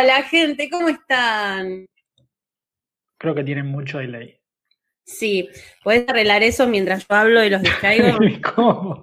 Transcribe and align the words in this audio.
Hola, 0.00 0.22
gente, 0.22 0.70
¿cómo 0.70 0.88
están? 0.88 1.86
Creo 3.18 3.34
que 3.34 3.42
tienen 3.42 3.66
mucho 3.66 3.98
delay. 3.98 4.38
Sí, 5.04 5.48
¿puedes 5.82 6.08
arreglar 6.08 6.44
eso 6.44 6.68
mientras 6.68 7.04
yo 7.08 7.16
hablo 7.16 7.42
y 7.42 7.50
los 7.50 7.62
distraigo? 7.62 8.16
¿Cómo? 8.54 9.02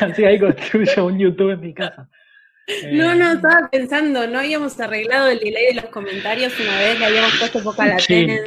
así 0.00 0.24
ahí 0.24 0.38
construyo 0.38 1.06
un 1.06 1.18
YouTube 1.18 1.50
en 1.50 1.60
mi 1.60 1.74
casa. 1.74 2.08
No, 2.90 3.14
no, 3.14 3.32
eh, 3.32 3.34
estaba 3.34 3.68
pensando, 3.70 4.26
no 4.26 4.38
habíamos 4.38 4.80
arreglado 4.80 5.28
el 5.28 5.40
delay 5.40 5.74
de 5.74 5.82
los 5.82 5.90
comentarios 5.90 6.58
una 6.58 6.78
vez, 6.78 6.98
le 6.98 7.04
habíamos 7.04 7.38
puesto 7.38 7.62
poca 7.62 7.84
latencia. 7.84 8.44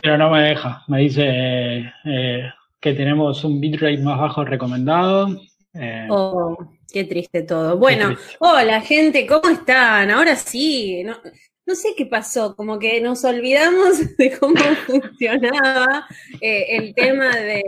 pero 0.00 0.16
no 0.16 0.30
me 0.30 0.42
deja, 0.42 0.84
me 0.86 1.00
dice 1.00 1.92
eh, 2.04 2.52
que 2.78 2.94
tenemos 2.94 3.42
un 3.42 3.60
bitrate 3.60 3.98
más 3.98 4.20
bajo 4.20 4.44
recomendado. 4.44 5.40
Eh, 5.74 6.06
oh, 6.08 6.56
qué 6.92 7.04
triste 7.04 7.42
todo. 7.42 7.78
Bueno, 7.78 8.16
hola 8.38 8.80
gente, 8.80 9.26
¿cómo 9.26 9.48
están? 9.48 10.10
Ahora 10.10 10.36
sí, 10.36 11.02
no, 11.04 11.16
no 11.66 11.74
sé 11.74 11.90
qué 11.96 12.06
pasó, 12.06 12.56
como 12.56 12.78
que 12.78 13.00
nos 13.00 13.24
olvidamos 13.24 14.16
de 14.16 14.38
cómo 14.38 14.54
funcionaba 14.86 16.06
el 16.40 16.94
tema 16.94 17.34
de 17.36 17.62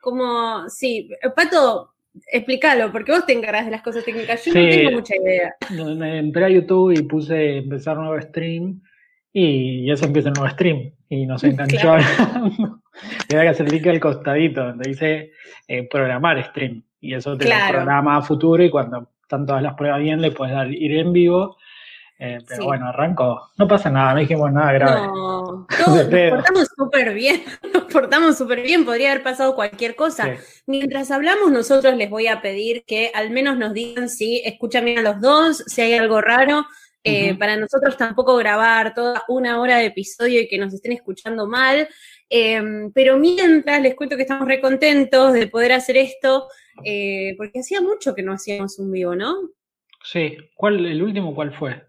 cómo, 0.00 0.68
sí, 0.68 1.10
Pato, 1.34 1.94
explícalo, 2.26 2.90
porque 2.92 3.12
vos 3.12 3.26
te 3.26 3.32
encargas 3.32 3.66
de 3.66 3.70
las 3.70 3.82
cosas 3.82 4.04
técnicas. 4.04 4.44
Yo 4.44 4.54
no 4.54 4.68
tengo 4.68 4.90
mucha 4.92 5.16
idea. 5.16 5.56
Entré 5.70 6.44
a 6.44 6.48
YouTube 6.48 6.92
y 6.92 7.02
puse 7.02 7.58
empezar 7.58 7.96
nuevo 7.96 8.20
stream 8.20 8.80
y 9.32 9.90
eso 9.90 10.06
empieza 10.06 10.28
el 10.28 10.34
nuevo 10.34 10.50
stream 10.50 10.92
y 11.08 11.26
nos 11.26 11.44
enganchó 11.44 11.92
hablando. 11.92 12.82
Y 13.28 13.32
que 13.32 13.38
hacer 13.48 13.66
clic 13.66 13.86
al 13.86 14.00
costadito 14.00 14.64
donde 14.64 14.88
dice 14.88 15.32
eh, 15.68 15.88
programar 15.88 16.44
stream 16.50 16.82
y 17.00 17.14
eso 17.14 17.36
te 17.36 17.50
programa 17.68 18.16
a 18.16 18.22
futuro 18.22 18.62
y 18.62 18.70
cuando 18.70 19.08
están 19.22 19.46
todas 19.46 19.62
las 19.62 19.74
pruebas 19.74 20.00
bien 20.00 20.20
le 20.20 20.32
puedes 20.32 20.54
dar 20.54 20.72
ir 20.72 20.98
en 20.98 21.12
vivo 21.12 21.56
eh, 22.20 22.38
pero 22.48 22.64
bueno, 22.64 22.88
arrancó. 22.88 23.48
No 23.58 23.68
pasa 23.68 23.90
nada, 23.90 24.14
no 24.14 24.20
dijimos 24.20 24.52
nada 24.52 24.72
grave. 24.72 25.06
No, 25.06 25.66
nos 25.86 26.04
portamos 26.04 26.68
súper 26.76 27.14
bien, 27.14 27.44
nos 27.72 27.84
portamos 27.84 28.36
súper 28.36 28.62
bien, 28.62 28.84
podría 28.84 29.12
haber 29.12 29.22
pasado 29.22 29.54
cualquier 29.54 29.94
cosa. 29.94 30.36
Mientras 30.66 31.12
hablamos, 31.12 31.52
nosotros 31.52 31.96
les 31.96 32.10
voy 32.10 32.26
a 32.26 32.42
pedir 32.42 32.82
que 32.84 33.12
al 33.14 33.30
menos 33.30 33.56
nos 33.56 33.72
digan 33.72 34.08
si 34.08 34.42
escuchan 34.44 34.84
bien 34.84 34.98
a 34.98 35.02
los 35.02 35.20
dos, 35.20 35.62
si 35.66 35.80
hay 35.82 35.94
algo 35.94 36.20
raro. 36.20 36.66
Eh, 37.04 37.36
para 37.38 37.56
nosotros 37.56 37.96
tampoco 37.96 38.36
grabar 38.36 38.92
toda 38.92 39.22
una 39.28 39.60
hora 39.60 39.78
de 39.78 39.86
episodio 39.86 40.42
y 40.42 40.48
que 40.48 40.58
nos 40.58 40.74
estén 40.74 40.92
escuchando 40.92 41.46
mal. 41.46 41.88
Em, 42.28 42.90
pero 42.92 43.16
mientras 43.16 43.80
les 43.80 43.94
cuento 43.94 44.16
que 44.16 44.22
estamos 44.22 44.46
recontentos 44.46 45.32
de 45.32 45.46
poder 45.46 45.72
hacer 45.72 45.96
esto, 45.96 46.48
eh, 46.84 47.34
porque 47.36 47.60
hacía 47.60 47.80
mucho 47.80 48.14
que 48.14 48.22
no 48.22 48.32
hacíamos 48.32 48.78
un 48.78 48.90
vivo, 48.90 49.14
¿no? 49.14 49.34
Sí, 50.02 50.36
¿cuál, 50.54 50.84
el 50.86 51.02
último 51.02 51.34
cuál 51.34 51.52
fue? 51.52 51.82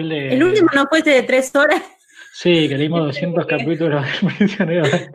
el 0.00 0.42
último 0.42 0.68
no 0.74 0.86
fue 0.88 0.98
este 0.98 1.10
de 1.10 1.22
tres 1.22 1.54
horas. 1.54 1.82
Sí, 2.32 2.68
que 2.68 2.76
leímos 2.76 3.06
200 3.06 3.46
capítulos 3.46 4.04
de 4.04 4.28
Prisioneros 4.38 4.90
de 4.90 5.08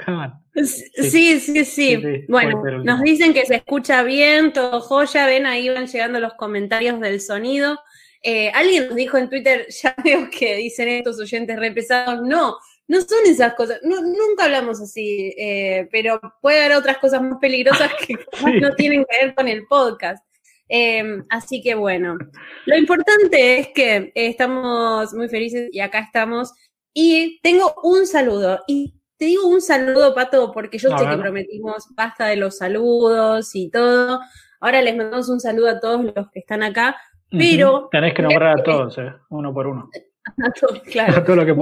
Sí, 0.63 1.39
sí, 1.39 1.65
sí. 1.65 2.25
bueno, 2.29 2.63
nos 2.83 3.01
dicen 3.01 3.33
que 3.33 3.45
se 3.45 3.55
escucha 3.55 4.03
bien, 4.03 4.53
todo 4.53 4.79
joya. 4.79 5.25
Ven, 5.25 5.45
ahí 5.45 5.69
van 5.69 5.87
llegando 5.87 6.19
los 6.19 6.35
comentarios 6.35 6.99
del 7.01 7.19
sonido. 7.19 7.77
Eh, 8.21 8.51
alguien 8.51 8.87
nos 8.87 8.95
dijo 8.95 9.17
en 9.17 9.29
Twitter, 9.29 9.67
ya 9.83 9.95
veo 10.03 10.29
que 10.29 10.55
dicen 10.55 10.87
estos 10.87 11.19
oyentes 11.19 11.59
re 11.59 11.71
pesados. 11.71 12.21
No, 12.21 12.57
no 12.89 13.01
son 13.01 13.19
esas 13.27 13.53
cosas. 13.53 13.79
nunca 13.83 14.45
hablamos 14.45 14.81
así, 14.81 15.33
eh, 15.37 15.87
pero 15.91 16.19
puede 16.41 16.65
haber 16.65 16.77
otras 16.77 16.97
cosas 16.97 17.21
más 17.21 17.37
peligrosas 17.39 17.91
que 18.05 18.15
no 18.61 18.75
tienen 18.75 19.05
que 19.05 19.25
ver 19.25 19.35
con 19.35 19.47
el 19.47 19.65
podcast. 19.67 20.25
Em, 20.67 21.23
así 21.29 21.61
que 21.61 21.75
bueno, 21.75 22.17
lo 22.65 22.77
importante 22.77 23.59
es 23.59 23.67
que 23.69 24.11
estamos 24.15 25.13
muy 25.13 25.29
felices 25.29 25.69
y 25.71 25.79
acá 25.79 25.99
estamos. 25.99 26.51
Y 26.91 27.39
tengo 27.43 27.75
un 27.83 28.07
saludo. 28.07 28.59
Y 28.67 28.95
te 29.17 29.25
digo 29.25 29.47
un 29.47 29.61
saludo, 29.61 30.15
Pato, 30.15 30.51
porque 30.51 30.79
yo 30.79 30.97
sé 30.97 31.05
que 31.05 31.17
prometimos 31.17 31.87
basta 31.95 32.25
de 32.25 32.37
los 32.37 32.57
saludos 32.57 33.51
y 33.53 33.69
todo. 33.69 34.19
Ahora 34.59 34.81
les 34.81 34.97
mandamos 34.97 35.29
un 35.29 35.39
saludo 35.39 35.69
a 35.69 35.79
todos 35.79 36.03
los 36.03 36.31
que 36.31 36.39
están 36.39 36.63
acá, 36.63 36.95
pero... 37.29 37.87
Tenés 37.91 38.15
que 38.15 38.23
nombrar 38.23 38.59
a 38.59 38.63
todos, 38.63 38.97
eh, 38.97 39.13
uno 39.29 39.53
por 39.53 39.67
uno. 39.67 39.89
A 40.37 40.51
todos, 40.51 40.81
claro. 40.83 41.23
todo 41.23 41.37
lo 41.37 41.45
que 41.45 41.55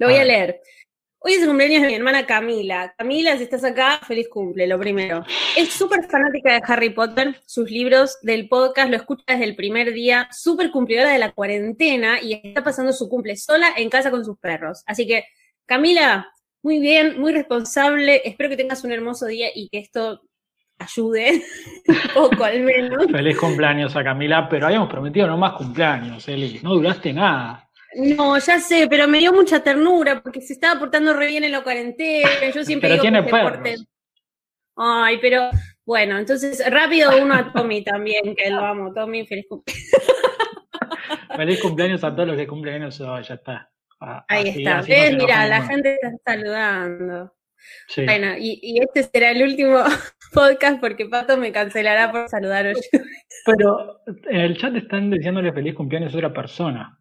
Lo 0.00 0.06
voy 0.06 0.16
a 0.16 0.24
leer. 0.24 0.62
Hoy 1.18 1.34
es 1.34 1.42
el 1.42 1.48
cumpleaños 1.48 1.82
de 1.82 1.88
mi 1.88 1.94
hermana 1.94 2.24
Camila. 2.24 2.94
Camila, 2.96 3.36
si 3.36 3.42
estás 3.42 3.62
acá, 3.64 4.00
feliz 4.08 4.30
cumple, 4.30 4.66
lo 4.66 4.78
primero. 4.78 5.22
Es 5.58 5.74
súper 5.74 6.04
fanática 6.04 6.54
de 6.54 6.62
Harry 6.66 6.88
Potter, 6.88 7.38
sus 7.44 7.70
libros, 7.70 8.16
del 8.22 8.48
podcast, 8.48 8.88
lo 8.88 8.96
escucha 8.96 9.24
desde 9.28 9.44
el 9.44 9.56
primer 9.56 9.92
día, 9.92 10.26
súper 10.32 10.70
cumplidora 10.70 11.12
de 11.12 11.18
la 11.18 11.32
cuarentena 11.32 12.18
y 12.18 12.32
está 12.32 12.64
pasando 12.64 12.94
su 12.94 13.10
cumple 13.10 13.36
sola 13.36 13.74
en 13.76 13.90
casa 13.90 14.10
con 14.10 14.24
sus 14.24 14.38
perros. 14.38 14.82
Así 14.86 15.06
que, 15.06 15.24
Camila, 15.66 16.32
muy 16.62 16.78
bien, 16.78 17.20
muy 17.20 17.34
responsable. 17.34 18.22
Espero 18.24 18.48
que 18.48 18.56
tengas 18.56 18.82
un 18.84 18.92
hermoso 18.92 19.26
día 19.26 19.48
y 19.54 19.68
que 19.68 19.80
esto 19.80 20.22
ayude 20.78 21.42
un 21.88 22.14
poco 22.14 22.44
al 22.44 22.60
menos. 22.60 23.04
Feliz 23.12 23.38
cumpleaños 23.38 23.94
a 23.96 24.02
Camila, 24.02 24.48
pero 24.48 24.64
habíamos 24.64 24.88
prometido 24.88 25.26
no 25.26 25.36
más 25.36 25.52
cumpleaños, 25.52 26.26
Eli. 26.26 26.58
No 26.62 26.72
duraste 26.72 27.12
nada. 27.12 27.69
No, 27.96 28.38
ya 28.38 28.60
sé, 28.60 28.86
pero 28.88 29.08
me 29.08 29.18
dio 29.18 29.32
mucha 29.32 29.62
ternura 29.62 30.22
porque 30.22 30.40
se 30.40 30.52
estaba 30.52 30.78
portando 30.78 31.12
re 31.12 31.26
bien 31.26 31.44
en 31.44 31.52
la 31.52 31.62
cuarentena. 31.62 32.28
Yo 32.54 32.64
siempre 32.64 32.90
pero 32.90 33.02
tiene 33.02 33.22
perros. 33.22 33.86
Ay, 34.76 35.18
pero 35.20 35.50
bueno, 35.84 36.18
entonces 36.18 36.62
rápido 36.70 37.10
uno 37.20 37.34
a 37.34 37.52
Tommy 37.52 37.82
también, 37.82 38.34
que 38.36 38.50
lo 38.50 38.64
amo. 38.64 38.92
Tommy, 38.94 39.26
feliz 39.26 39.46
cumpleaños. 39.48 39.84
feliz 41.36 41.60
cumpleaños 41.60 42.04
a 42.04 42.14
todos 42.14 42.28
los 42.28 42.36
que 42.36 42.46
cumplen 42.46 42.82
años 42.82 42.98
ya 42.98 43.34
está. 43.34 43.70
Ahí 44.28 44.48
está. 44.48 44.82
¿Ves? 44.82 45.16
Mira, 45.16 45.46
la 45.46 45.62
gente 45.62 45.94
está 45.94 46.12
saludando. 46.24 47.34
Sí. 47.88 48.04
Bueno, 48.06 48.38
y, 48.38 48.58
y, 48.62 48.80
este 48.80 49.02
será 49.02 49.32
el 49.32 49.42
último 49.42 49.82
podcast 50.32 50.80
porque 50.80 51.06
Pato 51.06 51.36
me 51.36 51.52
cancelará 51.52 52.10
por 52.10 52.28
saludar 52.28 52.66
hoy. 52.66 52.74
Pero 53.44 54.00
en 54.06 54.40
el 54.40 54.56
chat 54.56 54.74
están 54.76 55.10
diciéndole 55.10 55.52
feliz 55.52 55.74
cumpleaños 55.74 56.14
a 56.14 56.16
otra 56.16 56.32
persona. 56.32 56.99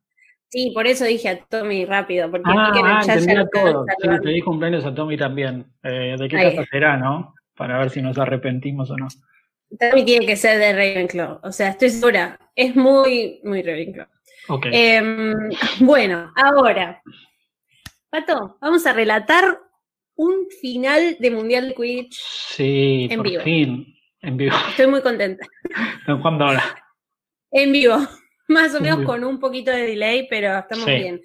Sí, 0.50 0.72
por 0.74 0.88
eso 0.88 1.06
dije 1.06 1.30
a 1.30 1.40
Tommy 1.46 1.86
rápido, 1.86 2.30
porque 2.32 2.50
ah, 2.50 2.72
que 2.74 2.80
ah, 2.84 3.20
ya 3.20 3.46
todo. 3.54 3.86
Sí, 4.02 4.08
pedí 4.24 4.42
cumpleaños 4.42 4.84
a 4.84 4.94
Tommy 4.94 5.16
también. 5.16 5.66
Eh, 5.84 6.16
¿De 6.18 6.28
qué 6.28 6.36
casa 6.36 6.66
será, 6.72 6.98
no? 6.98 7.36
Para 7.56 7.78
ver 7.78 7.92
si 7.92 8.02
nos 8.02 8.18
arrepentimos 8.18 8.90
o 8.90 8.98
no. 8.98 9.08
Tommy 9.80 10.04
tiene 10.04 10.26
que 10.26 10.36
ser 10.36 10.58
de 10.58 10.74
Ravenclaw. 10.74 11.42
O 11.44 11.52
sea, 11.52 11.70
estoy 11.70 11.92
segura. 11.92 12.40
Es 12.56 12.76
muy, 12.76 13.40
muy 13.44 13.62
Ravenclaw. 13.62 14.08
Okay. 14.48 14.72
Em, 14.74 15.36
bueno, 15.82 16.32
ahora. 16.36 17.00
Pato, 18.10 18.58
vamos 18.60 18.88
a 18.88 18.94
relatar 18.94 19.60
un 20.16 20.48
final 20.60 21.16
de 21.20 21.30
Mundial 21.30 21.70
de 21.70 21.76
Quidditch. 21.76 22.20
Sí, 22.50 23.08
en 23.12 23.18
por 23.22 23.42
fin. 23.44 23.96
En 24.22 24.36
vivo. 24.36 24.56
Estoy 24.70 24.88
muy 24.88 25.02
contenta. 25.02 25.46
¿Cuándo 26.24 26.46
ahora? 26.46 26.64
En 27.52 27.72
vivo. 27.72 27.98
Más 28.50 28.76
o 28.76 28.82
menos 28.82 29.04
con 29.06 29.24
un 29.24 29.40
poquito 29.40 29.72
de 29.72 29.88
delay, 29.88 30.28
pero 30.30 30.58
estamos 30.58 30.86
bien. 30.86 31.22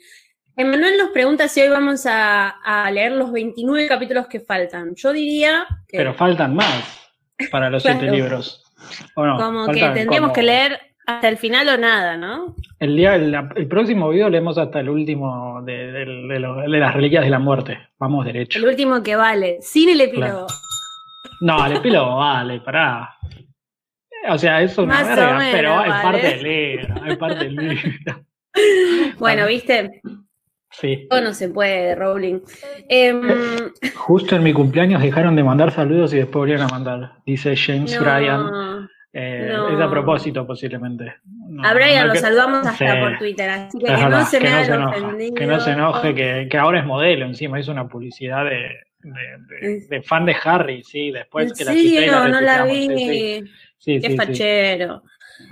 Emanuel 0.56 0.96
nos 0.98 1.10
pregunta 1.10 1.48
si 1.48 1.60
hoy 1.62 1.68
vamos 1.68 2.06
a, 2.06 2.90
leer 2.92 3.12
los 3.12 3.32
29 3.32 3.88
capítulos 3.88 4.26
que 4.28 4.40
faltan. 4.40 4.94
Yo 4.94 5.12
diría 5.12 5.66
que... 5.88 5.96
Pero 5.96 6.14
faltan 6.14 6.54
más 6.54 7.00
para 7.50 7.70
los 7.70 7.82
siete 7.82 8.10
libros. 8.10 8.62
como 9.14 9.66
que 9.68 9.80
tendríamos 9.94 10.32
que 10.32 10.42
leer 10.42 10.78
hasta 11.06 11.28
el 11.28 11.36
final 11.36 11.68
o 11.68 11.76
nada, 11.76 12.16
¿no? 12.16 12.54
El, 12.78 12.96
día, 12.96 13.14
el, 13.14 13.68
próximo 13.68 14.08
video 14.10 14.28
leemos 14.28 14.56
hasta 14.58 14.80
el 14.80 14.88
último 14.88 15.60
de, 15.62 16.06
las 16.68 16.94
reliquias 16.94 17.24
de 17.24 17.30
la 17.30 17.38
muerte. 17.38 17.78
Vamos 17.98 18.24
derecho. 18.24 18.58
El 18.58 18.66
último 18.66 19.02
que 19.02 19.16
vale, 19.16 19.58
sin 19.60 19.88
el 19.88 20.00
epílogo. 20.00 20.46
No, 21.40 21.66
el 21.66 21.76
epílogo 21.76 22.16
vale, 22.16 22.60
pará. 22.60 23.16
O 24.28 24.38
sea, 24.38 24.62
es 24.62 24.76
una 24.78 25.02
verga, 25.02 25.38
pero 25.52 25.84
es 25.84 25.92
parte 26.02 26.26
del 26.28 26.42
libro, 26.42 27.06
es 27.06 27.16
parte 27.16 27.44
del 27.44 27.56
libro. 27.56 28.24
Bueno, 29.18 29.48
viste. 29.48 30.00
Sí. 30.70 31.08
Todo 31.10 31.20
no 31.22 31.34
se 31.34 31.48
puede, 31.48 31.96
Rowling. 31.96 32.40
Em, 32.88 33.22
Justo 33.96 34.36
en 34.36 34.44
mi 34.44 34.52
cumpleaños 34.52 35.02
dejaron 35.02 35.34
de 35.34 35.42
mandar 35.42 35.72
saludos 35.72 36.14
y 36.14 36.18
después 36.18 36.34
volvieron 36.34 36.62
a 36.62 36.68
mandar. 36.68 37.12
Dice 37.26 37.56
James 37.56 37.98
Bryan. 37.98 38.88
Eh, 39.16 39.52
es 39.72 39.80
a 39.80 39.88
propósito, 39.88 40.44
posiblemente. 40.44 41.14
a 41.62 41.72
Brian 41.72 42.08
lo 42.08 42.16
saludamos 42.16 42.66
hasta 42.66 42.98
por 42.98 43.16
Twitter, 43.16 43.48
así 43.48 43.78
que, 43.78 43.86
que 43.86 43.92
no 43.92 44.26
se 44.26 44.40
que 44.40 44.50
no 44.50 44.64
se 44.64 44.72
enoje, 44.74 45.34
que 45.34 45.46
no 45.46 45.60
se 45.60 45.70
enoje, 45.70 46.14
que, 46.16 46.48
que, 46.50 46.58
ahora 46.58 46.80
es 46.80 46.84
modelo 46.84 47.24
encima, 47.24 47.60
hizo 47.60 47.70
una 47.70 47.86
publicidad 47.86 48.44
de, 48.44 48.70
de, 49.04 49.86
de, 49.88 50.02
fan 50.02 50.26
de 50.26 50.34
Harry, 50.42 50.82
sí, 50.82 51.12
después 51.12 51.52
que 51.52 51.64
la 51.64 51.72
sí, 51.72 52.06
no, 52.10 52.26
no 52.26 52.40
la 52.40 52.64
vi. 52.64 52.88
Sí, 52.88 53.44
Qué 53.84 54.14
fachero. 54.16 55.02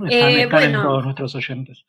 Eh, 0.08 0.46
bueno, 0.50 0.82
todos 0.82 1.04
nuestros 1.04 1.34
oyentes. 1.34 1.84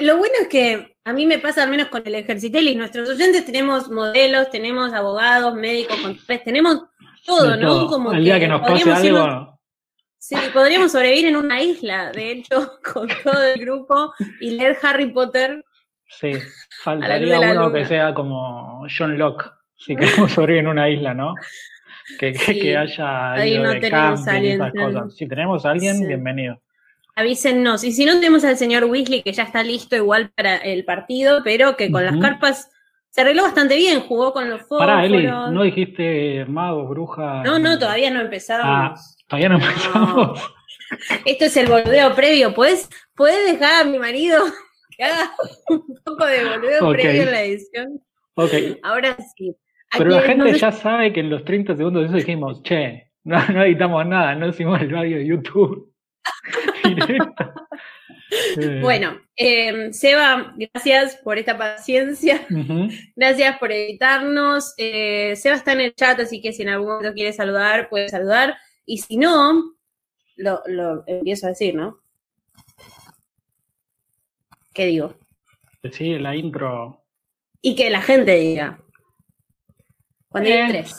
lo 0.00 0.16
bueno 0.16 0.34
es 0.40 0.48
que 0.48 0.96
a 1.04 1.12
mí 1.12 1.26
me 1.26 1.38
pasa 1.38 1.62
al 1.62 1.70
menos 1.70 1.88
con 1.88 2.02
el 2.04 2.14
Ejercitelis, 2.14 2.76
nuestros 2.76 3.08
oyentes 3.10 3.44
tenemos 3.44 3.90
modelos, 3.90 4.50
tenemos 4.50 4.92
abogados, 4.92 5.54
médicos, 5.54 5.98
tenemos 6.44 6.84
todo, 7.26 7.56
¿no? 7.56 7.86
Como 7.86 8.12
el 8.12 8.24
día 8.24 8.40
que 8.40 8.48
nos 8.48 8.60
pase 8.62 8.90
algo. 8.90 9.54
Sí, 10.18 10.36
podríamos 10.54 10.90
sobrevivir 10.90 11.26
en 11.26 11.36
una 11.36 11.60
isla, 11.60 12.10
de 12.10 12.30
hecho, 12.30 12.80
con 12.94 13.08
todo 13.22 13.42
el 13.42 13.60
grupo 13.60 14.14
y 14.40 14.52
leer 14.52 14.78
Harry 14.82 15.12
Potter. 15.12 15.62
Sí, 16.08 16.32
faltaría 16.82 17.40
uno 17.40 17.70
que 17.70 17.84
sea 17.84 18.14
como 18.14 18.86
John 18.88 19.18
Locke, 19.18 19.50
si 19.76 19.94
queremos 19.94 20.32
sobrevivir 20.32 20.64
en 20.64 20.68
una 20.68 20.88
isla, 20.88 21.12
¿no? 21.12 21.34
Que, 22.18 22.32
que 22.32 22.76
haya 22.76 23.32
ahí 23.32 23.58
no 23.58 23.70
de 23.70 23.90
cosas. 23.90 25.16
Si 25.16 25.26
tenemos 25.26 25.64
a 25.64 25.70
alguien, 25.70 26.06
bienvenido. 26.06 26.60
Avísennos. 27.16 27.84
Y 27.84 27.92
si 27.92 28.04
no 28.04 28.14
tenemos 28.14 28.44
al 28.44 28.56
señor 28.56 28.84
Weasley, 28.84 29.22
que 29.22 29.32
ya 29.32 29.44
está 29.44 29.62
listo 29.62 29.96
igual 29.96 30.30
para 30.34 30.56
el 30.56 30.84
partido, 30.84 31.42
pero 31.44 31.76
que 31.76 31.90
con 31.90 32.04
las 32.04 32.16
carpas 32.16 32.70
se 33.10 33.20
arregló 33.20 33.44
bastante 33.44 33.76
bien, 33.76 34.00
jugó 34.00 34.32
con 34.32 34.50
los 34.50 34.62
fósforos. 34.62 34.86
Pará, 34.86 35.04
Eli, 35.04 35.24
¿no 35.24 35.62
dijiste 35.62 36.44
magos, 36.46 36.88
brujas? 36.88 37.44
No, 37.44 37.60
no, 37.60 37.78
todavía 37.78 38.10
no 38.10 38.20
empezamos. 38.20 38.66
Ah, 38.66 38.94
todavía 39.28 39.48
no 39.50 39.54
empezamos. 39.56 40.40
Esto 41.24 41.44
es 41.44 41.56
el 41.56 41.68
boludeo 41.68 42.14
previo. 42.16 42.52
¿Puedes, 42.52 42.88
¿Puedes 43.14 43.52
dejar 43.52 43.82
a 43.82 43.84
mi 43.84 44.00
marido 44.00 44.42
que 44.96 45.04
haga 45.04 45.30
un 45.68 46.00
poco 46.04 46.26
de 46.26 46.44
boludeo 46.44 46.90
previo 46.90 47.22
en 47.22 47.30
la 47.30 47.42
edición? 47.42 48.02
Ok. 48.34 48.52
Ahora 48.82 49.16
sí. 49.36 49.54
Pero 49.96 50.10
la 50.10 50.22
gente 50.22 50.58
ya 50.58 50.72
sabe 50.72 51.12
que 51.12 51.20
en 51.20 51.30
los 51.30 51.44
30 51.44 51.76
segundos 51.76 52.02
de 52.02 52.08
eso 52.08 52.16
dijimos, 52.16 52.62
che, 52.62 53.10
no, 53.24 53.38
editamos 53.62 54.06
nada, 54.06 54.34
no 54.34 54.48
hicimos 54.48 54.80
el 54.80 54.90
radio 54.90 55.18
de 55.18 55.26
YouTube. 55.26 55.92
Bueno, 58.80 59.20
eh, 59.36 59.92
Seba, 59.92 60.54
gracias 60.56 61.16
por 61.16 61.38
esta 61.38 61.56
paciencia. 61.56 62.46
Gracias 63.16 63.58
por 63.58 63.72
editarnos. 63.72 64.74
Eh, 64.76 65.36
Seba 65.36 65.56
está 65.56 65.72
en 65.72 65.80
el 65.80 65.94
chat, 65.94 66.18
así 66.20 66.40
que 66.40 66.52
si 66.52 66.62
en 66.62 66.70
algún 66.70 66.88
momento 66.88 67.14
quiere 67.14 67.32
saludar, 67.32 67.88
puede 67.88 68.08
saludar. 68.08 68.56
Y 68.86 68.98
si 68.98 69.16
no, 69.16 69.74
lo, 70.36 71.04
empiezo 71.06 71.46
a 71.46 71.50
decir, 71.50 71.74
¿no? 71.74 71.98
¿Qué 74.72 74.86
digo? 74.86 75.14
Sí, 75.92 76.18
la 76.18 76.34
intro. 76.34 77.04
Y 77.60 77.76
que 77.76 77.90
la 77.90 78.02
gente 78.02 78.34
diga. 78.34 78.80
Cuando 80.34 80.50
hay 80.50 80.56
eh. 80.56 80.66
tres. 80.68 80.96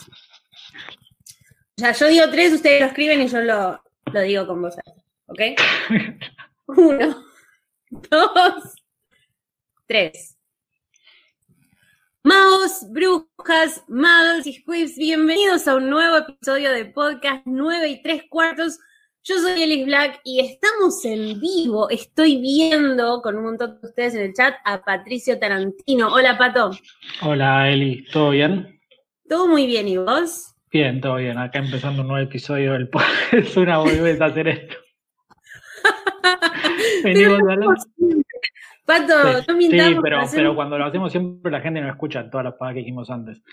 O 1.77 1.81
sea, 1.81 1.91
yo 1.91 2.07
digo 2.07 2.29
tres, 2.31 2.53
ustedes 2.53 2.79
lo 2.79 2.87
escriben 2.87 3.21
y 3.21 3.27
yo 3.27 3.41
lo, 3.41 3.83
lo 4.13 4.21
digo 4.21 4.47
con 4.47 4.61
voz. 4.61 4.75
¿Ok? 5.25 5.41
Uno, 6.67 7.25
dos, 7.89 8.75
tres. 9.85 10.37
Magos, 12.23 12.85
brujas, 12.89 13.83
magos 13.89 14.47
y 14.47 14.53
squibs, 14.53 14.95
bienvenidos 14.95 15.67
a 15.67 15.75
un 15.75 15.89
nuevo 15.89 16.15
episodio 16.15 16.71
de 16.71 16.85
podcast 16.85 17.41
9 17.43 17.89
y 17.89 18.01
3 18.01 18.23
cuartos. 18.29 18.79
Yo 19.25 19.37
soy 19.39 19.61
Elis 19.61 19.85
Black 19.85 20.21
y 20.23 20.39
estamos 20.39 21.03
en 21.03 21.41
vivo. 21.41 21.89
Estoy 21.89 22.37
viendo 22.37 23.21
con 23.21 23.35
un 23.35 23.43
montón 23.43 23.81
de 23.81 23.87
ustedes 23.89 24.15
en 24.15 24.21
el 24.21 24.33
chat 24.33 24.55
a 24.63 24.81
Patricio 24.81 25.37
Tarantino. 25.37 26.13
Hola, 26.13 26.37
Pato. 26.37 26.71
Hola, 27.21 27.69
Eli. 27.69 28.05
¿Todo 28.13 28.29
bien? 28.29 28.74
Todo 29.27 29.47
muy 29.47 29.65
bien. 29.65 29.87
¿Y 29.87 29.97
vos? 29.97 30.55
Bien, 30.71 30.99
todo 31.01 31.15
bien. 31.15 31.37
Acá 31.37 31.59
empezando 31.59 32.01
un 32.01 32.09
nuevo 32.09 32.23
episodio 32.23 32.73
del 32.73 32.89
podcast. 32.89 33.33
Es 33.33 33.57
una 33.57 33.77
volvés 33.77 34.19
a 34.21 34.25
hacer 34.25 34.47
esto. 34.47 34.75
Venimos 37.03 37.39
Pato, 38.85 39.13
no 39.47 39.55
mintamos. 39.55 39.93
Sí, 39.93 39.99
pero, 40.01 40.21
pero 40.31 40.55
cuando 40.55 40.77
lo 40.77 40.85
hacemos 40.85 41.11
siempre 41.11 41.51
la 41.51 41.59
gente 41.59 41.81
no 41.81 41.89
escucha 41.89 42.29
todas 42.29 42.43
las 42.43 42.53
palabras 42.53 42.75
que 42.75 42.79
dijimos 42.79 43.09
antes. 43.09 43.41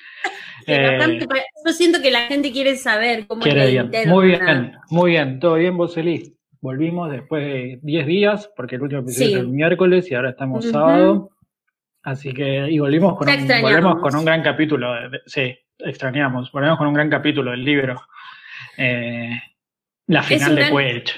Eh, 0.64 1.18
yo 1.66 1.72
siento 1.72 2.00
que 2.00 2.12
la 2.12 2.26
gente 2.28 2.52
quiere 2.52 2.76
saber 2.76 3.26
cómo 3.26 3.42
quiere 3.42 3.66
bien. 3.66 3.90
Muy 4.06 4.28
bien, 4.28 4.76
muy 4.90 5.10
bien. 5.10 5.40
Todo 5.40 5.54
bien, 5.54 5.76
vos, 5.76 5.96
Eli. 5.96 6.36
Volvimos 6.60 7.10
después 7.10 7.42
de 7.44 7.80
10 7.82 8.06
días, 8.06 8.52
porque 8.54 8.76
el 8.76 8.82
último 8.82 9.00
episodio 9.00 9.38
es 9.38 9.42
el 9.42 9.48
miércoles 9.48 10.08
y 10.08 10.14
ahora 10.14 10.30
estamos 10.30 10.70
sábado. 10.70 11.30
Así 12.04 12.32
que, 12.32 12.70
y 12.70 12.78
volvimos 12.78 13.18
con, 13.18 13.28
un, 13.28 13.48
volvemos 13.60 14.00
con 14.00 14.14
un 14.14 14.24
gran 14.24 14.42
capítulo. 14.44 14.94
sí, 15.26 15.52
extrañamos. 15.78 16.50
Volvemos 16.52 16.78
con 16.78 16.86
un 16.86 16.94
gran 16.94 17.10
capítulo 17.10 17.50
del 17.50 17.64
libro. 17.64 18.02
Eh, 18.76 19.40
la 20.06 20.22
final 20.22 20.56
de 20.56 20.70
Quelch. 20.70 21.12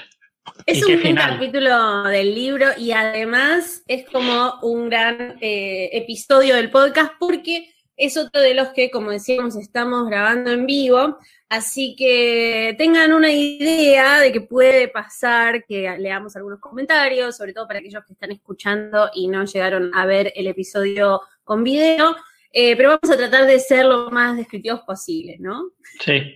Es 0.65 0.85
un 0.85 1.01
buen 1.01 1.15
capítulo 1.15 2.03
del 2.03 2.33
libro 2.33 2.67
y 2.77 2.91
además 2.91 3.83
es 3.87 4.05
como 4.09 4.59
un 4.61 4.89
gran 4.89 5.37
eh, 5.41 5.89
episodio 5.91 6.55
del 6.55 6.69
podcast 6.69 7.13
porque 7.19 7.73
es 7.97 8.17
otro 8.17 8.41
de 8.41 8.53
los 8.53 8.69
que, 8.69 8.91
como 8.91 9.11
decíamos, 9.11 9.55
estamos 9.55 10.07
grabando 10.07 10.51
en 10.51 10.65
vivo. 10.65 11.17
Así 11.49 11.95
que 11.95 12.75
tengan 12.77 13.13
una 13.13 13.31
idea 13.31 14.19
de 14.19 14.31
que 14.31 14.41
puede 14.41 14.87
pasar 14.87 15.63
que 15.65 15.95
leamos 15.99 16.35
algunos 16.35 16.59
comentarios, 16.59 17.37
sobre 17.37 17.53
todo 17.53 17.67
para 17.67 17.79
aquellos 17.79 18.03
que 18.05 18.13
están 18.13 18.31
escuchando 18.31 19.09
y 19.13 19.27
no 19.27 19.45
llegaron 19.45 19.91
a 19.93 20.05
ver 20.05 20.33
el 20.35 20.47
episodio 20.47 21.21
con 21.43 21.63
video. 21.63 22.15
Eh, 22.57 22.77
pero 22.77 22.87
vamos 22.91 23.13
a 23.13 23.17
tratar 23.17 23.45
de 23.45 23.59
ser 23.59 23.85
lo 23.85 24.09
más 24.09 24.37
descriptivos 24.37 24.79
posible, 24.83 25.35
¿no? 25.41 25.71
Sí. 25.99 26.33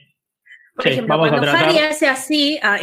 Por 0.75 0.87
ejemplo, 0.87 1.17
cuando 1.17 1.49
Harry 1.49 1.77
hace 1.77 2.09
así. 2.09 2.59
Ah, 2.61 2.77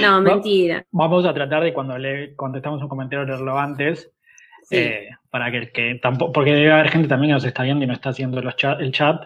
No, 0.00 0.20
mentira. 0.22 0.86
Vamos 0.90 1.26
a 1.26 1.34
tratar 1.34 1.64
de 1.64 1.74
cuando 1.74 1.98
le 1.98 2.34
contestamos 2.34 2.80
un 2.80 2.88
comentario 2.88 3.26
relevantes, 3.26 4.10
eh, 4.70 5.10
para 5.28 5.50
que, 5.50 5.70
que, 5.70 5.96
tampoco, 5.96 6.32
porque 6.32 6.52
debe 6.52 6.72
haber 6.72 6.88
gente 6.88 7.08
también 7.08 7.28
que 7.28 7.34
nos 7.34 7.44
está 7.44 7.62
viendo 7.62 7.84
y 7.84 7.88
no 7.88 7.92
está 7.92 8.08
haciendo 8.08 8.40
los 8.40 8.56
chat, 8.56 8.80
el 8.80 8.90
chat, 8.90 9.22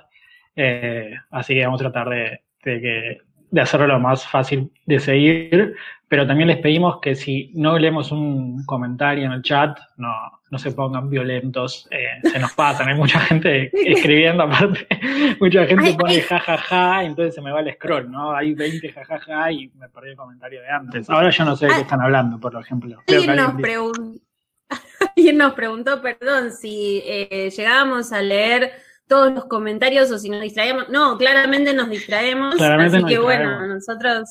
eh, 0.56 1.14
así 1.30 1.54
que 1.54 1.64
vamos 1.64 1.80
a 1.82 1.84
tratar 1.84 2.08
de, 2.08 2.42
de, 2.64 2.80
que, 2.80 3.18
de 3.48 3.60
hacerlo 3.60 3.86
lo 3.86 4.00
más 4.00 4.26
fácil 4.26 4.72
de 4.86 4.98
seguir, 4.98 5.76
pero 6.10 6.26
también 6.26 6.48
les 6.48 6.58
pedimos 6.58 6.98
que 7.00 7.14
si 7.14 7.52
no 7.54 7.78
leemos 7.78 8.10
un 8.10 8.64
comentario 8.66 9.26
en 9.26 9.30
el 9.30 9.42
chat, 9.42 9.78
no, 9.96 10.12
no 10.50 10.58
se 10.58 10.72
pongan 10.72 11.08
violentos, 11.08 11.86
eh, 11.92 12.18
se 12.28 12.40
nos 12.40 12.52
pasan, 12.54 12.88
hay 12.88 12.96
mucha 12.96 13.20
gente 13.20 13.70
escribiendo 13.72 14.42
aparte, 14.42 14.88
mucha 15.40 15.64
gente 15.66 15.94
pone 15.94 16.20
jajaja, 16.20 16.58
ja, 16.58 16.94
ja, 16.94 17.04
entonces 17.04 17.36
se 17.36 17.40
me 17.40 17.52
va 17.52 17.60
el 17.60 17.72
scroll, 17.74 18.10
¿no? 18.10 18.32
Hay 18.32 18.54
20 18.54 18.92
jajaja 18.92 19.20
ja, 19.20 19.52
y 19.52 19.68
me 19.78 19.88
perdí 19.88 20.10
el 20.10 20.16
comentario 20.16 20.60
de 20.62 20.68
antes. 20.68 21.08
Ahora 21.08 21.30
yo 21.30 21.44
no 21.44 21.54
sé 21.54 21.66
de 21.66 21.74
qué 21.74 21.78
ah. 21.78 21.82
están 21.82 22.00
hablando, 22.00 22.40
por 22.40 22.60
ejemplo. 22.60 22.98
Alguien 23.06 23.36
nos, 23.36 23.54
nos, 25.34 25.52
preguntó, 25.52 26.02
perdón, 26.02 26.50
si 26.50 27.04
eh, 27.06 27.52
llegábamos 27.56 28.12
a 28.12 28.20
leer 28.20 28.72
todos 29.06 29.32
los 29.32 29.44
comentarios 29.44 30.10
o 30.10 30.18
si 30.18 30.28
nos 30.28 30.40
distraemos. 30.40 30.88
No, 30.88 31.16
claramente 31.16 31.72
nos 31.72 31.88
distraemos, 31.88 32.60
así 32.60 33.04
que 33.04 33.20
bueno, 33.20 33.64
nosotros... 33.68 34.28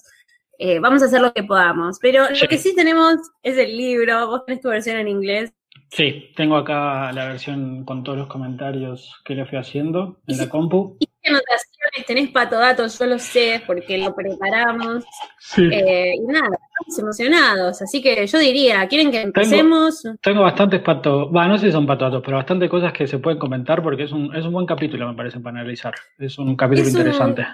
Eh, 0.59 0.79
vamos 0.79 1.01
a 1.01 1.05
hacer 1.05 1.21
lo 1.21 1.33
que 1.33 1.43
podamos. 1.43 1.97
Pero 2.01 2.25
lo 2.29 2.47
que 2.47 2.57
sí 2.57 2.75
tenemos 2.75 3.15
es 3.41 3.57
el 3.57 3.75
libro. 3.75 4.27
Vos 4.27 4.45
tenés 4.45 4.61
tu 4.61 4.69
versión 4.69 4.97
en 4.97 5.07
inglés. 5.07 5.53
Sí, 5.91 6.31
tengo 6.35 6.55
acá 6.55 7.11
la 7.13 7.25
versión 7.25 7.83
con 7.83 8.03
todos 8.03 8.17
los 8.17 8.27
comentarios 8.27 9.19
que 9.25 9.33
le 9.33 9.45
fui 9.45 9.57
haciendo 9.57 10.19
en 10.27 10.37
la 10.37 10.47
compu. 10.47 10.97
¿Y 10.99 11.07
qué 11.07 11.29
anotaciones 11.29 12.05
tenés 12.05 12.31
datos? 12.31 12.99
Yo 12.99 13.05
lo 13.07 13.17
sé 13.17 13.63
porque 13.65 13.97
lo 13.97 14.13
preparamos. 14.13 15.03
Sí. 15.39 15.67
Eh, 15.71 16.13
y 16.15 16.27
nada, 16.27 16.47
estamos 16.47 16.99
emocionados. 16.99 17.81
Así 17.81 18.03
que 18.03 18.27
yo 18.27 18.37
diría, 18.37 18.87
¿quieren 18.87 19.09
que 19.09 19.21
empecemos? 19.21 20.03
Tengo, 20.21 20.43
bastantes 20.43 20.81
patos, 20.81 21.31
bueno, 21.31 21.49
no 21.49 21.57
sé 21.57 21.67
si 21.67 21.71
son 21.71 21.87
datos, 21.87 22.21
pero 22.23 22.37
bastantes 22.37 22.69
cosas 22.69 22.93
que 22.93 23.07
se 23.07 23.17
pueden 23.17 23.39
comentar 23.39 23.81
porque 23.81 24.03
es 24.03 24.11
un, 24.11 24.35
es 24.35 24.45
un 24.45 24.51
buen 24.51 24.67
capítulo, 24.67 25.07
me 25.07 25.15
parece, 25.15 25.39
para 25.39 25.59
analizar. 25.59 25.95
Es 26.19 26.37
un 26.37 26.55
capítulo 26.55 26.87
interesante. 26.87 27.47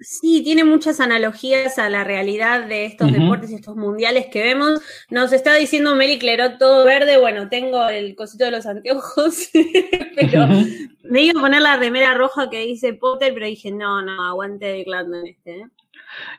Sí, 0.00 0.42
tiene 0.42 0.64
muchas 0.64 0.98
analogías 0.98 1.78
a 1.78 1.90
la 1.90 2.04
realidad 2.04 2.64
de 2.64 2.86
estos 2.86 3.12
deportes 3.12 3.50
y 3.50 3.56
estos 3.56 3.76
mundiales 3.76 4.28
que 4.32 4.42
vemos. 4.42 4.80
Nos 5.10 5.30
está 5.32 5.54
diciendo 5.56 5.94
Meli 5.94 6.18
Clerot 6.18 6.58
todo 6.58 6.86
verde. 6.86 7.18
Bueno, 7.18 7.50
tengo 7.50 7.86
el 7.86 8.14
cosito 8.16 8.46
de 8.46 8.50
los 8.50 8.64
anteojos, 8.64 9.50
pero 10.16 10.46
me 11.02 11.22
iba 11.22 11.38
a 11.38 11.42
poner 11.42 11.60
la 11.60 11.76
remera 11.76 12.14
roja 12.14 12.48
que 12.48 12.60
dice 12.60 12.94
Potter, 12.94 13.34
pero 13.34 13.44
dije, 13.44 13.70
no, 13.70 14.00
no, 14.00 14.22
aguante 14.22 14.66
de 14.66 14.80
en 14.80 15.26
este. 15.26 15.60
¿eh? 15.60 15.66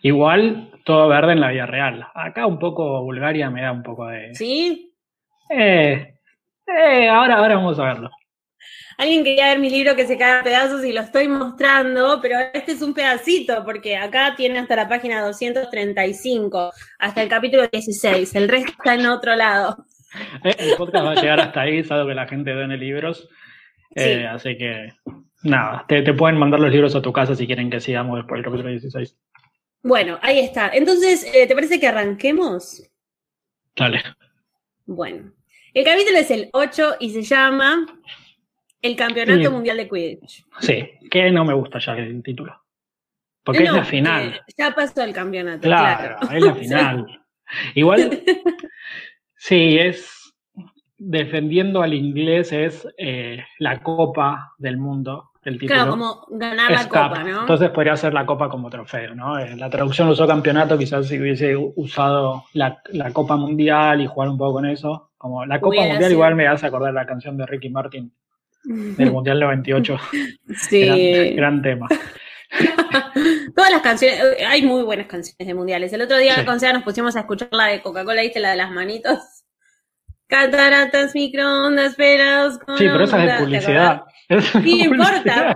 Igual 0.01 0.71
todo 0.83 1.07
verde 1.07 1.33
en 1.33 1.41
la 1.41 1.51
vida 1.51 1.67
real. 1.67 2.07
Acá 2.15 2.47
un 2.47 2.57
poco 2.57 3.03
Bulgaria 3.03 3.51
me 3.51 3.61
da 3.61 3.71
un 3.71 3.83
poco 3.83 4.07
de. 4.07 4.33
¿Sí? 4.33 4.91
Eh, 5.51 6.15
eh, 6.65 7.09
ahora, 7.09 7.35
ahora 7.35 7.55
vamos 7.57 7.77
a 7.77 7.83
verlo. 7.83 8.09
Alguien 9.01 9.23
quería 9.23 9.47
ver 9.47 9.57
mi 9.57 9.71
libro 9.71 9.95
que 9.95 10.05
se 10.05 10.15
cae 10.15 10.41
a 10.41 10.43
pedazos 10.43 10.85
y 10.85 10.93
lo 10.93 11.01
estoy 11.01 11.27
mostrando, 11.27 12.19
pero 12.21 12.37
este 12.53 12.73
es 12.73 12.83
un 12.83 12.93
pedacito, 12.93 13.65
porque 13.65 13.97
acá 13.97 14.35
tiene 14.37 14.59
hasta 14.59 14.75
la 14.75 14.87
página 14.87 15.25
235, 15.25 16.71
hasta 16.99 17.23
el 17.23 17.27
capítulo 17.27 17.67
16. 17.67 18.35
El 18.35 18.47
resto 18.47 18.71
está 18.73 18.93
en 18.93 19.07
otro 19.07 19.35
lado. 19.35 19.85
Eh, 20.43 20.53
el 20.59 20.75
podcast 20.75 21.05
va 21.05 21.11
a 21.11 21.15
llegar 21.15 21.39
hasta 21.39 21.61
ahí, 21.61 21.77
es 21.77 21.89
algo 21.89 22.09
que 22.09 22.13
la 22.13 22.27
gente 22.27 22.51
en 22.51 22.77
libros. 22.77 23.29
Eh, 23.95 24.27
así 24.27 24.57
que, 24.57 24.91
nada, 25.41 25.85
te, 25.87 26.03
pueden 26.13 26.37
mandar 26.37 26.59
los 26.59 26.69
libros 26.69 26.93
a 26.95 27.01
tu 27.01 27.13
casa 27.13 27.33
si 27.33 27.47
quieren 27.47 27.69
que 27.69 27.79
sigamos 27.79 28.17
después 28.17 28.37
del 28.37 28.43
capítulo 28.43 28.69
16. 28.71 29.17
Bueno, 29.83 30.19
ahí 30.21 30.39
está. 30.39 30.69
Entonces, 30.73 31.25
eh, 31.33 31.47
¿te 31.47 31.55
parece 31.55 31.79
que 31.79 31.87
arranquemos? 31.87 32.83
Dale. 33.73 34.03
Bueno, 34.85 35.31
el 35.73 35.85
capítulo 35.85 36.17
es 36.17 36.29
el 36.29 36.49
8 36.51 36.97
y 36.99 37.11
se 37.11 37.21
llama 37.21 37.85
el 38.81 38.95
Campeonato 38.95 39.51
Mundial 39.51 39.77
de 39.77 39.89
Quidditch. 39.89 40.45
Sí, 40.59 40.89
que 41.09 41.31
no 41.31 41.45
me 41.45 41.53
gusta 41.53 41.79
ya 41.79 41.93
el 41.93 42.23
título. 42.23 42.61
Porque 43.43 43.63
es 43.63 43.73
la 43.73 43.83
final. 43.83 44.41
Ya 44.57 44.71
pasó 44.71 45.01
el 45.03 45.13
campeonato. 45.13 45.61
Claro, 45.61 46.17
es 46.31 46.43
la 46.43 46.53
final. 46.55 47.21
Igual, 47.75 48.23
sí, 49.35 49.77
es 49.77 50.21
defendiendo 51.03 51.81
al 51.81 51.95
inglés 51.95 52.51
es 52.51 52.87
eh, 52.97 53.43
la 53.57 53.81
Copa 53.81 54.53
del 54.59 54.77
Mundo, 54.77 55.31
el 55.43 55.57
título. 55.57 55.73
Claro, 55.73 55.91
como 55.91 56.25
ganar 56.29 56.71
la 56.71 56.87
Copa, 56.87 57.23
¿no? 57.23 57.41
Entonces 57.41 57.71
podría 57.71 57.97
ser 57.97 58.13
la 58.13 58.25
Copa 58.27 58.49
como 58.49 58.69
trofeo, 58.69 59.15
¿no? 59.15 59.39
Eh, 59.39 59.55
la 59.55 59.69
traducción 59.71 60.09
usó 60.09 60.27
campeonato, 60.27 60.77
quizás 60.77 61.07
si 61.07 61.19
hubiese 61.19 61.55
usado 61.55 62.45
la, 62.53 62.79
Copa 63.11 63.35
Mundial 63.35 64.01
y 64.01 64.07
jugar 64.07 64.29
un 64.29 64.37
poco 64.37 64.53
con 64.53 64.67
eso. 64.67 65.11
Como 65.17 65.43
la 65.43 65.59
Copa 65.59 65.81
Mundial 65.81 66.11
igual 66.11 66.35
me 66.35 66.47
hace 66.47 66.67
acordar 66.67 66.93
la 66.93 67.07
canción 67.07 67.35
de 67.35 67.47
Ricky 67.47 67.71
Martin 67.71 68.13
del 68.63 69.11
Mundial 69.11 69.39
98. 69.39 69.97
sí. 70.55 71.33
Gran, 71.35 71.61
tema. 71.61 71.87
Todas 73.55 73.71
las 73.71 73.81
canciones, 73.81 74.19
hay 74.47 74.63
muy 74.63 74.83
buenas 74.83 75.07
canciones 75.07 75.47
de 75.47 75.53
mundiales. 75.53 75.93
El 75.93 76.01
otro 76.01 76.17
día 76.17 76.45
con 76.45 76.59
Sea 76.59 76.73
nos 76.73 76.83
pusimos 76.83 77.15
a 77.15 77.21
escuchar 77.21 77.49
la 77.51 77.67
de 77.67 77.81
Coca-Cola, 77.81 78.21
¿viste? 78.21 78.39
La 78.39 78.51
de 78.51 78.57
las 78.57 78.71
manitos. 78.71 79.19
Cataratas, 80.27 81.13
microondas, 81.13 81.95
peras. 81.95 82.59
Sí, 82.77 82.85
pero 82.85 83.03
esa 83.03 83.23
es 83.23 83.33
de 83.33 83.43
publicidad. 83.43 84.03
No 84.29 84.39
importa. 84.65 85.55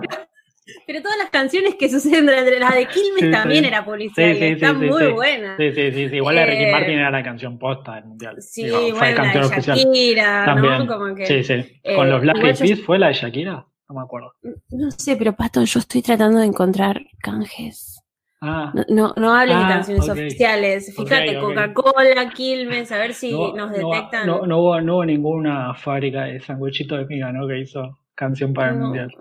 Pero 0.86 1.02
todas 1.02 1.18
las 1.18 1.30
canciones 1.30 1.76
que 1.76 1.88
suceden 1.88 2.28
entre 2.28 2.58
las 2.58 2.74
de 2.74 2.86
Quilmes 2.86 3.30
también 3.30 3.64
era 3.64 3.84
publicidad 3.84 4.34
sí, 4.34 4.44
están 4.44 4.78
muy 4.78 5.06
buenas. 5.12 5.56
Sí, 5.58 5.72
sí, 5.72 5.92
sí, 5.92 6.16
Igual 6.16 6.34
la 6.34 6.40
de 6.42 6.46
Ricky 6.48 6.64
eh, 6.64 6.72
Martin 6.72 6.98
era 6.98 7.10
la 7.10 7.22
canción 7.22 7.58
posta 7.58 7.94
del 7.94 8.04
mundial. 8.06 8.36
Sí, 8.40 8.64
Digo, 8.64 8.96
fue 8.96 9.14
canción 9.14 9.48
la 9.48 9.56
de 9.56 9.62
Shakira, 9.62 10.44
también. 10.44 10.78
¿no? 10.78 10.86
Como 10.86 11.14
que, 11.14 11.26
sí, 11.26 11.44
sí. 11.44 11.80
Con 11.94 12.10
los 12.10 12.20
Black 12.20 12.36
Eyed 12.38 12.58
Peas 12.58 12.80
fue 12.80 12.98
la 12.98 13.08
de 13.08 13.14
Shakira. 13.14 13.66
No 13.88 13.94
me 13.94 14.02
acuerdo. 14.02 14.32
No 14.70 14.90
sé, 14.90 15.16
pero 15.16 15.34
Pato, 15.34 15.62
yo 15.62 15.78
estoy 15.78 16.02
tratando 16.02 16.40
de 16.40 16.46
encontrar 16.46 17.00
canjes. 17.20 18.02
Ah. 18.40 18.72
No, 18.88 19.14
no, 19.16 19.34
hables 19.34 19.56
de 19.56 19.62
ah, 19.62 19.68
canciones 19.68 20.08
oficiales. 20.08 20.94
Fíjate, 20.94 21.38
Coca-Cola, 21.38 22.30
Quilmes, 22.34 22.92
a 22.92 22.98
ver 22.98 23.14
si 23.14 23.32
nos 23.32 23.70
detectan. 23.70 24.26
No, 24.26 24.46
no, 24.46 24.58
hubo, 24.58 24.80
no, 24.80 24.96
hubo, 24.96 25.04
ninguna 25.04 25.74
fábrica 25.74 26.24
de 26.24 26.40
sanguichito 26.40 26.96
de 26.96 27.06
miga, 27.06 27.32
¿no? 27.32 27.46
Que 27.46 27.60
hizo 27.60 27.98
canción 28.16 28.52
para 28.52 28.70
el 28.70 28.78
mundial. 28.78 29.14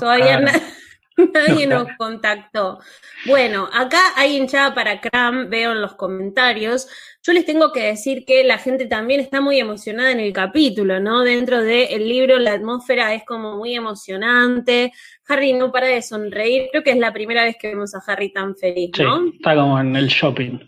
todavía 0.00 0.40
nadie 1.34 1.66
nos 1.66 1.88
contactó. 1.98 2.78
Bueno, 3.26 3.68
acá 3.72 3.98
hay 4.16 4.36
hinchada 4.36 4.74
para 4.74 5.00
Cram, 5.00 5.50
veo 5.50 5.72
en 5.72 5.82
los 5.82 5.94
comentarios. 5.94 6.88
Yo 7.22 7.32
les 7.32 7.44
tengo 7.44 7.72
que 7.72 7.82
decir 7.82 8.24
que 8.24 8.44
la 8.44 8.58
gente 8.58 8.86
también 8.86 9.20
está 9.20 9.40
muy 9.40 9.58
emocionada 9.58 10.12
en 10.12 10.20
el 10.20 10.32
capítulo, 10.32 11.00
¿no? 11.00 11.22
Dentro 11.22 11.62
del 11.62 12.08
libro 12.08 12.38
la 12.38 12.52
atmósfera 12.52 13.14
es 13.14 13.24
como 13.24 13.56
muy 13.56 13.74
emocionante. 13.74 14.92
Harry 15.26 15.52
no 15.52 15.72
para 15.72 15.88
de 15.88 16.02
sonreír. 16.02 16.68
Creo 16.70 16.82
que 16.82 16.92
es 16.92 16.98
la 16.98 17.12
primera 17.12 17.44
vez 17.44 17.56
que 17.60 17.68
vemos 17.68 17.94
a 17.94 18.02
Harry 18.06 18.32
tan 18.32 18.56
feliz, 18.56 18.90
¿no? 18.98 19.22
Sí, 19.22 19.32
está 19.36 19.56
como 19.56 19.78
en 19.80 19.96
el 19.96 20.06
shopping. 20.06 20.58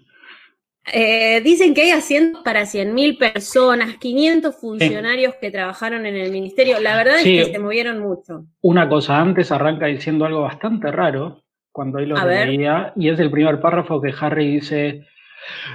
Eh, 0.93 1.41
dicen 1.43 1.75
que 1.75 1.83
hay 1.83 1.91
asientos 1.91 2.43
para 2.43 2.63
100.000 2.63 3.19
personas, 3.19 3.97
500 3.99 4.57
funcionarios 4.57 5.35
que 5.41 5.51
trabajaron 5.51 6.07
en 6.07 6.17
el 6.17 6.33
ministerio. 6.33 6.81
La 6.81 6.97
verdad 6.97 7.19
es 7.19 7.25
que 7.25 7.53
se 7.53 7.59
movieron 7.59 8.01
mucho. 8.01 8.47
Una 8.63 8.89
cosa 8.89 9.21
antes 9.21 9.53
arranca 9.53 9.87
diciendo 9.87 10.25
algo 10.25 10.43
bastante 10.43 10.91
raro 10.91 11.43
cuando 11.73 11.99
él 11.99 12.09
lo 12.09 12.27
leía, 12.27 12.93
y 12.97 13.09
es 13.09 13.21
el 13.21 13.31
primer 13.31 13.61
párrafo 13.61 14.01
que 14.01 14.13
Harry 14.21 14.55
dice 14.55 15.07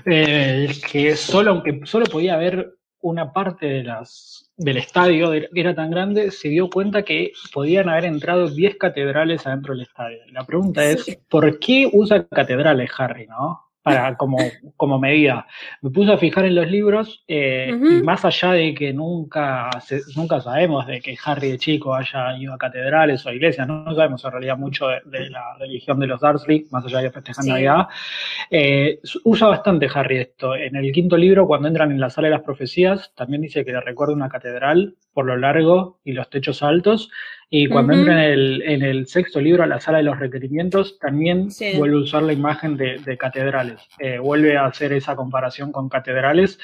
eh, 0.06 0.70
que 0.92 1.16
solo, 1.16 1.52
aunque 1.52 1.82
solo 1.86 2.06
podía 2.06 2.36
haber 2.36 2.74
una 3.00 3.32
parte 3.32 3.68
de 3.68 3.84
las, 3.84 4.52
del 4.58 4.78
estadio, 4.78 5.32
era 5.54 5.76
tan 5.76 5.92
grande, 5.92 6.32
se 6.32 6.50
dio 6.50 6.70
cuenta 6.70 7.04
que 7.04 7.32
podían 7.54 7.88
haber 7.88 8.06
entrado 8.06 8.50
10 8.50 8.78
catedrales 8.78 9.46
adentro 9.46 9.74
del 9.74 9.84
estadio. 9.84 10.18
La 10.32 10.44
pregunta 10.44 10.84
es, 10.84 11.20
¿por 11.30 11.60
qué 11.60 11.88
usa 11.94 12.28
catedrales 12.28 12.90
Harry, 12.98 13.28
no? 13.28 13.65
Para 13.86 14.16
como, 14.18 14.38
como 14.76 15.00
medida. 15.00 15.46
Me 15.82 15.92
puse 15.92 16.12
a 16.12 16.18
fijar 16.18 16.46
en 16.46 16.56
los 16.56 16.70
libros, 16.70 17.24
eh, 17.28 17.70
y 17.70 18.02
más 18.02 18.26
allá 18.26 18.54
de 18.54 18.74
que 18.74 18.92
nunca, 18.92 19.70
nunca 20.16 20.42
sabemos 20.42 20.88
de 20.88 21.00
que 21.00 21.16
Harry 21.24 21.52
de 21.52 21.60
chico 21.60 21.94
haya 21.94 22.36
ido 22.36 22.54
a 22.54 22.58
catedrales 22.58 23.24
o 23.26 23.30
a 23.30 23.34
iglesias, 23.34 23.68
no, 23.68 23.86
sabemos 23.94 24.26
en 24.26 24.32
realidad 24.32 24.58
mucho 24.58 24.88
de, 24.88 25.30
la 25.30 25.56
religión 25.60 26.00
de 26.00 26.08
los 26.08 26.20
Dursley, 26.20 26.66
más 26.72 26.84
allá 26.86 27.00
de 27.02 27.12
festejar 27.12 27.46
Navidad, 27.46 27.88
eh, 28.50 29.00
usa 29.24 29.50
bastante 29.50 29.88
Harry 29.94 30.18
esto. 30.18 30.56
En 30.56 30.76
el 30.76 30.92
quinto 30.92 31.16
libro, 31.16 31.46
cuando 31.46 31.68
entran 31.68 31.92
en 31.92 32.00
la 32.00 32.10
sala 32.10 32.28
de 32.28 32.34
las 32.34 32.42
profecías, 32.42 33.14
también 33.16 33.44
dice 33.44 33.64
que 33.64 33.72
le 33.72 33.82
recuerda 33.82 34.16
una 34.16 34.30
catedral 34.30 34.96
por 35.14 35.26
lo 35.26 35.38
largo 35.38 36.00
y 36.04 36.14
los 36.14 36.30
techos 36.32 36.64
altos, 36.64 37.12
y 37.50 37.68
cuando 37.68 37.94
entra 37.94 38.26
en 38.26 38.32
el, 38.32 38.62
en 38.64 38.82
el, 38.82 39.08
sexto 39.08 39.40
libro, 39.40 39.64
a 39.64 39.68
la 39.68 39.80
sala 39.80 40.00
de 40.00 40.04
los 40.04 40.20
requerimientos, 40.20 40.98
también 41.00 41.50
vuelve 41.78 41.98
a 41.98 42.00
usar 42.00 42.24
la 42.24 42.34
imagen 42.34 42.76
de, 42.76 43.18
catedrales. 43.18 43.80
Eh, 44.00 44.18
vuelve 44.18 44.58
a 44.58 44.66
hacer 44.66 44.94
esa 44.94 45.16
comparación 45.16 45.72
con 45.72 45.88
catedrales, 45.88 46.60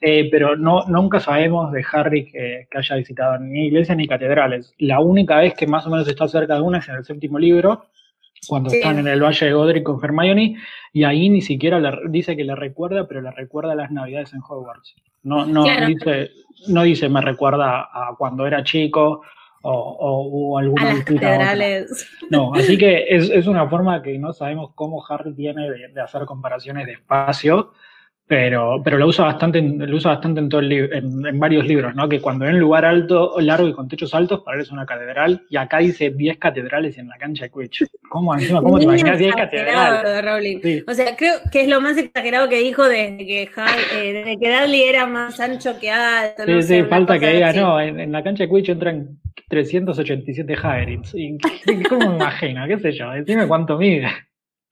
eh, 0.00 0.28
pero 0.30 0.56
no, 0.56 0.84
nunca 0.86 1.20
sabemos 1.20 1.72
de 1.72 1.84
Harry 1.92 2.30
que, 2.30 2.68
haya 2.72 2.96
visitado 2.96 3.38
ni 3.38 3.66
iglesias 3.66 3.96
ni 3.96 4.06
catedrales. 4.06 4.72
La 4.78 5.00
única 5.00 5.38
vez 5.38 5.54
que 5.54 5.66
más 5.66 5.86
o 5.86 5.90
menos 5.90 6.06
está 6.06 6.28
cerca 6.28 6.54
de 6.54 6.62
una 6.62 6.78
es 6.78 6.88
en 6.88 6.96
el 6.96 7.04
séptimo 7.04 7.38
libro, 7.38 7.86
cuando 8.46 8.70
están 8.70 8.98
en 8.98 9.08
el 9.08 9.22
Valle 9.22 9.46
de 9.46 9.52
Godric 9.52 9.82
con 9.82 10.02
Hermione, 10.02 10.56
y 10.92 11.04
ahí 11.04 11.28
ni 11.28 11.42
siquiera 11.42 11.78
le, 11.80 11.90
dice 12.08 12.36
que 12.36 12.44
le 12.44 12.54
recuerda, 12.54 13.06
pero 13.06 13.20
le 13.20 13.30
recuerda 13.32 13.74
las 13.74 13.90
navidades 13.90 14.32
en 14.32 14.40
Hogwarts. 14.40 14.94
No, 15.22 15.44
no, 15.44 15.64
dice, 15.86 16.30
no 16.68 16.82
dice 16.82 17.10
me 17.10 17.20
recuerda 17.20 17.90
a 17.92 18.14
cuando 18.16 18.46
era 18.46 18.64
chico 18.64 19.20
o, 19.62 20.52
o, 20.52 20.58
alguna 20.58 21.04
No, 22.30 22.54
así 22.54 22.78
que 22.78 23.06
es, 23.08 23.46
una 23.46 23.68
forma 23.68 24.02
que 24.02 24.18
no 24.18 24.32
sabemos 24.32 24.70
cómo 24.74 25.04
Harry 25.08 25.34
tiene 25.34 25.68
de, 25.70 26.00
hacer 26.00 26.24
comparaciones 26.24 26.86
de 26.86 26.92
espacio, 26.92 27.72
pero, 28.26 28.80
pero 28.82 28.96
lo 28.96 29.08
usa 29.08 29.24
bastante, 29.24 29.60
lo 29.60 29.96
usa 29.96 30.12
bastante 30.12 30.40
en, 30.40 30.48
todo 30.48 30.60
el 30.60 30.72
en, 30.72 31.38
varios 31.40 31.66
libros, 31.66 31.94
¿no? 31.96 32.08
Que 32.08 32.20
cuando 32.20 32.46
en 32.46 32.54
un 32.54 32.60
lugar 32.60 32.84
alto, 32.84 33.34
largo 33.40 33.66
y 33.66 33.72
con 33.72 33.88
techos 33.88 34.14
altos, 34.14 34.42
parece 34.44 34.72
una 34.72 34.86
catedral, 34.86 35.42
y 35.50 35.56
acá 35.56 35.78
dice 35.78 36.10
10 36.10 36.38
catedrales 36.38 36.96
en 36.96 37.08
la 37.08 37.18
cancha 37.18 37.44
de 37.44 37.50
Quidditch. 37.50 37.86
¿Cómo, 38.08 38.32
encima, 38.34 38.62
cómo 38.62 38.78
te 38.78 38.84
imaginas 38.84 39.18
10 39.18 39.34
catedrales? 39.34 40.84
O 40.86 40.94
sea, 40.94 41.16
creo 41.16 41.34
que 41.50 41.62
es 41.62 41.68
lo 41.68 41.80
más 41.80 41.98
exagerado 41.98 42.48
que 42.48 42.60
dijo 42.60 42.88
desde 42.88 43.18
que, 43.18 43.42
eh, 43.42 44.12
desde 44.12 44.38
que 44.38 44.48
Dudley 44.48 44.82
era 44.84 45.06
más 45.06 45.40
ancho 45.40 45.78
que 45.80 45.90
alto. 45.90 46.44
Sí, 46.46 46.62
sí, 46.62 46.82
falta 46.84 47.18
que 47.18 47.32
diga, 47.32 47.52
no, 47.52 47.80
en, 47.80 48.12
la 48.12 48.22
cancha 48.22 48.44
de 48.44 48.48
Quidditch 48.48 48.68
entran 48.68 49.18
387 49.50 50.56
Hagrids. 50.62 51.12
¿Cómo 51.88 52.08
me 52.10 52.16
imagino? 52.16 52.66
¿Qué 52.68 52.78
sé 52.78 52.92
yo? 52.92 53.06
Dime 53.26 53.48
cuánto 53.48 53.76
mide. 53.76 54.08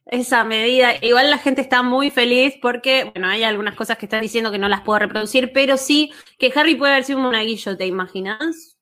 Esa 0.07 0.45
medida, 0.45 0.93
igual 1.03 1.31
la 1.31 1.37
gente 1.37 1.61
está 1.61 1.83
muy 1.83 2.11
feliz 2.11 2.55
porque, 2.63 3.11
bueno, 3.13 3.29
hay 3.29 3.43
algunas 3.43 3.75
cosas 3.75 3.99
que 3.99 4.07
están 4.07 4.23
diciendo 4.23 4.51
que 4.51 4.59
no 4.59 4.69
las 4.69 4.81
puedo 4.81 5.01
reproducir, 5.01 5.53
pero 5.53 5.77
sí 5.77 6.13
que 6.39 6.51
Harry 6.55 6.77
puede 6.77 6.93
haber 6.93 7.05
sido 7.05 7.19
un 7.19 7.25
monaguillo, 7.25 7.77
¿te 7.77 7.87
imaginas? 7.87 8.79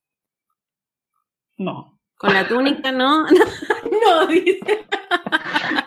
No. 1.57 1.99
Con 2.17 2.33
la 2.33 2.47
túnica, 2.47 2.91
¿no? 2.91 3.25
no, 4.05 4.27
dice. 4.27 4.85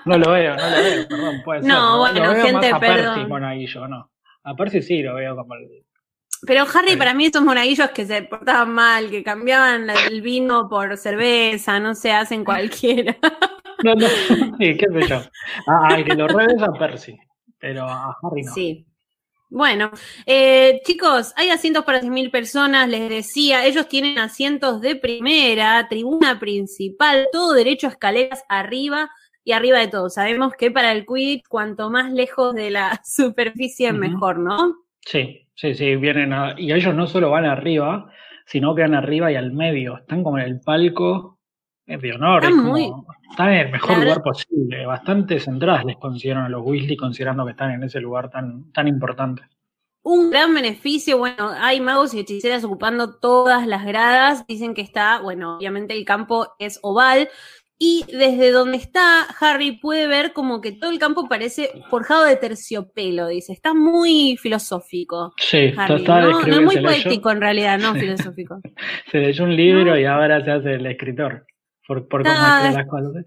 No 0.04 0.18
lo 0.18 0.32
veo, 0.32 0.56
no 0.56 0.70
lo 0.70 0.76
veo, 0.76 1.08
perdón, 1.08 1.42
puede 1.44 1.60
ser. 1.62 1.70
No, 1.70 1.98
bueno, 1.98 2.24
lo 2.26 2.32
veo 2.32 2.44
gente, 2.44 2.72
más 2.72 2.72
a 2.72 2.80
perdón. 2.80 3.14
Percy, 3.14 3.28
monaguillo, 3.28 3.88
no. 3.88 4.10
A 4.42 4.54
Percy 4.56 4.82
sí 4.82 5.02
lo 5.02 5.14
veo 5.14 5.36
como 5.36 5.54
el 5.54 5.68
pero 6.46 6.64
Harry, 6.74 6.96
para 6.96 7.14
mí, 7.14 7.26
estos 7.26 7.42
monaguillos 7.42 7.90
que 7.90 8.06
se 8.06 8.22
portaban 8.22 8.72
mal, 8.72 9.10
que 9.10 9.22
cambiaban 9.22 9.88
el 9.90 10.22
vino 10.22 10.68
por 10.68 10.96
cerveza, 10.96 11.80
no 11.80 11.94
se 11.94 12.12
hacen 12.12 12.44
cualquiera. 12.44 13.16
No, 13.82 13.94
no, 13.94 14.06
sí, 14.58 14.76
qué 14.76 14.86
sé 14.92 15.08
yo. 15.08 15.22
Ah, 15.66 15.96
que 16.04 16.14
lo 16.14 16.28
revés 16.28 16.60
a 16.60 16.70
Percy, 16.70 17.18
pero 17.58 17.84
a 17.84 18.14
Harry 18.22 18.42
no. 18.42 18.52
Sí. 18.52 18.86
Bueno, 19.48 19.90
eh, 20.26 20.80
chicos, 20.84 21.32
hay 21.34 21.48
asientos 21.48 21.84
para 21.84 22.00
6.000 22.00 22.30
personas, 22.30 22.88
les 22.88 23.08
decía, 23.08 23.64
ellos 23.64 23.88
tienen 23.88 24.18
asientos 24.18 24.80
de 24.80 24.96
primera, 24.96 25.88
tribuna 25.88 26.38
principal, 26.38 27.28
todo 27.32 27.54
derecho 27.54 27.86
a 27.86 27.90
escaleras 27.90 28.44
arriba 28.50 29.10
y 29.42 29.52
arriba 29.52 29.78
de 29.78 29.88
todo. 29.88 30.08
Sabemos 30.08 30.52
que 30.54 30.70
para 30.70 30.92
el 30.92 31.04
quid, 31.04 31.40
cuanto 31.48 31.90
más 31.90 32.12
lejos 32.12 32.54
de 32.54 32.70
la 32.70 33.00
superficie, 33.04 33.92
mejor, 33.92 34.38
¿no? 34.38 34.84
Sí, 35.00 35.48
Sí, 35.60 35.74
sí, 35.74 35.96
vienen 35.96 36.32
y 36.56 36.72
ellos 36.72 36.94
no 36.94 37.06
solo 37.06 37.28
van 37.28 37.44
arriba, 37.44 38.10
sino 38.46 38.74
que 38.74 38.80
van 38.80 38.94
arriba 38.94 39.30
y 39.30 39.36
al 39.36 39.52
medio. 39.52 39.98
Están 39.98 40.24
como 40.24 40.38
en 40.38 40.44
el 40.44 40.60
palco 40.62 41.38
de 41.84 42.14
honor. 42.14 42.42
Están, 43.30 43.52
en 43.52 43.66
el 43.66 43.70
mejor 43.70 43.98
lugar 43.98 44.22
posible. 44.22 44.86
Bastantes 44.86 45.46
entradas 45.48 45.84
les 45.84 45.98
consiguieron 45.98 46.44
a 46.44 46.48
los 46.48 46.62
Weasley 46.64 46.96
considerando 46.96 47.44
que 47.44 47.50
están 47.50 47.72
en 47.72 47.82
ese 47.82 48.00
lugar 48.00 48.30
tan, 48.30 48.72
tan 48.72 48.88
importante. 48.88 49.42
Un 50.02 50.30
gran 50.30 50.54
beneficio, 50.54 51.18
bueno, 51.18 51.50
hay 51.60 51.78
magos 51.78 52.14
y 52.14 52.20
hechiceras 52.20 52.64
ocupando 52.64 53.18
todas 53.18 53.66
las 53.66 53.84
gradas. 53.84 54.46
Dicen 54.46 54.72
que 54.72 54.80
está, 54.80 55.20
bueno, 55.20 55.58
obviamente 55.58 55.92
el 55.92 56.06
campo 56.06 56.54
es 56.58 56.78
oval, 56.80 57.28
y 57.82 58.04
desde 58.12 58.50
donde 58.50 58.76
está 58.76 59.22
Harry 59.40 59.72
puede 59.72 60.06
ver 60.06 60.34
como 60.34 60.60
que 60.60 60.70
todo 60.70 60.90
el 60.90 60.98
campo 60.98 61.26
parece 61.30 61.70
forjado 61.88 62.24
de 62.24 62.36
terciopelo, 62.36 63.26
dice. 63.28 63.54
Está 63.54 63.72
muy 63.72 64.36
filosófico. 64.36 65.32
Sí, 65.38 65.72
Harry, 65.78 66.04
¿no? 66.04 66.20
no, 66.20 66.46
es 66.46 66.60
muy 66.60 66.76
poético 66.76 67.30
en 67.30 67.40
realidad, 67.40 67.78
no 67.78 67.94
filosófico. 67.98 68.60
se 69.10 69.18
leyó 69.18 69.44
un 69.44 69.56
libro 69.56 69.98
y 69.98 70.04
ahora 70.04 70.44
se 70.44 70.50
hace 70.50 70.74
el 70.74 70.84
escritor. 70.84 71.46
Por, 71.88 72.06
por 72.06 72.22
cómo 72.22 72.34
las 72.34 72.86
cosas. 72.86 73.24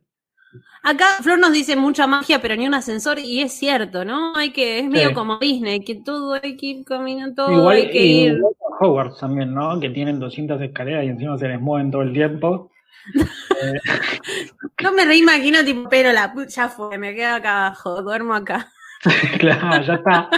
Acá 0.83 1.05
Flor 1.22 1.39
nos 1.39 1.51
dice 1.51 1.75
mucha 1.75 2.05
magia, 2.05 2.39
pero 2.39 2.55
ni 2.55 2.67
un 2.67 2.75
ascensor, 2.75 3.17
y 3.17 3.41
es 3.41 3.53
cierto, 3.53 4.05
¿no? 4.05 4.36
Hay 4.36 4.51
que, 4.51 4.79
es 4.79 4.86
medio 4.86 5.15
como 5.15 5.39
Disney, 5.39 5.79
que 5.79 5.95
todo 5.95 6.33
hay 6.33 6.57
que 6.57 6.65
ir 6.67 6.86
caminando, 6.86 7.48
todo 7.48 7.60
igual, 7.60 7.77
hay 7.77 7.89
que 7.89 8.05
ir. 8.05 8.39
Hogwarts 8.79 9.19
también, 9.19 9.53
¿no? 9.53 9.79
Que 9.79 9.89
tienen 9.89 10.19
200 10.19 10.62
escaleras 10.62 11.05
y 11.05 11.07
encima 11.07 11.39
se 11.39 11.48
les 11.48 11.60
mueven 11.60 11.89
todo 11.89 12.03
el 12.03 12.13
tiempo. 12.13 12.69
No 14.81 14.93
me 14.93 15.05
reimagino, 15.05 15.63
tipo, 15.63 15.89
pero 15.89 16.12
la 16.12 16.33
ya 16.48 16.69
fue, 16.69 16.98
me 16.98 17.13
quedo 17.15 17.36
acá 17.36 17.67
abajo, 17.67 18.01
duermo 18.01 18.33
acá. 18.33 18.72
claro, 19.39 19.83
ya 19.83 19.93
está. 19.95 20.29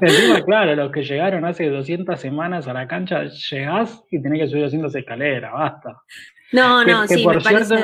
Encima, 0.00 0.40
claro, 0.42 0.74
los 0.74 0.90
que 0.90 1.02
llegaron 1.02 1.44
hace 1.44 1.68
200 1.68 2.18
semanas 2.18 2.66
a 2.66 2.72
la 2.72 2.88
cancha, 2.88 3.24
llegás 3.24 4.02
y 4.10 4.22
tenés 4.22 4.40
que 4.40 4.48
subir 4.48 4.62
200 4.64 4.94
escaleras, 4.94 5.52
basta. 5.52 6.02
No, 6.52 6.84
no, 6.84 7.06
sí, 7.06 7.22
por 7.22 7.40
cierto, 7.42 7.76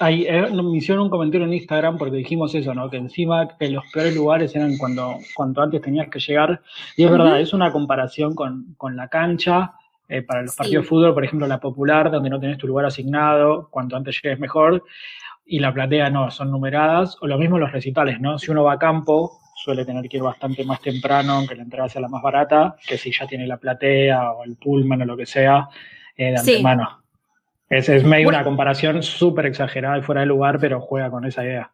hay, 0.00 0.24
eh, 0.26 0.48
me 0.50 0.76
hicieron 0.76 1.04
un 1.04 1.10
comentario 1.10 1.46
en 1.46 1.52
Instagram 1.52 1.98
porque 1.98 2.16
dijimos 2.16 2.52
eso, 2.54 2.74
¿no? 2.74 2.90
Que 2.90 2.96
encima 2.96 3.48
que 3.56 3.70
los 3.70 3.84
peores 3.92 4.14
lugares 4.16 4.56
eran 4.56 4.76
cuando, 4.76 5.18
cuando 5.34 5.62
antes 5.62 5.80
tenías 5.82 6.08
que 6.08 6.18
llegar. 6.18 6.60
Y 6.96 7.04
es 7.04 7.10
verdad, 7.10 7.40
es 7.40 7.52
una 7.52 7.70
comparación 7.70 8.34
con, 8.34 8.74
con 8.76 8.96
la 8.96 9.08
cancha. 9.08 9.72
Eh, 10.08 10.22
para 10.22 10.42
los 10.42 10.56
partidos 10.56 10.84
de 10.84 10.88
fútbol, 10.88 11.12
por 11.14 11.24
ejemplo, 11.24 11.46
la 11.46 11.60
popular, 11.60 12.10
donde 12.10 12.30
no 12.30 12.40
tenés 12.40 12.56
tu 12.56 12.66
lugar 12.66 12.86
asignado, 12.86 13.68
cuanto 13.70 13.94
antes 13.94 14.20
llegues 14.22 14.38
mejor, 14.38 14.82
y 15.44 15.58
la 15.58 15.72
platea 15.72 16.08
no, 16.10 16.30
son 16.30 16.50
numeradas, 16.50 17.16
o 17.20 17.26
lo 17.26 17.38
mismo 17.38 17.58
los 17.58 17.72
recitales, 17.72 18.20
¿no? 18.20 18.38
Si 18.38 18.50
uno 18.50 18.64
va 18.64 18.74
a 18.74 18.78
campo, 18.78 19.38
suele 19.54 19.84
tener 19.84 20.08
que 20.08 20.16
ir 20.16 20.22
bastante 20.22 20.64
más 20.64 20.80
temprano, 20.80 21.34
aunque 21.34 21.54
la 21.54 21.62
entrada 21.62 21.88
sea 21.88 22.00
la 22.00 22.08
más 22.08 22.22
barata, 22.22 22.76
que 22.86 22.96
si 22.96 23.12
ya 23.12 23.26
tiene 23.26 23.46
la 23.46 23.58
platea 23.58 24.32
o 24.32 24.44
el 24.44 24.56
pullman 24.56 25.02
o 25.02 25.04
lo 25.04 25.16
que 25.16 25.26
sea, 25.26 25.68
eh, 26.16 26.30
de 26.30 26.38
antemano. 26.38 27.02
Es, 27.68 27.88
es 27.90 28.02
medio 28.02 28.28
una 28.28 28.44
comparación 28.44 29.02
súper 29.02 29.44
exagerada 29.46 29.98
y 29.98 30.02
fuera 30.02 30.22
de 30.22 30.26
lugar, 30.26 30.58
pero 30.58 30.80
juega 30.80 31.10
con 31.10 31.26
esa 31.26 31.44
idea. 31.44 31.70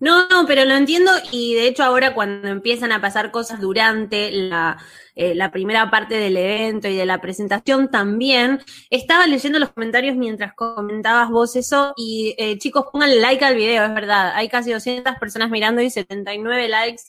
No, 0.00 0.28
no, 0.28 0.44
pero 0.46 0.64
lo 0.64 0.74
entiendo 0.74 1.12
y 1.30 1.54
de 1.54 1.68
hecho 1.68 1.84
ahora 1.84 2.14
cuando 2.14 2.48
empiezan 2.48 2.90
a 2.90 3.00
pasar 3.00 3.30
cosas 3.30 3.60
durante 3.60 4.32
la, 4.32 4.76
eh, 5.14 5.36
la, 5.36 5.52
primera 5.52 5.88
parte 5.90 6.16
del 6.16 6.36
evento 6.36 6.88
y 6.88 6.96
de 6.96 7.06
la 7.06 7.20
presentación 7.20 7.90
también, 7.90 8.58
estaba 8.90 9.26
leyendo 9.28 9.60
los 9.60 9.70
comentarios 9.70 10.16
mientras 10.16 10.52
comentabas 10.54 11.30
vos 11.30 11.54
eso 11.54 11.94
y 11.96 12.34
eh, 12.38 12.58
chicos 12.58 12.86
pongan 12.92 13.20
like 13.20 13.44
al 13.44 13.54
video, 13.54 13.84
es 13.84 13.94
verdad, 13.94 14.32
hay 14.34 14.48
casi 14.48 14.72
200 14.72 15.14
personas 15.16 15.50
mirando 15.50 15.80
y 15.80 15.90
79 15.90 16.68
likes, 16.68 17.02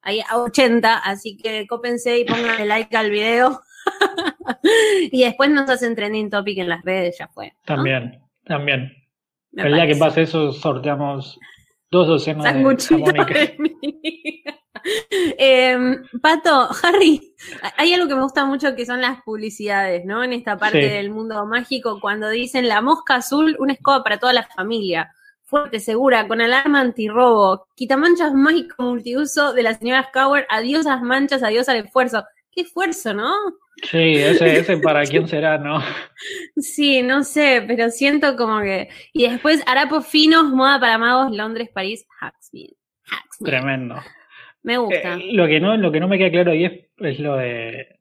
hay 0.00 0.22
80, 0.32 0.98
así 0.98 1.36
que 1.36 1.66
cópense 1.66 2.20
y 2.20 2.24
pongan 2.24 2.68
like 2.68 2.96
al 2.96 3.10
video. 3.10 3.60
y 5.10 5.24
después 5.24 5.50
nos 5.50 5.68
hacen 5.68 5.96
trending 5.96 6.30
topic 6.30 6.58
en 6.58 6.68
las 6.68 6.82
redes, 6.82 7.16
ya 7.18 7.26
fue. 7.28 7.52
También, 7.64 8.22
también. 8.44 8.92
el 9.52 9.74
día 9.74 9.86
que 9.88 9.96
pase 9.96 10.22
eso, 10.22 10.52
sorteamos 10.52 11.38
dos 11.92 12.08
docenas 12.08 12.54
de 12.54 12.62
eh, 15.38 15.76
Pato, 16.22 16.70
Harry, 16.82 17.34
hay 17.76 17.92
algo 17.92 18.08
que 18.08 18.14
me 18.14 18.22
gusta 18.22 18.46
mucho 18.46 18.74
que 18.74 18.86
son 18.86 19.02
las 19.02 19.20
publicidades, 19.22 20.06
¿no? 20.06 20.24
En 20.24 20.32
esta 20.32 20.56
parte 20.56 20.88
del 20.88 21.10
mundo 21.10 21.44
mágico, 21.44 22.00
cuando 22.00 22.30
dicen 22.30 22.66
la 22.66 22.80
mosca 22.80 23.16
azul, 23.16 23.56
una 23.60 23.74
escoba 23.74 24.02
para 24.02 24.18
toda 24.18 24.32
la 24.32 24.42
familia. 24.42 25.12
Fuerte, 25.42 25.80
segura, 25.80 26.26
con 26.26 26.40
alarma 26.40 26.80
antirrobo, 26.80 27.66
quitamanchas 27.76 28.32
mágico 28.32 28.82
multiuso 28.82 29.52
de 29.52 29.62
la 29.62 29.74
señora 29.74 30.08
Scower, 30.08 30.46
adiós 30.48 30.86
a 30.86 30.94
las 30.94 31.02
manchas, 31.02 31.42
adiós 31.42 31.68
al 31.68 31.76
esfuerzo. 31.76 32.24
Qué 32.52 32.62
esfuerzo, 32.62 33.14
¿no? 33.14 33.34
Sí, 33.82 34.14
ese, 34.16 34.58
ese 34.58 34.76
para 34.78 35.02
quién 35.06 35.26
será, 35.26 35.58
¿no? 35.58 35.82
Sí, 36.56 37.02
no 37.02 37.24
sé, 37.24 37.64
pero 37.66 37.90
siento 37.90 38.36
como 38.36 38.60
que. 38.60 38.88
Y 39.12 39.28
después 39.28 39.62
harapos 39.66 40.06
finos, 40.06 40.50
moda 40.50 40.78
para 40.78 40.98
magos, 40.98 41.34
Londres, 41.34 41.70
París, 41.72 42.06
Hacksmith. 42.20 42.76
Tremendo. 43.42 43.96
Me 44.62 44.76
gusta. 44.76 45.14
Eh, 45.14 45.32
lo, 45.32 45.46
que 45.46 45.60
no, 45.60 45.76
lo 45.76 45.90
que 45.90 46.00
no 46.00 46.08
me 46.08 46.18
queda 46.18 46.30
claro 46.30 46.52
ahí 46.52 46.90
es, 46.98 47.18
lo 47.18 47.36
de. 47.36 47.98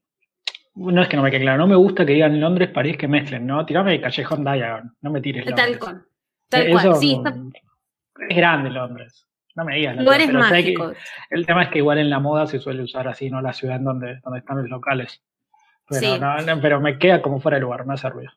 No 0.76 1.02
es 1.02 1.08
que 1.10 1.18
no 1.18 1.24
me 1.24 1.32
quede 1.32 1.42
claro, 1.42 1.58
no 1.58 1.68
me 1.68 1.76
gusta 1.76 2.06
que 2.06 2.14
digan 2.14 2.40
Londres, 2.40 2.70
París, 2.70 2.98
que 2.98 3.08
mezclen, 3.08 3.46
¿no? 3.46 3.66
Tirame 3.66 4.00
Callejón 4.00 4.44
Diagon, 4.44 4.96
no 5.02 5.12
me 5.12 5.20
tires 5.20 5.46
Londres. 5.46 5.66
Tal 5.68 5.80
cual. 5.80 6.06
Tal 6.48 6.68
eh, 6.68 6.72
cual, 6.72 6.96
sí. 6.96 7.22
Es 8.30 8.38
grande 8.38 8.70
Londres. 8.70 9.28
No 9.56 9.66
me 9.66 9.76
digas. 9.76 9.98
Lugares 9.98 10.32
mágicos. 10.32 10.98
el 11.30 11.46
tema 11.46 11.64
es 11.64 11.70
que 11.70 11.80
igual 11.80 11.98
en 11.98 12.10
la 12.10 12.20
moda 12.20 12.48
se 12.48 12.60
suele 12.60 12.84
usar 12.84 13.08
así, 13.08 13.30
¿no? 13.30 13.42
La 13.42 13.54
ciudad 13.54 13.80
donde, 13.80 14.20
donde 14.24 14.40
están 14.40 14.58
los 14.58 14.70
locales. 14.70 15.22
Pero, 15.88 16.18
no, 16.18 16.62
pero 16.62 16.80
me 16.80 16.98
queda 16.98 17.22
como 17.22 17.42
fuera 17.42 17.58
de 17.58 17.62
lugar, 17.62 17.86
me 17.86 17.94
hace 17.94 18.10
ruido. 18.10 18.32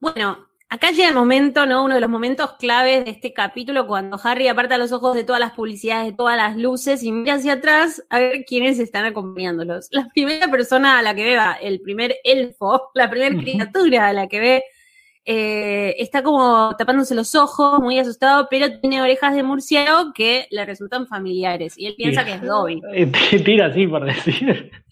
Bueno, 0.00 0.48
acá 0.68 0.90
llega 0.90 1.08
el 1.08 1.14
momento, 1.14 1.66
¿no? 1.66 1.84
Uno 1.84 1.94
de 1.94 2.00
los 2.00 2.08
momentos 2.08 2.54
claves 2.54 3.04
de 3.04 3.10
este 3.10 3.34
capítulo, 3.34 3.86
cuando 3.86 4.18
Harry 4.22 4.48
aparta 4.48 4.78
los 4.78 4.92
ojos 4.92 5.14
de 5.14 5.24
todas 5.24 5.40
las 5.40 5.52
publicidades, 5.52 6.06
de 6.06 6.16
todas 6.16 6.36
las 6.36 6.56
luces 6.56 7.02
y 7.02 7.12
mira 7.12 7.34
hacia 7.34 7.54
atrás 7.54 8.02
a 8.08 8.18
ver 8.18 8.44
quiénes 8.46 8.78
están 8.78 9.04
acompañándolos. 9.04 9.88
La 9.90 10.08
primera 10.08 10.50
persona 10.50 10.98
a 10.98 11.02
la 11.02 11.14
que 11.14 11.24
ve, 11.24 11.38
el 11.60 11.82
primer 11.82 12.16
elfo, 12.24 12.90
la 12.94 13.10
primera 13.10 13.36
criatura 13.42 14.08
a 14.08 14.12
la 14.14 14.26
que 14.26 14.40
ve 14.40 14.64
eh, 15.24 15.94
está 15.98 16.22
como 16.22 16.74
tapándose 16.76 17.14
los 17.14 17.34
ojos, 17.36 17.80
muy 17.80 17.98
asustado, 17.98 18.48
pero 18.50 18.80
tiene 18.80 19.00
orejas 19.00 19.34
de 19.34 19.42
murciélago 19.44 20.12
que 20.12 20.46
le 20.50 20.64
resultan 20.64 21.06
familiares. 21.06 21.74
Y 21.76 21.86
él 21.86 21.94
piensa 21.96 22.24
que 22.24 22.32
es 22.34 22.42
Dobby. 22.42 22.82
Tira 23.44 23.66
así 23.66 23.86
por 23.86 24.04
decir. 24.04 24.70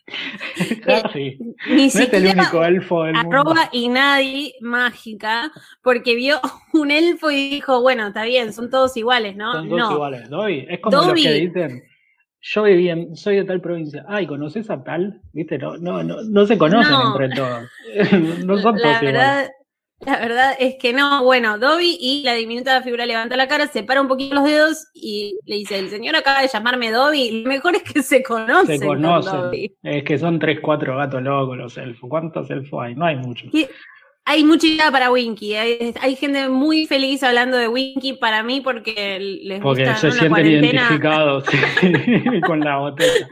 Eh, 1.14 1.38
ni 1.68 1.84
no 1.84 1.90
siquiera 1.90 2.18
es 2.18 2.34
el 2.34 2.38
único 2.40 2.64
elfo 2.64 3.04
del 3.04 3.14
arroba 3.14 3.68
y 3.70 3.88
nadie 3.88 4.54
mágica, 4.60 5.52
porque 5.84 6.16
vio 6.16 6.40
un 6.72 6.90
elfo 6.90 7.30
y 7.30 7.48
dijo, 7.48 7.80
bueno, 7.80 8.08
está 8.08 8.24
bien, 8.24 8.52
son 8.52 8.70
todos 8.70 8.96
iguales, 8.96 9.36
¿no? 9.36 9.52
Son 9.52 9.68
todos 9.68 9.92
iguales. 9.92 10.28
Dobby, 10.28 10.66
es 10.68 10.80
como 10.80 10.96
Dobby, 10.96 11.22
los 11.22 11.32
que 11.32 11.40
dicen, 11.40 11.82
yo 12.40 12.62
viví 12.64 12.88
en, 12.88 13.14
soy 13.14 13.36
de 13.36 13.44
tal 13.44 13.60
provincia, 13.60 14.04
ay, 14.08 14.26
¿conoces 14.26 14.68
a 14.68 14.82
tal? 14.82 15.20
¿Viste? 15.32 15.58
No, 15.58 15.76
no, 15.76 16.02
no, 16.02 16.22
no 16.22 16.44
se 16.44 16.58
conocen 16.58 16.96
entre 17.06 17.28
todos. 17.28 17.68
no 18.44 18.58
son 18.58 18.76
todos 18.78 19.02
iguales. 19.02 19.50
La 20.00 20.18
verdad 20.18 20.54
es 20.58 20.76
que 20.76 20.94
no. 20.94 21.22
Bueno, 21.24 21.58
Dobby 21.58 21.98
y 22.00 22.22
la 22.24 22.32
diminuta 22.34 22.80
figura 22.82 23.04
levanta 23.04 23.36
la 23.36 23.48
cara, 23.48 23.66
separa 23.66 24.00
un 24.00 24.08
poquito 24.08 24.34
los 24.34 24.44
dedos 24.44 24.88
y 24.94 25.36
le 25.44 25.56
dice, 25.56 25.78
el 25.78 25.90
señor 25.90 26.16
acaba 26.16 26.40
de 26.40 26.48
llamarme 26.48 26.90
Dobby. 26.90 27.42
Lo 27.42 27.48
mejor 27.48 27.76
es 27.76 27.82
que 27.82 28.02
se 28.02 28.22
conocen. 28.22 28.78
Se 28.78 28.86
conocen. 28.86 29.50
Es 29.82 30.04
que 30.04 30.18
son 30.18 30.38
tres, 30.38 30.60
cuatro 30.60 30.96
gatos 30.96 31.22
locos 31.22 31.56
los 31.56 31.76
elfos. 31.76 32.08
¿Cuántos 32.08 32.50
elfos 32.50 32.82
hay? 32.82 32.94
No 32.94 33.04
hay 33.04 33.16
muchos. 33.16 33.50
hay 34.24 34.42
mucha 34.42 34.66
idea 34.66 34.90
para 34.90 35.10
Winky. 35.10 35.54
Hay, 35.54 36.16
gente 36.16 36.48
muy 36.48 36.86
feliz 36.86 37.22
hablando 37.22 37.58
de 37.58 37.68
Winky 37.68 38.14
para 38.14 38.42
mí 38.42 38.62
porque 38.62 39.18
les 39.20 39.60
porque 39.60 39.84
gusta 39.84 39.96
se 39.96 40.12
sienten 40.12 40.46
identificados 40.46 41.44
con 42.46 42.60
la 42.60 42.78
botella. 42.78 43.28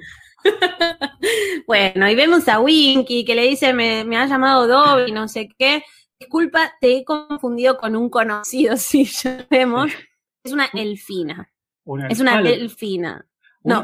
bueno, 1.67 2.11
y 2.11 2.15
vemos 2.15 2.47
a 2.47 2.61
Winky 2.61 3.25
que 3.25 3.35
le 3.35 3.49
dice, 3.49 3.73
me, 3.73 4.05
me 4.05 4.19
ha 4.19 4.27
llamado 4.27 4.67
Dobby, 4.67 5.13
no 5.13 5.29
sé 5.29 5.49
qué. 5.59 5.83
Disculpa, 6.21 6.73
te 6.81 6.97
he 6.97 7.05
confundido 7.05 7.77
con 7.79 7.95
un 7.95 8.11
conocido, 8.11 8.77
si 8.77 9.05
ya 9.05 9.47
vemos. 9.51 9.93
Es 10.45 10.53
una 10.53 10.69
elfina. 10.75 11.53
es 12.09 12.21
una 12.21 12.41
elfina. 12.41 13.25
No. 13.65 13.83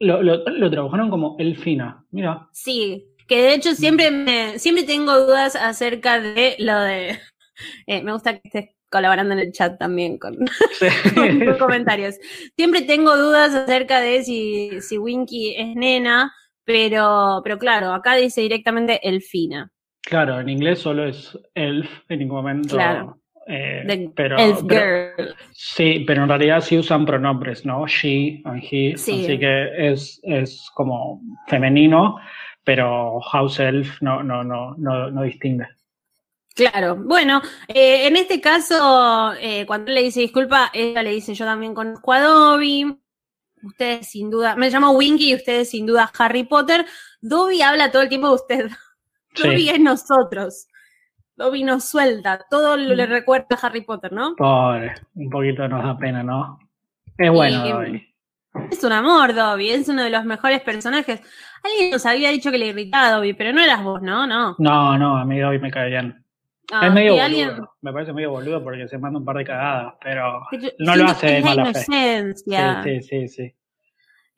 Lo, 0.00 0.22
lo, 0.22 0.70
trabajaron 0.70 1.10
como 1.10 1.36
elfina, 1.38 2.04
mira. 2.10 2.48
Sí, 2.52 3.08
que 3.26 3.40
de 3.42 3.54
hecho 3.54 3.74
siempre 3.74 4.10
me, 4.10 4.58
siempre 4.58 4.84
tengo 4.84 5.16
dudas 5.18 5.56
acerca 5.56 6.20
de 6.20 6.56
lo 6.58 6.78
de. 6.80 7.18
Eh, 7.86 8.02
me 8.02 8.12
gusta 8.12 8.34
que 8.34 8.42
estés 8.44 8.76
colaborando 8.90 9.32
en 9.32 9.40
el 9.40 9.50
chat 9.50 9.78
también 9.78 10.18
con, 10.18 10.36
con 11.14 11.58
comentarios. 11.58 12.16
Siempre 12.54 12.82
tengo 12.82 13.16
dudas 13.16 13.54
acerca 13.54 14.02
de 14.02 14.22
si, 14.22 14.82
si 14.82 14.98
Winky 14.98 15.54
es 15.56 15.74
nena, 15.74 16.34
pero, 16.64 17.40
pero 17.42 17.58
claro, 17.58 17.94
acá 17.94 18.14
dice 18.14 18.42
directamente 18.42 19.00
elfina. 19.08 19.72
Claro, 20.06 20.38
en 20.38 20.48
inglés 20.48 20.78
solo 20.78 21.04
es 21.04 21.36
elf 21.54 21.90
en 22.08 22.20
ningún 22.20 22.36
momento. 22.36 22.76
Claro. 22.76 23.18
Eh, 23.48 24.08
pero, 24.14 24.36
elf 24.38 24.60
girl. 24.62 25.34
sí, 25.52 26.04
pero 26.06 26.22
en 26.22 26.28
realidad 26.28 26.60
sí 26.60 26.78
usan 26.78 27.04
pronombres, 27.04 27.66
¿no? 27.66 27.86
She 27.88 28.40
and 28.44 28.62
he. 28.62 28.94
Así 28.94 29.38
que 29.38 29.90
es, 29.90 30.20
es 30.22 30.70
como 30.74 31.20
femenino, 31.48 32.18
pero 32.62 33.20
house 33.20 33.58
elf 33.58 34.00
no, 34.00 34.22
no, 34.22 34.44
no, 34.44 34.76
no, 34.78 35.10
no 35.10 35.22
distingue. 35.22 35.66
Claro, 36.54 36.96
bueno, 36.96 37.42
eh, 37.66 38.06
en 38.06 38.16
este 38.16 38.40
caso, 38.40 39.32
eh, 39.40 39.66
cuando 39.66 39.88
él 39.88 39.96
le 39.96 40.02
dice 40.04 40.20
disculpa, 40.20 40.70
ella 40.72 41.02
le 41.02 41.10
dice 41.10 41.34
yo 41.34 41.44
también 41.44 41.74
conozco 41.74 42.12
a 42.12 42.20
Dobby. 42.20 42.96
Ustedes 43.60 44.08
sin 44.08 44.30
duda, 44.30 44.54
me 44.54 44.70
llamo 44.70 44.92
Winky 44.92 45.30
y 45.30 45.34
ustedes 45.34 45.70
sin 45.70 45.84
duda 45.84 46.12
Harry 46.16 46.44
Potter. 46.44 46.86
Dobby 47.20 47.60
habla 47.60 47.90
todo 47.90 48.02
el 48.02 48.08
tiempo 48.08 48.28
de 48.28 48.34
usted. 48.34 48.70
Dobby 49.42 49.68
es 49.68 49.80
nosotros. 49.80 50.68
Dobby 51.36 51.64
nos 51.64 51.84
suelta, 51.84 52.46
todo 52.50 52.76
le 52.76 53.06
mm. 53.06 53.10
recuerda 53.10 53.46
a 53.50 53.66
Harry 53.66 53.82
Potter, 53.82 54.12
¿no? 54.12 54.34
Pobre, 54.36 54.94
un 55.14 55.28
poquito 55.28 55.68
nos 55.68 55.84
da 55.84 55.96
pena, 55.98 56.22
¿no? 56.22 56.58
Es 57.18 57.30
bueno, 57.30 57.62
Dobby. 57.68 58.14
Es 58.70 58.82
un 58.84 58.92
amor, 58.92 59.34
Dobby, 59.34 59.70
es 59.70 59.88
uno 59.88 60.02
de 60.02 60.10
los 60.10 60.24
mejores 60.24 60.62
personajes. 60.62 61.20
Alguien 61.62 61.90
nos 61.90 62.06
había 62.06 62.30
dicho 62.30 62.50
que 62.50 62.58
le 62.58 62.68
irritaba 62.68 63.08
a 63.08 63.12
Dobby, 63.12 63.34
pero 63.34 63.52
no 63.52 63.62
eras 63.62 63.82
vos, 63.82 64.00
¿no? 64.00 64.26
No, 64.26 64.56
no, 64.58 64.98
no 64.98 65.18
a 65.18 65.24
mí 65.26 65.38
Dobby 65.38 65.58
me 65.58 65.70
cae 65.70 65.90
bien. 65.90 66.24
Ah, 66.72 66.86
es 66.86 66.92
medio 66.92 67.14
boludo. 67.14 67.76
Me 67.82 67.92
parece 67.92 68.12
medio 68.12 68.30
boludo 68.30 68.64
porque 68.64 68.88
se 68.88 68.98
manda 68.98 69.18
un 69.18 69.24
par 69.24 69.36
de 69.36 69.44
cagadas, 69.44 69.94
pero 70.02 70.42
no 70.78 70.96
lo 70.96 71.04
hace 71.04 71.26
de 71.26 71.40
mala 71.42 71.72
fe. 71.72 72.34
sí, 72.34 73.02
sí, 73.02 73.28
sí. 73.28 73.54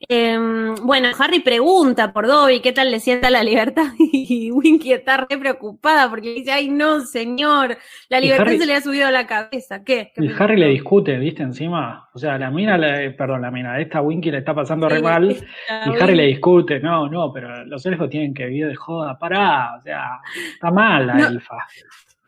Em, 0.00 0.76
bueno, 0.76 1.08
Harry 1.18 1.40
pregunta 1.40 2.12
por 2.12 2.28
Dobby 2.28 2.60
qué 2.60 2.72
tal 2.72 2.92
le 2.92 3.00
sienta 3.00 3.30
la 3.30 3.42
libertad 3.42 3.86
y 3.98 4.52
Winky 4.52 4.92
está 4.92 5.16
re 5.16 5.36
preocupada 5.38 6.08
porque 6.08 6.34
dice, 6.34 6.52
ay 6.52 6.68
no, 6.68 7.00
señor, 7.00 7.76
la 8.08 8.20
libertad 8.20 8.52
se 8.52 8.66
le 8.66 8.74
ha 8.76 8.80
subido 8.80 9.08
a 9.08 9.10
la 9.10 9.26
cabeza. 9.26 9.82
¿Qué? 9.82 10.12
y 10.16 10.30
Harry 10.38 10.56
le 10.56 10.68
discute, 10.68 11.18
¿viste? 11.18 11.42
Encima, 11.42 12.08
o 12.14 12.18
sea, 12.18 12.38
la 12.38 12.48
mina, 12.50 12.78
perdón, 13.16 13.42
la 13.42 13.50
mina, 13.50 13.80
esta 13.80 14.00
Winky 14.00 14.30
le 14.30 14.38
está 14.38 14.54
pasando 14.54 14.88
re 14.88 15.02
mal 15.02 15.30
y 15.86 16.02
Harry 16.02 16.14
le 16.14 16.26
discute, 16.26 16.78
no, 16.78 17.08
no, 17.08 17.32
pero 17.32 17.64
los 17.64 17.84
elfos 17.84 18.08
tienen 18.08 18.32
que 18.32 18.46
vivir 18.46 18.68
de 18.68 18.76
joda, 18.76 19.18
pará, 19.18 19.78
o 19.78 19.82
sea, 19.82 20.20
está 20.54 20.70
mal 20.70 21.08
la 21.08 21.26
elfa. 21.26 21.58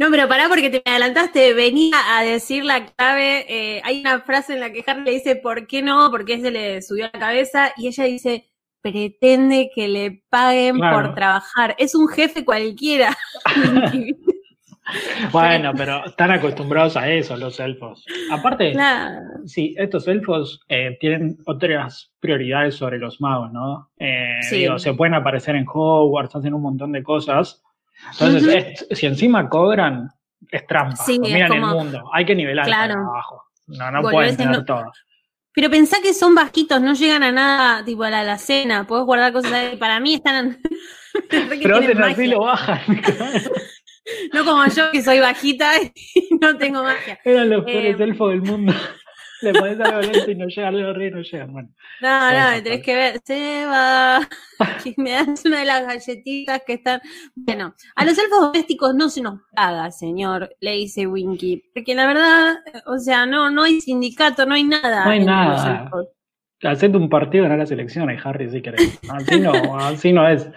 No, 0.00 0.06
pero 0.10 0.26
pará 0.28 0.48
porque 0.48 0.70
te 0.70 0.82
adelantaste, 0.86 1.52
venía 1.52 1.94
a 2.16 2.22
decir 2.22 2.64
la 2.64 2.86
clave, 2.86 3.44
eh, 3.50 3.82
hay 3.84 4.00
una 4.00 4.20
frase 4.20 4.54
en 4.54 4.60
la 4.60 4.72
que 4.72 4.82
Harry 4.86 5.02
le 5.04 5.10
dice, 5.10 5.36
¿por 5.36 5.66
qué 5.66 5.82
no? 5.82 6.10
Porque 6.10 6.40
se 6.40 6.50
le 6.50 6.80
subió 6.80 7.04
a 7.04 7.10
la 7.12 7.20
cabeza 7.20 7.72
y 7.76 7.88
ella 7.88 8.04
dice, 8.04 8.50
pretende 8.80 9.70
que 9.74 9.88
le 9.88 10.22
paguen 10.30 10.78
por 10.78 11.14
trabajar. 11.14 11.76
Es 11.78 11.94
un 11.94 12.08
jefe 12.08 12.46
cualquiera. 12.46 13.14
bueno, 15.32 15.72
pero 15.76 16.06
están 16.06 16.30
acostumbrados 16.30 16.96
a 16.96 17.10
eso 17.10 17.36
los 17.36 17.60
elfos. 17.60 18.02
Aparte, 18.30 18.72
sí, 19.44 19.74
estos 19.76 20.08
elfos 20.08 20.62
eh, 20.70 20.96
tienen 20.98 21.36
otras 21.44 22.10
prioridades 22.20 22.74
sobre 22.74 22.96
los 22.96 23.20
magos, 23.20 23.52
¿no? 23.52 23.90
Eh, 23.98 24.40
digo, 24.50 24.78
se 24.78 24.94
pueden 24.94 25.12
aparecer 25.12 25.56
en 25.56 25.66
Hogwarts, 25.70 26.36
hacen 26.36 26.54
un 26.54 26.62
montón 26.62 26.92
de 26.92 27.02
cosas 27.02 27.62
entonces, 28.18 28.86
si 28.90 29.06
encima 29.06 29.48
cobran, 29.48 30.08
es 30.50 30.66
trampa. 30.66 30.96
Sí, 30.96 31.18
Miran 31.18 31.52
el 31.52 31.60
mundo. 31.60 32.10
Hay 32.12 32.24
que 32.24 32.34
nivelar 32.34 32.66
claro. 32.66 32.94
abajo. 32.94 33.44
No, 33.66 33.90
no 33.90 34.02
pueden 34.02 34.36
tener 34.36 34.64
todo. 34.64 34.92
Pero 35.52 35.68
pensá 35.68 35.98
que 36.00 36.14
son 36.14 36.34
bajitos, 36.34 36.80
no 36.80 36.94
llegan 36.94 37.22
a 37.22 37.32
nada, 37.32 37.84
tipo 37.84 38.04
a 38.04 38.10
la 38.10 38.20
alacena. 38.20 38.86
Podés 38.86 39.04
guardar 39.04 39.32
cosas 39.32 39.52
ahí. 39.52 39.76
Para 39.76 39.98
mí 40.00 40.14
están. 40.14 40.60
Pero 41.30 41.76
antes 41.76 41.98
así 41.98 42.26
lo 42.28 42.40
bajan. 42.40 42.80
no 44.32 44.44
como 44.44 44.66
yo, 44.66 44.90
que 44.92 45.02
soy 45.02 45.20
bajita 45.20 45.72
y 45.82 45.92
no 46.40 46.56
tengo 46.56 46.82
magia. 46.82 47.18
Eran 47.24 47.50
los 47.50 47.64
peores 47.64 47.98
eh, 47.98 48.02
elfos 48.02 48.30
del 48.30 48.42
mundo. 48.42 48.72
Le 49.42 49.52
pones 49.52 49.80
algo 49.80 50.00
lento 50.00 50.30
y 50.30 50.34
no 50.34 50.46
llega, 50.46 50.68
algo 50.68 51.02
y 51.02 51.10
no 51.10 51.22
llega, 51.22 51.46
bueno. 51.46 51.68
No, 52.00 52.32
no, 52.32 52.62
tenés 52.62 52.82
que 52.82 52.94
ver, 52.94 53.20
se 53.24 53.64
va. 53.66 54.20
me 54.96 55.10
das 55.12 55.44
una 55.44 55.60
de 55.60 55.64
las 55.64 55.86
galletitas 55.86 56.62
que 56.66 56.74
están. 56.74 57.00
Bueno, 57.34 57.74
a 57.94 58.04
los 58.04 58.18
elfos 58.18 58.40
domésticos 58.40 58.94
no 58.94 59.08
se 59.08 59.22
nos 59.22 59.40
paga, 59.54 59.90
señor, 59.90 60.54
le 60.60 60.72
dice 60.72 61.06
Winky. 61.06 61.62
Porque 61.74 61.94
la 61.94 62.06
verdad, 62.06 62.56
o 62.86 62.98
sea, 62.98 63.26
no, 63.26 63.50
no 63.50 63.62
hay 63.62 63.80
sindicato, 63.80 64.46
no 64.46 64.54
hay 64.54 64.64
nada. 64.64 65.04
No 65.04 65.10
hay 65.10 65.24
nada. 65.24 65.90
Hacete 66.62 66.96
un 66.96 67.08
partido 67.08 67.44
ganar 67.44 67.58
las 67.58 67.70
elecciones, 67.70 68.20
Harry, 68.24 68.50
si 68.50 68.60
querés. 68.60 69.00
Así 69.08 69.40
no, 69.40 69.52
así 69.78 70.12
no 70.12 70.28
es. 70.28 70.48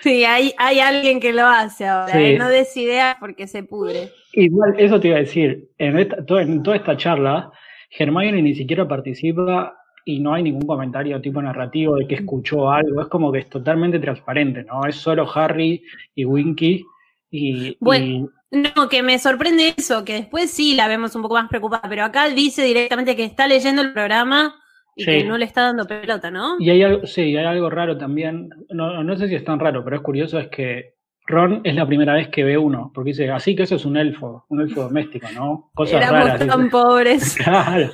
Sí, 0.00 0.24
hay, 0.24 0.52
hay 0.58 0.80
alguien 0.80 1.20
que 1.20 1.32
lo 1.32 1.46
hace 1.46 1.86
ahora, 1.86 2.20
¿eh? 2.20 2.36
no 2.36 2.48
des 2.48 2.76
idea 2.76 3.16
porque 3.18 3.46
se 3.46 3.62
pudre. 3.62 4.10
Igual, 4.32 4.74
eso 4.78 5.00
te 5.00 5.08
iba 5.08 5.16
a 5.16 5.20
decir, 5.20 5.70
en, 5.78 5.98
esta, 5.98 6.16
en 6.40 6.62
toda 6.62 6.76
esta 6.76 6.96
charla, 6.96 7.50
Hermione 7.90 8.42
ni 8.42 8.54
siquiera 8.54 8.86
participa 8.86 9.76
y 10.04 10.20
no 10.20 10.34
hay 10.34 10.44
ningún 10.44 10.66
comentario 10.66 11.20
tipo 11.20 11.42
narrativo 11.42 11.96
de 11.96 12.06
que 12.06 12.14
escuchó 12.16 12.70
algo, 12.70 13.02
es 13.02 13.08
como 13.08 13.32
que 13.32 13.40
es 13.40 13.48
totalmente 13.48 13.98
transparente, 13.98 14.62
¿no? 14.62 14.86
Es 14.86 14.96
solo 14.96 15.28
Harry 15.34 15.82
y 16.14 16.24
Winky 16.24 16.84
y... 17.30 17.76
Bueno, 17.80 18.30
no, 18.52 18.88
que 18.88 19.02
me 19.02 19.18
sorprende 19.18 19.74
eso, 19.76 20.04
que 20.04 20.14
después 20.14 20.50
sí 20.50 20.76
la 20.76 20.86
vemos 20.86 21.16
un 21.16 21.22
poco 21.22 21.34
más 21.34 21.48
preocupada, 21.48 21.88
pero 21.88 22.04
acá 22.04 22.28
dice 22.28 22.62
directamente 22.62 23.16
que 23.16 23.24
está 23.24 23.48
leyendo 23.48 23.82
el 23.82 23.92
programa 23.92 24.54
y 24.94 25.04
que 25.04 25.24
no 25.24 25.36
le 25.36 25.44
está 25.44 25.62
dando 25.62 25.86
pelota, 25.86 26.30
¿no? 26.30 26.56
Y 26.60 26.70
hay 26.70 26.82
algo, 26.82 27.06
sí, 27.06 27.36
hay 27.36 27.44
algo 27.44 27.68
raro 27.68 27.98
también, 27.98 28.48
no, 28.70 29.02
no 29.02 29.16
sé 29.16 29.28
si 29.28 29.34
es 29.34 29.44
tan 29.44 29.58
raro, 29.58 29.84
pero 29.84 29.96
es 29.96 30.02
curioso, 30.02 30.38
es 30.38 30.48
que 30.48 30.95
Ron 31.28 31.60
es 31.64 31.74
la 31.74 31.86
primera 31.86 32.14
vez 32.14 32.28
que 32.28 32.44
ve 32.44 32.56
uno, 32.56 32.92
porque 32.94 33.10
dice, 33.10 33.30
así 33.30 33.56
que 33.56 33.64
eso 33.64 33.74
es 33.74 33.84
un 33.84 33.96
elfo, 33.96 34.44
un 34.48 34.60
elfo 34.60 34.82
doméstico, 34.82 35.26
¿no? 35.34 35.70
Cosas 35.74 36.02
Éramos 36.02 36.28
raras. 36.30 36.46
tan 36.46 36.70
pobres. 36.70 37.36
Claro, 37.46 37.90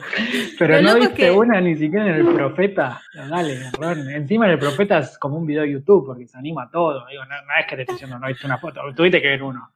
pero 0.58 0.82
no 0.82 0.96
viste 0.96 1.30
una 1.30 1.60
ni 1.60 1.74
siquiera 1.76 2.08
en 2.08 2.26
el 2.26 2.34
profeta. 2.34 3.00
Dale, 3.14 3.70
Ron. 3.78 4.10
Encima 4.10 4.46
en 4.46 4.52
el 4.52 4.58
profeta 4.58 4.98
es 4.98 5.18
como 5.18 5.38
un 5.38 5.46
video 5.46 5.62
de 5.62 5.72
YouTube, 5.72 6.06
porque 6.06 6.26
se 6.26 6.36
anima 6.36 6.68
todo. 6.70 7.06
Digo, 7.08 7.24
no, 7.24 7.34
es 7.58 7.66
que 7.66 7.76
te 7.76 7.82
estoy 7.82 7.94
diciendo, 7.94 8.18
no 8.18 8.26
viste 8.26 8.46
una 8.46 8.58
foto, 8.58 8.80
tuviste 8.94 9.22
que 9.22 9.28
ver 9.28 9.42
uno. 9.42 9.72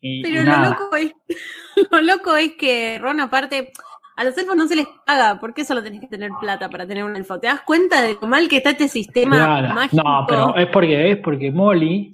pero 0.00 0.42
lo, 0.42 0.70
loco 0.70 0.96
es, 0.96 1.12
lo 1.90 2.00
loco 2.00 2.36
es 2.36 2.52
que 2.52 2.98
Ron, 2.98 3.20
aparte, 3.20 3.72
a 4.16 4.24
los 4.24 4.38
elfos 4.38 4.56
no 4.56 4.66
se 4.66 4.76
les 4.76 4.86
paga, 5.04 5.38
¿por 5.40 5.52
qué 5.52 5.64
solo 5.64 5.82
tenés 5.82 6.00
que 6.00 6.06
tener 6.06 6.30
plata 6.40 6.70
para 6.70 6.86
tener 6.86 7.04
un 7.04 7.16
elfo? 7.16 7.38
¿Te 7.38 7.48
das 7.48 7.62
cuenta 7.62 8.00
de 8.00 8.16
lo 8.20 8.28
mal 8.28 8.48
que 8.48 8.58
está 8.58 8.70
este 8.70 8.88
sistema 8.88 9.74
mágico? 9.74 10.02
No, 10.02 10.24
pero 10.26 10.56
es 10.56 10.68
porque 10.68 11.10
es 11.10 11.18
porque 11.18 11.50
Molly 11.50 12.13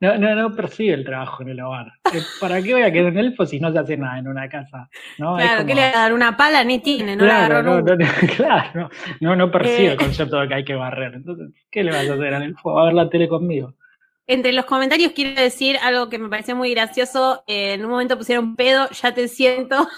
no, 0.00 0.16
no, 0.16 0.34
no 0.34 0.54
persigue 0.54 0.94
el 0.94 1.04
trabajo 1.04 1.42
en 1.42 1.48
el 1.50 1.60
hogar. 1.60 1.92
¿Para 2.40 2.62
qué 2.62 2.72
voy 2.72 2.82
a 2.82 2.92
quedar 2.92 3.12
en 3.12 3.18
elfo 3.18 3.44
si 3.46 3.58
no 3.58 3.72
se 3.72 3.78
hace 3.80 3.96
nada 3.96 4.18
en 4.18 4.28
una 4.28 4.48
casa? 4.48 4.88
¿no? 5.18 5.36
Claro, 5.36 5.66
¿qué 5.66 5.74
le 5.74 5.80
va 5.80 5.88
a 5.88 6.02
dar 6.02 6.12
una 6.12 6.36
pala? 6.36 6.62
Ni 6.62 6.78
tiene, 6.78 7.16
no 7.16 7.24
claro, 7.24 7.62
no, 7.62 7.80
no, 7.80 7.96
claro, 8.36 8.90
no, 9.20 9.36
no 9.36 9.50
persigue 9.50 9.86
el 9.86 9.92
eh. 9.94 9.96
concepto 9.96 10.38
de 10.40 10.48
que 10.48 10.54
hay 10.54 10.64
que 10.64 10.74
barrer. 10.74 11.14
Entonces, 11.14 11.48
¿qué 11.70 11.82
le 11.82 11.90
vas 11.90 12.08
a 12.08 12.14
hacer 12.14 12.34
al 12.34 12.42
elfo? 12.42 12.78
A 12.78 12.84
ver 12.84 12.94
la 12.94 13.10
tele 13.10 13.28
conmigo. 13.28 13.74
Entre 14.28 14.52
los 14.52 14.66
comentarios 14.66 15.12
quiero 15.12 15.40
decir 15.40 15.78
algo 15.82 16.08
que 16.08 16.18
me 16.18 16.28
pareció 16.28 16.54
muy 16.54 16.70
gracioso. 16.72 17.42
Eh, 17.46 17.72
en 17.72 17.84
un 17.84 17.90
momento 17.90 18.18
pusieron 18.18 18.56
pedo, 18.56 18.88
ya 18.90 19.14
te 19.14 19.26
siento. 19.26 19.88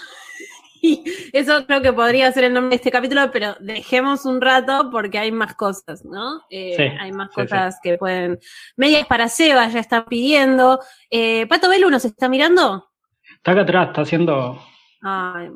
Eso 1.33 1.65
creo 1.65 1.81
que 1.81 1.93
podría 1.93 2.31
ser 2.31 2.45
el 2.45 2.53
nombre 2.53 2.71
de 2.71 2.75
este 2.77 2.91
capítulo, 2.91 3.29
pero 3.31 3.55
dejemos 3.59 4.25
un 4.25 4.41
rato 4.41 4.89
porque 4.91 5.19
hay 5.19 5.31
más 5.31 5.55
cosas, 5.55 6.03
¿no? 6.05 6.41
Eh, 6.49 6.97
hay 6.99 7.11
más 7.11 7.29
cosas 7.29 7.79
que 7.81 7.97
pueden. 7.97 8.39
Medias 8.75 9.05
para 9.07 9.27
Seba 9.27 9.67
ya 9.67 9.79
está 9.79 10.05
pidiendo. 10.05 10.79
Eh, 11.09 11.45
¿Pato 11.47 11.69
Belu 11.69 11.89
nos 11.89 12.05
está 12.05 12.29
mirando? 12.29 12.89
Está 13.37 13.51
acá 13.51 13.61
atrás, 13.61 13.87
está 13.89 14.01
haciendo. 14.01 14.61
Ay, 15.03 15.49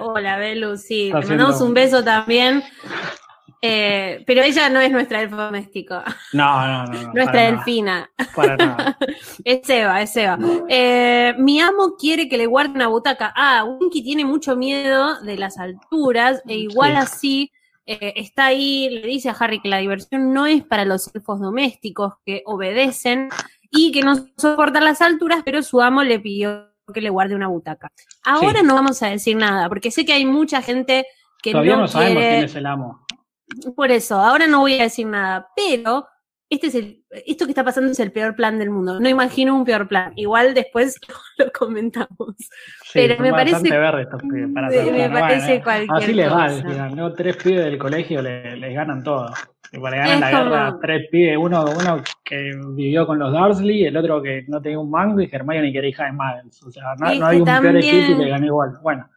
Hola, 0.00 0.38
Belu, 0.38 0.76
sí. 0.76 1.10
Te 1.12 1.26
mandamos 1.26 1.60
un 1.60 1.72
beso 1.72 2.02
también. 2.02 2.64
Eh, 3.64 4.24
pero 4.26 4.42
ella 4.42 4.68
no 4.68 4.80
es 4.80 4.90
nuestra 4.90 5.22
elfo 5.22 5.36
doméstico. 5.36 6.02
No, 6.32 6.66
no, 6.66 6.84
no. 6.86 7.12
nuestra 7.14 7.42
delfina. 7.42 8.10
Para 8.34 8.56
nada. 8.56 8.98
es 9.44 9.70
Eva, 9.70 10.02
es 10.02 10.16
Eva. 10.16 10.36
Eh, 10.68 11.32
mi 11.38 11.60
amo 11.60 11.94
quiere 11.96 12.28
que 12.28 12.36
le 12.36 12.46
guarde 12.46 12.74
una 12.74 12.88
butaca. 12.88 13.32
Ah, 13.36 13.64
Winky 13.64 14.02
tiene 14.02 14.24
mucho 14.24 14.56
miedo 14.56 15.20
de 15.22 15.36
las 15.36 15.58
alturas 15.58 16.42
e 16.48 16.56
igual 16.56 16.96
así 16.96 17.52
eh, 17.86 18.14
está 18.16 18.46
ahí, 18.46 18.88
le 18.90 19.06
dice 19.06 19.28
a 19.28 19.32
Harry 19.32 19.60
que 19.60 19.68
la 19.68 19.78
diversión 19.78 20.32
no 20.32 20.46
es 20.46 20.64
para 20.64 20.84
los 20.84 21.12
elfos 21.14 21.40
domésticos 21.40 22.14
que 22.24 22.42
obedecen 22.46 23.28
y 23.70 23.92
que 23.92 24.02
no 24.02 24.26
soportan 24.36 24.84
las 24.84 25.00
alturas, 25.02 25.42
pero 25.44 25.62
su 25.62 25.80
amo 25.80 26.02
le 26.02 26.20
pidió 26.20 26.68
que 26.92 27.00
le 27.00 27.10
guarde 27.10 27.34
una 27.34 27.48
butaca. 27.48 27.90
Ahora 28.24 28.62
no 28.62 28.74
vamos 28.74 29.02
a 29.02 29.08
decir 29.08 29.36
nada, 29.36 29.68
porque 29.68 29.90
sé 29.90 30.04
que 30.04 30.12
hay 30.12 30.26
mucha 30.26 30.62
gente 30.62 31.06
que 31.42 31.52
Todavía 31.52 31.74
no, 31.74 31.82
no 31.82 31.88
sabemos 31.88 32.22
quién 32.22 32.44
es 32.44 32.54
el 32.54 32.66
amo. 32.66 33.01
Por 33.74 33.90
eso, 33.90 34.16
ahora 34.16 34.46
no 34.46 34.60
voy 34.60 34.78
a 34.78 34.84
decir 34.84 35.06
nada, 35.06 35.48
pero 35.56 36.06
este 36.52 36.66
es 36.66 36.74
el, 36.74 37.02
esto 37.26 37.46
que 37.46 37.52
está 37.52 37.64
pasando 37.64 37.92
es 37.92 38.00
el 38.00 38.12
peor 38.12 38.36
plan 38.36 38.58
del 38.58 38.68
mundo. 38.68 39.00
No 39.00 39.08
imagino 39.08 39.56
un 39.56 39.64
peor 39.64 39.88
plan. 39.88 40.12
Igual 40.16 40.52
después 40.52 41.00
lo 41.38 41.50
comentamos. 41.50 42.36
pero 42.92 43.18
me 43.22 43.30
parece. 43.30 43.70
Verde 43.70 44.06
para 44.52 44.68
me, 44.68 45.08
parece 45.08 45.62
cualquier 45.62 45.96
Así 45.96 46.12
les 46.12 46.30
va, 46.30 46.90
¿no? 46.90 47.14
Tres 47.14 47.36
pibes 47.36 47.64
del 47.64 47.78
colegio 47.78 48.20
les, 48.20 48.74
ganan 48.74 49.02
todo. 49.02 49.30
le 49.72 49.80
ganan 49.80 50.20
la 50.20 50.30
guerra 50.30 50.78
tres 50.82 51.08
pibes, 51.10 51.38
uno, 51.38 51.64
uno 51.64 52.02
que 52.22 52.52
vivió 52.74 53.06
con 53.06 53.18
los 53.18 53.32
Dursley, 53.32 53.86
el 53.86 53.96
otro 53.96 54.20
que 54.20 54.44
no 54.48 54.60
tenía 54.60 54.78
un 54.78 54.90
mango 54.90 55.22
y 55.22 55.30
ni 55.30 55.72
que 55.72 55.78
era 55.78 55.88
hija 55.88 56.04
de 56.04 56.12
Madels. 56.12 56.62
O 56.64 56.70
sea, 56.70 56.94
no, 56.98 57.06
hay 57.26 57.40
un 57.40 57.46
peor 57.46 57.76
equipo 57.78 58.18
que 58.18 58.28
gane 58.28 58.46
igual. 58.46 58.78
Bueno 58.82 59.08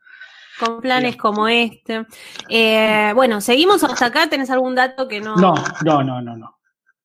con 0.59 0.81
planes 0.81 1.17
como 1.17 1.47
este. 1.47 2.05
Eh, 2.49 3.11
bueno, 3.15 3.41
seguimos 3.41 3.83
hasta 3.83 4.07
acá. 4.07 4.27
¿Tenés 4.29 4.49
algún 4.49 4.75
dato 4.75 5.07
que 5.07 5.19
no? 5.19 5.35
No, 5.35 5.55
no, 5.83 6.03
no, 6.03 6.21
no, 6.21 6.35
no. 6.35 6.57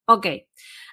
Ok. 0.06 0.26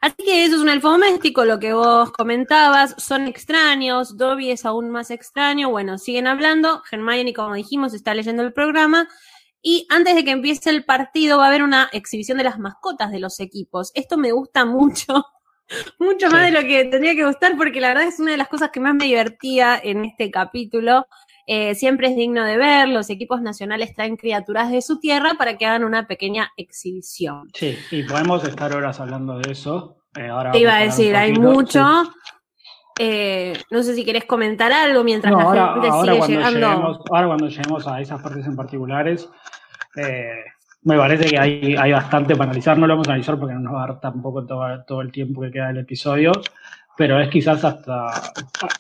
Así 0.02 0.16
que 0.24 0.46
eso 0.46 0.58
es 0.58 0.62
un 0.62 0.70
elfo 0.70 0.92
doméstico, 0.92 1.44
lo 1.44 1.60
que 1.60 1.74
vos 1.74 2.12
comentabas, 2.12 2.94
son 3.00 3.28
extraños, 3.28 4.16
Dobby 4.16 4.52
es 4.52 4.64
aún 4.64 4.92
más 4.92 5.10
extraño, 5.10 5.72
bueno, 5.72 5.98
siguen 5.98 6.28
hablando, 6.28 6.84
Hermione, 6.92 7.34
como 7.34 7.56
dijimos, 7.56 7.96
está 7.96 8.14
leyendo 8.14 8.44
el 8.44 8.54
programa, 8.54 9.08
y 9.62 9.88
antes 9.90 10.16
de 10.16 10.24
que 10.24 10.32
empiece 10.32 10.70
el 10.70 10.86
partido 10.86 11.40
va 11.40 11.46
a 11.46 11.48
haber 11.48 11.64
una 11.64 11.90
exhibición 11.92 12.38
de 12.38 12.44
las 12.44 12.60
mascotas 12.60 13.12
de 13.12 13.20
los 13.20 13.40
equipos. 13.40 13.92
Esto 13.96 14.18
me 14.18 14.32
gusta 14.32 14.66
mucho, 14.66 15.26
mucho 16.00 16.30
más 16.30 16.44
de 16.44 16.52
lo 16.52 16.62
que 16.62 16.86
tendría 16.86 17.16
que 17.16 17.26
gustar, 17.26 17.58
porque 17.58 17.82
la 17.82 17.90
verdad 17.90 18.06
es 18.06 18.20
una 18.20 18.32
de 18.32 18.38
las 18.38 18.50
cosas 18.50 18.70
que 18.72 18.80
más 18.80 18.94
me 18.94 19.06
divertía 19.06 19.80
en 19.82 20.06
este 20.06 20.30
capítulo. 20.30 21.08
Eh, 21.50 21.76
siempre 21.76 22.10
es 22.10 22.18
digno 22.18 22.44
de 22.44 22.58
ver, 22.58 22.90
los 22.90 23.10
equipos 23.10 23.42
nacionales 23.42 23.94
traen 23.94 24.18
criaturas 24.18 24.70
de 24.70 24.82
su 24.82 25.00
tierra 25.00 25.36
para 25.38 25.58
que 25.58 25.66
hagan 25.66 25.86
una 25.86 26.06
pequeña 26.06 26.52
exhibición. 26.58 27.48
Sí, 27.54 27.78
y 27.90 28.04
podemos 28.04 28.44
estar 28.44 28.76
horas 28.76 29.00
hablando 29.00 29.40
de 29.40 29.54
eso. 29.54 30.04
Eh, 30.18 30.30
Te 30.52 30.60
iba 30.60 30.76
a 30.76 30.82
decir, 30.82 31.16
hay 31.16 31.32
mucho. 31.32 32.04
Eh, 33.00 33.54
no 33.72 33.82
sé 33.82 33.96
si 33.96 34.04
querés 34.04 34.26
comentar 34.26 34.74
algo 34.74 35.06
mientras 35.06 35.34
la 35.34 35.74
gente 35.74 35.90
sigue 36.02 36.36
llegando. 36.36 36.68
ahora 37.12 37.28
cuando 37.28 37.48
lleguemos 37.48 37.88
a 37.88 38.02
esas 38.02 38.22
partes 38.22 38.46
en 38.46 38.56
particulares, 38.58 39.30
me 40.84 40.98
parece 40.98 41.30
que 41.30 41.40
hay, 41.40 41.76
hay 41.78 41.92
bastante 41.94 42.36
para 42.36 42.50
analizar. 42.50 42.78
No 42.78 42.88
lo 42.88 42.96
vamos 42.96 43.08
a 43.08 43.12
analizar 43.12 43.40
porque 43.40 43.54
no 43.54 43.62
nos 43.62 43.74
va 43.74 43.86
a 43.86 43.88
dar 43.88 44.00
tampoco 44.02 44.46
todo, 44.46 44.84
todo 44.84 45.02
el 45.02 45.14
tiempo 45.14 45.42
que 45.44 45.52
queda 45.52 45.68
del 45.68 45.78
episodio, 45.78 46.34
pero 46.98 47.22
es 47.22 47.30
quizás 47.30 47.64
hasta, 47.64 48.08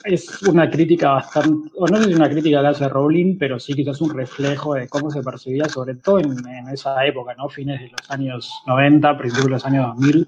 es 0.04 0.42
una 0.44 0.70
crítica 0.70 1.12
bastante, 1.12 1.70
o 1.76 1.88
no 1.88 1.98
sé 1.98 2.06
si 2.06 2.16
una 2.16 2.30
crítica 2.30 2.62
que 2.62 2.68
hace 2.68 2.90
Rowling, 2.90 3.38
pero 3.38 3.60
sí 3.60 3.76
quizás 3.76 4.02
un 4.02 4.10
reflejo 4.10 4.74
de 4.74 4.90
cómo 4.90 5.12
se 5.12 5.22
percibía, 5.22 5.70
sobre 5.70 5.96
todo 5.96 6.20
en, 6.20 6.68
esa 6.74 7.06
época, 7.06 7.36
¿no? 7.36 7.48
Fines 7.48 7.80
de 7.80 7.90
los 7.90 8.10
años 8.10 8.64
90, 8.66 9.18
principios 9.18 9.46
de 9.46 9.52
los 9.52 9.66
años 9.66 9.88
2000, 9.96 10.28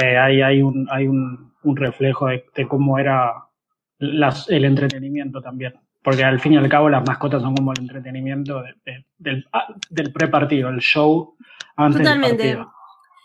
eh, 0.00 0.18
hay, 0.18 0.40
hay, 0.40 0.62
un, 0.62 0.86
hay 0.88 1.08
un, 1.08 1.52
un 1.64 1.76
reflejo 1.76 2.28
de, 2.28 2.44
cómo 2.68 2.96
era 2.96 3.32
las, 3.98 4.48
el 4.48 4.64
entretenimiento 4.64 5.42
también. 5.42 5.74
Porque 6.02 6.24
al 6.24 6.40
fin 6.40 6.54
y 6.54 6.56
al 6.56 6.68
cabo 6.68 6.88
las 6.88 7.04
mascotas 7.06 7.42
son 7.42 7.56
como 7.56 7.72
el 7.72 7.80
entretenimiento 7.80 8.62
del, 9.18 9.46
ah, 9.52 9.66
del 9.90 10.12
pre-partido, 10.12 10.70
el 10.70 10.80
show 10.80 11.34
antes 11.76 12.02
Totalmente. 12.02 12.42
del 12.42 12.56
partido. 12.56 12.79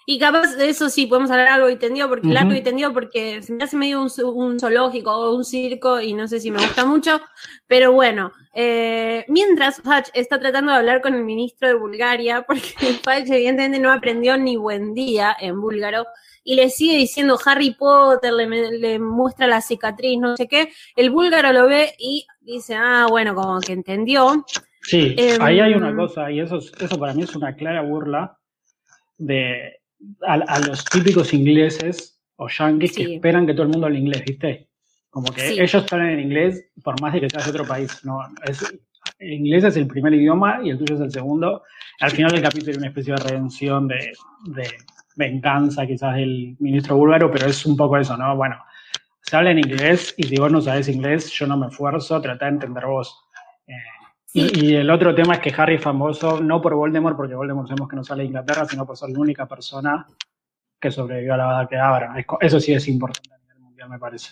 Y 0.07 0.19
capaz 0.19 0.55
de 0.55 0.69
eso 0.69 0.89
sí, 0.89 1.07
podemos 1.07 1.31
hablar 1.31 1.47
algo 1.47 1.67
entendido, 1.67 2.07
porque 2.07 2.27
largo 2.27 2.53
y 2.53 2.61
tendido 2.61 2.93
porque 2.93 3.41
se 3.41 3.51
me 3.53 3.63
hace 3.63 3.75
medio 3.75 4.03
un, 4.03 4.59
zoológico 4.59 5.11
o 5.11 5.35
un 5.35 5.43
circo 5.43 5.99
y 5.99 6.13
no 6.13 6.27
sé 6.27 6.39
si 6.39 6.51
me 6.51 6.59
gusta 6.59 6.85
mucho, 6.85 7.19
pero 7.65 7.91
bueno, 7.91 8.31
eh, 8.53 9.25
mientras 9.29 9.77
Fudge 9.77 10.11
está 10.13 10.39
tratando 10.39 10.71
de 10.71 10.77
hablar 10.77 11.01
con 11.01 11.15
el 11.15 11.23
ministro 11.23 11.67
de 11.67 11.73
Bulgaria, 11.73 12.43
porque 12.47 12.75
Fudge 13.03 13.33
evidentemente 13.33 13.79
no 13.79 13.91
aprendió 13.91 14.37
ni 14.37 14.57
buen 14.57 14.93
día 14.93 15.35
en 15.39 15.59
búlgaro, 15.59 16.05
y 16.43 16.53
le 16.53 16.69
sigue 16.69 16.97
diciendo 16.97 17.39
Harry 17.43 17.71
Potter, 17.71 18.31
le, 18.31 18.99
muestra 18.99 19.47
la 19.47 19.61
cicatriz, 19.61 20.19
no 20.19 20.37
sé 20.37 20.47
qué, 20.47 20.69
el 20.95 21.09
búlgaro 21.09 21.51
lo 21.51 21.67
ve 21.67 21.95
y 21.97 22.27
dice, 22.41 22.75
ah, 22.75 23.07
bueno, 23.09 23.33
como 23.33 23.59
que 23.59 23.73
entendió. 23.73 24.45
Sí, 24.83 25.15
em, 25.17 25.41
ahí 25.41 25.59
hay 25.59 25.73
una 25.73 25.95
cosa, 25.95 26.31
y 26.31 26.41
eso, 26.41 26.59
eso 26.59 26.99
para 26.99 27.15
mí 27.15 27.23
es 27.23 27.35
una 27.35 27.55
clara 27.55 27.81
burla 27.81 28.37
de 29.17 29.79
a, 30.21 30.59
los 30.59 30.85
típicos 30.85 31.33
ingleses 31.33 32.19
o 32.37 32.47
yankees 32.47 32.95
que 32.95 33.15
esperan 33.15 33.45
que 33.45 33.53
todo 33.53 33.63
el 33.63 33.69
mundo 33.69 33.87
hable 33.87 33.99
inglés, 33.99 34.23
¿viste? 34.25 34.69
Como 35.09 35.31
que 35.31 35.51
ellos 35.51 35.75
están 35.75 36.05
en 36.05 36.19
inglés 36.19 36.65
por 36.83 36.99
más 37.01 37.13
de 37.13 37.21
que 37.21 37.29
seas 37.29 37.45
de 37.45 37.51
otro 37.51 37.65
país. 37.65 38.03
No, 38.03 38.19
es, 38.45 38.61
el 39.19 39.33
inglés 39.33 39.63
es 39.63 39.77
el 39.77 39.87
primer 39.87 40.13
idioma 40.13 40.59
y 40.63 40.71
el 40.71 40.77
tuyo 40.77 40.95
es 40.95 41.01
el 41.01 41.11
segundo. 41.11 41.63
Al 42.01 42.11
final 42.11 42.31
del 42.31 42.41
capítulo 42.41 42.73
hay 42.73 42.77
una 42.77 42.87
especie 42.87 43.13
de 43.13 43.23
redención 43.23 43.87
de, 43.87 44.11
de 44.47 44.67
venganza 45.15 45.85
quizás 45.87 46.15
del 46.15 46.55
ministro 46.59 46.97
búlgaro, 46.97 47.31
pero 47.31 47.47
es 47.47 47.65
un 47.65 47.77
poco 47.77 47.97
eso, 47.97 48.17
¿no? 48.17 48.35
Bueno, 48.35 48.57
se 49.21 49.35
habla 49.35 49.51
en 49.51 49.59
inglés 49.59 50.13
y 50.17 50.23
si 50.23 50.35
vos 50.37 50.51
no 50.51 50.61
sabes 50.61 50.89
inglés, 50.89 51.31
yo 51.31 51.47
no 51.47 51.57
me 51.57 51.67
esfuerzo, 51.67 52.21
trata 52.21 52.45
de 52.45 52.51
entender 52.51 52.85
vos. 52.85 53.25
Eh, 53.67 53.73
y, 54.35 54.75
el 54.75 54.89
otro 54.89 55.15
tema 55.15 55.35
es 55.35 55.39
que 55.39 55.53
Harry 55.55 55.75
es 55.75 55.81
famoso 55.81 56.41
no 56.41 56.61
por 56.61 56.75
Voldemort, 56.75 57.15
porque 57.15 57.35
Voldemort 57.35 57.67
sabemos 57.67 57.89
que 57.89 57.95
no 57.95 58.03
sale 58.03 58.23
de 58.23 58.27
Inglaterra, 58.27 58.65
sino 58.65 58.85
por 58.85 58.97
ser 58.97 59.09
la 59.09 59.19
única 59.19 59.47
persona 59.47 60.05
que 60.79 60.91
sobrevivió 60.91 61.33
a 61.33 61.37
la 61.37 61.45
Bada 61.45 61.67
Kedavra. 61.67 62.13
Eso 62.41 62.59
sí 62.59 62.73
es 62.73 62.87
importante 62.87 63.33
a 63.33 63.37
nivel 63.37 63.59
mundial, 63.59 63.89
me 63.89 63.97
parece. 63.99 64.31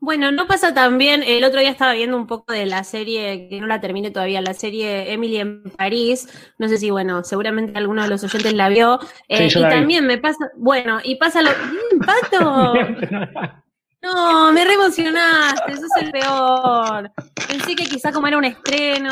Bueno, 0.00 0.30
no 0.30 0.46
pasa 0.46 0.72
también, 0.72 1.24
el 1.24 1.42
otro 1.42 1.60
día 1.60 1.70
estaba 1.70 1.92
viendo 1.92 2.16
un 2.16 2.28
poco 2.28 2.52
de 2.52 2.66
la 2.66 2.84
serie, 2.84 3.48
que 3.48 3.60
no 3.60 3.66
la 3.66 3.80
terminé 3.80 4.12
todavía, 4.12 4.40
la 4.40 4.54
serie 4.54 5.12
Emily 5.12 5.38
en 5.38 5.64
París, 5.76 6.28
no 6.56 6.68
sé 6.68 6.78
si, 6.78 6.90
bueno, 6.90 7.24
seguramente 7.24 7.76
alguno 7.76 8.02
de 8.02 8.08
los 8.08 8.22
oyentes 8.22 8.54
la 8.54 8.68
vio, 8.68 9.00
eh, 9.28 9.48
y 9.52 9.60
también 9.62 10.06
me 10.06 10.18
pasa, 10.18 10.50
bueno, 10.56 11.00
y 11.02 11.16
pasa 11.16 11.42
lo... 11.42 11.50
¡Pato! 12.06 12.74
No, 14.14 14.52
me 14.52 14.64
re 14.64 14.74
emocionaste, 14.74 15.72
eso 15.72 15.82
es 15.96 16.02
el 16.02 16.10
peor. 16.10 17.10
Pensé 17.48 17.74
que 17.76 17.84
quizá 17.84 18.12
como 18.12 18.26
era 18.26 18.38
un 18.38 18.44
estreno. 18.44 19.10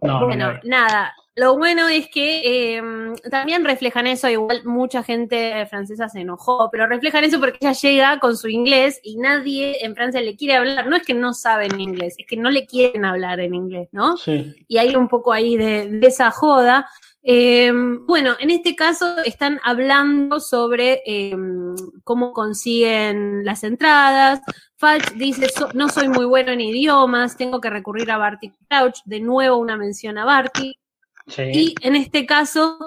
bueno, 0.00 0.58
nada. 0.64 1.14
Lo 1.34 1.56
bueno 1.56 1.86
es 1.86 2.08
que 2.08 2.76
em, 2.76 3.14
también 3.30 3.64
reflejan 3.64 4.08
eso, 4.08 4.28
igual 4.28 4.62
mucha 4.64 5.04
gente 5.04 5.64
francesa 5.66 6.08
se 6.08 6.22
enojó, 6.22 6.68
pero 6.72 6.88
reflejan 6.88 7.22
eso 7.22 7.38
porque 7.38 7.58
ella 7.60 7.72
llega 7.74 8.18
con 8.18 8.36
su 8.36 8.48
inglés 8.48 8.98
y 9.04 9.18
nadie 9.18 9.84
en 9.84 9.94
Francia 9.94 10.20
le 10.20 10.34
quiere 10.34 10.56
hablar. 10.56 10.88
No 10.88 10.96
es 10.96 11.04
que 11.04 11.14
no 11.14 11.34
saben 11.34 11.80
inglés, 11.80 12.16
es 12.18 12.26
que 12.26 12.36
no 12.36 12.50
le 12.50 12.66
quieren 12.66 13.04
hablar 13.04 13.38
en 13.38 13.54
inglés, 13.54 13.88
¿no? 13.92 14.16
Sí. 14.16 14.52
Y 14.66 14.78
hay 14.78 14.96
un 14.96 15.06
poco 15.06 15.32
ahí 15.32 15.56
de 15.56 16.00
esa 16.02 16.32
joda. 16.32 16.88
Eh, 17.30 17.70
bueno, 18.06 18.36
en 18.40 18.48
este 18.48 18.74
caso 18.74 19.18
están 19.22 19.60
hablando 19.62 20.40
sobre 20.40 21.02
eh, 21.04 21.36
cómo 22.02 22.32
consiguen 22.32 23.44
las 23.44 23.64
entradas. 23.64 24.40
Falch 24.78 25.12
dice, 25.12 25.46
no 25.74 25.90
soy 25.90 26.08
muy 26.08 26.24
bueno 26.24 26.52
en 26.52 26.62
idiomas, 26.62 27.36
tengo 27.36 27.60
que 27.60 27.68
recurrir 27.68 28.10
a 28.10 28.16
Barty 28.16 28.50
Crouch. 28.66 29.00
De 29.04 29.20
nuevo 29.20 29.58
una 29.58 29.76
mención 29.76 30.16
a 30.16 30.24
Barty. 30.24 30.74
Y 31.36 31.74
en 31.82 31.96
este 31.96 32.24
caso, 32.24 32.78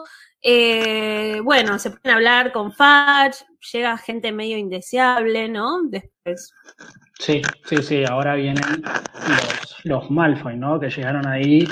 eh, 0.41 1.39
bueno, 1.43 1.77
se 1.77 1.91
pueden 1.91 2.15
hablar 2.15 2.51
con 2.51 2.71
Fudge, 2.71 3.45
llega 3.71 3.95
gente 3.99 4.31
medio 4.31 4.57
indeseable, 4.57 5.49
¿no? 5.49 5.83
Después. 5.83 6.51
Sí, 7.19 7.43
sí, 7.65 7.77
sí, 7.83 8.03
ahora 8.05 8.33
vienen 8.33 8.63
los, 9.27 9.85
los 9.85 10.09
Malfoy, 10.09 10.57
¿no? 10.57 10.79
Que 10.79 10.89
llegaron 10.89 11.27
ahí 11.27 11.67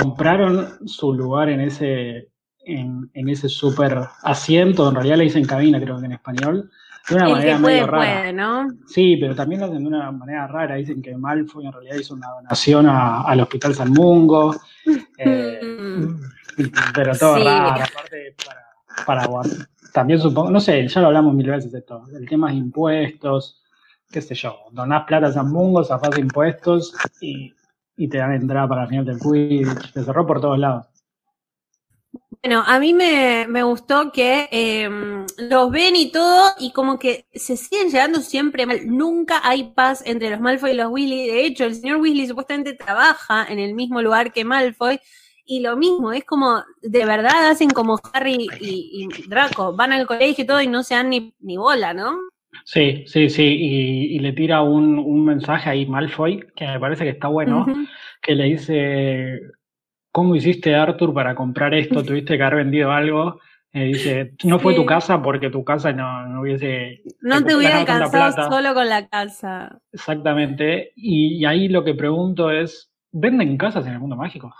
compraron 0.00 0.86
su 0.86 1.12
lugar 1.12 1.48
en 1.48 1.60
ese, 1.60 2.30
en, 2.60 3.10
ese 3.14 3.48
super 3.48 4.00
asiento, 4.22 4.88
en 4.88 4.94
realidad 4.94 5.16
le 5.18 5.24
dicen 5.24 5.44
cabina, 5.44 5.80
creo 5.80 5.98
que 5.98 6.06
en 6.06 6.12
español, 6.12 6.70
de 7.08 7.14
una 7.14 7.28
manera 7.28 7.58
medio 7.58 7.86
rara. 7.86 8.32
¿no? 8.32 8.68
Sí, 8.86 9.16
pero 9.16 9.34
también 9.34 9.60
lo 9.60 9.66
hacen 9.68 9.82
de 9.82 9.88
una 9.88 10.10
manera 10.10 10.48
rara. 10.48 10.74
Dicen 10.74 11.00
que 11.00 11.16
Malfoy 11.16 11.66
en 11.66 11.72
realidad 11.72 11.96
hizo 11.96 12.14
una 12.14 12.28
donación 12.30 12.86
al 12.88 13.40
Hospital 13.40 13.74
San 13.74 13.92
Mungo. 13.92 14.54
Eh, 15.18 15.58
pero 16.94 17.16
todo 17.16 17.42
raro, 17.42 17.82
aparte 17.82 18.36
para, 19.04 19.24
para, 19.24 19.42
también 19.92 20.20
supongo, 20.20 20.50
no 20.50 20.60
sé, 20.60 20.86
ya 20.86 21.00
lo 21.00 21.06
hablamos 21.08 21.34
mil 21.34 21.50
veces 21.50 21.72
de 21.72 21.78
esto, 21.78 22.04
el 22.14 22.28
tema 22.28 22.50
de 22.50 22.56
impuestos, 22.56 23.62
qué 24.10 24.20
sé 24.20 24.34
yo, 24.34 24.56
donás 24.72 25.04
plata 25.06 25.28
a 25.28 25.32
San 25.32 25.50
Mungo, 25.50 25.82
zafás 25.84 26.18
impuestos 26.18 26.94
y 27.20 27.52
y 27.96 28.08
te 28.08 28.18
dan 28.18 28.32
entrada 28.32 28.68
para 28.68 28.82
la 28.82 28.88
final 28.88 29.04
del 29.04 29.18
Quidditch. 29.18 29.92
Te 29.92 30.04
cerró 30.04 30.26
por 30.26 30.40
todos 30.40 30.58
lados. 30.58 30.86
Bueno, 32.42 32.62
a 32.64 32.78
mí 32.78 32.94
me, 32.94 33.62
gustó 33.64 34.12
que 34.12 34.48
em, 34.52 35.26
los 35.36 35.70
ven 35.70 35.96
y 35.96 36.12
todo, 36.12 36.52
y 36.60 36.72
como 36.72 36.98
que 36.98 37.26
se 37.34 37.56
siguen 37.56 37.88
llegando 37.90 38.20
siempre 38.20 38.66
mal. 38.66 38.86
Nunca 38.86 39.40
hay 39.42 39.72
paz 39.72 40.02
entre 40.06 40.30
los 40.30 40.40
Malfoy 40.40 40.70
y 40.72 40.74
los 40.74 40.90
Weasley. 40.90 41.26
De 41.26 41.44
hecho, 41.44 41.64
el 41.64 41.74
señor 41.74 42.00
Weasley 42.00 42.28
supuestamente 42.28 42.74
trabaja 42.74 43.46
en 43.48 43.58
el 43.58 43.74
mismo 43.74 44.00
lugar 44.02 44.32
que 44.32 44.44
Malfoy. 44.44 45.00
Y 45.44 45.60
lo 45.60 45.76
mismo, 45.76 46.12
es 46.12 46.24
como, 46.24 46.62
de 46.82 47.04
verdad 47.04 47.48
hacen 47.50 47.70
como 47.70 47.98
Harry 48.12 48.48
y, 48.60 49.08
Draco, 49.28 49.74
van 49.74 49.92
al 49.92 50.06
colegio 50.06 50.44
y 50.44 50.46
todo 50.46 50.60
y 50.60 50.66
no 50.66 50.82
se 50.82 50.94
dan 50.94 51.10
ni, 51.10 51.34
ni 51.40 51.56
bola, 51.56 51.94
¿no? 51.94 52.16
Sí, 52.64 53.04
sí, 53.06 53.28
sí, 53.28 53.44
y, 53.44 54.18
le 54.18 54.32
tira 54.32 54.62
un, 54.62 54.98
un, 54.98 55.24
mensaje 55.24 55.70
ahí 55.70 55.86
Malfoy, 55.86 56.46
que 56.54 56.66
me 56.66 56.80
parece 56.80 57.04
que 57.04 57.10
está 57.10 57.28
bueno, 57.28 57.66
que 58.22 58.34
le 58.34 58.44
dice, 58.44 59.40
¿cómo 60.12 60.34
hiciste 60.34 60.74
Arthur 60.74 61.12
para 61.14 61.34
comprar 61.34 61.74
esto? 61.74 62.02
¿Tuviste 62.04 62.36
que 62.36 62.42
haber 62.42 62.64
vendido 62.64 62.90
algo? 62.92 63.40
Y 63.72 63.92
dice, 63.92 64.32
no 64.44 64.58
fue 64.58 64.74
tu 64.74 64.86
casa 64.86 65.20
porque 65.20 65.50
tu 65.50 65.62
casa 65.62 65.92
no, 65.92 66.26
no 66.26 66.40
hubiese... 66.40 67.02
No 67.20 67.44
te 67.44 67.54
hubiera 67.54 67.80
alcanzado 67.80 68.50
solo 68.50 68.72
con 68.72 68.88
la 68.88 69.06
casa. 69.06 69.78
Exactamente, 69.92 70.92
y, 70.96 71.44
ahí 71.44 71.68
lo 71.68 71.84
que 71.84 71.94
pregunto 71.94 72.50
es, 72.50 72.90
¿venden 73.12 73.58
casas 73.58 73.86
en 73.86 73.92
el 73.92 74.00
mundo 74.00 74.16
mágico? 74.16 74.54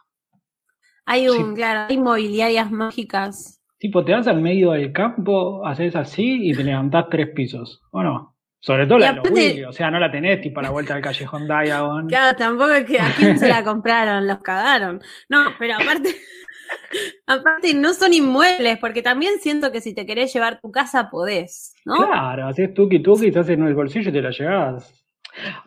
Hay 1.06 1.28
un, 1.28 1.54
claro, 1.54 1.86
hay 1.88 1.94
inmobiliarias 1.94 2.70
mágicas. 2.70 3.55
Tipo, 3.78 4.04
te 4.04 4.12
vas 4.12 4.26
al 4.26 4.40
medio 4.40 4.72
del 4.72 4.92
campo, 4.92 5.66
haces 5.66 5.94
así 5.96 6.48
y 6.48 6.54
te 6.54 6.64
levantás 6.64 7.06
tres 7.10 7.28
pisos, 7.34 7.82
¿o 7.90 8.02
no? 8.02 8.36
Sobre 8.58 8.86
todo 8.86 8.98
la 8.98 9.12
de 9.12 9.16
los 9.16 9.30
Willy, 9.30 9.64
o 9.64 9.72
sea, 9.72 9.90
no 9.90 10.00
la 10.00 10.10
tenés 10.10 10.40
tipo 10.40 10.60
a 10.60 10.62
la 10.62 10.70
vuelta 10.70 10.94
del 10.94 11.02
callejón 11.02 11.46
Diagon. 11.46 12.08
Claro, 12.08 12.36
tampoco 12.36 12.72
es 12.72 12.84
que 12.84 12.98
a 12.98 13.12
quién 13.16 13.38
se 13.38 13.48
la 13.48 13.62
compraron, 13.62 14.26
los 14.26 14.38
cagaron. 14.38 15.00
No, 15.28 15.44
pero 15.58 15.74
aparte, 15.74 16.08
aparte 17.26 17.74
no 17.74 17.92
son 17.92 18.14
inmuebles, 18.14 18.78
porque 18.78 19.02
también 19.02 19.34
siento 19.40 19.70
que 19.70 19.80
si 19.80 19.94
te 19.94 20.06
querés 20.06 20.32
llevar 20.32 20.60
tu 20.60 20.72
casa 20.72 21.10
podés, 21.10 21.74
¿no? 21.84 21.96
Claro, 21.96 22.48
haces 22.48 22.74
tuki 22.74 23.00
tuki, 23.00 23.28
estás 23.28 23.48
en 23.50 23.62
el 23.62 23.74
bolsillo 23.74 24.10
y 24.10 24.12
te 24.12 24.22
la 24.22 24.30
llevas. 24.30 25.04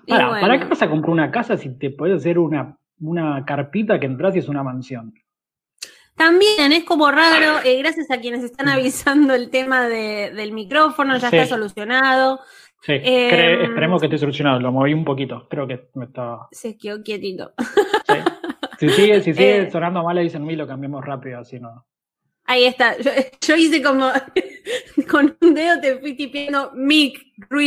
¿para 0.08 0.60
qué 0.60 0.66
vas 0.66 0.82
a 0.82 0.90
comprar 0.90 1.12
una 1.12 1.32
casa 1.32 1.56
si 1.56 1.78
te 1.78 1.92
puedes 1.92 2.18
hacer 2.18 2.40
una, 2.40 2.76
una 3.00 3.46
carpita 3.46 4.00
que 4.00 4.08
entras 4.08 4.36
y 4.36 4.40
es 4.40 4.50
una 4.50 4.64
mansión? 4.64 5.14
También 6.20 6.74
es 6.74 6.84
como 6.84 7.10
raro, 7.10 7.60
eh, 7.64 7.78
gracias 7.78 8.12
a 8.12 8.20
quienes 8.20 8.44
están 8.44 8.68
avisando 8.68 9.34
el 9.34 9.50
tema 9.50 9.88
del 9.88 10.52
micrófono, 10.52 11.18
ya 11.18 11.30
está 11.30 11.46
solucionado. 11.46 12.42
Sí, 12.82 12.92
em, 12.92 13.62
esperemos 13.62 14.02
que 14.02 14.08
esté 14.08 14.18
solucionado. 14.18 14.60
Lo 14.60 14.74
moví 14.74 14.94
un 14.94 15.06
poquito, 15.06 15.48
creo 15.50 15.66
que 15.66 15.88
me 15.94 16.04
estaba. 16.04 16.50
Se 16.52 16.78
quedó 16.78 17.02
quietito. 17.04 17.54
Si 18.80 18.90
sigue, 18.90 19.22
si 19.22 19.34
sigue 19.34 19.60
eh, 19.62 19.72
sonando 19.72 20.04
mal, 20.04 20.14
le 20.14 20.24
dicen 20.24 20.46
mí, 20.46 20.58
lo 20.58 20.68
cambiamos 20.68 21.06
rápido, 21.06 21.40
así 21.40 21.58
no. 21.58 21.86
Ahí 22.44 22.66
está. 22.66 22.98
Yo, 23.40 23.56
hice 23.56 23.82
como 23.82 24.12
con 25.10 25.38
un 25.40 25.54
dedo 25.54 25.80
te 25.80 26.00
fui 26.00 26.18
tipiendo 26.18 26.72
mic. 26.74 27.18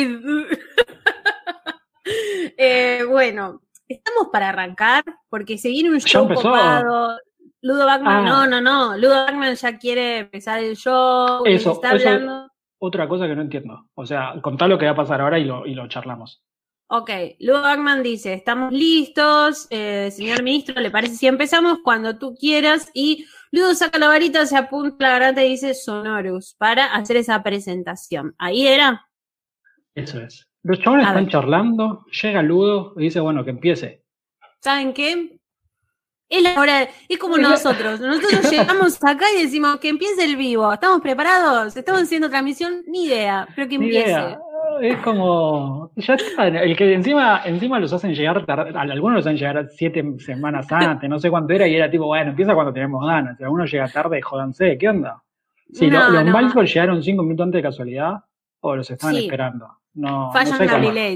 Eh, 2.59 3.05
bueno, 3.09 3.63
estamos 3.87 4.29
para 4.33 4.49
arrancar 4.49 5.05
porque 5.31 5.57
se 5.57 5.69
viene 5.69 5.91
un 5.91 6.01
show 6.01 6.29
copado. 6.29 7.17
Ludo 7.63 7.87
Bachman, 7.87 8.25
no, 8.25 8.37
ah. 8.43 8.47
no, 8.47 8.61
no. 8.61 8.97
Ludo 8.97 9.25
Bachman 9.25 9.55
ya 9.55 9.79
quiere 9.79 10.19
empezar 10.19 10.61
el 10.61 10.77
show. 10.77 11.43
Eso, 11.47 11.73
está 11.73 11.91
hablando. 11.91 12.51
otra 12.79 13.09
cosa 13.09 13.29
que 13.29 13.37
no 13.37 13.43
entiendo. 13.43 13.89
O 13.95 14.05
sea, 14.05 14.35
contá 14.43 14.67
lo 14.67 14.79
que 14.79 14.87
va 14.87 14.93
a 14.93 14.97
pasar 14.97 15.21
ahora 15.21 15.39
y 15.39 15.45
lo, 15.45 15.65
y 15.65 15.75
lo 15.75 15.87
charlamos. 15.89 16.43
Ok, 16.89 17.11
Ludo 17.39 17.63
Bachman 17.63 18.03
dice, 18.03 18.35
estamos 18.35 18.71
listos, 18.71 19.67
eh, 19.71 20.11
señor 20.11 20.43
ministro, 20.43 20.79
¿le 20.79 20.91
parece 20.91 21.15
si 21.15 21.27
empezamos 21.27 21.79
cuando 21.83 22.19
tú 22.19 22.35
quieras? 22.35 22.91
Y 22.93 23.25
Ludo 23.51 23.75
saca 23.75 23.99
la 23.99 24.09
varita, 24.09 24.45
se 24.45 24.59
apunta 24.59 24.97
la 24.99 25.13
garganta 25.13 25.43
y 25.43 25.51
dice 25.51 25.73
Sonorus 25.73 26.55
para 26.59 26.93
hacer 26.95 27.17
esa 27.17 27.43
presentación. 27.43 28.35
¿Ahí 28.37 28.67
era? 28.67 29.09
Eso 29.95 30.21
es. 30.21 30.47
Los 30.65 30.81
chavales 30.81 31.07
están 31.07 31.29
charlando, 31.29 32.05
llega 32.23 32.43
Ludo 32.43 32.93
y 32.99 33.05
dice, 33.05 33.21
bueno, 33.21 33.43
que 33.43 33.51
empiece. 33.51 34.05
¿Saben 34.61 34.93
qué? 34.93 35.41
Es 36.33 36.43
la 36.43 36.59
hora, 36.59 36.89
es 37.11 37.19
como 37.19 37.37
nosotros. 37.37 38.01
Nosotros 38.01 38.51
llegamos 38.51 39.05
acá 39.05 39.27
y 39.37 39.43
decimos 39.43 39.77
que 39.77 39.91
empiece 39.91 40.25
el 40.25 40.37
vivo. 40.37 40.73
¿Estamos 40.73 41.03
preparados? 41.03 41.77
¿Estamos 41.77 42.05
haciendo 42.05 42.31
transmisión? 42.31 42.83
Ni 42.87 43.05
idea, 43.05 43.47
pero 43.55 43.69
que 43.69 43.75
empiece. 43.75 44.39
Es 44.81 44.97
como, 44.99 45.91
ya 45.97 46.15
está, 46.15 46.49
el 46.49 46.75
que 46.75 46.95
encima, 46.95 47.43
encima 47.45 47.79
los 47.79 47.93
hacen 47.93 48.15
llegar, 48.15 48.47
algunos 48.49 49.17
los 49.17 49.27
hacen 49.27 49.37
llegar 49.37 49.69
siete 49.77 50.03
semanas 50.21 50.67
antes, 50.73 51.11
no 51.11 51.19
sé 51.19 51.29
cuánto 51.29 51.53
era, 51.53 51.69
y 51.69 51.77
era 51.77 51.91
tipo, 51.91 52.07
bueno, 52.07 52.31
empieza 52.31 52.55
cuando 52.55 52.73
tenemos 52.73 53.07
ganas. 53.07 53.37
Si 53.37 53.45
alguno 53.45 53.67
llega 53.67 53.89
tarde, 53.89 54.23
jodanse, 54.23 54.79
¿qué 54.79 54.89
onda? 54.89 55.23
Sí, 55.71 55.91
los 55.91 56.11
no. 56.25 56.63
llegaron 56.63 57.03
cinco 57.03 57.25
minutos 57.25 57.45
antes 57.45 57.59
de 57.59 57.63
casualidad 57.63 58.15
o 58.61 58.75
los 58.75 58.91
estaban 58.91 59.17
esperando. 59.17 59.69
No, 59.95 60.33
Fashion 60.33 60.59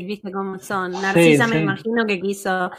viste 0.07 0.31
cómo 0.31 0.59
son. 0.59 0.93
Narcisa 0.93 1.47
me 1.47 1.61
imagino 1.61 2.05
que 2.05 2.21
quiso. 2.21 2.71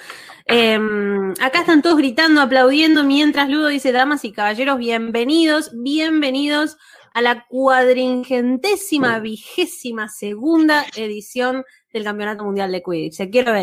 Em, 0.46 1.32
acá 1.42 1.62
están 1.62 1.82
todos 1.82 1.98
gritando, 1.98 2.42
aplaudiendo, 2.42 3.04
mientras 3.04 3.50
Ludo 3.50 3.68
dice, 3.68 3.92
damas 3.92 4.24
y 4.24 4.32
caballeros, 4.32 4.78
bienvenidos, 4.78 5.72
bienvenidos 5.74 6.78
a 7.16 7.22
la 7.22 7.48
cuadringentésima, 7.48 9.18
vigésima 9.20 10.08
segunda 10.08 10.86
edición 10.96 11.66
del 11.92 12.04
Campeonato 12.04 12.44
Mundial 12.44 12.72
de 12.72 12.84
Quidditch. 12.84 13.32
Quiero 13.32 13.54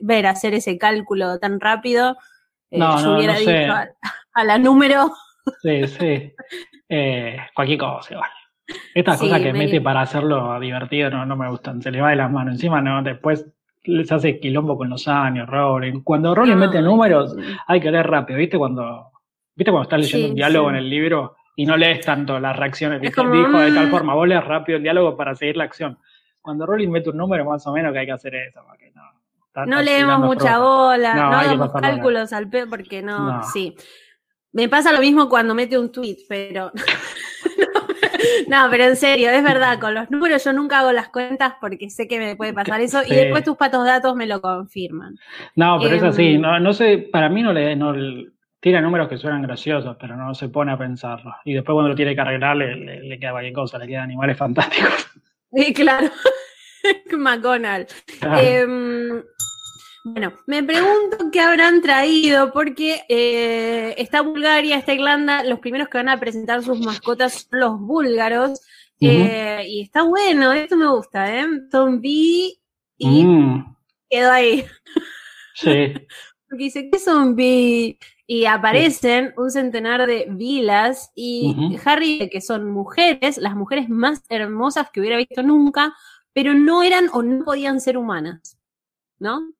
ver, 0.00 0.26
hacer 0.26 0.54
ese 0.54 0.78
cálculo 0.78 1.38
tan 1.38 1.60
rápido. 1.60 2.16
Eh, 2.70 2.78
no, 2.78 2.98
yo 2.98 3.16
hubiera 3.16 3.38
dicho 3.38 3.74
a, 4.32 4.44
la 4.44 4.56
número. 4.58 5.12
Sí, 5.62 5.86
sí. 5.86 6.32
Eh, 6.86 7.38
cualquier 7.54 7.78
cosa, 7.78 8.12
igual. 8.12 8.30
Estas 8.94 9.18
cosas 9.18 9.40
que 9.40 9.52
mete 9.52 9.80
para 9.80 10.02
hacerlo 10.02 10.58
divertido 10.58 11.10
no, 11.10 11.26
no 11.26 11.36
me 11.36 11.48
gustan, 11.48 11.82
se 11.82 11.90
le 11.90 12.00
va 12.00 12.10
de 12.10 12.16
las 12.16 12.30
manos. 12.30 12.54
Encima, 12.54 12.80
no, 12.80 13.02
después 13.02 13.46
les 13.84 14.10
hace 14.10 14.40
quilombo 14.40 14.76
con 14.76 14.88
los 14.88 15.06
años, 15.08 15.48
Rowling. 15.48 16.00
Cuando 16.02 16.34
Rowling 16.34 16.56
mete 16.56 16.80
números, 16.80 17.36
hay 17.66 17.80
que 17.80 17.90
leer 17.90 18.06
rápido, 18.06 18.38
¿viste? 18.38 18.56
Cuando, 18.56 19.10
¿viste 19.54 19.70
cuando 19.70 19.82
estás 19.82 20.00
leyendo 20.00 20.28
un 20.28 20.34
diálogo 20.34 20.70
en 20.70 20.76
el 20.76 20.88
libro 20.88 21.36
y 21.56 21.66
no 21.66 21.76
lees 21.76 22.04
tanto 22.04 22.40
las 22.40 22.56
reacciones? 22.56 23.00
Dijo 23.00 23.22
de 23.22 23.72
tal 23.72 23.88
mm. 23.88 23.90
forma, 23.90 24.14
vos 24.14 24.26
lees 24.26 24.44
rápido 24.44 24.78
el 24.78 24.82
diálogo 24.82 25.16
para 25.16 25.34
seguir 25.34 25.56
la 25.56 25.64
acción. 25.64 25.98
Cuando 26.40 26.66
Rowling 26.66 26.88
mete 26.88 27.10
un 27.10 27.18
número, 27.18 27.44
más 27.44 27.66
o 27.66 27.72
menos 27.72 27.92
que 27.92 27.98
hay 27.98 28.06
que 28.06 28.12
hacer 28.12 28.34
eso, 28.34 28.60
no. 29.54 29.66
no 29.66 29.82
leemos 29.82 30.18
mucha 30.20 30.58
bola, 30.58 31.14
no, 31.14 31.36
hagamos 31.36 31.72
cálculos 31.72 32.32
al 32.32 32.48
pedo 32.48 32.68
porque 32.68 33.02
no, 33.02 33.42
sí. 33.42 33.74
Me 34.54 34.68
pasa 34.68 34.92
lo 34.92 35.00
mismo 35.00 35.28
cuando 35.28 35.54
mete 35.54 35.78
un 35.78 35.92
tweet, 35.92 36.18
pero 36.28 36.72
No, 38.48 38.68
pero 38.70 38.84
en 38.84 38.96
serio, 38.96 39.30
es 39.30 39.42
verdad, 39.42 39.78
con 39.78 39.94
los 39.94 40.10
números 40.10 40.44
yo 40.44 40.52
nunca 40.52 40.80
hago 40.80 40.92
las 40.92 41.08
cuentas 41.08 41.54
porque 41.60 41.90
sé 41.90 42.08
que 42.08 42.18
me 42.18 42.36
puede 42.36 42.52
pasar 42.52 42.80
eso 42.80 43.02
y 43.06 43.14
después 43.14 43.44
tus 43.44 43.56
patos 43.56 43.84
datos 43.84 44.14
me 44.14 44.26
lo 44.26 44.40
confirman. 44.40 45.16
No, 45.56 45.78
pero 45.80 45.96
es 45.96 46.02
así, 46.02 46.34
em, 46.34 46.40
no, 46.40 46.58
no 46.60 46.72
sé, 46.72 46.98
para 46.98 47.28
mí 47.28 47.42
no 47.42 47.52
le, 47.52 47.76
no 47.76 47.94
tira 48.60 48.80
números 48.80 49.08
que 49.08 49.18
suenan 49.18 49.42
graciosos, 49.42 49.96
pero 50.00 50.16
no 50.16 50.34
se 50.34 50.48
pone 50.48 50.72
a 50.72 50.78
pensarlo. 50.78 51.34
Y 51.44 51.54
después 51.54 51.74
cuando 51.74 51.90
lo 51.90 51.94
tiene 51.94 52.14
que 52.14 52.20
arreglar 52.20 52.56
le, 52.56 53.18
queda 53.18 53.32
cualquier 53.32 53.54
cosa, 53.54 53.78
le 53.78 53.86
quedan 53.86 54.04
animales 54.04 54.36
fantásticos. 54.36 55.10
Sí, 55.56 55.72
claro. 55.72 56.08
McDonald's. 57.16 57.94
Em, 58.22 59.22
bueno, 60.04 60.34
me 60.46 60.62
pregunto 60.62 61.30
qué 61.32 61.40
habrán 61.40 61.80
traído, 61.80 62.52
porque 62.52 63.04
eh, 63.08 63.94
está 63.96 64.20
Bulgaria, 64.20 64.76
está 64.76 64.92
Irlanda, 64.92 65.42
los 65.44 65.60
primeros 65.60 65.88
que 65.88 65.96
van 65.96 66.10
a 66.10 66.20
presentar 66.20 66.62
sus 66.62 66.78
mascotas 66.78 67.46
son 67.50 67.60
los 67.60 67.80
búlgaros, 67.80 68.60
eh, 69.00 69.64
y 69.66 69.80
está 69.80 70.02
bueno, 70.02 70.52
esto 70.52 70.76
me 70.76 70.88
gusta, 70.88 71.34
¿eh? 71.34 71.46
Zombie 71.70 72.60
y 72.98 73.24
mm. 73.24 73.76
quedó 74.10 74.30
ahí. 74.30 74.66
Sí. 75.54 75.94
porque 76.48 76.64
dice, 76.64 76.90
¿qué 76.90 76.98
zombie? 76.98 77.98
Y 78.26 78.44
aparecen 78.44 79.32
un 79.38 79.50
centenar 79.50 80.06
de 80.06 80.26
vilas 80.28 81.12
y 81.14 81.78
Harry, 81.84 82.28
que 82.30 82.40
son 82.40 82.70
mujeres, 82.70 83.38
las 83.38 83.54
mujeres 83.54 83.88
más 83.88 84.22
hermosas 84.28 84.90
que 84.90 85.00
hubiera 85.00 85.16
visto 85.16 85.42
nunca, 85.42 85.94
pero 86.34 86.52
no 86.52 86.82
eran 86.82 87.08
o 87.12 87.22
no 87.22 87.44
podían 87.44 87.80
ser 87.80 87.96
humanas, 87.96 88.58
¿no? 89.18 89.53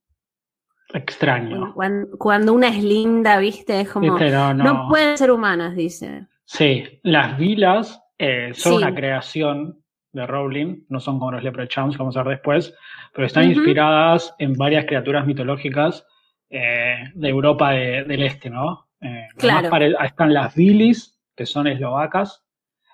Extraño. 0.94 1.74
Cuando, 2.18 2.52
una 2.52 2.68
es 2.68 2.82
linda, 2.82 3.38
¿viste? 3.38 3.80
Es 3.80 3.90
como. 3.90 4.16
No, 4.16 4.88
pueden 4.88 5.18
ser 5.18 5.32
humanas, 5.32 5.74
dice. 5.74 6.28
Sí, 6.44 7.00
las 7.02 7.36
vilas 7.36 8.00
eh, 8.16 8.52
son 8.54 8.74
una 8.74 8.94
creación 8.94 9.82
de 10.12 10.24
Rowling, 10.24 10.84
no 10.88 11.00
son 11.00 11.18
como 11.18 11.32
los 11.32 11.42
Leprechauns, 11.42 11.98
vamos 11.98 12.16
a 12.16 12.22
ver 12.22 12.36
después, 12.36 12.72
pero 13.12 13.26
están 13.26 13.50
inspiradas 13.50 14.32
en 14.38 14.52
varias 14.52 14.84
criaturas 14.84 15.26
mitológicas 15.26 16.06
eh, 16.48 17.10
de 17.12 17.28
Europa 17.28 17.72
del 17.72 18.22
Este, 18.22 18.48
¿no? 18.48 18.86
Eh, 19.00 19.26
claro. 19.36 19.68
están 20.04 20.32
las 20.32 20.54
Vilis, 20.54 21.20
que 21.34 21.44
son 21.44 21.66
eslovacas, 21.66 22.44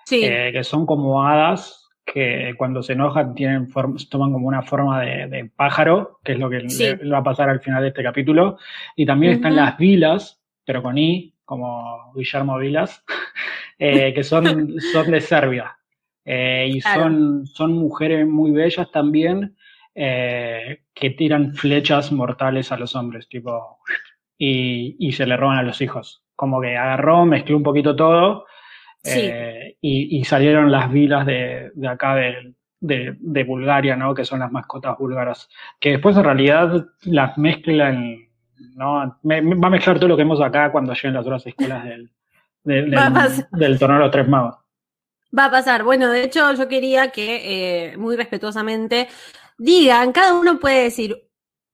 que 0.09 0.63
son 0.63 0.87
como 0.87 1.23
hadas 1.23 1.80
que 2.05 2.53
cuando 2.57 2.81
se 2.83 2.93
enojan 2.93 3.33
tienen 3.35 3.69
toman 4.09 4.33
como 4.33 4.47
una 4.47 4.63
forma 4.63 5.01
de, 5.01 5.49
pájaro, 5.55 6.19
que 6.23 6.33
es 6.33 6.39
lo 6.39 6.49
que 6.49 6.59
le, 6.59 7.09
va 7.09 7.19
a 7.19 7.23
pasar 7.23 7.49
al 7.49 7.61
final 7.61 7.81
de 7.81 7.89
este 7.89 8.03
capítulo. 8.03 8.57
Y 8.95 9.05
también 9.05 9.33
están 9.33 9.55
las 9.55 9.77
vilas, 9.77 10.41
pero 10.65 10.81
con 10.81 10.97
I, 10.97 11.33
como 11.45 12.11
Guillermo 12.15 12.57
Vilas, 12.57 13.03
eh, 13.79 14.13
que 14.13 14.23
son, 14.23 14.79
son 14.93 15.11
de 15.11 15.21
Serbia. 15.21 15.77
Eh, 16.23 16.69
y 16.75 16.81
son, 16.81 17.45
son 17.45 17.73
mujeres 17.73 18.27
muy 18.27 18.51
bellas 18.51 18.91
también, 18.91 19.55
eh, 19.95 20.83
que 20.93 21.09
tiran 21.11 21.53
flechas 21.55 22.11
mortales 22.11 22.71
a 22.71 22.77
los 22.77 22.95
hombres, 22.95 23.27
tipo, 23.27 23.79
y, 24.37 24.95
y 24.99 25.11
se 25.13 25.25
le 25.25 25.35
roban 25.35 25.57
a 25.57 25.63
los 25.63 25.81
hijos. 25.81 26.23
Como 26.35 26.61
que 26.61 26.77
agarró, 26.77 27.25
mezcló 27.25 27.57
un 27.57 27.63
poquito 27.63 27.95
todo 27.95 28.45
eh, 29.03 29.77
y, 29.81 30.23
salieron 30.25 30.71
las 30.71 30.91
vilas 30.91 31.25
de, 31.25 31.71
acá 31.87 32.15
de, 32.15 32.53
de, 32.79 33.43
Bulgaria, 33.43 33.95
¿no? 33.95 34.13
Que 34.13 34.25
son 34.25 34.39
las 34.39 34.51
mascotas 34.51 34.97
búlgaras. 34.97 35.49
Que 35.79 35.91
después 35.91 36.15
en 36.17 36.23
realidad 36.23 36.85
las 37.03 37.37
mezclan, 37.37 38.27
¿no? 38.75 39.19
va 39.23 39.67
a 39.67 39.69
mezclar 39.69 39.97
todo 39.97 40.09
lo 40.09 40.15
que 40.15 40.21
hemos 40.21 40.41
acá 40.41 40.71
cuando 40.71 40.93
lleguen 40.93 41.13
las 41.13 41.25
otras 41.25 41.47
escuelas 41.47 41.83
del, 41.83 42.11
del, 42.63 42.91
del, 43.51 43.79
torneo 43.79 43.97
de 43.97 44.03
los 44.03 44.11
tres 44.11 44.27
magos. 44.27 44.55
Va 45.37 45.45
a 45.45 45.51
pasar. 45.51 45.83
Bueno, 45.83 46.09
de 46.09 46.23
hecho, 46.23 46.53
yo 46.53 46.67
quería 46.67 47.09
que, 47.09 47.91
eh, 47.93 47.97
muy 47.97 48.15
respetuosamente, 48.15 49.07
digan, 49.57 50.11
cada 50.11 50.33
uno 50.33 50.59
puede 50.59 50.83
decir 50.83 51.30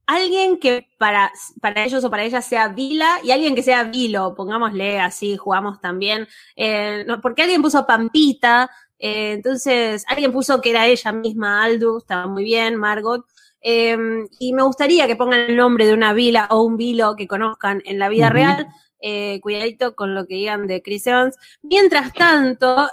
alguien 0.08 0.58
que 0.58 0.88
para, 0.98 1.32
para 1.62 1.84
ellos 1.84 2.04
o 2.04 2.10
para 2.10 2.24
ellas 2.24 2.46
sea 2.46 2.70
Vila 2.70 3.20
y 3.24 3.32
alguien 3.32 3.54
que 3.54 3.62
sea 3.62 3.84
Vilo, 3.84 4.34
pongámosle 4.36 5.00
así, 5.00 5.36
jugamos 5.36 5.80
también, 5.82 6.28
eh, 6.56 7.06
porque 7.22 7.44
alguien 7.44 7.62
puso 7.62 7.86
Pampita, 7.86 8.72
eh, 8.98 9.34
entonces 9.34 10.06
alguien 10.08 10.32
puso 10.32 10.62
que 10.62 10.72
era 10.72 10.88
ella 10.88 11.12
misma, 11.12 11.64
Aldu, 11.64 11.98
estaba 11.98 12.26
muy 12.26 12.46
bien, 12.46 12.78
Margot, 12.78 13.26
em, 13.60 14.28
y 14.40 14.54
me 14.54 14.64
gustaría 14.64 15.08
que 15.08 15.18
pongan 15.18 15.42
el 15.42 15.58
nombre 15.58 15.86
de 15.86 15.94
una 15.94 16.14
Vila 16.14 16.48
o 16.52 16.64
un 16.64 16.78
Vilo 16.78 17.16
que 17.18 17.28
conozcan 17.28 17.84
en 17.86 18.00
la 18.00 18.10
vida 18.10 18.30
real. 18.30 18.68
Eh, 19.00 19.40
cuidadito 19.44 19.96
con 19.96 20.16
lo 20.16 20.26
que 20.26 20.34
digan 20.34 20.66
de 20.66 20.82
Chris 20.82 21.06
Evans. 21.06 21.38
Mientras 21.62 22.14
tanto, 22.14 22.90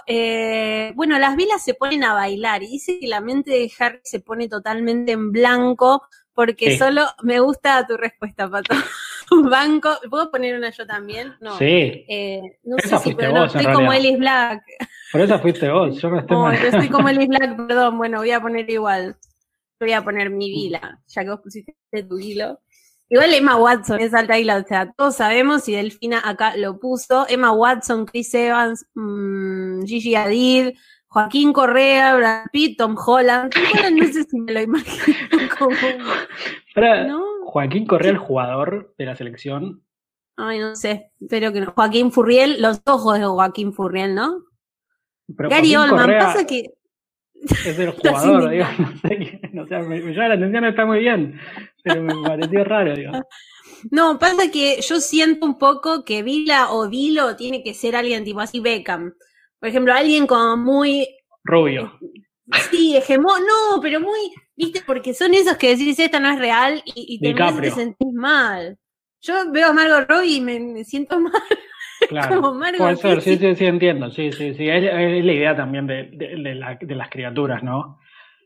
bueno, 0.93 1.17
las 1.17 1.35
vilas 1.35 1.63
se 1.65 1.73
ponen 1.73 2.03
a 2.03 2.13
bailar 2.13 2.61
y 2.61 2.67
dice 2.67 2.99
que 2.99 3.07
la 3.07 3.21
mente 3.21 3.49
de 3.49 3.71
Harry 3.79 4.01
se 4.03 4.19
pone 4.19 4.47
totalmente 4.47 5.13
en 5.13 5.31
blanco 5.31 6.03
porque 6.35 6.77
solo 6.77 7.05
me 7.23 7.39
gusta 7.39 7.87
tu 7.87 7.97
respuesta, 7.97 8.49
Pato. 8.49 8.75
Banco, 9.49 9.89
¿puedo 10.09 10.29
poner 10.29 10.55
una 10.55 10.69
yo 10.69 10.85
también? 10.85 11.33
No. 11.39 11.57
Sí. 11.57 12.05
Eh, 12.07 12.59
no 12.63 12.77
sé 12.77 12.97
si 12.99 13.15
puedo, 13.15 13.33
no, 13.33 13.45
estoy 13.45 13.65
como 13.65 13.91
Ellis 13.91 14.19
Black. 14.19 14.61
Por 15.11 15.21
eso 15.21 15.39
fuiste 15.39 15.69
vos, 15.71 15.99
yo 15.99 16.09
me 16.09 16.19
estoy 16.19 16.37
no, 16.37 16.53
yo 16.53 16.67
estoy 16.67 16.89
como 16.89 17.09
Ellis 17.09 17.27
Black, 17.27 17.55
perdón, 17.67 17.97
bueno, 17.97 18.19
voy 18.19 18.31
a 18.31 18.41
poner 18.41 18.69
igual. 18.69 19.15
Voy 19.79 19.91
a 19.93 20.03
poner 20.03 20.29
mi 20.29 20.49
vila, 20.49 21.01
ya 21.07 21.23
que 21.23 21.29
vos 21.29 21.41
pusiste 21.41 21.75
tu 22.07 22.19
hilo. 22.19 22.59
Igual 23.09 23.33
Emma 23.33 23.55
Watson 23.55 23.99
es 23.99 24.13
alta 24.13 24.39
hila, 24.39 24.57
o 24.57 24.63
sea, 24.63 24.91
todos 24.91 25.15
sabemos 25.15 25.67
y 25.69 25.75
Delfina 25.75 26.21
acá 26.23 26.55
lo 26.57 26.79
puso. 26.79 27.25
Emma 27.29 27.51
Watson, 27.51 28.05
Chris 28.05 28.33
Evans, 28.33 28.85
mmm, 28.95 29.83
Gigi 29.85 30.15
Hadid, 30.15 30.73
Joaquín 31.15 31.53
Correa, 31.53 32.13
Brad 32.17 32.47
Pitt, 32.51 32.77
Tom 32.77 32.97
Holland. 32.97 33.53
No 33.93 34.05
sé 34.05 34.23
si 34.25 34.37
me 34.37 34.51
lo 34.51 34.61
imagino 34.61 35.15
como. 35.57 35.73
Joaquín 37.45 37.87
Correa, 37.87 38.11
el 38.11 38.17
jugador 38.17 38.93
de 38.97 39.05
la 39.05 39.15
selección. 39.15 39.81
Ay, 40.35 40.59
no 40.59 40.75
sé, 40.75 41.13
espero 41.21 41.53
que 41.53 41.61
no. 41.61 41.71
Joaquín 41.71 42.11
Furriel, 42.11 42.61
los 42.61 42.81
ojos 42.85 43.17
de 43.17 43.23
Joaquín 43.23 43.71
Furriel, 43.71 44.13
¿no? 44.13 44.43
Gary 45.29 45.77
Oldman, 45.77 46.17
pasa 46.19 46.45
que. 46.45 46.65
Es 47.33 47.79
el 47.79 47.91
jugador, 47.97 48.49
digo, 48.49 48.65
no 48.77 48.99
sé, 48.99 49.39
no 49.53 49.67
sé, 49.67 49.79
me, 49.83 50.01
llama 50.01 50.27
la 50.27 50.33
atención, 50.35 50.65
está 50.65 50.85
muy 50.85 50.99
bien, 50.99 51.39
pero 51.81 52.03
me 52.03 52.13
pareció 52.27 52.65
raro, 52.65 52.93
digo. 52.93 53.11
No, 53.89 54.19
pasa 54.19 54.51
que 54.51 54.81
yo 54.81 54.99
siento 54.99 55.45
un 55.45 55.57
poco 55.57 56.03
que 56.03 56.23
Vila 56.23 56.71
o 56.71 56.89
Vilo 56.89 57.37
tiene 57.37 57.63
que 57.63 57.73
ser 57.73 57.95
alguien 57.95 58.25
tipo 58.25 58.41
así 58.41 58.59
Beckham. 58.59 59.13
Por 59.59 59.69
ejemplo, 59.69 59.93
alguien 59.93 60.27
como 60.27 60.57
muy... 60.57 61.07
Rubio. 61.43 61.97
Sí, 62.69 62.95
hegemón, 62.95 63.41
no, 63.41 63.81
pero 63.81 63.99
muy, 63.99 64.33
viste, 64.55 64.81
porque 64.85 65.13
son 65.13 65.33
esos 65.33 65.57
que 65.57 65.75
decís 65.75 65.99
esta 65.99 66.19
no 66.19 66.29
es 66.29 66.39
real 66.39 66.81
y, 66.85 67.19
te, 67.19 67.71
sentís 67.71 68.13
mal. 68.13 68.77
Yo 69.21 69.51
veo 69.51 69.69
a 69.69 69.73
Margot 69.73 70.07
Robbie 70.07 70.35
y 70.35 70.41
me, 70.41 70.83
siento 70.83 71.19
mal. 71.19 71.33
Claro, 72.09 72.41
como 72.41 72.59
puede 72.77 72.97
ser, 72.97 73.21
sí, 73.21 73.37
sí, 73.37 73.55
sí, 73.55 73.65
entiendo, 73.65 74.11
sí, 74.11 74.31
sí, 74.31 74.53
sí, 74.53 74.69
es, 74.69 74.83
la 74.83 75.33
idea 75.33 75.55
también 75.55 75.87
de, 75.87 76.09
de, 76.11 76.95
las 76.95 77.09
criaturas, 77.09 77.63
¿no? 77.63 77.99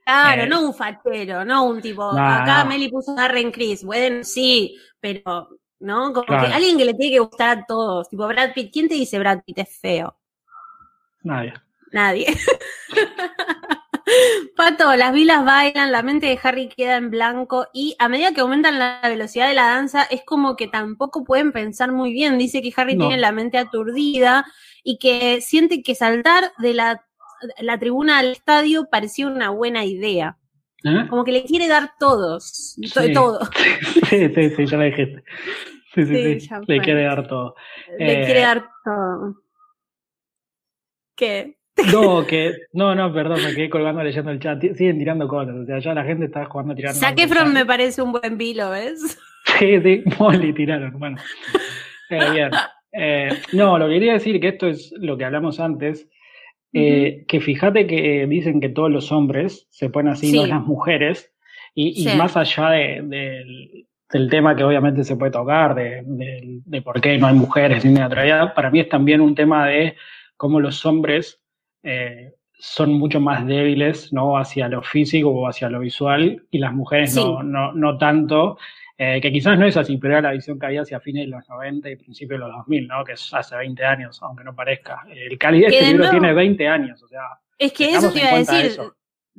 Claro, 0.06 0.44
eh, 0.44 0.48
no 0.48 0.68
un 0.68 0.74
fachero, 0.74 1.44
no 1.44 1.66
un 1.66 1.82
tipo, 1.82 2.04
acá 2.04 2.64
Meli 2.66 2.90
puso 2.90 3.16
Darren 3.16 3.52
Chris, 3.52 3.84
bueno, 3.84 4.24
sí, 4.24 4.78
pero, 5.00 5.50
¿no? 5.80 6.14
Como 6.14 6.28
que 6.28 6.36
alguien 6.36 6.78
que 6.78 6.86
le 6.86 6.94
tiene 6.94 7.16
que 7.16 7.20
gustar 7.20 7.58
a 7.58 7.66
todos, 7.66 8.08
tipo 8.08 8.28
Brad 8.28 8.54
Pitt, 8.54 8.72
¿quién 8.72 8.88
te 8.88 8.94
dice 8.94 9.20
Brad 9.20 9.42
Pitt 9.44 9.58
es 9.58 9.80
feo? 9.80 10.19
Nadie. 11.24 11.54
Nadie. 11.92 12.28
Pato, 14.56 14.96
las 14.96 15.14
vilas 15.14 15.46
bailan, 15.46 15.92
la 15.92 16.02
mente 16.02 16.28
de 16.28 16.40
Harry 16.42 16.68
queda 16.70 16.98
en 16.98 17.10
blanco 17.10 17.68
y 17.74 17.96
a 18.00 18.10
medida 18.10 18.34
que 18.34 18.42
aumentan 18.42 18.80
la 18.80 19.00
velocidad 19.04 19.48
de 19.48 19.54
la 19.54 19.68
danza 19.68 20.04
es 20.04 20.24
como 20.26 20.56
que 20.56 20.68
tampoco 20.68 21.24
pueden 21.24 21.52
pensar 21.52 21.92
muy 21.92 22.12
bien. 22.12 22.38
Dice 22.38 22.62
que 22.62 22.74
Harry 22.76 22.98
tiene 22.98 23.18
la 23.18 23.32
mente 23.32 23.58
aturdida 23.58 24.46
y 24.84 24.98
que 24.98 25.42
siente 25.42 25.84
que 25.84 25.96
saltar 25.96 26.52
de 26.58 26.74
la, 26.74 27.04
tribuna 27.80 28.20
al 28.20 28.32
estadio 28.32 28.88
parecía 28.90 29.28
una 29.28 29.50
buena 29.50 29.86
idea. 29.86 30.38
¿Eh? 30.84 31.08
Como 31.10 31.24
que 31.26 31.34
le 31.34 31.44
quiere 31.44 31.68
dar 31.68 31.92
todos, 32.00 32.76
todo. 33.14 33.40
Sí, 34.10 34.30
sí, 34.34 34.50
sí, 34.50 34.66
ya 34.66 34.78
lo 34.78 34.84
dijiste. 34.86 35.24
Sí, 35.94 36.06
sí, 36.06 36.40
sí. 36.40 36.50
Le 36.68 36.80
quiere 36.80 37.04
dar 37.04 37.28
todo. 37.28 37.56
Le 37.98 38.26
quiere 38.26 38.40
eh, 38.40 38.44
dar 38.44 38.70
todo. 38.84 39.36
¿Qué? 41.20 41.58
No, 41.92 42.26
que, 42.26 42.54
no, 42.72 42.96
no, 42.96 43.14
perdón, 43.14 43.44
me 43.44 43.54
quedé 43.54 43.70
colgando 43.70 44.02
leyendo 44.02 44.32
el 44.32 44.40
chat. 44.40 44.62
Siguen 44.74 44.98
tirando 44.98 45.28
cosas, 45.28 45.54
o 45.54 45.66
sea, 45.66 45.80
ya 45.80 45.94
la 45.94 46.06
gente 46.06 46.26
está 46.26 46.46
jugando 46.46 46.74
tirando. 46.76 46.98
Saquefron 46.98 47.54
me 47.54 47.66
parece 47.66 48.02
un 48.02 48.14
buen 48.14 48.38
vilo, 48.38 48.70
¿ves? 48.70 49.20
Sí, 49.58 49.82
sí, 49.82 50.04
Molly 50.18 50.54
tiraron, 50.54 50.98
bueno. 50.98 51.18
Eh, 52.10 52.32
bien. 52.32 52.52
Eh, 52.94 53.30
no, 53.54 53.78
lo 53.78 53.88
que 53.88 53.96
quería 53.96 54.14
decir 54.14 54.40
que 54.40 54.48
esto 54.48 54.68
es 54.68 54.94
lo 54.98 55.18
que 55.18 55.26
hablamos 55.26 55.60
antes, 55.60 56.08
eh, 56.72 57.26
que 57.28 57.42
fíjate 57.42 57.86
que 57.86 58.26
dicen 58.28 58.62
que 58.62 58.70
todos 58.70 58.90
los 58.90 59.12
hombres 59.12 59.68
se 59.70 59.90
ponen 59.90 60.14
así, 60.14 60.32
no 60.32 60.46
las 60.46 60.62
mujeres, 60.62 61.34
y, 61.76 62.08
más 62.18 62.38
allá 62.38 62.70
de, 62.70 63.86
del 64.12 64.30
tema 64.30 64.56
que 64.56 64.64
obviamente 64.64 65.04
se 65.04 65.18
puede 65.18 65.32
tocar, 65.32 65.76
de, 65.76 66.02
de, 66.06 66.82
por 66.82 67.00
qué 67.02 67.18
no 67.18 67.28
hay 67.28 67.36
mujeres 67.36 67.84
ni 67.84 67.94
neutralidad, 67.94 68.54
para 68.54 68.72
mí 68.72 68.80
es 68.80 68.90
también 68.90 69.22
un 69.22 69.36
tema 69.36 69.68
de 69.68 69.96
cómo 70.40 70.62
los 70.62 70.86
hombres 70.86 71.42
eh, 71.84 72.34
son 72.54 72.94
mucho 72.94 73.20
más 73.20 73.46
débiles 73.46 74.14
¿no? 74.14 74.38
hacia 74.38 74.70
lo 74.70 74.82
físico 74.82 75.30
o 75.30 75.48
hacia 75.50 75.70
lo 75.70 75.82
visual 75.82 76.46
y 76.50 76.60
las 76.60 76.74
mujeres 76.74 77.14
no, 77.14 77.44
no, 77.44 77.74
no, 77.74 77.98
tanto, 77.98 78.58
eh, 78.98 79.20
que 79.22 79.34
quizás 79.34 79.60
no 79.60 79.66
es 79.66 79.76
así, 79.76 79.98
pero 79.98 80.14
era 80.14 80.30
la 80.30 80.32
visión 80.32 80.58
que 80.58 80.68
había 80.68 80.84
hacia 80.84 81.02
fines 81.02 81.26
de 81.26 81.32
los 81.32 81.50
90 81.50 81.90
y 81.90 81.96
principios 81.98 82.40
de 82.40 82.46
los 82.46 82.56
2000, 82.56 82.88
¿no? 82.88 83.04
que 83.04 83.12
es 83.14 83.34
hace 83.34 83.58
20 83.58 83.84
años, 83.84 84.18
aunque 84.24 84.46
no 84.46 84.56
parezca. 84.56 85.06
El 85.14 85.38
Cali 85.38 85.60
de 85.60 85.68
este 85.68 85.88
libro 85.88 86.10
tiene 86.10 86.34
20 86.34 86.68
años, 86.70 87.04
o 87.04 87.08
sea. 87.10 87.24
Es 87.58 87.74
que 87.74 87.92
eso 87.92 88.10
te 88.10 88.20
iba 88.20 88.30
a 88.30 88.38
decir, 88.38 88.80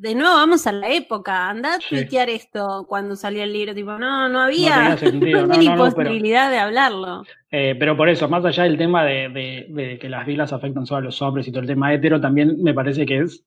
de 0.00 0.14
nuevo 0.14 0.34
vamos 0.34 0.66
a 0.66 0.72
la 0.72 0.90
época, 0.90 1.50
anda 1.50 1.74
a 1.74 1.78
tuitear 1.78 2.30
esto 2.30 2.86
cuando 2.88 3.16
salió 3.16 3.42
el 3.42 3.52
libro, 3.52 3.74
tipo, 3.74 3.98
no, 3.98 4.30
no 4.30 4.40
había, 4.40 4.96
ni 4.96 5.68
posibilidad 5.76 6.50
de 6.50 6.58
hablarlo. 6.58 7.22
Eh, 7.50 7.76
pero 7.78 7.98
por 7.98 8.08
eso, 8.08 8.26
más 8.26 8.42
allá 8.46 8.62
del 8.62 8.78
tema 8.78 9.04
de, 9.04 9.98
que 10.00 10.08
las 10.08 10.24
vilas 10.24 10.54
afectan 10.54 10.86
solo 10.86 10.98
a 10.98 11.02
los 11.02 11.20
hombres 11.20 11.46
y 11.46 11.52
todo 11.52 11.60
el 11.60 11.66
tema 11.66 11.92
hetero, 11.92 12.18
también 12.18 12.62
me 12.62 12.72
parece 12.72 13.04
que 13.04 13.18
es, 13.18 13.44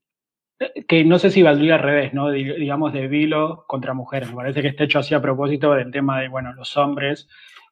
que 0.87 1.03
no 1.03 1.17
sé 1.17 1.31
si 1.31 1.41
valdría 1.41 1.75
al 1.75 1.81
revés, 1.81 2.13
¿no? 2.13 2.29
digamos, 2.29 2.93
de 2.93 3.07
vilo 3.07 3.65
contra 3.67 3.95
mujeres. 3.95 4.29
Me 4.29 4.35
parece 4.35 4.61
que 4.61 4.67
está 4.67 4.83
hecho 4.83 4.99
así 4.99 5.15
a 5.15 5.21
propósito 5.21 5.73
del 5.73 5.89
tema 5.89 6.21
de, 6.21 6.27
bueno, 6.27 6.53
los 6.53 6.77
hombres 6.77 7.27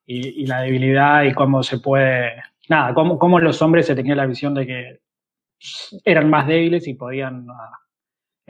y, 0.07 0.47
la 0.47 0.61
debilidad 0.61 1.21
y 1.21 1.33
cómo 1.33 1.61
se 1.61 1.77
puede, 1.77 2.33
nada, 2.67 2.95
cómo, 2.95 3.19
cómo 3.19 3.39
los 3.39 3.61
hombres 3.61 3.85
se 3.85 3.93
tenían 3.93 4.17
la 4.17 4.25
visión 4.25 4.55
de 4.55 4.65
que 4.65 4.99
eran 6.03 6.31
más 6.31 6.47
débiles 6.47 6.87
y 6.87 6.95
podían... 6.95 7.45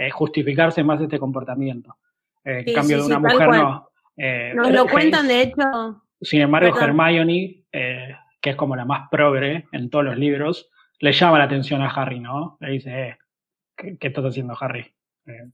Eh, 0.01 0.09
justificarse 0.09 0.83
más 0.83 0.99
este 0.99 1.19
comportamiento. 1.19 1.97
Eh, 2.43 2.63
en 2.65 2.73
cambio 2.73 2.97
de 2.97 3.05
una 3.05 3.19
mujer 3.19 3.49
no. 3.49 3.89
Eh, 4.17 4.51
Nos 4.55 4.71
lo 4.71 4.87
cuentan, 4.87 5.27
de 5.27 5.43
hecho. 5.43 6.01
Sin 6.19 6.41
embargo, 6.41 6.75
Hermione, 6.75 7.65
que 7.71 8.49
es 8.49 8.55
como 8.55 8.75
la 8.75 8.83
más 8.83 9.09
progre 9.11 9.67
en 9.71 9.91
todos 9.91 10.05
los 10.05 10.17
libros, 10.17 10.69
le 10.99 11.11
llama 11.11 11.37
la 11.37 11.43
atención 11.43 11.83
a 11.83 11.89
Harry, 11.89 12.19
¿no? 12.19 12.57
Le 12.61 12.71
dice, 12.71 13.19
¿qué, 13.75 13.97
¿qué, 13.99 14.07
estás 14.07 14.25
haciendo, 14.25 14.57
Harry? 14.59 14.91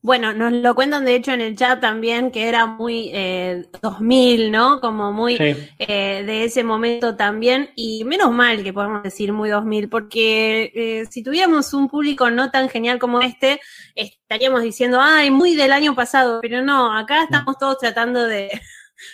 Bueno, 0.01 0.33
nos 0.33 0.51
lo 0.53 0.75
cuentan 0.75 1.05
de 1.05 1.15
hecho 1.15 1.31
en 1.31 1.41
el 1.41 1.55
chat 1.55 1.79
también, 1.79 2.31
que 2.31 2.47
era 2.47 2.65
muy 2.65 3.09
eh, 3.13 3.65
2000, 3.81 4.51
¿no? 4.51 4.79
Como 4.79 5.11
muy 5.11 5.37
eh, 5.39 6.23
de 6.25 6.43
ese 6.43 6.63
momento 6.63 7.15
también. 7.15 7.69
Y 7.75 8.03
menos 8.05 8.31
mal 8.31 8.63
que 8.63 8.73
podemos 8.73 9.03
decir 9.03 9.33
muy 9.33 9.49
2000, 9.49 9.89
porque 9.89 10.71
eh, 10.75 11.05
si 11.09 11.23
tuviéramos 11.23 11.73
un 11.73 11.87
público 11.89 12.29
no 12.29 12.51
tan 12.51 12.69
genial 12.69 12.99
como 12.99 13.21
este, 13.21 13.59
estaríamos 13.95 14.61
diciendo, 14.61 14.99
ay, 15.01 15.31
muy 15.31 15.55
del 15.55 15.71
año 15.71 15.95
pasado, 15.95 16.39
pero 16.41 16.61
no, 16.61 16.95
acá 16.95 17.23
estamos 17.23 17.57
todos 17.57 17.77
tratando 17.77 18.25
de, 18.25 18.49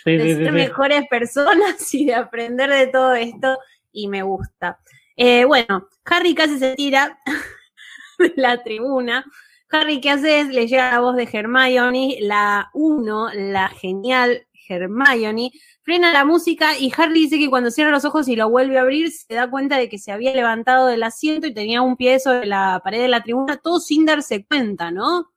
ser 0.04 0.52
mejores 0.52 1.04
personas 1.08 1.76
y 1.94 2.06
de 2.06 2.14
aprender 2.14 2.70
de 2.70 2.86
todo 2.88 3.14
esto, 3.14 3.58
y 3.92 4.08
me 4.08 4.22
gusta. 4.22 4.78
Eh, 5.16 5.44
bueno, 5.44 5.88
Harry 6.04 6.34
casi 6.34 6.58
se 6.58 6.74
tira 6.74 7.18
de 8.18 8.32
la 8.36 8.62
tribuna 8.62 9.24
Harry, 9.70 10.00
¿qué 10.00 10.10
haces? 10.10 10.48
Le 10.48 10.66
llega 10.66 10.90
la 10.90 11.00
voz 11.00 11.16
de 11.16 11.28
Hermione, 11.30 12.18
la 12.20 12.70
uno, 12.74 13.28
la 13.32 13.68
genial 13.68 14.46
Hermione, 14.68 15.50
frena 15.82 16.12
la 16.12 16.24
música 16.24 16.78
y 16.78 16.92
Harry 16.96 17.20
dice 17.20 17.38
que 17.38 17.50
cuando 17.50 17.70
cierra 17.70 17.90
los 17.90 18.04
ojos 18.04 18.28
y 18.28 18.36
lo 18.36 18.48
vuelve 18.48 18.78
a 18.78 18.82
abrir, 18.82 19.10
se 19.10 19.34
da 19.34 19.50
cuenta 19.50 19.78
de 19.78 19.88
que 19.88 19.98
se 19.98 20.12
había 20.12 20.34
levantado 20.34 20.86
del 20.86 21.02
asiento 21.02 21.46
y 21.46 21.54
tenía 21.54 21.82
un 21.82 21.96
pie 21.96 22.20
sobre 22.20 22.46
la 22.46 22.80
pared 22.82 23.00
de 23.00 23.08
la 23.08 23.22
tribuna, 23.22 23.56
todo 23.56 23.80
sin 23.80 24.04
darse 24.04 24.44
cuenta, 24.46 24.90
¿no? 24.90 25.30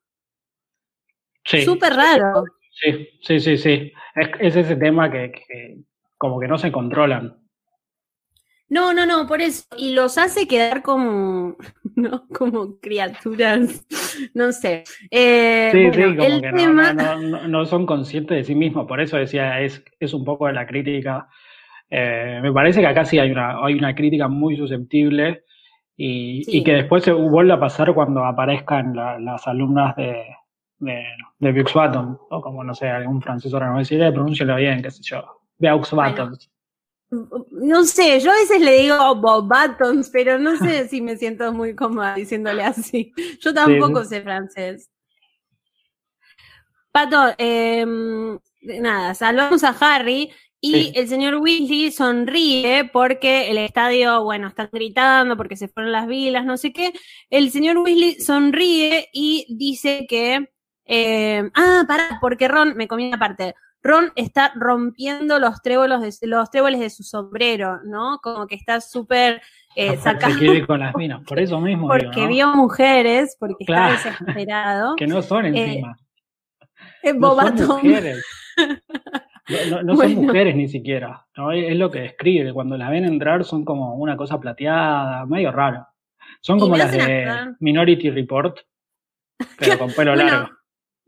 Sí. 1.43 1.63
Súper 1.63 1.93
raro. 1.93 2.45
Sí, 2.71 3.07
sí, 3.21 3.39
sí, 3.39 3.57
sí. 3.57 3.91
Es, 4.15 4.55
ese 4.55 4.75
tema 4.75 5.11
que, 5.11 5.31
que 5.31 5.77
como 6.17 6.39
que 6.39 6.47
no 6.47 6.57
se 6.57 6.71
controlan. 6.71 7.46
No, 8.69 8.93
no, 8.93 9.05
no, 9.05 9.27
por 9.27 9.41
eso. 9.41 9.65
Y 9.77 9.93
los 9.93 10.17
hace 10.17 10.47
quedar 10.47 10.81
como, 10.81 11.55
¿no? 11.95 12.27
Como 12.27 12.79
criaturas, 12.79 13.85
no 14.33 14.51
sé. 14.51 14.83
Eh, 15.09 15.69
sí, 15.71 15.91
sí, 15.93 16.15
como 16.15 16.41
que 16.41 16.51
no, 16.51 17.47
no, 17.47 17.65
son 17.65 17.85
conscientes 17.85 18.37
de 18.37 18.43
sí 18.43 18.55
mismos. 18.55 18.87
Por 18.87 18.99
eso 19.01 19.17
decía, 19.17 19.61
es, 19.61 19.83
es 19.99 20.13
un 20.13 20.25
poco 20.25 20.47
de 20.47 20.53
la 20.53 20.67
crítica. 20.67 21.27
Eh, 21.89 22.39
me 22.41 22.51
parece 22.51 22.81
que 22.81 22.87
acá 22.87 23.05
sí 23.05 23.19
hay 23.19 23.31
una, 23.31 23.63
hay 23.63 23.73
una 23.75 23.95
crítica 23.95 24.27
muy 24.27 24.57
susceptible 24.57 25.43
y, 25.95 26.43
y 26.47 26.63
que 26.63 26.73
después 26.73 27.03
se 27.03 27.13
vuelve 27.13 27.53
a 27.53 27.59
pasar 27.59 27.93
cuando 27.93 28.25
aparezcan 28.25 28.93
las 28.95 29.47
alumnas 29.47 29.95
de, 29.95 30.25
de, 30.79 31.03
de 31.39 31.65
o 32.29 32.41
como 32.41 32.63
no 32.63 32.73
sé, 32.75 32.89
algún 32.89 33.21
francés 33.21 33.53
ahora 33.53 33.71
no 33.71 33.79
decir, 33.79 33.99
pronúncialo 34.13 34.55
bien, 34.55 34.81
qué 34.81 34.91
sé 34.91 35.01
yo, 35.03 35.41
Bux 35.57 35.93
no 37.09 37.85
sé, 37.85 38.19
yo 38.19 38.31
a 38.31 38.35
veces 38.35 38.61
le 38.61 38.81
digo 38.81 39.15
Bob 39.15 39.47
Buttons, 39.47 40.09
pero 40.09 40.37
no 40.37 40.57
sé 40.57 40.87
si 40.89 41.01
me 41.01 41.17
siento 41.17 41.53
muy 41.53 41.75
cómoda 41.75 42.15
diciéndole 42.15 42.63
así. 42.63 43.13
Yo 43.39 43.53
tampoco 43.53 44.03
sé 44.03 44.21
francés. 44.21 44.89
Pato, 46.91 47.33
em, 47.37 48.39
nada, 48.61 49.13
salvamos 49.13 49.63
a 49.63 49.69
Harry 49.79 50.31
y 50.59 50.91
el 50.95 51.07
señor 51.07 51.35
Weasley 51.35 51.91
sonríe 51.91 52.89
porque 52.91 53.51
el 53.51 53.59
estadio, 53.59 54.23
bueno, 54.23 54.47
están 54.47 54.69
gritando 54.71 55.37
porque 55.37 55.55
se 55.55 55.67
fueron 55.67 55.91
las 55.91 56.07
vilas, 56.07 56.45
no 56.45 56.57
sé 56.57 56.73
qué. 56.73 56.93
El 57.29 57.51
señor 57.51 57.77
Weasley 57.77 58.19
sonríe 58.19 59.09
y 59.13 59.45
dice 59.49 60.07
que, 60.09 60.49
em, 60.85 61.51
ah, 61.53 61.85
pará, 61.87 62.17
porque 62.19 62.47
Ron, 62.47 62.75
me 62.75 62.87
comí 62.87 63.07
una 63.07 63.19
parte. 63.19 63.53
Ron 63.87 64.11
está 64.15 64.51
rompiendo 64.55 65.39
los 65.39 65.61
tréboles 65.61 66.19
de, 66.19 66.27
los 66.27 66.49
tréboles 66.51 66.79
de 66.79 66.89
su 66.89 67.03
sombrero, 67.03 67.79
¿no? 67.85 68.19
Como 68.21 68.45
que 68.45 68.55
está 68.55 68.81
súper 68.81 69.41
eh, 69.75 69.95
sacando. 69.97 70.39
con 70.67 70.79
las 70.79 70.95
minas, 70.95 71.23
por 71.23 71.39
eso 71.39 71.59
mismo. 71.61 71.87
Porque 71.87 72.27
vio 72.27 72.49
mujeres, 72.49 73.37
porque 73.39 73.55
está 73.59 73.91
desesperado. 73.91 74.95
que 74.97 75.07
no 75.07 75.21
son 75.21 75.45
eh, 75.45 75.49
encima. 75.49 75.97
Eh, 77.01 77.13
no 77.17 77.57
son 77.57 77.87
mujeres. 77.87 78.25
No, 79.83 79.95
son 79.95 80.15
mujeres 80.15 80.55
ni 80.55 80.67
siquiera, 80.67 81.25
¿no? 81.37 81.51
es, 81.51 81.75
lo 81.77 81.89
que 81.89 82.01
describe. 82.01 82.53
Cuando 82.53 82.77
las 82.77 82.89
ven 82.89 83.05
entrar 83.05 83.45
son 83.45 83.63
como 83.63 83.95
una 83.95 84.17
cosa 84.17 84.39
plateada, 84.39 85.25
medio 85.25 85.51
raro. 85.51 85.87
Son 86.41 86.59
como 86.59 86.75
las 86.75 86.91
de 86.91 87.55
Minority 87.61 88.09
Report, 88.09 88.59
pero 89.57 89.79
con 89.79 89.91
pelo 89.93 90.15
largo. 90.15 90.56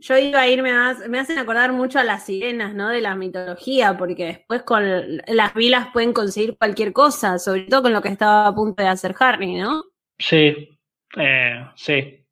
Yo 0.01 0.17
iba 0.17 0.39
a 0.39 0.47
irme 0.47 0.73
más, 0.73 1.07
me 1.09 1.19
hacen 1.19 1.37
acordar 1.37 1.73
mucho 1.73 1.99
a 1.99 2.03
las 2.03 2.25
sirenas, 2.25 2.73
¿no? 2.73 2.87
De 2.87 3.01
la 3.01 3.15
mitología, 3.15 3.97
porque 3.97 4.25
después 4.25 4.63
con 4.63 4.83
las 5.27 5.53
vilas 5.53 5.89
pueden 5.91 6.13
conseguir 6.13 6.57
cualquier 6.57 6.93
cosa, 6.93 7.37
sobre 7.37 7.63
todo 7.63 7.81
con 7.81 7.93
lo 7.93 8.01
que 8.01 8.07
estaba 8.07 8.47
a 8.47 8.55
punto 8.55 8.81
de 8.81 8.89
hacer 8.89 9.13
Harry, 9.19 9.55
¿no? 9.55 9.83
Sí, 10.17 10.79
eh, 11.17 11.69
sí. 11.75 12.25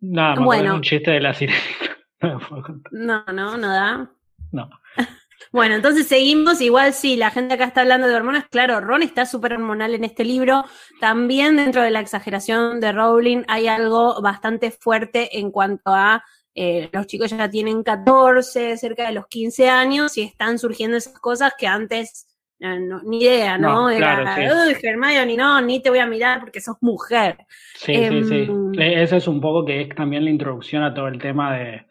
Nada, 0.00 0.34
más 0.34 0.44
bueno. 0.44 0.74
un 0.74 0.82
chiste 0.82 1.12
de 1.12 1.20
la 1.20 1.32
sirena. 1.32 1.60
no, 2.90 3.24
no, 3.32 3.56
no 3.56 3.68
da. 3.68 4.10
No. 4.50 4.68
Bueno, 5.50 5.74
entonces 5.74 6.06
seguimos. 6.06 6.60
Igual 6.60 6.94
sí, 6.94 7.16
la 7.16 7.30
gente 7.30 7.54
acá 7.54 7.64
está 7.64 7.82
hablando 7.82 8.06
de 8.06 8.14
hormonas. 8.14 8.46
Claro, 8.48 8.80
Ron 8.80 9.02
está 9.02 9.26
súper 9.26 9.54
hormonal 9.54 9.94
en 9.94 10.04
este 10.04 10.24
libro. 10.24 10.64
También 11.00 11.56
dentro 11.56 11.82
de 11.82 11.90
la 11.90 12.00
exageración 12.00 12.80
de 12.80 12.92
Rowling 12.92 13.42
hay 13.48 13.66
algo 13.66 14.22
bastante 14.22 14.70
fuerte 14.70 15.38
en 15.38 15.50
cuanto 15.50 15.92
a 15.92 16.24
eh, 16.54 16.88
los 16.92 17.06
chicos 17.06 17.30
ya 17.30 17.48
tienen 17.48 17.82
14, 17.82 18.76
cerca 18.76 19.06
de 19.06 19.12
los 19.12 19.26
15 19.26 19.68
años 19.68 20.18
y 20.18 20.22
están 20.22 20.58
surgiendo 20.58 20.96
esas 20.96 21.18
cosas 21.18 21.54
que 21.58 21.66
antes 21.66 22.26
ni 23.04 23.22
idea, 23.22 23.58
¿no? 23.58 23.90
Era, 23.90 24.22
claro, 24.22 24.70
sí. 24.80 25.36
no, 25.36 25.60
ni 25.60 25.82
te 25.82 25.90
voy 25.90 25.98
a 25.98 26.06
mirar 26.06 26.40
porque 26.40 26.60
sos 26.60 26.76
mujer. 26.80 27.38
Sí, 27.74 27.94
sí, 27.94 28.24
sí. 28.24 28.34
Em, 28.42 28.72
e, 28.78 29.02
eso 29.02 29.16
es 29.16 29.26
un 29.26 29.40
poco 29.40 29.64
que 29.64 29.80
es 29.80 29.88
también 29.96 30.24
la 30.24 30.30
introducción 30.30 30.84
a 30.84 30.94
todo 30.94 31.08
el 31.08 31.18
tema 31.18 31.56
de, 31.56 31.86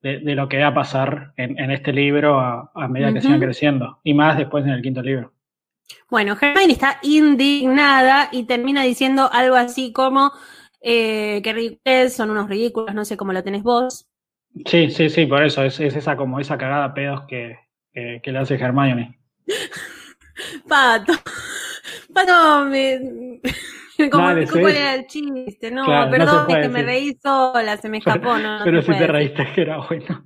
de, 0.00 0.34
lo 0.34 0.48
que 0.48 0.58
va 0.58 0.68
a 0.68 0.74
pasar 0.74 1.32
en, 1.36 1.70
este 1.70 1.92
libro 1.92 2.40
a, 2.40 2.88
medida 2.88 3.12
que 3.12 3.20
sigan 3.20 3.40
creciendo, 3.40 4.00
y 4.02 4.14
más 4.14 4.36
después 4.36 4.64
en 4.64 4.70
el 4.70 4.82
quinto 4.82 5.02
libro. 5.02 5.32
Bueno, 6.08 6.36
Hermione 6.40 6.72
está 6.72 6.98
indignada 7.02 8.28
y 8.32 8.44
termina 8.44 8.82
diciendo 8.82 9.28
algo 9.30 9.56
así 9.56 9.92
como 9.92 10.32
eh, 10.84 11.40
que 11.42 11.52
ridículos, 11.52 12.12
son 12.12 12.30
unos 12.30 12.48
ridículos, 12.48 12.94
no 12.94 13.04
sé 13.04 13.16
cómo 13.16 13.32
lo 13.32 13.42
tenés 13.42 13.62
vos. 13.62 14.06
Sí, 14.66 14.90
sí, 14.90 15.08
sí, 15.08 15.26
por 15.26 15.42
eso, 15.42 15.64
es, 15.64 15.80
esa 15.80 16.16
como 16.16 16.38
esa 16.38 16.58
cagada 16.58 16.92
pedos 16.92 17.22
que, 17.26 17.58
que, 17.92 18.32
le 18.32 18.38
hace 18.38 18.54
Hermione. 18.54 19.18
Pato, 20.68 21.14
Pato, 22.12 22.66
me... 22.66 23.40
Como, 24.10 24.24
¿Cuál 24.50 24.76
era 24.76 24.94
el 24.96 25.06
chiste? 25.06 25.70
No, 25.70 25.86
perdón, 26.10 26.50
es 26.50 26.56
que 26.56 26.68
me 26.68 26.82
reí 26.82 27.16
sola, 27.22 27.76
se 27.76 27.88
me 27.88 27.98
escapó. 27.98 28.36
No, 28.38 28.58
pero 28.64 28.82
si 28.82 28.90
te 28.90 29.06
reíste, 29.06 29.46
que 29.54 29.62
era 29.62 29.78
bueno. 29.78 30.24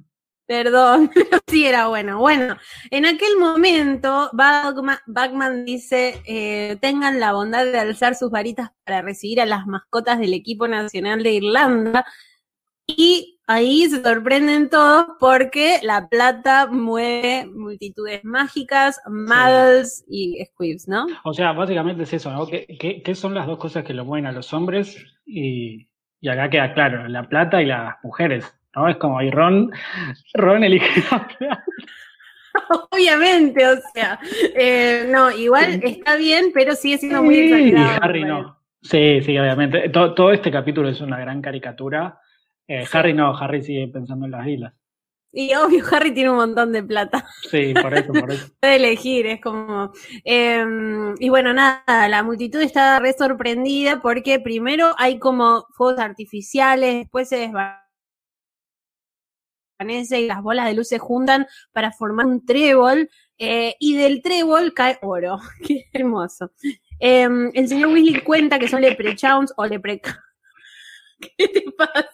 Perdón, 0.49 1.11
pero 1.15 1.39
sí 1.47 1.67
era 1.67 1.89
bueno. 1.89 2.19
Bueno, 2.19 2.57
en 2.91 3.05
aquel 3.05 3.37
momento, 3.39 4.31
Bagman, 4.33 5.67
dice, 5.67 6.23
eh, 6.25 6.79
tengan 6.81 7.21
la 7.21 7.35
bondad 7.35 7.67
de 7.67 7.79
alzar 7.79 8.15
sus 8.15 8.31
varitas 8.31 8.71
para 8.85 9.03
recibir 9.03 9.43
a 9.43 9.47
las 9.47 9.67
mascotas 9.67 10.19
del 10.19 10.33
equipo 10.33 10.67
nacional 10.67 11.23
de 11.23 11.33
Irlanda. 11.35 12.07
Y 12.87 13.39
ahí 13.47 13.91
se 13.91 14.03
sorprenden 14.03 14.71
todos 14.71 15.05
porque 15.21 15.81
la 15.83 16.09
plata 16.09 16.67
mueve 16.67 17.45
multitudes 17.53 18.25
mágicas, 18.25 19.03
muggles 19.07 20.07
y 20.09 20.43
squibs, 20.47 20.89
¿no? 20.89 21.05
O 21.25 21.35
sea, 21.35 21.53
básicamente 21.53 22.05
es 22.05 22.13
eso, 22.15 22.33
¿no? 22.33 22.47
¿Qué, 22.47 23.03
qué, 23.05 23.15
son 23.15 23.35
las 23.35 23.47
dos 23.47 23.59
cosas 23.59 23.85
que 23.85 23.93
lo 23.93 24.07
mueven 24.07 24.25
a 24.25 24.33
los 24.33 24.55
hombres? 24.55 24.97
Y, 25.27 25.91
y 26.23 26.29
acá 26.31 26.49
queda 26.49 26.73
claro, 26.73 27.07
la 27.07 27.29
plata 27.29 27.61
y 27.61 27.67
las 27.67 27.97
mujeres. 28.03 28.58
¿No? 28.79 28.89
Es 28.89 28.97
como, 28.97 29.21
y 29.21 29.31
Ron, 29.31 29.71
Ron 30.35 30.65
elige 30.65 30.87
Obviamente, 32.91 33.67
o 33.67 33.77
sea, 33.95 34.19
eh, 34.55 35.07
no, 35.09 35.31
igual 35.31 35.81
está 35.83 36.17
bien, 36.17 36.51
pero 36.53 36.75
sigue 36.75 36.99
siendo 36.99 37.23
muy 37.23 37.39
exagerado. 37.39 37.95
Y 37.95 37.99
Harry 38.03 38.25
no. 38.25 38.59
Sí, 38.83 39.21
sí, 39.23 39.39
obviamente. 39.39 39.89
Todo, 39.91 40.33
este 40.33 40.51
capítulo 40.51 40.89
es 40.89 41.01
una 41.01 41.19
gran 41.19 41.43
caricatura. 41.43 42.21
Eh, 42.67 42.85
Harry 42.93 43.13
no, 43.13 43.37
Harry 43.37 43.63
sigue 43.63 43.89
pensando 43.89 44.27
en 44.27 44.33
las 44.33 44.47
islas. 44.47 44.75
Y 45.31 45.55
obvio, 45.55 45.85
Harry 45.93 46.13
tiene 46.13 46.31
un 46.31 46.37
montón 46.37 46.73
de 46.73 46.83
plata. 46.83 47.27
Sí, 47.51 47.75
por 47.75 47.95
eso, 47.95 48.13
por 48.13 48.31
eso. 48.31 48.49
Puede 48.61 48.77
elegir, 48.77 49.27
es 49.27 49.41
como. 49.41 49.93
Em, 50.25 51.15
y 51.19 51.29
bueno, 51.29 51.53
nada, 51.53 52.09
la 52.09 52.23
multitud 52.23 52.61
está 52.61 52.99
re 52.99 53.13
sorprendida 53.13 54.01
porque 54.01 54.41
primero 54.41 54.95
hay 54.97 55.19
como 55.19 55.67
fuegos 55.75 56.01
artificiales, 56.01 56.95
después 56.95 57.29
se 57.29 57.37
desvanece 57.37 57.88
y 59.81 60.27
las 60.27 60.43
bolas 60.43 60.67
de 60.67 60.75
luz 60.75 60.89
se 60.89 60.99
juntan 60.99 61.47
para 61.73 61.93
formar 61.93 62.27
un 62.27 62.45
trébol 62.45 63.09
eh, 63.39 63.75
y 63.79 63.97
del 63.97 64.23
trébol 64.23 64.75
cae 64.75 64.99
oro. 65.03 65.39
Qué 65.67 65.87
hermoso. 65.93 66.53
Em, 66.99 67.51
el 67.55 67.69
señor 67.69 67.91
Weasley 67.91 68.23
cuenta 68.23 68.59
que 68.59 68.69
son 68.69 68.81
leprechauns 68.81 69.53
o 69.57 69.67
lepre... 69.67 70.01
¿Qué 71.21 71.49
te 71.49 71.65
pasa? 71.77 72.11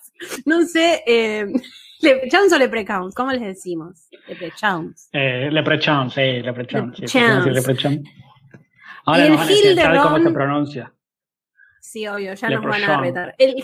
No 0.47 0.63
sé, 0.63 1.03
eh, 1.07 1.47
leprechauns 2.01 2.53
o 2.53 2.59
leprechauns, 2.59 3.15
¿cómo 3.15 3.33
les 3.33 3.43
decimos? 3.43 4.09
Leprechauns. 4.29 5.09
Eh, 5.13 5.51
leprechauns, 5.51 6.15
sí, 6.15 6.43
leprechauns. 6.43 6.99
leprechauns. 6.99 8.01
Ahora 9.07 9.29
nos 9.29 9.37
van 9.37 9.47
a 9.47 9.51
decir, 9.51 10.03
cómo 10.03 10.19
se 10.19 10.31
pronuncia? 10.31 10.95
Sí, 11.81 12.07
obvio, 12.07 12.33
ya 12.33 12.49
nos 12.49 12.65
van 12.65 12.85
a 12.85 13.01
retar. 13.01 13.35
El, 13.37 13.63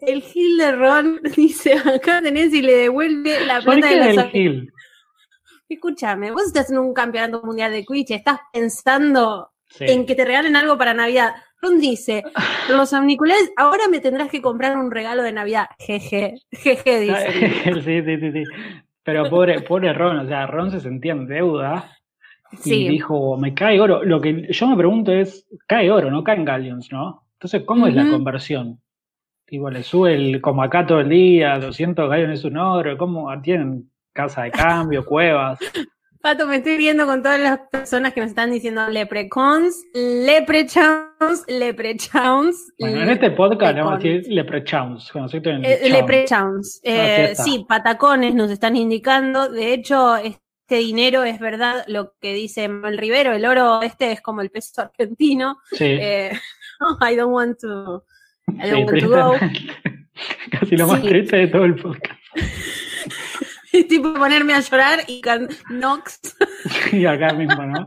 el 0.00 0.22
Gil 0.22 0.58
de 0.58 0.72
Ron 0.72 1.20
dice, 1.36 1.74
acá 1.74 2.20
tenés 2.22 2.52
y 2.52 2.62
le 2.62 2.74
devuelve 2.76 3.44
la 3.46 3.60
plata 3.60 3.88
de 3.88 4.12
la 4.12 4.24
Gil? 4.28 4.72
Escúchame, 5.68 6.30
vos 6.30 6.44
estás 6.46 6.70
en 6.70 6.78
un 6.78 6.94
campeonato 6.94 7.42
mundial 7.42 7.72
de 7.72 7.84
Quiche, 7.84 8.14
estás 8.14 8.38
pensando 8.52 9.50
en 9.80 10.06
que 10.06 10.14
te 10.14 10.24
regalen 10.24 10.54
algo 10.54 10.78
para 10.78 10.94
Navidad. 10.94 11.34
Ron 11.60 11.80
dice, 11.80 12.22
los 12.70 12.92
auriculares, 12.92 13.52
ahora 13.56 13.88
me 13.90 14.00
tendrás 14.00 14.30
que 14.30 14.40
comprar 14.40 14.76
un 14.76 14.90
regalo 14.90 15.22
de 15.22 15.32
Navidad. 15.32 15.66
Jeje, 15.78 16.34
jeje, 16.52 17.00
dice. 17.00 17.32
sí, 17.82 18.02
sí, 18.04 18.20
sí, 18.20 18.32
sí. 18.32 18.44
Pero 19.02 19.28
pobre, 19.30 19.60
pobre 19.60 19.92
Ron, 19.92 20.18
o 20.18 20.28
sea, 20.28 20.46
Ron 20.46 20.70
se 20.70 20.80
sentía 20.80 21.12
en 21.12 21.26
deuda 21.26 21.96
y 22.64 22.88
dijo, 22.88 23.36
me 23.36 23.54
cae 23.54 23.80
oro. 23.80 24.04
Lo 24.04 24.20
que 24.20 24.48
yo 24.50 24.66
me 24.66 24.76
pregunto 24.76 25.12
es, 25.12 25.46
cae 25.66 25.90
oro, 25.90 26.10
no 26.10 26.24
caen 26.24 26.44
galleons, 26.44 26.90
¿no? 26.90 27.24
Entonces, 27.34 27.62
¿cómo 27.64 27.86
es 27.86 27.94
la 27.94 28.08
conversión? 28.08 28.80
Tipo, 29.46 29.70
le 29.70 29.84
sube 29.84 30.14
el, 30.14 30.40
como 30.40 30.62
acá 30.64 30.84
todo 30.84 31.00
el 31.00 31.08
día, 31.08 31.58
200 31.60 32.10
gallones 32.10 32.44
un 32.44 32.56
oro, 32.56 32.98
¿cómo 32.98 33.30
tienen 33.42 33.88
casa 34.12 34.42
de 34.42 34.50
cambio, 34.50 35.04
cuevas? 35.06 35.58
Pato, 36.20 36.48
me 36.48 36.56
estoy 36.56 36.76
viendo 36.76 37.06
con 37.06 37.22
todas 37.22 37.38
las 37.38 37.60
personas 37.70 38.12
que 38.12 38.20
nos 38.20 38.30
están 38.30 38.50
diciendo 38.50 38.88
leprecons, 38.88 39.84
leprechauns, 39.94 41.44
leprechauns. 41.46 42.72
Bueno, 42.80 43.02
en 43.02 43.10
este 43.10 43.30
podcast 43.30 43.76
le 43.76 43.82
vamos 43.82 43.94
a 43.94 44.02
decir 44.02 44.32
leprechauns, 44.32 45.12
eh, 45.14 45.88
leprechauns. 45.88 46.80
Eh, 46.82 47.34
sí, 47.36 47.64
patacones 47.68 48.34
nos 48.34 48.50
están 48.50 48.74
indicando. 48.74 49.48
De 49.48 49.72
hecho, 49.72 50.16
este 50.16 50.78
dinero 50.78 51.22
es 51.22 51.38
verdad 51.38 51.84
lo 51.86 52.14
que 52.20 52.34
dice 52.34 52.64
el 52.64 52.98
Rivero, 52.98 53.32
el 53.32 53.46
oro 53.46 53.82
este 53.82 54.10
es 54.10 54.20
como 54.20 54.40
el 54.40 54.50
peso 54.50 54.82
argentino. 54.82 55.58
Sí. 55.70 55.84
Eh, 55.84 56.32
I 57.08 57.14
don't 57.14 57.32
want 57.32 57.60
to 57.60 58.02
Casi 60.50 60.76
lo 60.76 60.86
más 60.86 61.02
triste 61.02 61.36
de 61.36 61.46
todo 61.48 61.64
el 61.64 61.74
podcast. 61.74 62.20
tipo 63.84 64.14
ponerme 64.14 64.54
a 64.54 64.60
llorar 64.60 65.00
y 65.06 65.20
can 65.20 65.48
Nox. 65.70 66.20
y 66.92 67.06
acá 67.06 67.32
mismo, 67.34 67.62
¿no? 67.62 67.86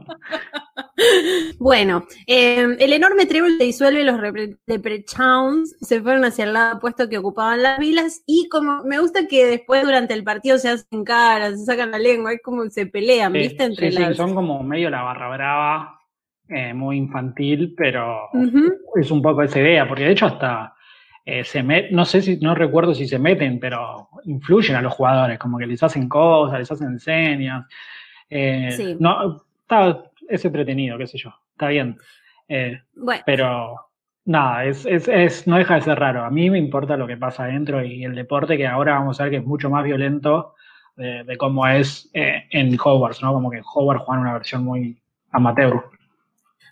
Bueno, 1.57 2.05
em, 2.28 2.76
el 2.80 2.93
enorme 2.93 3.26
trébol 3.26 3.57
se 3.57 3.64
disuelve, 3.64 4.03
los 4.03 4.20
Leprechauns 4.68 5.76
se 5.82 6.01
fueron 6.01 6.26
hacia 6.26 6.45
el 6.45 6.53
lado 6.53 6.78
opuesto 6.78 7.10
que 7.10 7.18
ocupaban 7.18 7.64
las 7.64 7.80
vilas 7.80 8.24
y 8.28 8.47
como 8.49 8.84
me 8.84 8.99
gusta 8.99 9.28
que 9.28 9.45
después 9.45 9.84
durante 9.84 10.14
el 10.14 10.24
partido 10.24 10.57
se 10.57 10.70
hacen 10.70 11.03
caras, 11.03 11.60
se 11.60 11.66
sacan 11.66 11.91
la 11.91 11.99
lengua, 11.99 12.34
es 12.34 12.41
como 12.43 12.70
se 12.70 12.86
pelean, 12.86 13.34
¿viste? 13.34 13.64
Entre 13.64 13.91
sí, 13.91 14.14
son 14.16 14.36
como 14.36 14.62
medio 14.64 14.89
la 14.89 15.01
barra 15.01 15.30
brava 15.30 15.99
eh, 16.50 16.74
muy 16.74 16.97
infantil, 16.97 17.74
pero 17.78 18.30
es 18.95 19.12
un 19.12 19.22
poco 19.22 19.43
esa 19.43 19.60
idea, 19.60 19.88
porque 19.88 20.04
de 20.04 20.12
hecho 20.12 20.26
hasta 20.26 20.74
eh, 21.26 21.43
se 21.43 21.62
met, 21.62 21.91
no 21.91 22.06
sé 22.06 22.22
si, 22.22 22.38
no 22.38 22.56
recuerdo 22.56 22.95
si 22.95 23.08
se 23.08 23.20
meten, 23.20 23.60
pero 23.60 24.10
influyen 24.26 24.76
a 24.76 24.82
los 24.82 24.93
jugadores, 24.93 25.38
como 25.38 25.58
que 25.58 25.68
les 25.68 25.84
hacen 25.84 26.10
cosas, 26.10 26.60
les 26.60 26.72
hacen 26.72 27.00
señas. 27.00 27.66
Eh, 28.30 28.97
no, 29.00 29.43
está, 29.62 30.06
es 30.28 30.43
entretenido, 30.43 30.97
qué 30.97 31.08
sé 31.08 31.18
yo, 31.18 31.34
está 31.52 31.68
bien. 31.68 31.97
Pero 33.26 33.76
nada, 34.26 34.66
es, 34.66 34.86
es, 34.86 35.08
es, 35.08 35.47
no 35.47 35.58
deja 35.58 35.76
de 35.76 35.82
ser 35.82 36.00
raro. 36.00 36.24
A 36.24 36.32
mí 36.32 36.50
me 36.50 36.58
importa 36.58 36.97
lo 36.97 37.06
que 37.06 37.18
pasa 37.18 37.43
adentro 37.43 37.84
y 37.84 38.04
el 38.04 38.16
deporte, 38.16 38.58
que 38.58 38.66
ahora 38.66 38.93
vamos 38.93 39.20
a 39.20 39.24
ver 39.24 39.32
que 39.32 39.38
es 39.38 39.45
mucho 39.45 39.70
más 39.70 39.84
violento 39.84 40.56
de, 40.95 41.38
cómo 41.38 41.66
es 41.68 42.10
eh, 42.14 42.43
en 42.50 42.78
Hogwarts, 42.78 43.22
¿no? 43.22 43.34
Como 43.34 43.50
que 43.50 43.58
en 43.58 43.64
Hogwarts 43.64 44.04
juegan 44.04 44.22
una 44.22 44.34
versión 44.34 44.64
muy 44.64 44.97
amateur. 45.32 45.84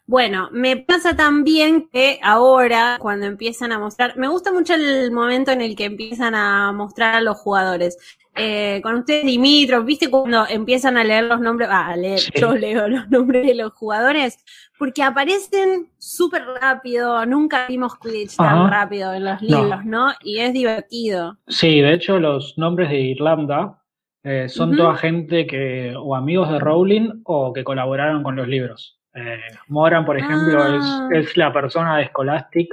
Bueno, 0.09 0.47
me 0.53 0.77
pasa 0.77 1.17
también 1.17 1.89
que 1.89 2.17
ahora, 2.23 2.97
cuando 2.97 3.25
empiezan 3.25 3.73
a 3.73 3.79
mostrar, 3.79 4.17
me 4.17 4.29
gusta 4.29 4.53
mucho 4.53 4.73
el 4.73 5.11
momento 5.11 5.51
en 5.51 5.59
el 5.59 5.75
que 5.75 5.83
empiezan 5.83 6.33
a 6.33 6.71
mostrar 6.71 7.15
a 7.15 7.21
los 7.21 7.37
jugadores. 7.37 7.97
Eh, 8.33 8.79
con 8.83 8.95
ustedes, 8.95 9.25
Dimitrov, 9.25 9.83
¿viste 9.83 10.09
cuando 10.09 10.45
empiezan 10.47 10.95
a 10.97 11.03
leer 11.03 11.25
los 11.25 11.41
nombres? 11.41 11.67
Ah, 11.69 11.87
a 11.87 11.97
leer, 11.97 12.21
yo 12.35 12.55
leo 12.55 12.87
los 12.87 13.09
nombres 13.09 13.45
de 13.45 13.55
los 13.55 13.73
jugadores, 13.73 14.37
porque 14.79 15.03
aparecen 15.03 15.89
súper 15.97 16.45
rápido, 16.61 17.25
nunca 17.25 17.67
vimos 17.67 17.99
glitch 17.99 18.37
tan 18.37 18.69
rápido 18.69 19.13
en 19.13 19.25
los 19.25 19.41
libros, 19.41 19.83
no. 19.83 20.13
Y 20.21 20.37
es 20.37 20.53
divertido. 20.53 21.37
Sí, 21.47 21.81
de 21.81 21.93
hecho, 21.93 22.17
los 22.17 22.57
nombres 22.57 22.89
de 22.89 22.99
Irlanda 23.01 23.83
eh, 24.23 24.47
son 24.47 24.77
toda 24.77 24.95
gente 24.95 25.45
que, 25.45 25.93
o 25.97 26.15
amigos 26.15 26.49
de 26.49 26.59
Rowling, 26.59 27.23
o 27.25 27.51
que 27.51 27.65
colaboraron 27.65 28.23
con 28.23 28.37
los 28.37 28.47
libros. 28.47 28.96
Eh, 29.18 29.39
Moran, 29.68 30.05
por 30.05 30.18
ejemplo, 30.18 30.61
ah. 30.61 31.09
es, 31.11 31.36
la 31.36 31.51
persona 31.51 31.97
de 31.97 32.07
Scholastic 32.07 32.70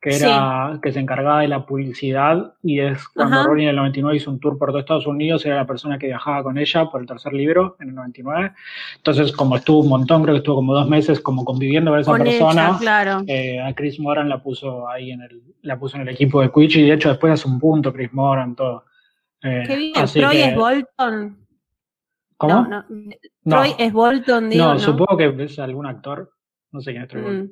que 0.00 0.16
era 0.16 0.80
que 0.82 0.90
se 0.90 0.98
encargaba 0.98 1.42
de 1.42 1.48
la 1.48 1.64
publicidad 1.64 2.54
y 2.60 2.80
es 2.80 3.06
cuando 3.08 3.44
Ronnie 3.44 3.66
en 3.66 3.70
el 3.70 3.76
99 3.76 4.16
hizo 4.16 4.32
un 4.32 4.40
tour 4.40 4.58
por 4.58 4.70
todo 4.70 4.80
Estados 4.80 5.06
Unidos, 5.06 5.46
era 5.46 5.54
la 5.54 5.66
persona 5.66 5.96
que 5.96 6.08
viajaba 6.08 6.42
con 6.42 6.58
ella 6.58 6.86
por 6.86 7.00
el 7.00 7.06
tercer 7.06 7.32
libro 7.32 7.76
en 7.78 7.90
el 7.90 7.94
99. 7.94 8.52
Entonces, 8.96 9.30
como 9.30 9.54
estuvo 9.54 9.78
un 9.78 9.88
montón, 9.88 10.22
creo 10.24 10.34
que 10.34 10.38
estuvo 10.38 10.56
como 10.56 10.74
dos 10.74 10.88
meses 10.88 11.20
como 11.20 11.44
conviviendo 11.44 11.92
con 11.92 12.00
esa 12.00 12.12
persona, 12.16 13.24
eh, 13.28 13.60
a 13.60 13.72
Chris 13.74 14.00
Moran 14.00 14.28
la 14.28 14.42
puso 14.42 14.88
ahí 14.88 15.12
en 15.12 15.22
el, 15.22 15.40
la 15.62 15.78
puso 15.78 15.94
en 15.96 16.02
el 16.02 16.08
equipo 16.08 16.40
de 16.40 16.50
Quiche 16.50 16.80
y 16.80 16.88
de 16.88 16.94
hecho 16.94 17.10
después 17.10 17.34
hace 17.34 17.46
un 17.46 17.60
punto 17.60 17.92
Chris 17.92 18.12
Moran, 18.12 18.56
todo. 18.56 18.84
Eh, 19.40 19.62
Qué 19.68 19.76
bien, 19.76 19.94
Troy 19.94 20.38
es 20.38 20.54
Bolton. 20.56 21.41
¿Cómo? 22.42 22.66
No, 22.68 22.84
Troy 23.44 23.74
es 23.78 23.92
Bolton, 23.92 24.50
digo. 24.50 24.64
No, 24.64 24.78
supongo 24.78 25.16
que 25.16 25.44
es 25.44 25.58
algún 25.58 25.86
actor. 25.86 26.32
No 26.72 26.80
sé 26.80 26.90
quién 26.90 27.04
es 27.04 27.08
Troy 27.08 27.22
Bolton. 27.22 27.44
Mm. 27.44 27.50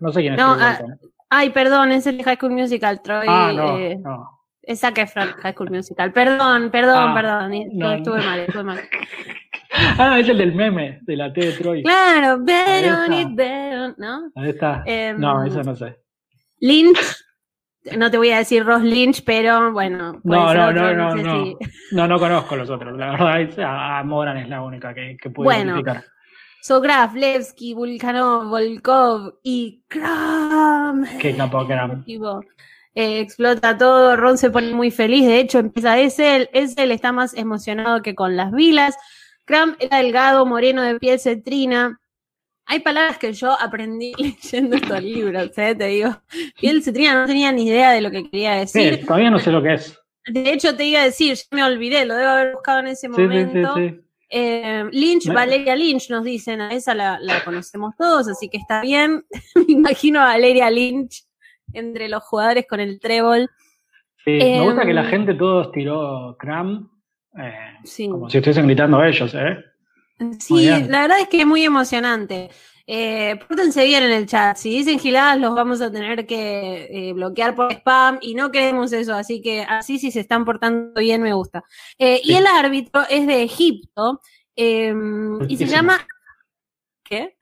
No 0.00 0.12
sé 0.12 0.20
quién 0.20 0.34
es 0.34 0.38
Troy 0.38 0.58
ah, 0.60 0.76
Bolton. 0.78 1.10
Ay, 1.30 1.50
perdón, 1.50 1.92
es 1.92 2.06
el 2.06 2.22
High 2.22 2.36
School 2.36 2.52
Musical, 2.52 3.00
Troy. 3.00 3.26
Ah, 3.28 3.52
no, 3.54 3.78
eh, 3.78 3.96
no. 3.96 4.40
Es 4.62 4.80
Zac 4.80 4.96
High 4.96 5.54
School 5.54 5.70
Musical. 5.70 6.12
Perdón, 6.12 6.70
perdón, 6.70 7.10
ah, 7.10 7.14
perdón. 7.14 7.52
estuve 7.52 8.22
mal, 8.22 8.40
estuve 8.40 8.64
mal. 8.64 8.80
Ah, 9.72 10.18
es 10.18 10.28
el 10.28 10.36
del 10.36 10.52
meme, 10.52 10.98
de 11.02 11.16
la 11.16 11.32
T 11.32 11.40
de 11.40 11.52
Troy. 11.52 11.82
Claro, 11.84 12.38
Veron 12.42 13.36
Veron, 13.36 13.94
¿no? 13.96 14.30
Ahí 14.34 14.50
está. 14.50 14.82
Em, 14.84 15.18
no, 15.18 15.44
eso 15.44 15.62
no 15.62 15.76
sé. 15.76 15.96
Lynch 16.58 16.98
no 17.96 18.10
te 18.10 18.18
voy 18.18 18.30
a 18.30 18.38
decir 18.38 18.64
Ross 18.64 18.82
Lynch, 18.82 19.24
pero 19.24 19.72
bueno. 19.72 20.20
No, 20.22 20.54
no, 20.54 20.72
no, 20.72 20.94
no, 20.94 21.14
no. 21.14 21.58
No, 21.92 22.08
no 22.08 22.18
conozco 22.18 22.56
los 22.56 22.70
otros. 22.70 22.96
La 22.96 23.12
verdad, 23.12 23.40
es, 23.40 23.58
a, 23.58 24.02
Moran 24.04 24.36
es 24.36 24.48
la 24.48 24.62
única 24.62 24.94
que, 24.94 25.16
que 25.20 25.30
puedo 25.30 25.46
bueno, 25.46 25.72
identificar. 25.72 26.04
Sograf, 26.62 27.14
Levski, 27.14 27.72
Vulkanov, 27.72 28.48
Volkov 28.48 29.38
y 29.42 29.82
Kram. 29.88 31.06
Qué 31.18 31.34
capo 31.34 31.66
Kram. 31.66 32.04
Eh, 32.94 33.20
explota 33.20 33.78
todo, 33.78 34.16
Ron 34.16 34.36
se 34.36 34.50
pone 34.50 34.74
muy 34.74 34.90
feliz, 34.90 35.24
de 35.24 35.40
hecho 35.40 35.58
empieza 35.60 35.98
ese, 35.98 36.50
él 36.52 36.90
está 36.90 37.12
más 37.12 37.34
emocionado 37.34 38.02
que 38.02 38.14
con 38.14 38.36
las 38.36 38.52
vilas. 38.52 38.96
Kram 39.46 39.76
era 39.78 39.98
delgado, 39.98 40.44
moreno 40.44 40.82
de 40.82 40.98
piel 40.98 41.18
cetrina, 41.18 41.98
hay 42.70 42.78
palabras 42.78 43.18
que 43.18 43.32
yo 43.32 43.60
aprendí 43.60 44.12
leyendo 44.18 44.76
estos 44.76 45.02
libros, 45.02 45.50
¿eh? 45.58 45.74
te 45.74 45.86
digo. 45.86 46.16
Piel 46.60 46.84
cetrina 46.84 47.20
no 47.20 47.26
tenía 47.26 47.50
ni 47.50 47.66
idea 47.66 47.90
de 47.90 48.00
lo 48.00 48.12
que 48.12 48.30
quería 48.30 48.52
decir. 48.52 49.04
todavía 49.04 49.28
no 49.28 49.40
sé 49.40 49.50
lo 49.50 49.60
que 49.60 49.74
es. 49.74 49.98
De 50.26 50.52
hecho, 50.52 50.76
te 50.76 50.84
iba 50.84 51.00
a 51.00 51.04
decir, 51.04 51.34
ya 51.34 51.42
me 51.50 51.64
olvidé, 51.64 52.06
lo 52.06 52.14
debo 52.14 52.30
haber 52.30 52.52
buscado 52.52 52.78
en 52.78 52.86
ese 52.86 53.08
momento. 53.08 53.74
Eh, 54.32 54.84
Lynch, 54.92 55.26
Valeria 55.26 55.74
Lynch 55.74 56.08
nos 56.10 56.22
dicen, 56.22 56.60
a 56.60 56.72
esa 56.72 56.94
la, 56.94 57.18
conocemos 57.44 57.96
todos, 57.98 58.28
así 58.28 58.48
que 58.48 58.58
está 58.58 58.82
bien. 58.82 59.24
me 59.56 59.72
imagino 59.72 60.20
a 60.20 60.26
Valeria 60.26 60.70
Lynch 60.70 61.24
entre 61.72 62.08
los 62.08 62.22
jugadores 62.22 62.66
con 62.68 62.78
el 62.78 63.00
trébol. 63.00 63.50
Sí, 64.24 64.30
me 64.30 64.62
gusta 64.62 64.86
que 64.86 64.94
la 64.94 65.02
em, 65.02 65.10
gente 65.10 65.34
todos 65.34 65.72
tiró 65.72 66.36
Cram, 66.38 66.88
eh, 67.36 67.78
como 68.08 68.30
si 68.30 68.38
estuviesen 68.38 68.66
gritando 68.66 69.00
a 69.00 69.08
ellos, 69.08 69.34
¿eh? 69.34 69.56
Sí, 70.38 70.66
la 70.66 71.02
verdad 71.02 71.20
es 71.20 71.28
que 71.28 71.40
es 71.40 71.46
muy 71.46 71.64
emocionante. 71.64 72.50
Eh, 72.86 73.38
pórtense 73.46 73.84
bien 73.84 74.02
en 74.02 74.10
el 74.10 74.26
chat. 74.26 74.56
Si 74.56 74.70
dicen 74.70 74.98
giladas, 74.98 75.38
los 75.38 75.54
vamos 75.54 75.80
a 75.80 75.92
tener 75.92 76.26
que 76.26 76.88
eh, 76.90 77.12
bloquear 77.12 77.54
por 77.54 77.72
spam 77.72 78.18
y 78.20 78.34
no 78.34 78.50
queremos 78.50 78.92
eso. 78.92 79.14
Así 79.14 79.40
que 79.40 79.62
así, 79.62 79.98
si 79.98 80.10
se 80.10 80.20
están 80.20 80.44
portando 80.44 81.00
bien, 81.00 81.22
me 81.22 81.32
gusta. 81.32 81.62
Eh, 81.98 82.20
y 82.24 82.34
el 82.34 82.46
árbitro 82.46 83.02
es 83.08 83.26
de 83.28 83.44
Egipto 83.44 84.20
em, 84.56 85.38
y 85.48 85.56
se 85.56 85.66
llama. 85.66 86.04
¿Qué? 87.04 87.36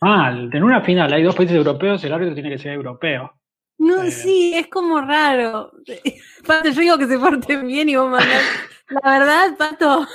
Ah, 0.00 0.30
en 0.30 0.62
una 0.62 0.82
final 0.82 1.12
hay 1.12 1.22
dos 1.22 1.34
países 1.34 1.56
europeos, 1.56 2.02
el 2.04 2.12
árbitro 2.12 2.34
tiene 2.34 2.50
que 2.50 2.58
ser 2.58 2.72
europeo. 2.72 3.32
No, 3.78 4.08
sí, 4.08 4.52
es 4.54 4.68
como 4.68 5.00
raro. 5.00 5.72
Pato, 6.46 6.68
yo 6.70 6.80
digo 6.80 6.98
que 6.98 7.08
se 7.08 7.18
porten 7.18 7.66
bien 7.66 7.88
y 7.88 7.96
vos 7.96 8.08
mandás. 8.08 8.42
La 8.88 9.18
verdad, 9.18 9.56
Pato. 9.58 10.06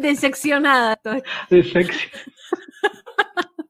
Deseccionada. 0.00 0.98
Deseccionada. 1.50 2.22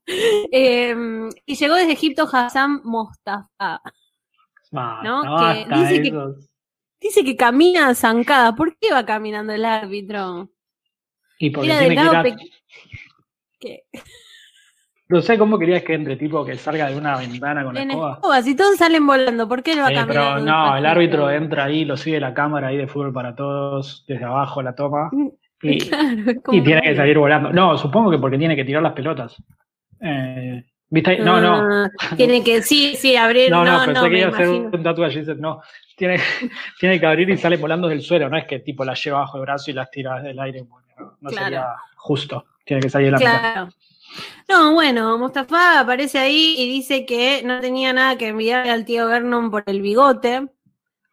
Em, 0.53 1.29
y 1.45 1.57
llegó 1.57 1.74
desde 1.74 1.93
Egipto 1.93 2.29
Hassan 2.31 2.81
Mostafa. 2.85 3.81
¿no? 4.70 5.22
que 5.39 5.66
dice, 5.74 6.03
que, 6.03 6.12
dice 7.01 7.24
que 7.24 7.37
camina 7.37 7.95
zancada. 7.95 8.55
¿Por 8.55 8.77
qué 8.79 8.93
va 8.93 9.05
caminando 9.05 9.53
el 9.53 9.64
árbitro? 9.64 10.51
Y 11.39 11.51
porque 11.51 11.68
tiene 11.68 12.37
que 13.59 13.85
No 15.09 15.20
sé 15.20 15.39
cómo 15.39 15.59
querías 15.59 15.83
que 15.83 15.95
entre, 15.95 16.16
tipo 16.16 16.45
que 16.45 16.57
salga 16.57 16.89
de 16.89 16.97
una 16.97 17.18
ventana 17.18 17.64
con 17.64 17.77
en 17.77 17.91
escoba. 17.91 18.14
escoba. 18.14 18.43
Si 18.43 18.55
todos 18.55 18.77
salen 18.77 19.07
volando, 19.07 19.49
¿por 19.49 19.62
qué 19.62 19.72
él 19.72 19.81
va 19.81 19.93
caminando? 19.93 20.12
Pero 20.12 20.39
no, 20.41 20.77
el 20.77 20.87
árbitro 20.87 21.31
entra 21.31 21.64
ahí, 21.64 21.85
lo 21.85 21.97
sigue 21.97 22.20
la 22.20 22.35
cámara 22.35 22.68
ahí 22.68 22.77
de 22.77 22.87
fútbol 22.87 23.12
para 23.12 23.35
todos, 23.35 24.05
desde 24.07 24.24
abajo 24.24 24.62
la 24.62 24.74
toma. 24.74 25.11
Y, 26.52 26.61
tiene 26.61 26.82
que 26.82 26.96
salir 26.96 27.18
volando. 27.18 27.52
No, 27.52 27.76
supongo 27.78 28.11
que 28.11 28.18
porque 28.18 28.38
tiene 28.38 28.54
que 28.54 28.64
tirar 28.64 28.82
las 28.82 28.92
pelotas. 28.92 29.36
Eh, 30.00 30.64
¿Viste? 30.88 31.18
No, 31.18 31.40
no. 31.40 31.84
Ah, 31.84 31.90
tiene 32.16 32.44
que, 32.44 32.62
sí, 32.62 32.94
sí, 32.96 33.16
abrir. 33.16 33.50
No, 33.50 33.64
no, 33.64 33.84
pensé 33.84 34.09
que 34.09 34.18
iba 34.18 34.28
a 34.28 34.30
hacer 34.30 34.48
un 34.48 34.82
tatuaje. 34.82 35.22
No, 35.36 35.61
tiene, 35.96 36.18
tiene 36.78 37.00
que 37.00 37.07
abrir 37.07 37.30
y 37.30 37.36
sale 37.36 37.57
volando 37.57 37.88
del 37.88 38.02
suelo. 38.02 38.28
No 38.28 38.36
es 38.36 38.44
que 38.44 38.61
tipo 38.61 38.84
las 38.84 39.02
lleva 39.02 39.20
bajo 39.20 39.38
el 39.38 39.42
brazo 39.42 39.70
y 39.70 39.74
las 39.74 39.90
tira 39.90 40.22
del 40.22 40.38
aire. 40.38 40.64
no 41.20 41.30
sería 41.30 41.66
justo. 41.96 42.44
Tiene 42.64 42.82
que 42.82 42.90
salir 42.90 43.07
de 43.07 43.12
la 43.12 43.18
claro. 43.18 43.68
No, 44.48 44.72
bueno, 44.74 45.18
Mustafa 45.18 45.80
aparece 45.80 46.18
ahí 46.18 46.54
y 46.57 46.68
dice 46.68 47.04
que 47.04 47.42
no 47.44 47.61
tenía 47.61 47.92
nada 47.92 48.16
que 48.16 48.28
enviarle 48.28 48.70
al 48.70 48.84
tío 48.84 49.09
Vernon 49.09 49.50
por 49.50 49.64
el 49.66 49.82
bigote. 49.82 50.48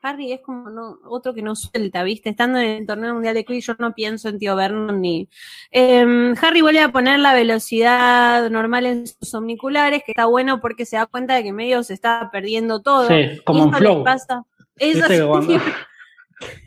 Harry 0.04 0.34
es 0.34 0.42
como 0.42 0.70
no, 0.70 1.00
otro 1.06 1.34
que 1.34 1.42
no 1.42 1.56
suelta, 1.56 2.04
¿viste? 2.04 2.30
Estando 2.30 2.60
en 2.60 2.70
el 2.70 2.86
torneo 2.86 3.14
mundial 3.14 3.34
de 3.34 3.46
Quidditch, 3.46 3.68
yo 3.68 3.76
no 3.80 3.94
pienso 3.94 4.28
en 4.28 4.38
Tío 4.38 4.56
Vernon 4.56 5.00
ni. 5.00 5.30
Em, 5.72 6.36
Harry 6.42 6.62
vuelve 6.62 6.82
a 6.82 6.92
poner 6.92 7.20
la 7.20 7.34
velocidad 7.34 8.50
normal 8.50 8.86
en 8.86 9.08
sus 9.08 9.34
omniculares, 9.34 10.04
que 10.06 10.12
está 10.12 10.26
bueno 10.26 10.60
porque 10.60 10.86
se 10.86 10.98
da 10.98 11.06
cuenta 11.06 11.36
de 11.36 11.44
que 11.44 11.54
medio 11.54 11.82
se 11.84 11.94
está 11.94 12.30
perdiendo 12.32 12.82
todo. 12.82 13.08
Sí, 13.08 13.40
como 13.46 13.64
en 13.64 13.74
Flow. 13.74 14.04
Pasa. 14.04 14.44
Eso 14.78 15.06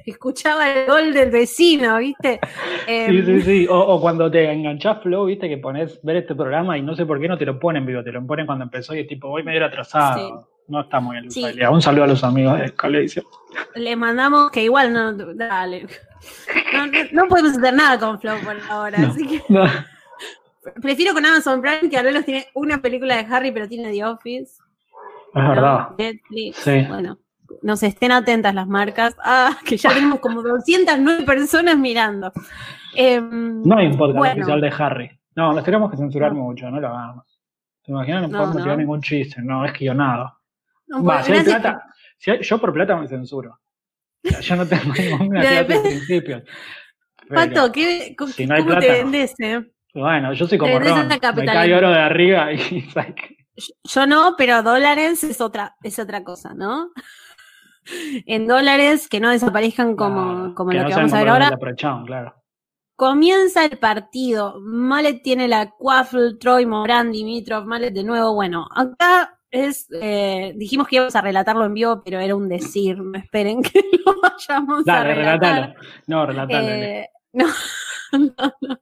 Escuchaba 0.06 0.72
el 0.72 0.86
gol 0.86 1.12
del 1.12 1.30
vecino, 1.30 1.98
¿viste? 1.98 2.40
sí, 2.86 3.22
sí, 3.22 3.42
sí. 3.42 3.66
O, 3.68 4.00
cuando 4.00 4.30
te 4.30 4.50
enganchás 4.50 5.02
Flow, 5.02 5.26
¿viste? 5.26 5.46
Que 5.46 5.58
pones 5.58 6.00
ver 6.02 6.16
este 6.16 6.34
programa 6.34 6.78
y 6.78 6.82
no 6.82 6.96
sé 6.96 7.04
por 7.04 7.20
qué 7.20 7.28
no 7.28 7.36
te 7.36 7.44
lo 7.44 7.58
ponen 7.58 7.84
vivo, 7.84 8.02
te 8.02 8.12
lo 8.12 8.26
ponen 8.26 8.46
cuando 8.46 8.64
empezó 8.64 8.94
y 8.94 9.00
es 9.00 9.06
tipo, 9.06 9.28
voy 9.28 9.42
medio 9.42 9.66
atrasado 9.66 10.55
no 10.68 10.80
está 10.80 11.00
muy 11.00 11.16
en 11.18 11.28
Un 11.70 11.82
saludo 11.82 12.04
a 12.04 12.06
los 12.08 12.24
amigos 12.24 12.58
de 12.58 12.74
Caledición. 12.74 13.24
Le 13.74 13.96
mandamos 13.96 14.50
que 14.50 14.64
igual 14.64 14.92
no, 14.92 15.12
dale. 15.12 15.86
No, 17.12 17.28
podemos 17.28 17.56
hacer 17.56 17.74
nada 17.74 17.98
con 17.98 18.20
Flow 18.20 18.38
por 18.44 18.56
ahora, 18.68 18.98
así 18.98 19.26
que. 19.26 19.42
Prefiero 20.82 21.14
con 21.14 21.24
Amazon 21.24 21.60
Prime, 21.60 21.88
que 21.88 21.96
al 21.96 22.04
menos 22.04 22.24
tiene 22.24 22.46
una 22.54 22.82
película 22.82 23.16
de 23.16 23.32
Harry, 23.32 23.52
pero 23.52 23.68
tiene 23.68 23.92
The 23.92 24.04
Office. 24.04 24.54
Es 25.34 25.48
verdad. 25.48 25.90
Netflix. 25.96 26.56
Sí. 26.56 26.84
Bueno, 26.88 27.18
nos 27.62 27.82
estén 27.82 28.10
atentas 28.12 28.54
las 28.54 28.66
marcas. 28.66 29.16
Ah, 29.22 29.56
que 29.64 29.76
ya 29.76 29.90
tenemos 29.90 30.20
como 30.20 30.42
209 30.42 31.24
personas 31.24 31.78
mirando. 31.78 32.32
Em, 32.94 33.62
no 33.62 33.80
importa 33.80 34.18
el 34.32 34.38
oficial 34.38 34.60
de 34.60 34.72
Harry. 34.76 35.10
No, 35.36 35.52
los 35.52 35.62
tenemos 35.62 35.90
que 35.90 35.98
censurar 35.98 36.32
mucho, 36.32 36.70
no 36.70 36.80
lo 36.80 36.88
hagamos. 36.88 37.40
¿Te 37.84 37.92
imaginas? 37.92 38.28
No, 38.28 38.38
podemos 38.38 38.62
tirar 38.62 38.78
ningún 38.78 39.02
chiste, 39.02 39.42
no, 39.42 39.64
es 39.64 39.72
guionado. 39.72 40.35
No, 40.88 41.22
si 41.22 41.32
hay 41.32 41.44
plata, 41.44 41.82
yo 42.18 42.60
por 42.60 42.72
plata 42.72 42.96
me 42.96 43.08
censuro. 43.08 43.58
yo 44.22 44.56
no 44.56 44.66
tengo 44.66 44.92
ninguna 44.98 45.40
clase 45.40 45.64
de 45.64 45.80
principios. 45.80 46.42
Pato, 47.28 47.72
¿qué, 47.72 48.14
si 48.34 48.46
no 48.46 48.54
hay 48.54 48.62
¿cómo 48.62 48.72
plata, 48.72 48.86
te 48.86 48.92
vendes? 48.92 49.34
Eh? 49.40 49.60
Bueno, 49.94 50.32
yo 50.32 50.46
soy 50.46 50.58
como 50.58 50.78
Ron, 50.78 51.08
me 51.08 51.18
cae 51.18 51.74
oro 51.74 51.90
de 51.90 51.98
arriba 51.98 52.52
y... 52.52 52.88
Yo 53.84 54.06
no, 54.06 54.34
pero 54.36 54.62
dólares 54.62 55.24
es 55.24 55.40
otra, 55.40 55.76
es 55.82 55.98
otra 55.98 56.22
cosa, 56.22 56.52
¿no? 56.52 56.90
en 58.26 58.46
dólares, 58.46 59.08
que 59.08 59.20
no 59.20 59.30
desaparezcan 59.30 59.96
como, 59.96 60.54
como 60.54 60.72
lo 60.72 60.86
que 60.86 60.94
vamos 60.94 61.12
a 61.12 61.18
ver 61.18 61.28
ahora. 61.28 61.58
Claro. 62.04 62.34
Comienza 62.96 63.64
el 63.64 63.78
partido. 63.78 64.58
Mallet 64.60 65.22
tiene 65.22 65.48
la 65.48 65.70
Quaffle, 65.70 66.36
Troy, 66.38 66.66
Moran, 66.66 67.12
Dimitrov, 67.12 67.66
Mallet 67.66 67.92
de 67.92 68.04
nuevo. 68.04 68.34
Bueno, 68.34 68.66
acá 68.74 69.35
es. 69.56 69.88
Eh, 70.00 70.52
dijimos 70.56 70.86
que 70.86 70.96
íbamos 70.96 71.16
a 71.16 71.20
relatarlo 71.20 71.64
en 71.64 71.74
vivo, 71.74 72.02
pero 72.04 72.20
era 72.20 72.34
un 72.36 72.48
decir. 72.48 72.98
No 72.98 73.18
esperen 73.18 73.62
que 73.62 73.80
lo 74.04 74.14
vayamos 74.20 74.86
a 74.86 75.04
relatar. 75.04 75.74
No, 76.06 76.26
relatalo. 76.26 76.68
Eh, 76.68 77.08
no, 77.32 77.46
no, 78.12 78.34
no. 78.60 78.78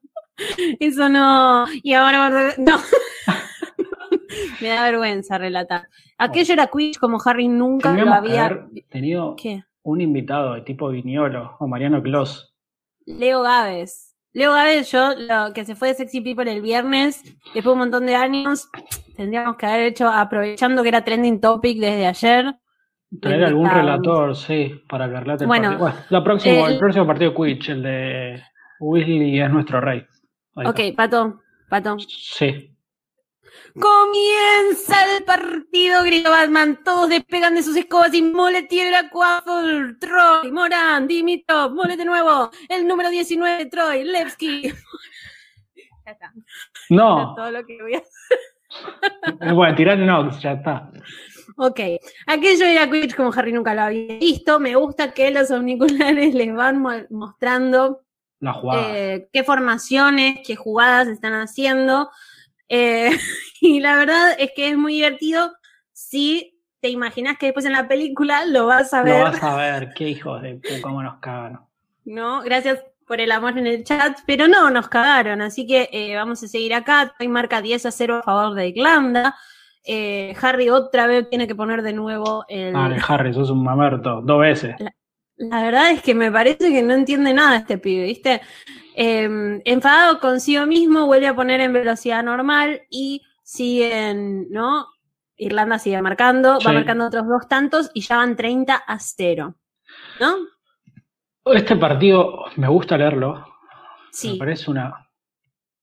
Eso 0.81 1.09
no. 1.09 1.67
Y 1.83 1.93
ahora. 1.95 2.55
No. 2.59 2.79
Me 4.61 4.69
da 4.69 4.85
vergüenza 4.85 5.39
relatar. 5.39 5.89
Aquello 6.19 6.55
era 6.55 6.67
Quiz 6.67 6.99
como 6.99 7.19
Harry 7.25 7.49
nunca 7.49 7.93
lo 7.93 8.13
había. 8.13 8.67
tenido 8.89 9.37
un 9.83 10.01
invitado 10.01 10.55
de 10.55 10.63
tipo 10.63 10.89
Viñolo 10.89 11.57
o 11.59 11.67
Mariano 11.69 12.03
Clos. 12.03 12.55
Leo 13.07 13.43
Gávez. 13.43 14.14
Leo 14.35 14.53
Gávez, 14.53 14.91
yo, 14.91 15.15
lo 15.17 15.53
que 15.55 15.65
se 15.65 15.77
fue 15.77 15.89
de 15.89 15.95
Sexy 15.95 16.21
People 16.21 16.51
el 16.51 16.61
viernes, 16.61 17.23
después 17.55 17.65
de 17.65 17.71
un 17.71 17.79
montón 17.79 18.05
de 18.05 18.17
años, 18.17 18.69
tendríamos 19.17 19.57
que 19.57 19.65
haber 19.65 19.87
hecho, 19.87 20.09
aprovechando 20.09 20.83
que 20.83 20.89
era 20.89 21.05
trending 21.05 21.41
topic 21.41 21.79
desde 21.79 22.05
ayer. 22.05 22.55
Traer 23.21 23.45
algún 23.45 23.71
relator, 23.71 24.35
sí, 24.35 24.83
para 24.89 25.09
que 25.09 25.21
relate 25.21 25.45
el 25.45 25.49
bueno, 25.49 25.79
partido. 25.79 26.25
próximo, 26.25 26.67
el, 26.67 26.79
próximo 26.79 27.07
partido 27.07 27.33
Quiz, 27.33 27.69
el 27.69 27.83
de 27.85 28.43
Weasley 28.81 29.41
es 29.41 29.51
nuestro 29.51 29.81
rey. 29.81 30.05
ok, 30.57 30.81
Pato, 30.97 31.41
Pato. 31.71 31.97
Sí. 32.01 32.74
Comienza 33.79 35.17
el 35.17 35.25
partido, 35.25 36.03
grita 36.05 36.31
Batman. 36.31 36.81
Todos 36.85 37.09
despegan 37.09 37.55
de 37.55 37.63
sus 37.63 37.77
escobas 37.77 38.15
y 38.15 38.23
Mole 38.23 38.63
tiene 38.65 38.91
la 38.91 39.09
Quaffle. 39.11 39.97
Troy, 39.99 40.53
Moran, 40.53 41.09
Dimitrov, 41.09 41.73
Mole 41.73 41.97
de 41.97 42.05
nuevo. 42.05 42.51
El 42.69 42.87
número 42.87 43.11
19, 43.11 43.67
Troy, 43.67 44.05
Levski. 44.05 44.63
ya 46.07 46.13
está. 46.13 46.33
No. 46.91 47.35
todo 47.35 47.51
lo 47.51 47.65
que 47.65 47.83
voy 47.83 47.95
a 47.95 47.99
hacer. 47.99 49.55
bueno, 49.55 49.75
tirar 49.75 49.99
Nox, 49.99 50.41
ya 50.41 50.53
está. 50.53 50.91
Ok, 51.57 51.81
aquello 52.27 52.67
era 52.67 52.91
Quidditch 52.91 53.15
como 53.15 53.33
Harry 53.33 53.53
nunca 53.53 53.75
lo 53.75 53.83
había 53.83 54.19
visto. 54.19 54.59
Me 54.59 54.75
gusta 54.75 55.13
que 55.13 55.31
los 55.31 55.51
omniculares 55.51 56.35
les 56.35 56.53
van 56.55 56.83
mostrando 57.11 58.05
eh, 58.77 59.29
qué 59.33 59.45
formaciones, 59.45 60.41
qué 60.45 60.57
jugadas 60.57 61.09
están 61.09 61.35
haciendo. 61.35 62.11
Eh, 62.69 63.11
y 63.61 63.81
la 63.81 63.97
verdad 63.97 64.35
es 64.39 64.53
que 64.55 64.71
es 64.71 64.77
muy 64.77 64.95
divertido 64.95 65.53
si 65.93 66.61
te 66.81 66.89
imaginas 66.91 67.39
que 67.39 67.47
después 67.47 67.65
en 67.65 67.73
la 67.73 67.89
película 67.89 68.45
lo 68.45 68.67
vas 68.67 68.93
a 68.93 69.03
ver. 69.03 69.19
Lo 69.19 69.25
vas 69.25 69.43
a 69.43 69.57
ver, 69.57 69.95
qué 69.95 70.09
hijos 70.09 70.43
de 70.43 70.61
cómo 70.83 71.03
nos 71.03 71.19
cagaron. 71.19 71.61
No, 72.05 72.43
gracias 72.43 72.85
por 73.07 73.21
el 73.21 73.33
amor 73.33 73.59
en 73.59 73.67
el 73.67 73.85
chat, 73.85 74.19
pero 74.27 74.49
no, 74.49 74.71
nos 74.71 74.89
cagaron, 74.89 75.41
así 75.41 75.67
que 75.67 75.89
eh, 75.93 76.15
vamos 76.15 76.43
a 76.43 76.49
seguir 76.49 76.75
acá. 76.75 77.15
Hay 77.19 77.29
marca 77.29 77.63
10 77.63 77.87
a 77.87 77.91
0 77.91 78.17
a 78.19 78.23
favor 78.23 78.55
de 78.55 78.69
Irlanda. 78.69 79.35
Eh, 79.87 80.35
Harry 80.41 80.71
otra 80.71 81.07
vez 81.07 81.29
tiene 81.29 81.47
que 81.47 81.55
poner 81.55 81.83
de 81.83 81.93
nuevo 81.93 82.45
el... 82.49 82.73
Vale, 82.73 82.99
Harry, 83.07 83.35
sos 83.35 83.51
un 83.51 83.63
mamerto, 83.63 84.23
dos 84.23 84.41
veces. 84.41 84.75
La, 84.79 84.95
verdad 85.37 85.91
es 85.91 86.03
que 86.03 86.15
me 86.15 86.31
parece 86.31 86.71
que 86.71 86.83
no 86.83 86.95
entiende 86.95 87.35
nada 87.35 87.57
este 87.57 87.79
pibe, 87.79 88.05
¿viste? 88.05 88.41
Em, 88.95 89.61
enfadado 89.65 90.21
consigo 90.21 90.67
mismo, 90.67 91.07
vuelve 91.07 91.27
a 91.27 91.35
poner 91.35 91.61
en 91.61 91.73
velocidad 91.73 92.23
normal 92.23 92.83
y 92.91 93.23
siguen, 93.43 94.49
¿no? 94.51 94.87
Irlanda 95.37 95.79
sigue 95.79 96.01
marcando, 96.01 96.59
va 96.65 96.73
marcando 96.73 97.07
otros 97.07 97.27
dos 97.27 97.49
tantos 97.49 97.91
y 97.93 98.03
ya 98.03 98.17
van 98.17 98.37
30 98.37 98.75
a 98.75 98.99
0. 98.99 99.55
¿No? 100.21 100.37
Este 101.53 101.77
partido 101.77 102.45
me 102.57 102.69
gusta 102.69 102.97
leerlo. 102.97 103.45
Sí. 104.11 104.33
Me 104.33 104.39
parece 104.39 104.71
una. 104.71 105.09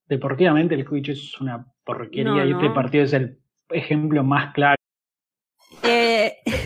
Deportivamente 0.06 0.76
el 0.76 0.86
Twitch 0.86 1.10
es 1.10 1.40
una 1.40 1.66
porquería 1.84 2.46
y 2.46 2.52
este 2.52 2.70
partido 2.70 3.04
es 3.04 3.14
el 3.14 3.40
ejemplo 3.70 4.24
más 4.24 4.54
claro. 4.54 4.76
Eh, 5.84 6.38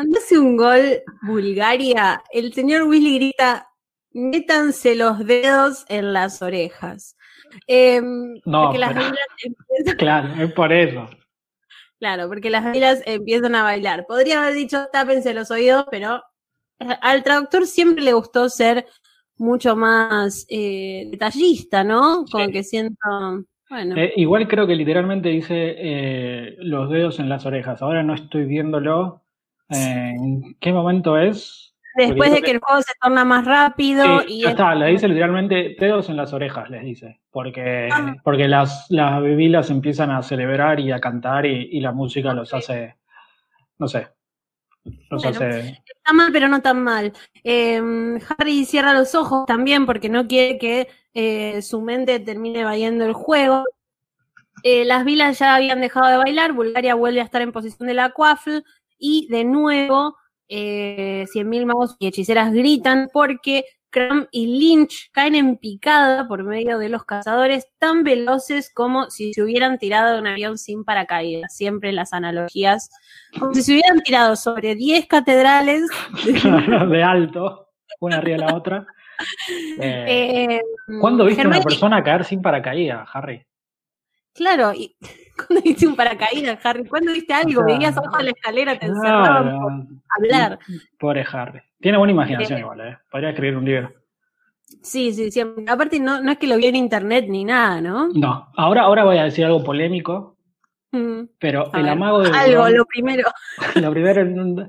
cuando 0.00 0.18
hace 0.18 0.38
un 0.38 0.56
gol 0.56 1.02
Bulgaria, 1.20 2.22
el 2.32 2.54
señor 2.54 2.84
Willy 2.84 3.16
grita: 3.16 3.68
métanse 4.12 4.94
los 4.94 5.26
dedos 5.26 5.84
en 5.88 6.14
las 6.14 6.40
orejas. 6.40 7.18
Em, 7.66 8.40
no, 8.46 8.72
las 8.72 8.94
claro, 9.98 10.42
es 10.42 10.52
por 10.52 10.72
eso. 10.72 11.06
Claro, 11.98 12.28
porque 12.28 12.48
las 12.48 12.64
velas 12.64 13.02
empiezan 13.04 13.54
a 13.54 13.62
bailar. 13.62 14.06
Podría 14.06 14.42
haber 14.42 14.54
dicho 14.54 14.86
tápense 14.90 15.34
los 15.34 15.50
oídos, 15.50 15.84
pero 15.90 16.22
al 16.78 17.22
traductor 17.22 17.66
siempre 17.66 18.02
le 18.02 18.14
gustó 18.14 18.48
ser 18.48 18.86
mucho 19.36 19.76
más 19.76 20.46
eh, 20.48 21.08
detallista, 21.10 21.84
¿no? 21.84 22.24
Como 22.30 22.48
que 22.48 22.62
siento. 22.62 22.96
Bueno. 23.68 23.96
Eh, 23.98 24.14
igual 24.16 24.48
creo 24.48 24.66
que 24.66 24.76
literalmente 24.76 25.28
dice 25.28 25.74
eh, 25.76 26.56
los 26.60 26.88
dedos 26.88 27.18
en 27.18 27.28
las 27.28 27.44
orejas. 27.44 27.82
Ahora 27.82 28.02
no 28.02 28.14
estoy 28.14 28.46
viéndolo. 28.46 29.20
¿En 29.70 30.54
qué 30.60 30.72
momento 30.72 31.16
es? 31.16 31.70
Después 31.96 32.30
de 32.32 32.42
que, 32.42 32.52
el 32.52 32.58
juego 32.60 32.82
se 32.82 32.92
torna 33.00 33.24
más 33.24 33.44
rápido. 33.44 34.22
y 34.26 34.42
ya 34.42 34.50
está, 34.50 34.74
le 34.74 34.86
dice 34.86 35.08
literalmente 35.08 35.76
dedos 35.78 36.08
en 36.08 36.16
las 36.16 36.32
orejas, 36.32 36.70
les 36.70 36.84
dice. 36.84 37.20
Porque, 37.30 37.88
ah. 37.92 38.14
porque 38.22 38.48
las, 38.48 38.86
las 38.90 39.20
bebilas 39.20 39.70
empiezan 39.70 40.10
a 40.10 40.22
celebrar 40.22 40.80
y 40.80 40.92
a 40.92 41.00
cantar 41.00 41.46
y, 41.46 41.80
la 41.80 41.92
música 41.92 42.32
los 42.32 42.54
hace, 42.54 42.96
no 43.78 43.88
sé. 43.88 44.08
Los 45.10 45.24
hace... 45.24 45.82
Está 45.84 46.12
mal, 46.12 46.30
pero 46.32 46.48
no 46.48 46.62
tan 46.62 46.82
mal. 46.82 47.12
Em, 47.44 48.18
Harry 48.38 48.64
cierra 48.64 48.94
los 48.94 49.14
ojos 49.14 49.46
también 49.46 49.84
porque 49.84 50.08
no 50.08 50.26
quiere 50.26 50.58
que 50.58 50.88
eh, 51.12 51.60
su 51.60 51.80
mente 51.80 52.20
termine 52.20 52.64
valiendo 52.64 53.04
el 53.04 53.12
juego. 53.12 53.64
Eh, 54.62 54.84
las 54.84 55.04
vilas 55.04 55.38
ya 55.38 55.54
habían 55.54 55.80
dejado 55.80 56.08
de 56.08 56.16
bailar, 56.18 56.52
Bulgaria 56.52 56.94
vuelve 56.94 57.20
a 57.20 57.24
estar 57.24 57.42
en 57.42 57.52
posición 57.52 57.88
de 57.88 57.94
la 57.94 58.10
quaffle 58.10 58.62
y 59.00 59.26
de 59.28 59.44
nuevo 59.44 60.16
eh, 60.48 61.26
100.000 61.34 61.66
magos 61.66 61.96
y 61.98 62.06
hechiceras 62.06 62.52
gritan 62.52 63.08
porque 63.12 63.64
Cram 63.90 64.28
y 64.30 64.46
Lynch 64.58 65.10
caen 65.12 65.34
en 65.34 65.56
picada 65.56 66.28
por 66.28 66.44
medio 66.44 66.78
de 66.78 66.88
los 66.88 67.04
cazadores 67.04 67.68
tan 67.78 68.04
veloces 68.04 68.72
como 68.72 69.10
si 69.10 69.34
se 69.34 69.42
hubieran 69.42 69.78
tirado 69.78 70.14
de 70.14 70.20
un 70.20 70.26
avión 70.28 70.58
sin 70.58 70.84
paracaídas. 70.84 71.54
Siempre 71.54 71.92
las 71.92 72.12
analogías. 72.12 72.90
Como 73.38 73.52
si 73.52 73.62
se 73.62 73.72
hubieran 73.72 74.00
tirado 74.02 74.36
sobre 74.36 74.76
10 74.76 75.06
catedrales. 75.06 75.88
de 76.90 77.02
alto, 77.02 77.68
una 78.00 78.18
arriba 78.18 78.38
de 78.38 78.44
la 78.44 78.54
otra. 78.54 78.86
Eh, 79.78 80.04
eh, 80.08 80.60
¿Cuándo 80.98 81.26
viste 81.26 81.42
a 81.42 81.46
una 81.46 81.60
persona 81.60 82.02
caer 82.02 82.24
sin 82.24 82.40
paracaídas, 82.40 83.06
Harry? 83.12 83.44
Claro, 84.34 84.72
y 84.74 84.96
¿Cuándo 85.46 85.62
viste 85.62 85.86
un 85.86 85.96
paracaídas, 85.96 86.64
Harry? 86.64 86.84
¿Cuándo 86.84 87.12
viste 87.12 87.32
algo? 87.32 87.64
Veías 87.64 87.96
abajo 87.96 88.18
de 88.18 88.24
la 88.24 88.30
escalera, 88.30 88.78
te 88.78 88.86
encerraban 88.86 89.88
por 89.88 89.98
hablar. 90.18 90.58
Pobre 90.98 91.24
Harry. 91.32 91.60
Tiene 91.80 91.98
buena 91.98 92.12
imaginación 92.12 92.58
eh, 92.58 92.60
igual, 92.60 92.80
¿eh? 92.80 92.98
Podría 93.10 93.30
escribir 93.30 93.56
un 93.56 93.64
libro. 93.64 93.92
Sí, 94.82 95.12
sí, 95.12 95.30
sí. 95.30 95.42
Aparte, 95.66 95.98
no, 95.98 96.22
no 96.22 96.32
es 96.32 96.38
que 96.38 96.46
lo 96.46 96.56
vi 96.56 96.66
en 96.66 96.76
internet 96.76 97.26
ni 97.28 97.44
nada, 97.44 97.80
¿no? 97.80 98.08
No. 98.14 98.48
Ahora, 98.56 98.82
ahora 98.82 99.04
voy 99.04 99.18
a 99.18 99.24
decir 99.24 99.44
algo 99.44 99.64
polémico. 99.64 100.36
Mm. 100.92 101.22
Pero 101.38 101.72
el 101.72 101.88
amago 101.88 102.20
de. 102.20 102.30
Algo, 102.36 102.68
lo 102.68 102.84
primero. 102.84 103.28
lo 103.76 103.90
primero. 103.90 104.68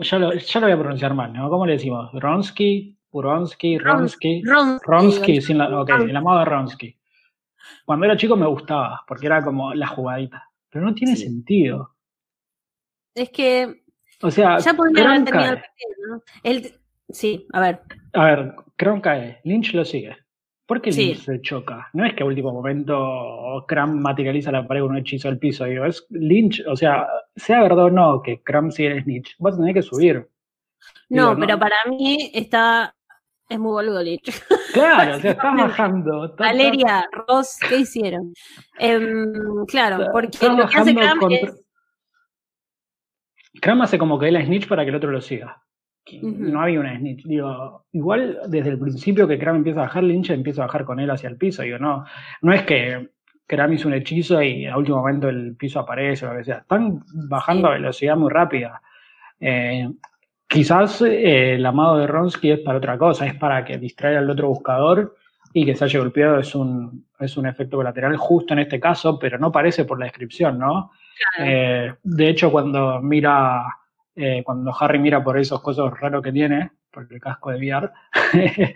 Ya 0.00 0.18
lo, 0.18 0.32
ya 0.34 0.60
lo 0.60 0.66
voy 0.66 0.72
a 0.72 0.78
pronunciar 0.78 1.14
mal, 1.14 1.32
¿no? 1.32 1.48
¿Cómo 1.50 1.66
le 1.66 1.74
decimos? 1.74 2.10
Ronsky, 2.12 2.96
Uronsky, 3.10 3.78
Ronsky. 3.78 4.42
Ronsky, 4.44 4.86
Ronsky 4.86 5.40
sin 5.40 5.58
la, 5.58 5.80
ok, 5.80 5.90
el 6.08 6.16
amago 6.16 6.40
de 6.40 6.44
Ronsky. 6.44 6.96
Cuando 7.84 8.06
era 8.06 8.16
chico 8.16 8.36
me 8.36 8.46
gustaba, 8.46 9.02
porque 9.06 9.26
era 9.26 9.42
como 9.42 9.74
la 9.74 9.86
jugadita. 9.86 10.50
Pero 10.70 10.84
no 10.84 10.94
tiene 10.94 11.16
sentido. 11.16 11.96
Es 13.14 13.30
que. 13.30 13.82
O 14.22 14.30
sea, 14.30 14.58
ya 14.58 14.74
podría 14.74 15.06
haber 15.06 15.24
terminado 15.24 15.54
el 15.54 15.60
partido, 15.60 15.90
¿no? 16.08 16.22
El, 16.42 16.74
sí, 17.08 17.46
a 17.52 17.60
ver. 17.60 17.80
A 18.12 18.24
ver, 18.24 18.54
Kron 18.76 19.00
cae, 19.00 19.40
Lynch 19.44 19.74
lo 19.74 19.84
sigue. 19.84 20.16
¿Por 20.66 20.80
qué 20.80 20.90
Lynch 20.90 21.24
se 21.24 21.40
choca? 21.40 21.90
No 21.92 22.06
es 22.06 22.14
que 22.14 22.22
a 22.22 22.26
último 22.26 22.52
momento 22.52 23.64
Cram 23.66 24.00
materializa 24.00 24.52
la 24.52 24.66
pared 24.66 24.80
con 24.80 24.92
un 24.92 24.98
hechizo 24.98 25.28
al 25.28 25.38
piso. 25.38 25.64
Digo, 25.64 25.84
es 25.84 26.06
Lynch, 26.10 26.62
o 26.66 26.76
sea, 26.76 27.06
sea 27.34 27.62
verdad 27.62 27.86
o 27.86 27.90
no 27.90 28.22
que 28.22 28.42
Cram 28.42 28.70
sigue 28.70 28.96
en 28.96 29.04
Lynch, 29.04 29.34
vas 29.38 29.54
a 29.54 29.58
tener 29.58 29.74
que 29.74 29.82
subir. 29.82 30.28
No, 31.08 31.36
pero 31.36 31.58
para 31.58 31.76
mí 31.88 32.30
está 32.32 32.94
es 33.52 33.58
muy 33.58 33.72
boludo, 33.72 34.02
Lich. 34.02 34.22
Claro, 34.72 35.20
se 35.20 35.30
está 35.30 35.54
bajando. 35.54 36.34
Valeria, 36.38 37.08
Ross, 37.12 37.58
¿qué 37.68 37.78
hicieron? 37.80 38.32
Em, 38.78 39.64
claro, 39.66 40.06
porque 40.12 40.48
lo 40.48 40.66
que 40.66 40.78
hace 40.78 40.94
Cram 40.94 41.18
es... 41.30 41.66
Cram 43.60 43.82
hace 43.82 43.98
como 43.98 44.18
que 44.18 44.28
él 44.28 44.36
es 44.36 44.46
snitch 44.46 44.66
para 44.66 44.84
que 44.84 44.90
el 44.90 44.96
otro 44.96 45.10
lo 45.10 45.20
siga. 45.20 45.62
No 46.22 46.60
había 46.60 46.80
una 46.80 46.96
snitch. 46.96 47.24
Digo, 47.24 47.86
igual 47.92 48.40
desde 48.48 48.70
el 48.70 48.78
principio 48.78 49.28
que 49.28 49.38
Cram 49.38 49.56
empieza 49.56 49.80
a 49.80 49.84
bajar, 49.84 50.02
Lynch 50.02 50.30
empieza 50.30 50.62
a 50.62 50.66
bajar 50.66 50.84
con 50.84 50.98
él 50.98 51.10
hacia 51.10 51.28
el 51.28 51.36
piso. 51.36 51.62
Digo, 51.62 51.78
no, 51.78 52.04
no 52.40 52.52
es 52.52 52.62
que 52.62 53.10
Cram 53.46 53.72
hizo 53.72 53.88
un 53.88 53.94
hechizo 53.94 54.42
y 54.42 54.66
a 54.66 54.76
último 54.76 54.98
momento 54.98 55.28
el 55.28 55.54
piso 55.56 55.80
aparece 55.80 56.26
o 56.26 56.32
lo 56.32 56.38
que 56.38 56.44
sea. 56.44 56.58
Están 56.58 57.02
bajando 57.28 57.68
a 57.68 57.72
velocidad 57.72 58.16
muy 58.16 58.30
rápida. 58.30 58.82
Eh, 59.38 59.88
quizás 60.52 61.00
el 61.00 61.64
amado 61.64 61.96
de 61.96 62.06
Ronsky 62.06 62.50
es 62.50 62.60
para 62.60 62.76
otra 62.76 62.98
cosa, 62.98 63.26
es 63.26 63.34
para 63.34 63.64
que 63.64 63.78
distraiga 63.78 64.18
al 64.18 64.28
otro 64.28 64.48
buscador 64.48 65.16
y 65.54 65.64
que 65.64 65.74
se 65.74 65.84
haya 65.84 65.98
golpeado 65.98 66.38
es 66.38 66.54
un, 66.54 67.06
es 67.18 67.38
un 67.38 67.46
efecto 67.46 67.78
colateral 67.78 68.16
justo 68.18 68.52
en 68.52 68.60
este 68.60 68.78
caso, 68.78 69.18
pero 69.18 69.38
no 69.38 69.50
parece 69.50 69.86
por 69.86 69.98
la 69.98 70.04
descripción, 70.04 70.58
¿no? 70.58 70.92
Eh, 71.38 71.94
de 72.02 72.28
hecho, 72.28 72.52
cuando 72.52 73.00
mira, 73.00 73.64
eh, 74.14 74.42
cuando 74.44 74.74
Harry 74.78 74.98
mira 74.98 75.24
por 75.24 75.38
esos 75.38 75.62
cosas 75.62 75.90
raros 75.98 76.22
que 76.22 76.32
tiene, 76.32 76.70
por 76.90 77.06
el 77.10 77.20
casco 77.20 77.50
de 77.50 77.56
VR, 77.56 77.90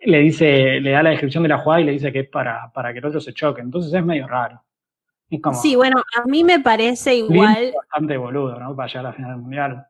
le 0.00 0.18
dice, 0.20 0.80
le 0.80 0.90
da 0.92 1.02
la 1.02 1.10
descripción 1.10 1.42
de 1.42 1.50
la 1.50 1.58
jugada 1.58 1.82
y 1.82 1.84
le 1.84 1.92
dice 1.92 2.10
que 2.10 2.20
es 2.20 2.28
para, 2.28 2.72
para 2.72 2.92
que 2.92 3.00
el 3.00 3.04
otro 3.04 3.20
se 3.20 3.34
choque. 3.34 3.60
Entonces 3.60 3.92
es 3.92 4.04
medio 4.04 4.26
raro. 4.26 4.62
sí, 5.52 5.76
bueno, 5.76 6.02
a 6.16 6.26
mí 6.26 6.42
me 6.42 6.60
parece 6.60 7.16
igual. 7.16 7.72
Bastante 7.76 8.16
boludo, 8.16 8.58
¿no? 8.58 8.74
Para 8.74 8.88
llegar 8.88 9.06
a 9.06 9.08
la 9.10 9.14
final 9.14 9.30
del 9.32 9.40
mundial. 9.40 9.86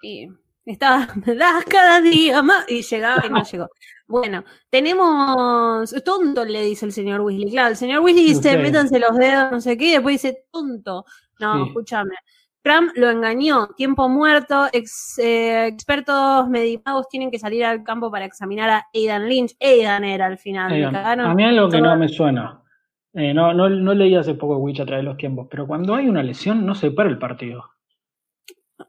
Sí. 0.00 0.30
Estaba, 0.68 1.08
me 1.26 1.34
das 1.34 1.64
cada 1.64 2.00
día 2.02 2.42
más. 2.42 2.66
Y 2.68 2.82
llegaba 2.82 3.24
y 3.26 3.30
no 3.30 3.42
llegó. 3.42 3.68
Bueno, 4.06 4.44
tenemos. 4.70 5.94
Tonto, 6.04 6.44
le 6.44 6.62
dice 6.62 6.84
el 6.84 6.92
señor 6.92 7.22
Weasley. 7.22 7.50
Claro, 7.50 7.70
el 7.70 7.76
señor 7.76 8.02
Weasley 8.02 8.24
dice, 8.26 8.58
métanse 8.58 8.98
los 8.98 9.16
dedos, 9.16 9.50
no 9.50 9.60
sé 9.60 9.78
qué, 9.78 9.86
y 9.86 9.92
después 9.92 10.22
dice, 10.22 10.44
tonto. 10.50 11.04
No, 11.40 11.66
escúchame. 11.66 12.14
Trump 12.62 12.90
lo 12.96 13.08
engañó, 13.08 13.68
tiempo 13.76 14.08
muerto, 14.08 14.66
eh, 14.72 15.66
expertos 15.68 16.48
medicados 16.48 17.08
tienen 17.08 17.30
que 17.30 17.38
salir 17.38 17.64
al 17.64 17.82
campo 17.82 18.10
para 18.10 18.26
examinar 18.26 18.68
a 18.68 18.86
Aidan 18.92 19.26
Lynch. 19.26 19.56
Aidan 19.60 20.04
era 20.04 20.26
al 20.26 20.36
final. 20.36 20.94
a 20.94 21.34
mí 21.34 21.44
algo 21.44 21.70
que 21.70 21.80
no 21.80 21.96
me 21.96 22.08
suena. 22.08 22.60
Eh, 23.14 23.32
no, 23.32 23.54
no, 23.54 23.70
no 23.70 23.94
leí 23.94 24.14
hace 24.14 24.34
poco 24.34 24.58
Witch 24.58 24.80
a 24.80 24.86
través 24.86 25.02
de 25.02 25.08
los 25.08 25.16
tiempos, 25.16 25.46
pero 25.50 25.66
cuando 25.66 25.94
hay 25.94 26.08
una 26.08 26.22
lesión 26.22 26.66
no 26.66 26.74
se 26.74 26.90
para 26.90 27.08
el 27.08 27.18
partido. 27.18 27.64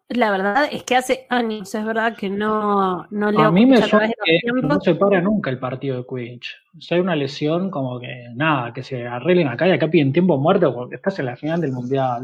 La 0.09 0.31
verdad 0.31 0.67
es 0.71 0.83
que 0.83 0.95
hace 0.95 1.27
años, 1.29 1.73
es 1.75 1.85
verdad 1.85 2.17
que 2.17 2.31
no, 2.31 3.05
no 3.11 3.31
leo. 3.31 3.41
A 3.41 3.51
mí 3.51 3.67
me 3.67 3.79
suena 3.79 4.11
que 4.25 4.39
no 4.59 4.81
se 4.81 4.95
para 4.95 5.21
nunca 5.21 5.51
el 5.51 5.59
partido 5.59 5.97
de 5.97 6.05
Quidditch. 6.07 6.55
Si 6.79 6.95
hay 6.95 6.99
una 6.99 7.15
lesión, 7.15 7.69
como 7.69 7.99
que 7.99 8.25
nada, 8.33 8.73
que 8.73 8.81
se 8.81 9.05
arreglen 9.05 9.49
acá 9.49 9.67
y 9.67 9.71
acá 9.71 9.87
piden 9.87 10.11
tiempo 10.11 10.39
muerto 10.39 10.73
porque 10.73 10.95
estás 10.95 11.19
en 11.19 11.27
la 11.27 11.35
final 11.35 11.61
del 11.61 11.73
mundial. 11.73 12.23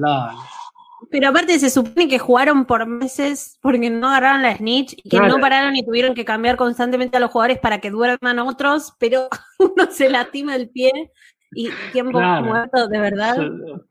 Pero 1.12 1.30
aparte 1.30 1.60
se 1.60 1.70
supone 1.70 2.08
que 2.08 2.18
jugaron 2.18 2.66
por 2.66 2.88
meses 2.88 3.60
porque 3.62 3.92
no 3.92 4.08
agarraron 4.08 4.42
la 4.42 4.56
snitch 4.56 4.96
y 5.04 5.08
que 5.08 5.20
no 5.20 5.40
pararon 5.40 5.76
y 5.76 5.86
tuvieron 5.86 6.16
que 6.16 6.26
cambiar 6.26 6.56
constantemente 6.56 7.18
a 7.18 7.20
los 7.20 7.30
jugadores 7.30 7.60
para 7.60 7.82
que 7.82 7.92
duerman 7.92 8.40
otros, 8.40 8.96
pero 9.00 9.30
uno 9.60 9.92
se 9.92 10.10
lastima 10.10 10.56
el 10.56 10.70
pie 10.70 11.12
y 11.52 11.70
tiempo 11.92 12.20
muerto, 12.20 12.88
de 12.88 13.00
verdad. 13.00 13.38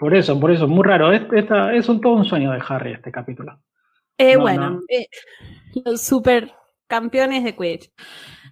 Por 0.01 0.17
eso, 0.17 0.41
por 0.41 0.51
eso, 0.51 0.67
muy 0.67 0.83
raro. 0.83 1.13
Es, 1.13 1.23
es 1.33 1.89
un, 1.89 2.01
todo 2.01 2.15
un 2.15 2.25
sueño 2.25 2.51
de 2.51 2.61
Harry 2.69 2.93
este 2.93 3.13
capítulo. 3.13 3.57
Eh, 4.19 4.37
bueno, 4.37 4.81
eh, 4.89 5.07
los 5.85 6.03
super 6.03 6.53
campeones 6.87 7.45
de 7.45 7.55
Quidditch. 7.55 7.91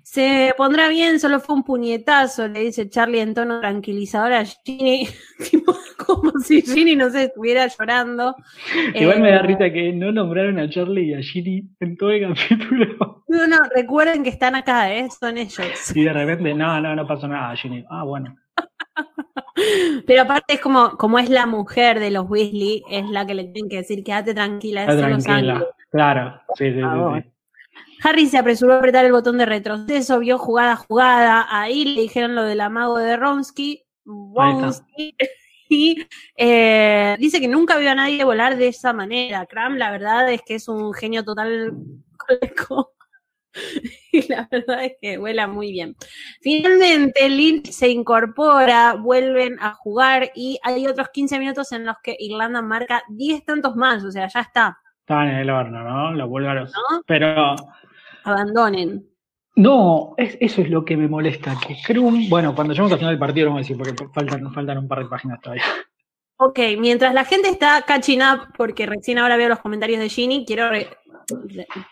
Se 0.03 0.53
pondrá 0.57 0.89
bien, 0.89 1.21
solo 1.21 1.39
fue 1.39 1.55
un 1.55 1.63
puñetazo, 1.63 2.49
le 2.49 2.61
dice 2.61 2.91
Charlie 2.91 3.21
en 3.21 3.35
tono 3.35 3.61
tranquilizador 3.61 4.33
a 4.33 4.45
Ginny, 4.45 5.09
como 6.07 6.33
si 6.41 6.61
Ginny 6.61 6.97
no 6.97 7.09
se 7.09 7.25
estuviera 7.25 7.69
llorando. 7.69 8.35
Igual 8.95 9.21
me 9.21 9.31
da 9.31 9.37
eh, 9.37 9.43
risa 9.43 9.73
que 9.73 9.93
no 9.93 10.11
nombraron 10.11 10.59
a 10.59 10.69
Charlie 10.69 11.11
y 11.11 11.15
a 11.15 11.23
Ginny 11.23 11.63
en 11.79 11.97
todo 11.97 12.11
el 12.11 12.29
capítulo. 12.29 13.23
No, 13.33 13.47
no, 13.47 13.57
recuerden 13.75 14.23
que 14.23 14.29
están 14.29 14.55
acá, 14.55 14.95
¿eh? 14.95 15.09
son 15.09 15.39
ellos. 15.39 15.97
Y 15.97 16.05
de 16.05 16.13
repente, 16.13 16.53
no, 16.53 16.79
no, 16.83 16.95
no 16.95 17.07
pasó 17.07 17.27
nada, 17.27 17.57
Ginny. 17.57 17.83
Ah, 17.89 18.05
bueno. 18.05 18.37
Pero 20.07 20.23
aparte 20.23 20.55
es 20.55 20.61
como, 20.61 20.97
como 20.97 21.19
es 21.19 21.29
la 21.29 21.47
mujer 21.47 22.01
de 22.01 22.11
los 22.11 22.29
Weasley, 22.29 22.83
es 22.91 23.09
la 23.09 23.27
que 23.27 23.35
le 23.35 23.45
tienen 23.45 23.69
que 23.69 23.77
decir, 23.77 24.03
quédate 24.03 24.35
tranquila, 24.35 24.87
tranquila. 24.87 25.67
Claro, 25.91 26.41
sí, 26.55 26.73
sí, 26.73 26.81
sí, 26.81 27.31
Harry 28.05 28.27
se 28.27 28.39
apresuró 28.39 28.75
a 28.75 28.79
apretar 28.79 29.05
el 29.05 29.13
botón 29.13 29.39
de 29.39 29.47
retroceso, 29.47 30.19
vio 30.19 30.39
jugada 30.39 30.77
jugada, 30.77 31.47
ahí 31.49 31.85
le 31.85 32.03
dijeron 32.03 32.35
lo 32.35 32.43
del 32.43 32.61
amago 32.61 32.99
de 32.99 33.17
Ronsky, 33.17 33.85
y 35.69 36.07
eh, 36.37 37.17
dice 37.19 37.41
que 37.41 37.49
nunca 37.49 37.79
vio 37.79 37.91
a 37.91 37.95
nadie 37.95 38.25
volar 38.25 38.57
de 38.57 38.69
esa 38.69 38.93
manera. 38.93 39.47
Cram, 39.47 39.77
la 39.77 39.91
verdad 39.91 40.31
es 40.31 40.43
que 40.43 40.57
es 40.57 40.69
un 40.69 40.93
genio 40.93 41.25
total 41.25 41.73
y 44.13 44.29
la 44.29 44.49
verdad 44.51 44.85
es 44.85 44.93
que 45.01 45.19
vuela 45.19 45.47
muy 45.47 45.73
bien. 45.73 45.97
Finalmente, 46.41 47.29
Lynch 47.29 47.71
se 47.71 47.89
incorpora, 47.89 48.95
vuelven 48.95 49.59
a 49.61 49.75
jugar 49.75 50.31
y 50.35 50.59
hay 50.63 50.87
otros 50.87 51.09
15 51.11 51.39
minutos 51.39 51.73
en 51.73 51.85
los 51.85 51.97
que 52.03 52.17
Irlanda 52.19 52.63
marca 52.63 53.03
10 53.09 53.45
tantos 53.45 53.77
más, 53.77 54.05
o 54.05 54.11
sea, 54.11 54.29
ya 54.29 54.41
está. 54.41 54.79
Están 55.01 55.29
en 55.29 55.37
el 55.37 55.51
horno, 55.51 55.83
¿no? 55.83 56.13
Los 56.13 56.29
búlgaros. 56.29 56.73
Pero. 57.07 57.57
Abandonen. 58.25 59.05
No, 59.55 60.15
eso 60.17 60.63
es 60.63 60.71
lo 60.71 60.85
que 60.85 60.97
me 60.97 61.09
molesta. 61.09 61.57
Que 61.67 61.77
Krum, 61.85 62.29
bueno, 62.29 62.55
cuando 62.55 62.73
lleguemos 62.73 62.93
al 62.93 62.99
final 62.99 63.13
del 63.13 63.19
partido 63.19 63.49
vamos 63.49 63.59
a 63.59 63.63
decir, 63.63 63.77
porque 63.77 63.95
faltan, 64.15 64.53
faltan 64.53 64.79
un 64.79 64.89
par 64.89 65.01
de 65.01 65.07
páginas 65.07 65.41
todavía. 65.41 65.65
Ok, 66.45 66.59
mientras 66.79 67.15
la 67.15 67.25
gente 67.25 67.49
está 67.49 67.83
catching 67.83 68.21
up, 68.21 68.49
porque 68.57 68.87
recién 68.87 69.19
ahora 69.19 69.37
veo 69.37 69.49
los 69.49 69.61
comentarios 69.61 70.01
de 70.01 70.09
Ginny, 70.09 70.45
quiero 70.45 70.71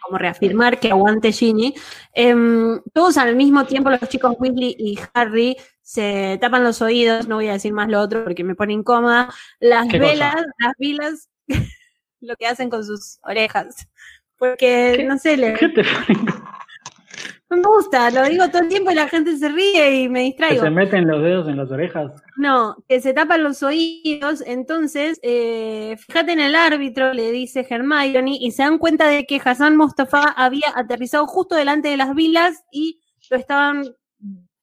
como 0.03 0.19
reafirmar 0.19 0.79
que 0.79 0.91
aguante 0.91 1.33
Ginny. 1.33 1.75
Em, 2.15 2.81
todos 2.93 3.17
al 3.17 3.37
mismo 3.37 3.65
tiempo, 3.67 3.91
los 3.91 4.01
chicos 4.09 4.37
Weasley 4.39 4.77
y 4.79 4.99
Harry 5.15 5.57
se 5.83 6.39
tapan 6.41 6.65
los 6.65 6.83
oídos, 6.83 7.27
no 7.27 7.37
voy 7.37 7.49
a 7.49 7.53
decir 7.53 7.73
más 7.73 7.89
lo 7.89 8.01
otro 8.01 8.25
porque 8.25 8.45
me 8.45 8.55
pone 8.55 8.73
incómoda. 8.73 9.33
Las 9.59 9.89
velas, 9.89 10.37
las 10.59 10.73
vilas, 10.79 11.29
lo 12.21 12.37
que 12.37 12.47
hacen 12.47 12.71
con 12.71 12.85
sus 12.85 13.19
orejas. 13.23 13.89
Porque, 14.37 15.05
no 15.07 15.19
sé, 15.19 15.37
le... 15.37 15.55
Me 17.51 17.63
gusta, 17.63 18.13
lo 18.13 18.23
digo 18.29 18.49
todo 18.49 18.63
el 18.63 18.69
tiempo 18.69 18.93
y 18.93 18.95
la 18.95 19.09
gente 19.09 19.37
se 19.37 19.49
ríe 19.49 20.03
y 20.03 20.09
me 20.09 20.21
distraigo. 20.21 20.63
se 20.63 20.71
meten 20.71 21.09
los 21.09 21.21
dedos 21.21 21.49
en 21.49 21.57
las 21.57 21.69
orejas? 21.73 22.13
No, 22.37 22.77
que 22.89 23.01
se 23.01 23.13
tapan 23.13 23.43
los 23.43 23.65
oídos. 23.65 24.41
Entonces, 24.47 25.19
eh, 25.25 25.97
fíjate 25.99 26.31
en 26.31 26.39
el 26.39 26.55
árbitro, 26.55 27.13
le 27.13 27.33
dice 27.33 27.67
Hermione, 27.69 28.37
y 28.41 28.53
se 28.53 28.63
dan 28.63 28.79
cuenta 28.79 29.09
de 29.09 29.27
que 29.27 29.41
Hassan 29.45 29.77
Mostafa 29.77 30.29
había 30.37 30.69
aterrizado 30.77 31.27
justo 31.27 31.57
delante 31.57 31.89
de 31.89 31.97
las 31.97 32.15
vilas 32.15 32.65
y 32.71 33.01
lo 33.29 33.37
estaban 33.37 33.85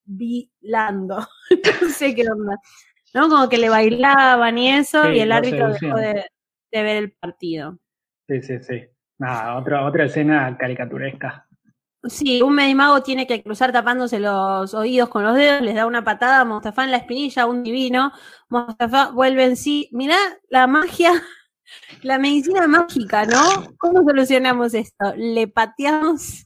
vilando. 0.05 1.27
no 1.81 1.89
sé 1.89 2.15
qué 2.15 2.23
onda. 2.29 2.57
¿No? 3.13 3.27
Como 3.27 3.49
que 3.49 3.57
le 3.57 3.67
bailaban 3.67 4.57
y 4.57 4.71
eso, 4.71 5.11
y 5.11 5.19
el 5.19 5.33
árbitro 5.33 5.73
dejó 5.73 5.97
de, 5.97 6.25
de, 6.71 6.83
ver 6.83 6.97
el 6.97 7.11
partido. 7.11 7.79
Sí, 8.29 8.41
sí, 8.41 8.59
sí. 8.61 8.85
Nada, 9.17 9.57
otra, 9.57 9.85
otra 9.85 10.05
escena 10.05 10.55
caricaturesca. 10.57 11.46
Sí, 12.09 12.41
un 12.41 12.55
medimago 12.55 13.01
tiene 13.03 13.27
que 13.27 13.43
cruzar 13.43 13.71
tapándose 13.71 14.19
los 14.19 14.73
oídos 14.73 15.09
con 15.09 15.23
los 15.23 15.35
dedos, 15.35 15.61
les 15.61 15.75
da 15.75 15.85
una 15.85 16.03
patada 16.03 16.41
a 16.41 16.45
Mostafa 16.45 16.83
en 16.83 16.91
la 16.91 16.97
espinilla, 16.97 17.45
un 17.45 17.63
divino. 17.63 18.11
Mostafa 18.49 19.11
vuelve 19.11 19.45
en 19.45 19.55
sí. 19.55 19.89
Mirá 19.91 20.17
la 20.49 20.67
magia, 20.67 21.11
la 22.03 22.17
medicina 22.17 22.67
mágica, 22.67 23.25
¿no? 23.25 23.73
¿Cómo 23.77 24.03
solucionamos 24.03 24.73
esto? 24.73 25.13
Le 25.15 25.47
pateamos 25.47 26.45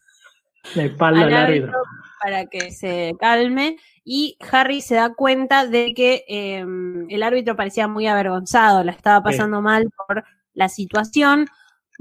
la 0.76 0.84
espalda 0.84 1.22
al 1.22 1.34
árbitro 1.34 1.80
para 2.22 2.45
que 2.45 2.72
se 2.72 3.14
calme 3.20 3.78
y 4.03 4.38
Harry 4.51 4.82
se 4.82 4.95
da 4.95 5.14
cuenta 5.14 5.66
de 5.66 5.93
que 5.93 6.24
em, 6.28 7.09
el 7.09 7.24
árbitro 7.24 7.55
parecía 7.55 7.88
muy 7.88 8.07
avergonzado, 8.07 8.84
la 8.84 8.91
estaba 8.91 9.24
pasando 9.24 9.62
mal 9.62 9.89
por 10.07 10.24
la 10.53 10.70
situación. 10.70 11.47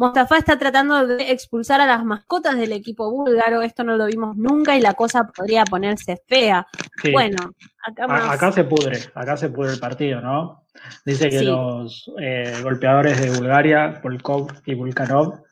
Mostafa 0.01 0.39
está 0.39 0.59
tratando 0.59 1.07
de 1.07 1.31
expulsar 1.31 1.79
a 1.83 1.87
las 1.87 2.03
mascotas 2.07 2.57
del 2.57 2.73
equipo 2.73 3.11
búlgaro, 3.11 3.61
esto 3.61 3.85
no 3.85 3.99
lo 3.99 4.07
vimos 4.07 4.35
nunca 4.35 4.75
y 4.75 4.81
la 4.81 4.95
cosa 4.95 5.25
podría 5.25 5.65
ponerse 5.67 6.23
fea. 6.27 6.67
Bueno, 7.13 7.37
acá, 7.85 8.33
acá 8.33 8.51
se 8.51 8.65
pudre, 8.65 8.99
acá 9.15 9.37
se 9.37 9.51
pudre 9.51 9.75
el 9.75 9.79
partido, 9.79 10.23
¿no? 10.23 10.65
Dice 11.05 11.29
que 11.29 11.43
los 11.43 12.11
eh, 12.19 12.61
golpeadores 12.63 13.21
de 13.21 13.29
Bulgaria, 13.29 14.01
Volkov 14.03 14.51
y 14.65 14.73
Vulkanov, 14.73 15.43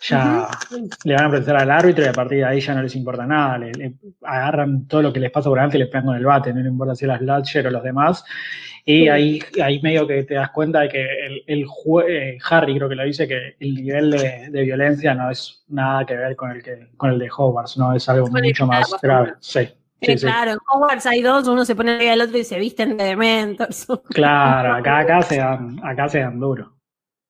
ya 0.00 0.48
le 1.04 1.14
van 1.14 1.26
a 1.26 1.28
presentar 1.28 1.56
al 1.56 1.70
árbitro 1.70 2.06
y 2.06 2.08
a 2.08 2.12
partir 2.12 2.38
de 2.38 2.44
ahí 2.46 2.60
ya 2.60 2.74
no 2.74 2.82
les 2.82 2.96
importa 2.96 3.26
nada, 3.26 3.58
le, 3.58 3.94
agarran 4.22 4.86
todo 4.86 5.02
lo 5.02 5.12
que 5.12 5.20
les 5.20 5.30
pasa 5.30 5.50
por 5.50 5.58
delante 5.58 5.76
y 5.76 5.80
les 5.80 5.90
pegan 5.90 6.06
con 6.06 6.16
el 6.16 6.24
bate, 6.24 6.54
no 6.54 6.60
les 6.60 6.72
importa 6.72 6.94
si 6.94 7.04
las 7.04 7.20
Latcher 7.20 7.66
o 7.66 7.70
los 7.70 7.82
demás. 7.82 8.24
Y 8.90 9.06
ahí, 9.06 9.38
ahí 9.62 9.82
medio 9.82 10.06
que 10.06 10.22
te 10.22 10.32
das 10.32 10.50
cuenta 10.50 10.80
de 10.80 10.88
que 10.88 11.02
el, 11.02 11.44
el 11.46 11.66
eh, 12.08 12.38
Harry 12.48 12.74
creo 12.74 12.88
que 12.88 12.94
lo 12.94 13.04
dice, 13.04 13.28
que 13.28 13.54
el 13.60 13.74
nivel 13.74 14.10
de, 14.10 14.62
violencia 14.62 15.12
no 15.12 15.30
es 15.30 15.62
nada 15.68 16.06
que 16.06 16.16
ver 16.16 16.34
con 16.34 16.52
el, 16.52 16.62
que, 16.62 16.88
con 16.96 17.10
el 17.10 17.18
de 17.18 17.28
Hogwarts, 17.30 17.76
¿no? 17.76 17.94
Es 17.94 18.08
algo 18.08 18.28
mucho 18.28 18.66
más 18.66 18.90
grave. 19.02 19.34
Sí. 19.40 19.68
claro, 20.18 20.52
en 20.52 20.58
Hogwarts 20.66 21.04
hay 21.04 21.20
dos, 21.20 21.46
uno 21.48 21.66
se 21.66 21.76
pone 21.76 21.96
arriba 21.96 22.12
del 22.12 22.22
otro 22.22 22.38
y 22.38 22.44
se 22.44 22.58
visten 22.58 22.96
de 22.96 23.04
dementos. 23.04 23.86
Claro, 24.08 24.76
acá, 24.76 25.00
acá 25.00 25.20
se 25.20 25.36
dan, 25.36 25.78
acá 25.84 26.08
se 26.08 26.20
dan 26.20 26.40
duro. 26.40 26.72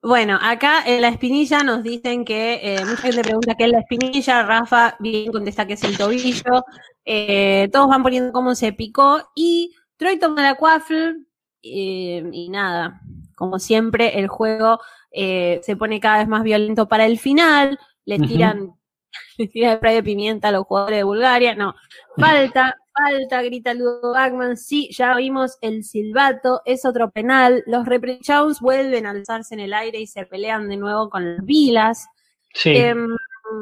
Bueno, 0.00 0.38
acá 0.40 0.84
en 0.86 1.02
la 1.02 1.08
espinilla 1.08 1.64
nos 1.64 1.82
dicen 1.82 2.24
que, 2.24 2.60
eh, 2.62 2.84
mucha 2.84 3.02
gente 3.02 3.22
pregunta 3.22 3.56
qué 3.56 3.64
es 3.64 3.72
la 3.72 3.80
espinilla, 3.80 4.44
Rafa 4.44 4.94
bien 5.00 5.32
contesta 5.32 5.66
que 5.66 5.72
es 5.72 5.82
el 5.82 5.98
tobillo, 5.98 6.64
eh, 7.04 7.68
todos 7.72 7.88
van 7.88 8.04
poniendo 8.04 8.30
cómo 8.30 8.54
se 8.54 8.72
picó 8.72 9.32
y 9.34 9.74
Troy 9.96 10.20
toma 10.20 10.44
la 10.44 10.54
quaffle 10.54 11.16
eh, 11.62 12.28
y 12.32 12.48
nada, 12.50 13.00
como 13.36 13.58
siempre 13.58 14.18
el 14.18 14.28
juego 14.28 14.80
se 15.10 15.76
pone 15.78 16.00
cada 16.00 16.18
vez 16.18 16.28
más 16.28 16.44
violento 16.44 16.86
para 16.86 17.04
el 17.06 17.18
final, 17.18 17.78
le 18.04 18.18
tiran 18.18 18.78
de 19.38 19.76
spray 19.76 19.94
de 19.96 20.02
pimienta 20.02 20.48
a 20.48 20.52
los 20.52 20.64
jugadores 20.64 20.98
de 20.98 21.04
Bulgaria. 21.04 21.54
No, 21.54 21.74
falta, 22.16 22.76
falta, 22.92 23.42
grita 23.42 23.74
Ludo 23.74 24.12
Bagman. 24.12 24.56
Sí, 24.56 24.88
ya 24.92 25.14
vimos 25.16 25.58
el 25.60 25.84
silbato, 25.84 26.62
es 26.64 26.84
otro 26.84 27.10
penal. 27.10 27.62
Los 27.66 27.86
Reprechaus 27.86 28.60
vuelven 28.60 29.06
a 29.06 29.10
alzarse 29.10 29.54
en 29.54 29.60
el 29.60 29.74
aire 29.74 30.00
y 30.00 30.06
se 30.06 30.26
pelean 30.26 30.68
de 30.68 30.76
nuevo 30.76 31.08
con 31.10 31.36
las 31.36 31.44
vilas. 31.44 32.06
Sí. 32.54 32.76
Em, 32.76 33.08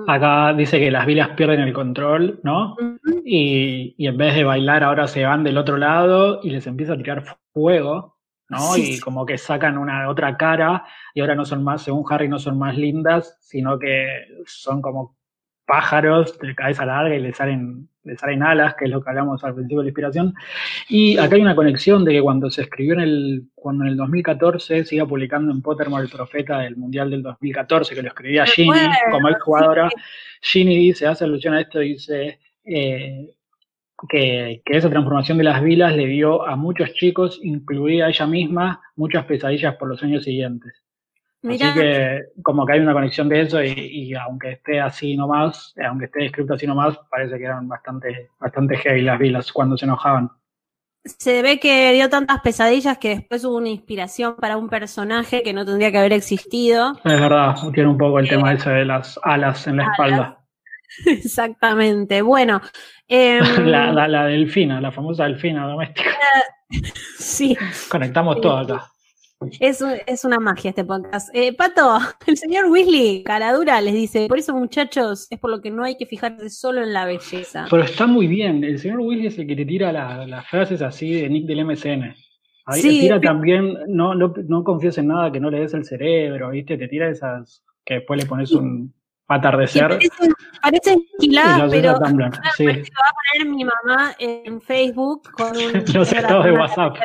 Acá 0.09 0.53
dice 0.53 0.80
que 0.80 0.90
las 0.90 1.07
vilas 1.07 1.30
pierden 1.36 1.61
el 1.61 1.72
control, 1.72 2.40
¿no? 2.42 2.76
y, 3.24 3.94
y, 3.97 4.07
en 4.09 4.16
vez 4.16 4.34
de 4.34 4.42
bailar 4.42 4.82
ahora 4.82 5.07
se 5.07 5.24
van 5.24 5.44
del 5.44 5.59
otro 5.59 5.76
lado 5.76 6.40
y 6.42 6.51
les 6.51 6.66
empieza 6.66 6.94
a 6.94 6.97
tirar 6.97 7.22
fuego, 7.57 8.18
¿no? 8.50 8.76
y 8.76 9.00
como 9.00 9.24
que 9.24 9.38
sacan 9.38 9.78
una 9.78 10.11
otra 10.11 10.36
cara 10.36 10.84
y 11.14 11.22
ahora 11.22 11.34
no 11.34 11.46
son 11.46 11.64
más, 11.64 11.82
según 11.82 12.04
Harry, 12.11 12.28
no 12.28 12.38
son 12.38 12.59
más 12.59 12.76
lindas, 12.76 13.38
sino 13.40 13.78
que 13.78 14.07
son 14.44 14.82
como 14.82 15.16
pájaros 15.64 16.38
de 16.38 16.54
cabeza 16.54 16.84
larga 16.84 17.16
y 17.16 17.20
le 17.20 17.32
salen, 17.32 17.88
le 18.04 18.14
salen 18.18 18.42
alas, 18.42 18.74
que 18.74 18.84
es 18.84 18.90
lo 18.90 19.02
que 19.02 19.09
hablamos 19.09 19.42
al 19.42 19.54
principio 19.54 19.78
de 19.78 19.84
la 19.84 19.88
inspiración. 19.88 20.34
Y 20.90 21.16
acá 21.16 21.36
hay 21.36 21.40
una 21.40 21.57
conexión 21.57 22.04
de 22.04 22.12
que 22.12 22.20
cuando 22.20 22.50
se 22.50 22.61
escribió 22.61 22.92
en 22.92 23.00
el, 23.00 23.42
cuando 23.54 23.84
en 23.84 23.92
el 23.92 23.96
2014 23.96 24.84
se 24.84 24.96
iba 24.96 25.07
publicando 25.07 25.50
en 25.50 25.62
Pottermore 25.62 26.04
el 26.04 26.11
profeta 26.11 26.59
del 26.59 26.76
Mundial 26.76 27.11
del 27.11 27.22
2014, 27.22 27.94
que 27.94 28.02
lo 28.02 28.09
escribía 28.09 28.44
Ginny 28.44 28.80
como 29.11 29.30
ex 29.30 29.42
jugadora, 29.42 29.88
Ginny 30.42 30.76
dice, 30.76 31.07
hace 31.07 31.24
alusión 31.24 31.54
a 31.54 31.62
esto, 31.62 31.78
dice 31.78 32.38
eh, 32.66 33.34
que, 34.09 34.62
que 34.64 34.76
esa 34.76 34.90
transformación 34.90 35.38
de 35.38 35.44
las 35.44 35.62
vilas 35.62 35.97
le 35.97 36.07
dio 36.07 36.47
a 36.47 36.57
muchos 36.57 36.92
chicos, 36.94 37.40
incluida 37.42 38.09
ella 38.09 38.26
misma, 38.26 38.80
muchas 38.97 39.24
pesadillas 39.24 39.76
por 39.76 39.88
los 39.88 40.03
años 40.03 40.24
siguientes. 40.24 40.86
Así 41.49 41.59
que 41.59 42.24
como 42.42 42.66
que 42.66 42.72
hay 42.72 42.80
una 42.80 42.92
conexión 42.92 43.28
de 43.28 43.42
eso 43.42 43.62
y, 43.62 44.14
aunque 44.14 44.53
esté 44.53 44.80
así 44.80 45.16
nomás, 45.16 45.74
aunque 45.86 46.07
esté 46.07 46.26
escrito 46.26 46.55
así 46.55 46.66
nomás, 46.66 46.99
parece 47.11 47.38
que 47.38 47.44
eran 47.44 47.68
bastante, 47.68 48.30
bastante 48.40 48.76
heavy 48.78 49.03
las 49.03 49.18
vilas 49.18 49.53
cuando 49.53 49.76
se 49.76 49.84
enojaban. 49.84 50.30
Se 51.05 51.42
ve 51.42 51.61
que 51.61 51.92
dio 51.92 52.11
tantas 52.11 52.40
pesadillas 52.40 52.99
que 52.99 53.11
después 53.11 53.44
hubo 53.44 53.59
una 53.59 53.68
inspiración 53.68 54.34
para 54.36 54.57
un 54.57 54.68
personaje 54.68 55.44
que 55.44 55.53
no 55.53 55.64
tendría 55.64 55.92
que 55.92 55.99
haber 55.99 56.12
existido. 56.12 56.94
Es 57.05 57.20
verdad, 57.20 57.55
tiene 57.72 57.90
un 57.90 57.99
poco 57.99 58.18
el 58.18 58.28
tema 58.28 58.53
ese 58.53 58.70
de 58.70 58.84
las 58.84 59.20
alas 59.22 59.68
en 59.68 59.76
la 59.76 59.84
espalda. 59.84 60.45
Exactamente. 61.05 62.22
Bueno. 62.22 62.61
Em, 63.09 63.42
la, 63.66 63.92
la, 63.92 64.09
la, 64.09 64.26
delfina, 64.26 64.80
la 64.80 64.90
famosa 64.90 65.24
delfina 65.24 65.66
doméstica. 65.66 66.16
sí. 67.18 67.57
Conectamos 67.88 68.40
todo 68.40 68.59
acá. 68.59 68.86
Es, 69.61 69.84
es 70.07 70.24
una 70.24 70.40
magia 70.40 70.70
este 70.70 70.84
podcast. 70.84 71.28
Eh, 71.34 71.53
Pato, 71.53 71.99
el 72.26 72.36
señor 72.38 72.70
Weasley, 72.70 73.22
caradura, 73.22 73.80
les 73.82 73.94
dice, 73.94 74.28
por 74.28 74.38
eso 74.38 74.55
muchachos, 74.55 75.26
es 75.30 75.38
por 75.38 75.51
lo 75.51 75.61
que 75.61 75.70
no 75.70 75.84
hay 75.84 75.97
que 75.97 76.07
fijarse 76.07 76.49
solo 76.49 76.82
en 76.82 76.94
la 76.94 77.05
belleza. 77.05 77.66
Pero 77.70 77.82
está 77.82 78.07
muy 78.07 78.26
bien, 78.26 78.64
el 78.64 78.78
señor 78.78 79.01
Weasley 79.01 79.26
es 79.26 79.38
el 79.38 79.47
que 79.47 79.57
te 79.57 79.66
tira 79.66 79.92
las 79.92 80.49
frases 80.49 80.80
así 80.80 81.12
de 81.12 81.28
Nick 81.28 81.47
del 81.47 81.66
MCN. 81.66 82.14
Ahí 82.64 82.82
te 82.82 82.88
tira 82.88 83.20
también, 83.20 83.76
no, 83.88 84.14
no, 84.14 84.32
no 84.49 84.64
confíes 84.64 84.99
en 84.99 85.09
nada 85.09 85.30
que 85.30 85.38
no 85.38 85.51
le 85.51 85.61
des 85.61 85.74
el 85.74 85.84
cerebro, 85.84 86.51
¿viste? 86.51 86.78
Te 86.78 86.88
tira 86.88 87.09
esas 87.09 87.62
que 87.84 87.94
después 87.94 88.20
le 88.20 88.26
pones 88.26 88.51
un 88.53 88.92
atardecer. 89.29 89.89
Parece, 89.89 90.33
parece 90.62 90.97
pero 91.70 91.99
sí. 92.57 92.66
va 92.66 92.72
a 92.72 93.14
poner 93.35 93.49
mi 93.49 93.64
mamá 93.64 94.14
en 94.18 94.61
Facebook 94.61 95.31
con 95.33 95.57
un... 95.57 95.72
Los 95.95 96.12
estados 96.12 96.45
de 96.45 96.53
WhatsApp. 96.53 96.97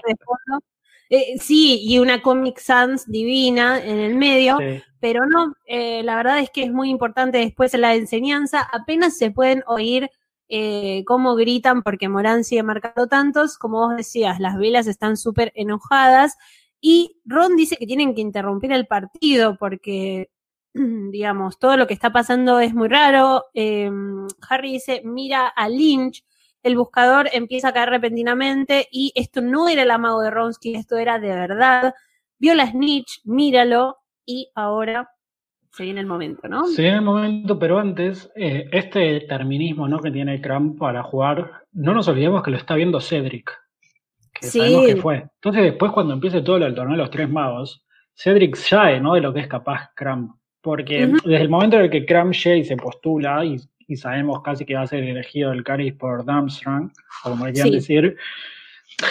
Eh, 1.09 1.38
sí, 1.39 1.82
y 1.84 1.99
una 1.99 2.22
Comic 2.22 2.57
Sans 2.59 3.05
divina 3.05 3.84
en 3.84 3.97
el 3.97 4.15
medio, 4.15 4.57
pero 5.01 5.26
no, 5.26 5.53
eh, 5.65 6.03
la 6.03 6.15
verdad 6.15 6.39
es 6.39 6.49
que 6.49 6.63
es 6.63 6.72
muy 6.72 6.89
importante 6.89 7.38
después 7.38 7.74
la 7.74 7.95
enseñanza, 7.95 8.61
apenas 8.72 9.17
se 9.17 9.30
pueden 9.30 9.61
oír 9.67 10.09
eh, 10.47 11.03
cómo 11.05 11.36
gritan 11.36 11.82
porque 11.82 12.07
Morán 12.07 12.45
sigue 12.45 12.63
marcando 12.63 13.07
tantos, 13.07 13.57
como 13.57 13.80
vos 13.80 13.97
decías, 13.97 14.39
las 14.39 14.57
velas 14.57 14.88
están 14.88 15.17
súper 15.17 15.51
enojadas 15.55 16.38
y 16.80 17.22
Ron 17.26 17.55
dice 17.55 17.78
que 17.78 17.86
tienen 17.86 18.15
que 18.15 18.22
interrumpir 18.22 18.72
el 18.72 18.88
partido 18.88 19.57
porque, 19.57 20.30
digamos, 20.74 21.59
todo 21.59 21.78
lo 21.78 21.88
que 21.88 21.93
está 21.93 22.11
pasando 22.11 22.59
es 22.59 22.74
muy 22.74 22.88
raro. 22.88 23.45
Em, 23.53 24.28
Harry 24.49 24.74
dice, 24.74 25.01
mira 25.03 25.47
a 25.47 25.69
Lynch 25.69 26.24
el 26.63 26.78
buscador 26.78 27.30
empieza 27.34 27.69
a 27.69 27.74
caer 27.74 27.89
repentinamente 27.89 28.88
y 28.91 29.11
esto 29.15 29.41
no 29.41 29.67
era 29.67 29.84
el 29.84 29.91
amago 29.91 30.22
de 30.22 30.30
Ronsky, 30.30 30.76
esto 30.76 30.97
era 30.97 31.19
de 31.19 31.30
verdad. 31.30 31.93
Vio 32.38 32.53
la 32.53 32.67
snitch, 32.67 33.22
míralo 33.24 33.97
y 34.26 34.51
ahora 34.55 35.09
se 35.72 35.84
viene 35.84 36.01
el 36.01 36.05
momento, 36.05 36.47
¿no? 36.47 36.65
Se 36.65 36.82
viene 36.82 36.97
el 36.97 37.03
momento, 37.03 37.57
pero 37.57 37.80
antes, 37.80 38.30
eh, 38.36 38.67
este 38.72 39.22
terminismo 39.22 39.88
¿no? 39.88 39.99
que 39.99 40.11
tiene 40.11 40.41
Cram 40.41 40.76
para 40.76 41.01
jugar, 41.01 41.63
no 41.72 41.93
nos 41.93 42.07
olvidemos 42.07 42.43
que 42.43 42.51
lo 42.51 42.57
está 42.57 42.76
viendo 42.76 42.99
Cedric, 42.99 43.51
que 44.34 44.47
sabemos 44.47 44.86
que 44.86 44.97
fue. 44.97 45.28
Entonces 45.36 45.63
después 45.63 45.91
cuando 45.93 46.13
empiece 46.13 46.41
todo 46.41 46.57
el 46.57 46.76
torneo 46.76 46.97
de 46.97 47.03
los 47.03 47.09
tres 47.09 47.30
magos, 47.30 47.86
Cedric 48.13 48.55
sabe 48.55 48.99
¿no? 48.99 49.13
de 49.13 49.22
lo 49.22 49.34
que 49.34 49.39
es 49.39 49.47
capaz 49.47 49.89
Cram. 49.95 50.38
Porque 50.62 51.07
desde 51.24 51.41
el 51.41 51.49
momento 51.49 51.78
en 51.78 51.84
el 51.84 51.89
que 51.89 52.05
Cram 52.05 52.32
llega 52.32 52.55
y 52.55 52.64
se 52.64 52.78
postula 52.78 53.43
y 53.43 53.57
y 53.91 53.97
sabemos 53.97 54.41
casi 54.41 54.64
que 54.64 54.76
va 54.76 54.84
a 54.84 54.88
ser 54.88 55.03
elegido 55.03 55.51
el 55.51 55.66
Caris 55.66 55.93
por 55.93 56.24
Darmstrong, 56.24 56.93
o 57.26 57.30
como 57.30 57.45
le 57.45 57.51
quieran 57.51 57.72
decir, 57.72 58.16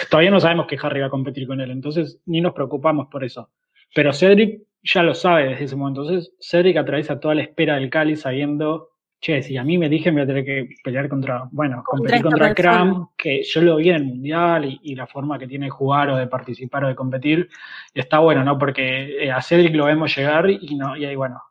todavía 0.09 0.31
no 0.31 0.39
sabemos 0.39 0.65
que 0.65 0.77
Harry 0.81 1.01
va 1.01 1.05
a 1.05 1.11
competir 1.11 1.45
con 1.45 1.61
él, 1.61 1.69
entonces 1.69 2.19
ni 2.25 2.41
nos 2.41 2.53
preocupamos 2.53 3.07
por 3.11 3.23
eso. 3.23 3.51
Pero 3.93 4.11
Cedric 4.11 4.63
ya 4.81 5.03
lo 5.03 5.13
sabe 5.13 5.49
desde 5.49 5.65
ese 5.65 5.75
momento, 5.75 6.01
entonces 6.01 6.33
Cedric 6.39 6.77
atraviesa 6.77 7.19
toda 7.19 7.35
la 7.35 7.43
espera 7.43 7.75
del 7.75 7.91
Cáliz 7.91 8.21
sabiendo, 8.21 8.89
che, 9.21 9.41
si 9.41 9.55
a 9.55 9.63
mí 9.63 9.77
me 9.77 9.87
dije 9.87 10.11
me 10.11 10.21
voy 10.21 10.23
a 10.23 10.27
tener 10.27 10.45
que 10.45 10.75
pelear 10.83 11.07
contra, 11.07 11.47
bueno, 11.51 11.83
competir 11.85 12.21
contra 12.21 12.53
Cram, 12.53 13.09
que 13.15 13.43
yo 13.43 13.61
lo 13.61 13.77
vi 13.77 13.89
en 13.89 13.95
el 13.95 14.05
Mundial 14.05 14.79
y, 14.81 14.95
la 14.95 15.07
forma 15.07 15.39
que 15.39 15.47
tiene 15.47 15.67
de 15.67 15.69
jugar 15.69 16.09
o 16.09 16.17
de 16.17 16.27
participar 16.27 16.83
o 16.85 16.87
de 16.87 16.95
competir, 16.95 17.47
está 17.93 18.19
bueno, 18.19 18.43
¿no? 18.43 18.57
Porque 18.57 19.23
eh, 19.23 19.31
a 19.31 19.41
Cedric 19.41 19.75
lo 19.75 19.85
vemos 19.85 20.15
llegar 20.15 20.49
y, 20.49 20.75
no, 20.75 20.97
y 20.97 21.05
ahí, 21.05 21.15
bueno, 21.15 21.41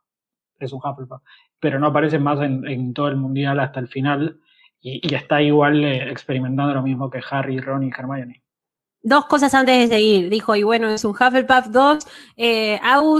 es 0.59 0.71
un 0.71 0.79
Hufflepuff 0.83 1.21
pero 1.61 1.79
no 1.79 1.87
aparece 1.87 2.19
más 2.19 2.41
en, 2.41 2.93
todo 2.93 3.07
el 3.07 3.15
mundial 3.15 3.59
hasta 3.59 3.79
el 3.79 3.87
final 3.87 4.41
y, 4.81 5.13
está 5.13 5.41
igual 5.41 5.85
eh, 5.85 6.09
experimentando 6.09 6.73
lo 6.73 6.81
mismo 6.81 7.09
que 7.09 7.21
Harry, 7.29 7.59
Ron 7.59 7.83
y 7.83 7.91
Hermione. 7.91 8.40
Dos 9.03 9.25
cosas 9.25 9.51
antes 9.55 9.89
de 9.89 9.95
seguir, 9.95 10.29
dijo, 10.29 10.55
y 10.55 10.61
bueno, 10.61 10.87
es 10.89 11.03
un 11.05 11.11
Hufflepuff 11.11 11.67
2. 11.69 12.07
Eh, 12.37 12.79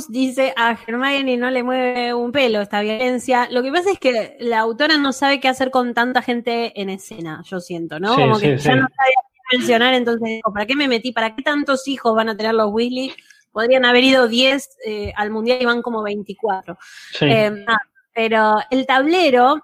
dice 0.09 0.53
a 0.55 0.77
Hermione 0.87 1.37
no 1.37 1.49
le 1.49 1.63
mueve 1.63 2.13
un 2.13 2.31
pelo 2.31 2.61
esta 2.61 2.81
violencia. 2.81 3.47
Lo 3.49 3.63
que 3.63 3.71
pasa 3.71 3.91
es 3.91 3.97
que 3.97 4.37
la 4.39 4.59
autora 4.59 4.97
no 4.97 5.11
sabe 5.11 5.39
qué 5.39 5.47
hacer 5.47 5.71
con 5.71 5.95
tanta 5.95 6.21
gente 6.21 6.79
en 6.79 6.91
escena, 6.91 7.41
yo 7.45 7.59
siento, 7.59 7.99
¿no? 7.99 8.13
Como 8.15 8.37
que 8.37 8.57
ya 8.57 8.75
no 8.75 8.81
sabe 8.81 9.11
qué 9.33 9.57
mencionar, 9.57 9.95
entonces, 9.95 10.41
¿para 10.53 10.67
qué 10.67 10.75
me 10.75 10.87
metí? 10.87 11.13
¿Para 11.13 11.35
qué 11.35 11.41
tantos 11.41 11.87
hijos 11.87 12.15
van 12.15 12.29
a 12.29 12.37
tener 12.37 12.53
los 12.53 12.71
Weasley? 12.71 13.15
Podrían 13.51 13.83
haber 13.83 14.03
ido 14.03 14.27
10 14.27 14.69
eh, 14.85 15.13
al 15.15 15.31
mundial 15.31 15.57
y 15.61 15.65
van 15.65 15.81
como 15.81 16.03
24. 16.03 16.77
Sí. 17.11 17.25
Eh, 17.25 17.65
pero 18.13 18.57
el 18.69 18.85
tablero 18.85 19.61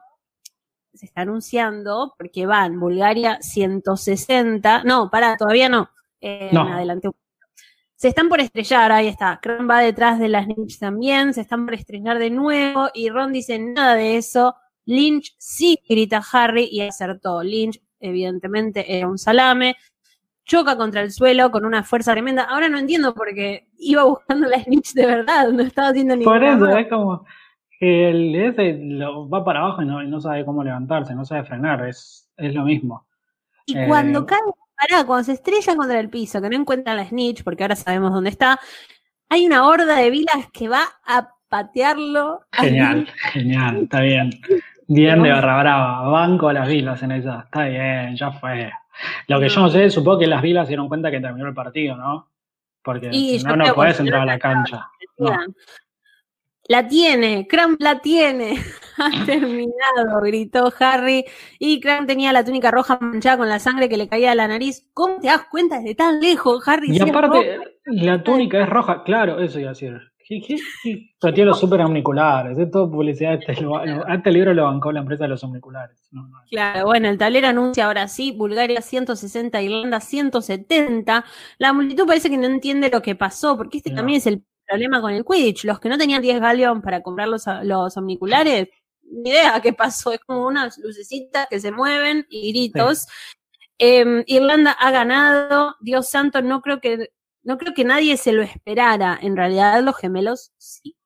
se 0.96 1.06
está 1.06 1.22
anunciando 1.22 2.16
porque 2.18 2.48
van 2.48 2.80
Bulgaria 2.80 3.38
160, 3.40 4.84
no, 4.84 5.12
para, 5.12 5.38
todavía 5.38 5.70
no, 5.70 5.92
eh, 6.22 6.50
no. 6.52 6.68
Se 7.96 8.10
están 8.10 8.30
por 8.30 8.40
estrellar, 8.40 8.92
ahí 8.92 9.08
está. 9.08 9.40
Cron 9.42 9.68
va 9.68 9.80
detrás 9.80 10.20
de 10.20 10.30
las 10.30 10.48
Lynch 10.48 10.78
también, 10.78 11.34
se 11.34 11.42
están 11.42 11.66
por 11.66 11.74
estrellar 11.74 12.20
de 12.20 12.30
nuevo 12.30 12.90
y 12.94 13.10
Ron 13.10 13.34
dice 13.34 13.58
nada 13.58 13.96
de 13.96 14.18
eso. 14.18 14.56
Lynch 14.86 15.36
sí 15.40 15.80
grita 15.90 16.22
Harry 16.32 16.70
y 16.72 16.82
acertó. 16.82 17.42
Lynch, 17.42 17.82
evidentemente, 18.00 18.98
era 18.98 19.08
un 19.08 19.18
salame. 19.18 19.76
Choca 20.46 20.78
contra 20.78 21.02
el 21.02 21.12
suelo 21.12 21.50
con 21.50 21.66
una 21.66 21.84
fuerza 21.84 22.14
tremenda. 22.14 22.44
Ahora 22.44 22.70
no 22.70 22.78
entiendo 22.78 23.16
porque 23.16 23.68
iba 23.80 24.04
buscando 24.04 24.48
la 24.48 24.58
Lynch 24.58 24.94
de 24.94 25.06
verdad, 25.06 25.50
no 25.50 25.64
estaba 25.64 25.90
haciendo 25.90 26.16
ni 26.16 26.24
Por 26.24 26.44
eso, 26.44 26.70
es 26.78 26.88
como 26.88 27.26
el 27.80 28.36
ese 28.36 28.78
lo, 28.80 29.28
va 29.30 29.44
para 29.44 29.60
abajo 29.60 29.82
y 29.82 29.86
no, 29.86 30.22
sabe 30.22 30.46
cómo 30.46 30.64
levantarse, 30.64 31.14
no 31.16 31.26
sabe 31.26 31.44
frenar, 31.44 31.88
es, 31.88 32.30
es 32.38 32.54
lo 32.54 32.64
mismo. 32.64 33.08
Y 33.66 33.76
cuando 33.88 34.22
eh, 34.22 34.26
cae, 34.26 34.40
pará, 34.80 35.06
cuando 35.06 35.26
se 35.26 35.34
estrella 35.34 35.76
contra 35.76 36.00
el 36.00 36.10
piso, 36.10 36.42
que 36.42 36.50
no 36.50 36.56
encuentra 36.56 36.94
la 36.94 37.06
snitch, 37.06 37.44
porque 37.44 37.64
ahora 37.64 37.76
sabemos 37.76 38.12
dónde 38.12 38.30
está, 38.30 38.60
hay 39.30 39.46
una 39.46 39.68
horda 39.68 39.98
de 39.98 40.10
vilas 40.10 40.48
que 40.54 40.70
va 40.70 40.84
a 41.06 41.30
patearlo. 41.50 42.42
Genial, 42.52 43.08
genial, 43.34 43.84
está 43.84 44.02
bien. 44.02 44.32
Bien 44.88 45.22
de 45.22 45.32
barra 45.32 45.60
brava, 45.60 46.08
banco 46.08 46.48
a 46.48 46.54
las 46.54 46.68
vilas 46.68 47.04
en 47.04 47.12
esa, 47.12 47.42
está 47.46 47.66
bien, 47.66 48.16
ya 48.16 48.32
fue. 48.32 48.72
Lo 49.28 49.40
que 49.40 49.50
yo 49.50 49.62
no 49.62 49.70
sé, 49.70 49.90
supongo 49.90 50.20
que 50.20 50.28
las 50.28 50.42
vilas 50.42 50.66
se 50.66 50.70
dieron 50.70 50.88
cuenta 50.88 51.12
que 51.12 51.20
terminó 51.20 51.48
el 51.48 51.54
partido, 51.54 51.98
¿no? 51.98 52.30
Porque 52.82 53.12
si 53.12 53.44
no, 53.44 53.58
no 53.58 53.74
puedes 53.74 54.00
entrar 54.00 54.22
a 54.22 54.26
la 54.26 54.40
cancha. 54.40 54.90
La 56.68 56.88
tiene, 56.88 57.48
Cram 57.48 57.78
la 57.80 58.00
tiene. 58.00 58.58
ha 58.98 59.26
terminado, 59.26 60.22
gritó 60.22 60.72
Harry. 60.80 61.26
Y 61.60 61.80
Cram 61.80 62.08
tenía 62.08 62.34
la 62.34 62.44
túnica 62.44 62.72
roja 62.72 62.98
manchada 63.00 63.38
con 63.38 63.50
la 63.50 63.60
sangre 63.60 63.90
que 63.90 63.98
le 63.98 64.08
caía 64.08 64.32
a 64.32 64.36
la 64.36 64.48
nariz. 64.48 64.88
¿Cómo 64.94 65.18
te 65.20 65.28
das 65.28 65.46
cuenta 65.50 65.78
desde 65.80 65.96
tan 65.96 66.20
lejos, 66.20 66.68
Harry? 66.68 66.96
Y 66.96 67.00
aparte, 67.00 67.60
la 67.86 68.24
túnica 68.24 68.62
es 68.62 68.70
roja, 68.70 69.04
claro, 69.04 69.40
eso 69.40 69.60
iba 69.60 69.70
a 69.70 69.74
decir. 69.74 69.98
Pero 71.22 71.34
tiene 71.34 71.46
los 71.46 71.60
super 71.60 71.80
omniculares, 71.80 72.58
es 72.58 72.70
todo 72.70 72.92
publicidad. 72.92 73.36
Este, 73.36 73.66
este 74.10 74.32
libro 74.32 74.54
lo 74.54 74.66
bancó 74.66 74.92
la 74.92 75.00
empresa 75.00 75.24
de 75.24 75.30
los 75.30 75.44
omniculares. 75.44 76.10
Claro, 76.50 76.86
bueno, 76.86 77.08
el 77.08 77.18
tablero 77.18 77.48
anuncia 77.48 77.86
ahora 77.86 78.10
sí, 78.10 78.34
Bulgaria 78.34 78.82
160, 78.82 79.62
Irlanda 79.62 80.02
170. 80.02 81.24
La 81.60 81.72
multitud 81.72 82.06
parece 82.06 82.30
que 82.30 82.38
no 82.38 82.46
entiende 82.46 82.90
lo 82.90 83.02
que 83.02 83.16
pasó, 83.16 83.56
porque 83.56 83.78
este 83.78 83.92
también 83.92 84.18
es 84.18 84.28
el 84.28 84.44
problema 84.68 85.02
con 85.02 85.14
el 85.14 85.24
Quidditch. 85.26 85.66
Los 85.66 85.80
que 85.80 85.90
no 85.90 85.98
tenían 85.98 86.22
10 86.22 86.40
galeón 86.40 86.82
para 86.82 87.02
comprar 87.02 87.28
los, 87.28 87.46
los 87.64 87.96
omniculares, 87.98 88.70
ni 89.02 89.30
idea 89.30 89.60
qué 89.62 89.74
pasó. 89.74 90.12
Es 90.12 90.20
como 90.20 90.46
unas 90.46 90.78
lucecitas 90.78 91.48
que 91.50 91.60
se 91.60 91.72
mueven 91.72 92.26
y 92.30 92.52
gritos. 92.52 93.08
Em, 93.78 94.24
Irlanda 94.28 94.72
ha 94.72 94.92
ganado. 94.92 95.76
Dios 95.80 96.10
santo, 96.10 96.42
no 96.42 96.62
creo 96.62 96.80
que 96.80 97.12
no 97.44 97.58
creo 97.58 97.74
que 97.74 97.86
nadie 97.86 98.18
se 98.18 98.34
lo 98.34 98.42
esperara. 98.42 99.18
En 99.22 99.38
realidad, 99.38 99.82
los 99.82 99.96
gemelos 99.96 100.52
sí. 100.58 100.98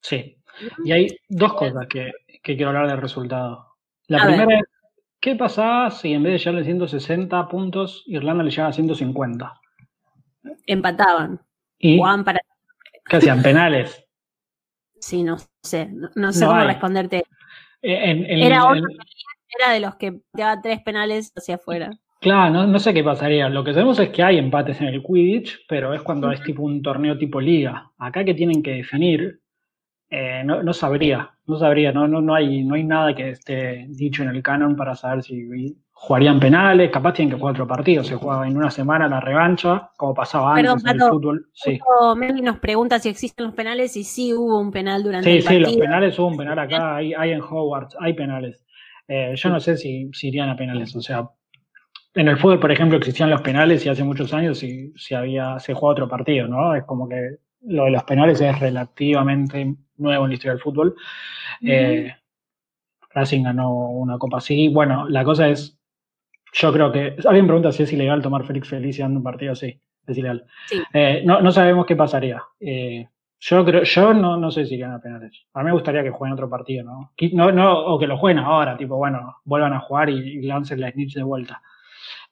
Sí. 0.00 0.36
Y 0.84 0.92
hay 0.92 1.08
dos 1.28 1.54
cosas 1.54 1.86
que, 1.88 2.12
quiero 2.42 2.68
hablar 2.68 2.88
del 2.88 3.00
resultado. 3.00 3.74
La 4.06 4.24
primera 4.24 4.58
es, 4.58 4.64
¿qué 5.20 5.34
pasaba 5.34 5.90
si 5.90 6.12
en 6.12 6.22
vez 6.22 6.32
de 6.32 6.38
llegarle 6.38 6.64
160 6.64 7.48
puntos, 7.48 8.04
Irlanda 8.06 8.44
le 8.44 8.50
llegaba 8.50 8.70
a 8.70 8.72
150? 8.72 9.60
Empataban. 10.66 11.40
¿Y 11.78 11.98
Juan 11.98 12.24
para... 12.24 12.40
¿Qué 13.08 13.16
hacían? 13.16 13.42
¿Penales? 13.42 14.04
Sí, 15.00 15.22
no 15.22 15.36
sé. 15.62 15.90
No, 16.14 16.32
sé 16.32 16.44
cómo 16.44 16.64
responderte. 16.64 17.24
Eh, 17.82 18.26
era, 18.28 18.64
era 19.58 19.72
de 19.72 19.80
los 19.80 19.96
que 19.96 20.20
llevaba 20.34 20.60
tres 20.60 20.82
penales 20.82 21.32
hacia 21.36 21.56
afuera. 21.56 21.90
Claro, 22.20 22.66
no, 22.66 22.78
sé 22.80 22.92
qué 22.92 23.04
pasaría. 23.04 23.48
Lo 23.48 23.62
que 23.62 23.72
sabemos 23.72 23.98
es 24.00 24.08
que 24.10 24.22
hay 24.22 24.38
empates 24.38 24.80
en 24.80 24.88
el 24.88 25.02
Quidditch, 25.02 25.66
pero 25.68 25.94
es 25.94 26.02
cuando 26.02 26.32
es 26.32 26.42
tipo 26.42 26.62
un 26.62 26.82
torneo 26.82 27.16
tipo 27.16 27.40
liga. 27.40 27.92
Acá 27.96 28.24
que 28.24 28.34
tienen 28.34 28.62
que 28.62 28.72
definir, 28.72 29.40
eh, 30.10 30.42
no, 30.44 30.72
sabría, 30.72 31.30
no 31.46 31.58
sabría, 31.58 31.92
no, 31.92 32.08
no, 32.08 32.20
no, 32.20 32.34
hay, 32.34 32.64
no 32.64 32.74
hay 32.74 32.82
nada 32.82 33.14
que 33.14 33.30
esté 33.30 33.86
dicho 33.88 34.24
en 34.24 34.30
el 34.30 34.42
canon 34.42 34.74
para 34.74 34.96
saber 34.96 35.22
si 35.22 35.46
jugarían 36.00 36.38
penales, 36.38 36.90
capaz 36.92 37.12
tienen 37.12 37.34
que 37.34 37.40
jugar 37.40 37.54
otro 37.54 37.66
partido, 37.66 38.04
se 38.04 38.14
juega 38.14 38.46
en 38.46 38.56
una 38.56 38.70
semana 38.70 39.08
la 39.08 39.20
revancha, 39.20 39.90
como 39.96 40.14
pasaba 40.14 40.54
antes 40.54 40.84
en 40.84 41.00
el 41.02 41.08
fútbol. 41.08 41.50
Sí. 41.52 41.80
nos 42.42 42.58
pregunta 42.60 43.00
si 43.00 43.08
existen 43.08 43.46
los 43.46 43.54
penales 43.54 43.96
y 43.96 44.04
sí 44.04 44.32
hubo 44.32 44.60
un 44.60 44.70
penal 44.70 45.02
durante 45.02 45.28
el 45.36 45.42
partido. 45.42 45.66
Sí, 45.66 45.72
sí, 45.72 45.76
los 45.76 45.86
penales 45.86 46.18
hubo 46.18 46.28
un 46.28 46.36
penal 46.36 46.58
acá, 46.58 46.96
hay, 46.96 47.14
hay 47.14 47.32
en 47.32 47.40
Hogwarts, 47.40 47.96
hay 47.98 48.12
penales. 48.12 48.64
Eh, 49.08 49.32
yo 49.34 49.48
no 49.50 49.58
sé 49.58 49.76
si, 49.76 50.08
si 50.12 50.28
irían 50.28 50.48
a 50.48 50.56
penales, 50.56 50.94
o 50.94 51.00
sea, 51.00 51.28
en 52.14 52.28
el 52.28 52.38
fútbol, 52.38 52.60
por 52.60 52.70
ejemplo, 52.70 52.96
existían 52.96 53.30
los 53.30 53.42
penales 53.42 53.84
y 53.84 53.88
hace 53.88 54.04
muchos 54.04 54.32
años 54.32 54.58
si, 54.58 54.92
si 54.96 55.14
había, 55.14 55.58
se 55.58 55.74
jugaba 55.74 55.92
otro 55.92 56.08
partido, 56.08 56.46
¿no? 56.46 56.74
Es 56.76 56.84
como 56.84 57.08
que 57.08 57.38
lo 57.62 57.84
de 57.84 57.90
los 57.90 58.04
penales 58.04 58.40
es 58.40 58.58
relativamente 58.60 59.74
nuevo 59.96 60.24
en 60.24 60.30
la 60.30 60.34
historia 60.34 60.52
del 60.52 60.62
fútbol. 60.62 60.94
Eh, 61.60 62.12
Racing 63.10 63.42
ganó 63.42 63.90
una 63.90 64.18
copa 64.18 64.38
así. 64.38 64.68
Bueno, 64.68 65.08
la 65.08 65.24
cosa 65.24 65.48
es, 65.48 65.77
yo 66.58 66.72
creo 66.72 66.90
que, 66.90 67.16
alguien 67.24 67.46
pregunta 67.46 67.70
si 67.70 67.84
es 67.84 67.92
ilegal 67.92 68.20
tomar 68.20 68.44
Félix 68.44 68.68
Feliz 68.68 68.98
dando 68.98 69.18
un 69.18 69.24
partido, 69.24 69.54
sí, 69.54 69.80
es 70.06 70.18
ilegal. 70.18 70.44
Eh, 70.92 71.22
no, 71.24 71.40
no, 71.40 71.52
sabemos 71.52 71.86
qué 71.86 71.94
pasaría. 71.94 72.42
Eh, 72.58 73.06
yo 73.38 73.64
creo, 73.64 73.84
yo 73.84 74.12
no, 74.12 74.36
no 74.36 74.50
sé 74.50 74.66
si 74.66 74.74
irían 74.74 74.92
a 74.92 75.00
penales. 75.00 75.46
A 75.54 75.60
mí 75.60 75.66
me 75.66 75.72
gustaría 75.72 76.02
que 76.02 76.10
jueguen 76.10 76.32
otro 76.32 76.50
partido, 76.50 76.84
¿no? 76.84 77.12
no, 77.32 77.52
no 77.52 77.86
o 77.86 77.98
que 77.98 78.08
lo 78.08 78.18
jueguen 78.18 78.42
ahora, 78.42 78.76
tipo, 78.76 78.96
bueno, 78.96 79.36
vuelvan 79.44 79.72
a 79.72 79.80
jugar 79.80 80.10
y, 80.10 80.38
y 80.38 80.42
lancen 80.42 80.80
la 80.80 80.90
snitch 80.90 81.14
de 81.14 81.22
vuelta. 81.22 81.62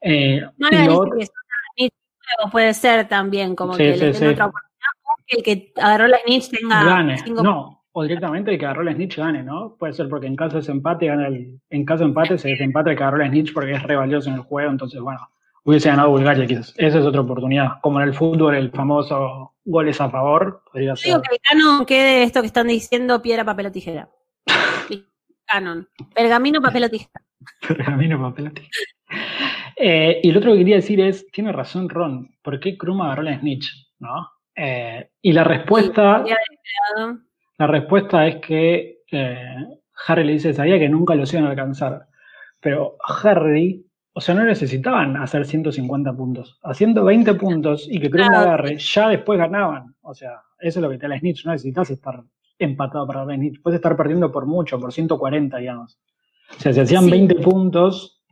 Eh, 0.00 0.42
no, 0.58 2.50
puede 2.50 2.74
ser 2.74 3.06
también, 3.06 3.54
como 3.54 3.76
que 3.76 3.96
le 3.96 4.10
otra 4.10 4.46
oportunidad, 4.46 4.90
el 5.28 5.42
que 5.44 5.72
agarró 5.76 6.08
la 6.08 6.18
snitch 6.26 6.50
tenga. 6.50 6.82
Gane. 6.82 7.16
No, 7.28 7.75
o 7.99 8.03
directamente 8.03 8.51
el 8.51 8.59
que 8.59 8.66
agarró 8.66 8.82
la 8.82 8.92
snitch 8.92 9.16
gane, 9.16 9.42
¿no? 9.42 9.74
Puede 9.78 9.94
ser 9.94 10.11
porque 10.11 10.26
en 10.26 10.36
caso 10.36 10.61
de 10.61 10.70
empate, 10.70 11.07
gana 11.07 11.28
el, 11.28 11.59
en 11.70 11.84
caso 11.86 12.01
de 12.01 12.11
empate 12.11 12.36
se 12.36 12.51
desempate 12.51 12.90
el 12.90 12.97
que 12.99 13.03
agarró 13.03 13.16
la 13.16 13.28
snitch 13.28 13.55
porque 13.55 13.72
es 13.72 13.82
re 13.82 13.97
valioso 13.97 14.28
en 14.28 14.34
el 14.34 14.42
juego, 14.42 14.70
entonces, 14.70 15.01
bueno, 15.01 15.26
hubiese 15.64 15.88
ganado 15.88 16.11
Bulgaria 16.11 16.47
quizás. 16.47 16.74
Esa 16.76 16.99
es 16.99 17.07
otra 17.07 17.22
oportunidad. 17.22 17.80
Como 17.80 17.99
en 17.99 18.09
el 18.09 18.14
fútbol, 18.14 18.55
el 18.55 18.70
famoso 18.70 19.55
goles 19.64 19.99
a 20.03 20.11
favor, 20.11 20.62
podría 20.70 20.94
ser. 20.94 21.07
Digo 21.07 21.22
que 21.22 21.36
el 21.36 21.40
canon 21.40 21.86
quede 21.86 22.22
esto 22.24 22.42
que 22.42 22.49
están 22.49 22.66
diciendo 22.66 23.22
piedra, 23.22 23.47
papel 23.47 23.64
o 23.64 23.72
tijera. 23.72 24.11
canon. 25.47 25.88
Pergamino, 26.14 26.61
papel 26.61 26.84
o 26.84 26.90
tijera. 26.90 27.22
Pergamino, 27.66 28.20
papel 28.20 28.49
o 28.49 28.51
tijera. 28.51 28.90
Eh, 29.74 30.20
y 30.22 30.32
lo 30.32 30.40
otro 30.40 30.53
que 30.53 30.59
quería 30.59 30.76
decir 30.76 31.01
es, 31.01 31.26
tiene 31.28 31.51
razón 31.51 31.88
Ron, 31.88 32.36
¿por 32.42 32.61
qué 32.61 32.76
Krum 32.76 33.01
agarró 33.01 33.22
la 33.22 33.38
snitch? 33.38 33.72
¿No? 34.01 34.28
Eh, 34.55 35.09
y 35.22 35.32
la 35.32 35.44
respuesta, 35.44 36.24
la 37.59 37.66
respuesta 37.66 38.26
es 38.26 38.36
que 38.36 38.98
eh, 39.11 39.66
Harry 40.07 40.24
le 40.24 40.32
dice, 40.32 40.52
sabía 40.52 40.78
que 40.78 40.88
nunca 40.88 41.14
los 41.14 41.32
iban 41.32 41.46
a 41.46 41.50
alcanzar. 41.50 42.07
Pero 42.61 42.96
Harry, 43.22 43.84
o 44.12 44.20
sea, 44.20 44.34
no 44.34 44.44
necesitaban 44.44 45.16
hacer 45.16 45.46
150 45.46 46.12
puntos. 46.14 46.59
Haciendo 46.62 47.04
20 47.04 47.34
puntos 47.34 47.86
y 47.90 48.00
que 48.00 48.11
Krum 48.11 48.32
agarre, 48.32 48.76
ya 48.78 49.09
después 49.09 49.38
ganaban. 49.38 49.94
O 50.02 50.14
sea, 50.14 50.40
eso 50.59 50.80
es 50.80 50.82
lo 50.82 50.90
que 50.90 50.98
te 50.98 51.02
da 51.02 51.09
la 51.09 51.18
snitch, 51.18 51.44
no 51.46 51.52
necesitas 51.52 51.90
estar 51.90 52.22
empatado 52.59 53.07
para 53.07 53.24
la 53.24 53.34
snitch. 53.34 53.62
Puedes 53.62 53.76
estar 53.76 53.96
perdiendo 53.96 54.30
por 54.30 54.46
mucho, 54.46 54.78
por 54.78 54.92
140, 54.92 55.57
digamos. 55.59 55.98
O 56.57 56.61
sea, 56.61 56.72
si 56.72 56.80
hacían 56.80 57.09
20 57.09 57.36
puntos, 57.36 58.22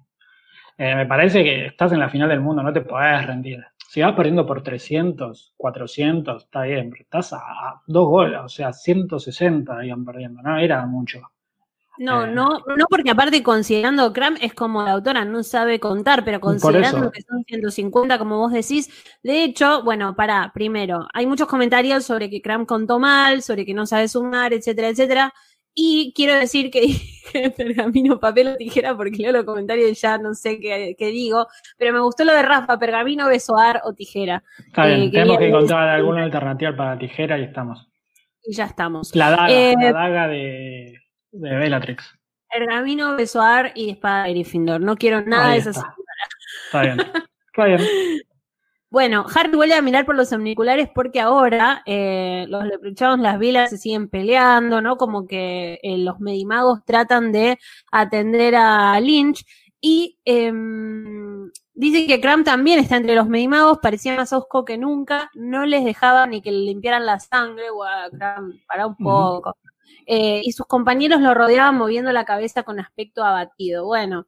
eh, 0.77 0.95
me 0.95 1.07
parece 1.07 1.43
que 1.43 1.67
estás 1.67 1.93
en 1.93 2.01
la 2.01 2.09
final 2.09 2.29
del 2.29 2.41
mundo, 2.41 2.63
no 2.63 2.73
te 2.73 2.81
podés 2.81 3.27
rendir. 3.27 3.65
Si 3.95 4.01
vas 4.01 4.17
perdiendo 4.17 4.45
por 4.45 4.61
300, 4.61 5.55
400, 5.57 6.43
está 6.43 6.63
bien, 6.63 6.91
pero 6.91 7.05
estás 7.05 7.33
a, 7.33 7.81
dos 7.87 8.09
goles, 8.09 8.41
o 8.45 8.49
sea, 8.49 8.73
160 8.73 9.87
iban 9.87 10.05
perdiendo, 10.05 10.43
no 10.43 10.59
era 10.59 10.85
mucho. 10.85 11.21
No, 11.99 12.25
eh, 12.25 12.33
no, 12.33 12.59
no 12.77 12.87
porque 12.91 13.13
aparte 13.13 13.41
considerando 13.45 14.13
Cram 14.13 14.37
es 14.41 14.53
como 14.53 14.83
la 14.83 14.91
autora 14.91 15.25
no 15.25 15.45
sabe 15.45 15.79
contar, 15.79 16.25
pero 16.25 16.41
considerando 16.41 17.13
que 17.13 17.23
son 17.23 17.45
150 17.47 18.19
como 18.19 18.39
vos 18.39 18.53
decís, 18.53 18.91
de 19.23 19.45
hecho, 19.45 19.85
bueno, 19.85 20.17
para, 20.17 20.51
primero, 20.53 21.07
hay 21.15 21.29
muchos 21.29 21.47
comentarios 21.47 22.05
sobre 22.05 22.29
que 22.29 22.43
Cram 22.43 22.67
contó 22.67 22.99
mal, 22.99 23.43
sobre 23.43 23.65
que 23.65 23.75
no 23.75 23.87
sabe 23.87 24.09
sumar, 24.09 24.53
etcétera, 24.53 24.89
etcétera. 24.89 25.33
Y 25.75 26.13
quiero 26.15 26.35
decir 26.35 26.71
que 26.71 26.81
dije 27.35 27.51
pergamino, 27.51 28.21
papel 28.21 28.49
o 28.49 28.57
tijera, 28.57 28.97
porque 28.97 29.19
leo 29.19 29.33
los 29.33 29.45
comentarios 29.45 29.91
y 29.91 29.95
ya 29.95 30.19
no 30.19 30.35
sé 30.35 30.61
qué, 30.61 30.95
digo, 30.99 31.49
pero 31.77 31.93
me 31.93 32.01
gustó 32.01 32.25
lo 32.25 32.33
de 32.33 32.43
Rafa, 32.43 32.79
pergamino, 32.79 33.29
besoar 33.29 33.81
o 33.85 33.93
tijera. 33.93 34.43
Está 34.67 34.87
bien, 34.87 35.03
eh, 35.03 35.11
tenemos 35.11 35.39
que 35.39 35.49
encontrar 35.49 35.89
alguna 35.89 36.25
alternativa 36.25 36.77
para 36.77 36.99
tijera 36.99 37.39
y 37.39 37.45
estamos. 37.45 37.89
Y 38.45 38.55
ya 38.55 38.67
estamos. 38.67 39.15
La 39.17 39.31
daga, 39.31 39.49
la 39.49 39.71
eh, 39.71 39.93
daga 39.93 40.29
de, 40.29 41.01
de 41.33 41.57
Bellatrix. 41.57 42.19
Pergamino, 42.49 43.17
besoar 43.17 43.73
y 43.75 43.91
espada 43.91 44.25
de 44.25 44.31
Gryffindor. 44.31 44.81
No 44.81 44.97
quiero 44.97 45.23
nada 45.23 45.51
de 45.51 45.57
esas. 45.57 45.83
Está 46.67 46.83
bien. 46.83 47.01
Está 47.01 47.65
bien. 47.65 47.81
Bueno, 48.95 49.27
Harry 49.35 49.51
vuelve 49.57 49.75
a 49.75 49.83
mirar 49.83 50.07
por 50.07 50.15
los 50.15 50.33
omniculares 50.33 50.89
porque 50.95 51.19
ahora 51.19 51.83
eh, 51.85 52.47
los 52.49 52.65
leprechados, 52.65 53.19
las 53.19 53.41
vilas 53.41 53.71
se 53.71 53.77
siguen 53.77 54.09
peleando, 54.09 54.81
¿no? 54.81 54.97
Como 54.97 55.27
que 55.27 55.81
eh, 55.83 55.99
los 55.99 56.21
medimagos 56.21 56.85
tratan 56.85 57.33
de 57.33 57.59
atender 57.91 58.55
a 58.55 59.01
Lynch 59.01 59.45
y 59.81 60.21
em, 60.25 61.51
dice 61.73 62.07
que 62.07 62.21
Cram 62.21 62.45
también 62.45 62.79
está 62.79 62.97
entre 62.97 63.17
los 63.17 63.27
medimagos, 63.27 63.79
parecía 63.83 64.15
más 64.15 64.33
osco 64.33 64.65
que 64.65 64.79
nunca, 64.79 65.29
no 65.35 65.67
les 65.67 65.85
dejaba 65.85 66.29
ni 66.29 66.41
que 66.41 66.53
le 66.53 66.61
limpiaran 66.61 67.05
la 67.05 67.19
sangre, 67.19 67.65
a 67.85 68.09
Cram, 68.17 68.61
para 68.69 68.87
un 68.87 68.97
poco. 68.97 69.57
Eh, 70.07 70.41
y 70.45 70.53
sus 70.53 70.67
compañeros 70.67 71.21
lo 71.21 71.35
rodeaban 71.35 71.77
moviendo 71.77 72.13
la 72.13 72.25
cabeza 72.25 72.63
con 72.63 72.79
aspecto 72.79 73.25
abatido. 73.25 73.87
Bueno, 73.87 74.27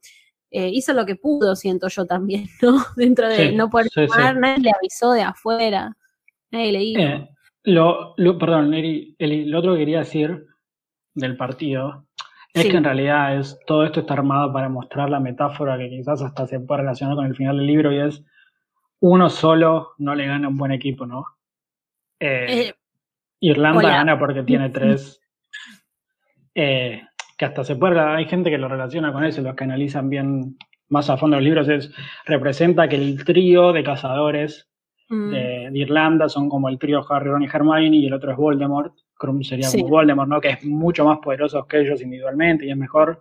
eh, 0.56 0.70
hizo 0.72 0.94
lo 0.94 1.04
que 1.04 1.16
pudo, 1.16 1.54
siento 1.54 1.88
yo 1.88 2.06
también, 2.06 2.46
¿no? 2.62 2.82
Dentro 2.96 3.28
de 3.28 3.52
no 3.52 3.68
poder 3.68 3.90
tomar, 3.90 4.38
nadie 4.38 4.62
le 4.62 4.70
avisó 4.70 5.12
de 5.12 5.20
afuera, 5.20 5.94
nadie 6.50 6.72
le 6.72 6.78
dijo. 6.78 7.00
Eh, 7.02 7.28
lo, 7.64 8.14
perdón, 8.38 8.70
Neri, 8.70 9.14
lo 9.18 9.58
otro 9.58 9.74
que 9.74 9.80
quería 9.80 9.98
decir 9.98 10.46
del 11.12 11.36
partido 11.36 12.06
es 12.54 12.70
que 12.70 12.76
en 12.78 12.84
realidad 12.84 13.38
es 13.38 13.58
todo 13.66 13.84
esto 13.84 14.00
está 14.00 14.14
armado 14.14 14.50
para 14.50 14.70
mostrar 14.70 15.10
la 15.10 15.20
metáfora 15.20 15.76
que 15.76 15.90
quizás 15.90 16.22
hasta 16.22 16.46
se 16.46 16.58
puede 16.58 16.80
relacionar 16.80 17.16
con 17.16 17.26
el 17.26 17.36
final 17.36 17.58
del 17.58 17.66
libro 17.66 17.92
y 17.92 18.00
es 18.00 18.24
uno 19.00 19.28
solo 19.28 19.92
no 19.98 20.14
le 20.14 20.26
gana 20.26 20.48
un 20.48 20.56
buen 20.56 20.72
equipo, 20.72 21.04
¿no? 21.04 21.26
Eh, 22.18 22.72
Irlanda 23.40 23.82
gana 23.90 24.18
porque 24.18 24.42
tiene 24.42 24.70
tres. 24.70 25.20
Eh, 26.54 27.02
que 27.36 27.44
hasta 27.44 27.64
se 27.64 27.76
puede, 27.76 28.00
hay 28.00 28.24
gente 28.26 28.50
que 28.50 28.58
lo 28.58 28.68
relaciona 28.68 29.12
con 29.12 29.24
eso, 29.24 29.42
los 29.42 29.54
que 29.54 29.64
analizan 29.64 30.08
bien 30.08 30.56
más 30.88 31.10
a 31.10 31.16
fondo 31.16 31.36
los 31.36 31.44
libros, 31.44 31.68
es, 31.68 31.90
representa 32.24 32.88
que 32.88 32.96
el 32.96 33.24
trío 33.24 33.72
de 33.72 33.82
cazadores 33.82 34.68
mm. 35.08 35.30
de, 35.30 35.70
Irlanda 35.74 36.28
son 36.28 36.48
como 36.48 36.68
el 36.68 36.78
trío 36.78 37.04
Harry, 37.10 37.28
Ron 37.28 37.42
y 37.42 37.46
Hermione 37.46 37.96
y 37.96 38.06
el 38.06 38.14
otro 38.14 38.30
es 38.30 38.36
Voldemort, 38.36 38.94
Krum 39.18 39.42
sería 39.42 39.68
como 39.70 39.88
Voldemort, 39.88 40.28
¿no? 40.28 40.40
Que 40.40 40.50
es 40.50 40.64
mucho 40.64 41.04
más 41.04 41.18
poderoso 41.18 41.66
que 41.66 41.80
ellos 41.80 42.00
individualmente 42.02 42.66
y 42.66 42.70
es 42.70 42.76
mejor, 42.76 43.20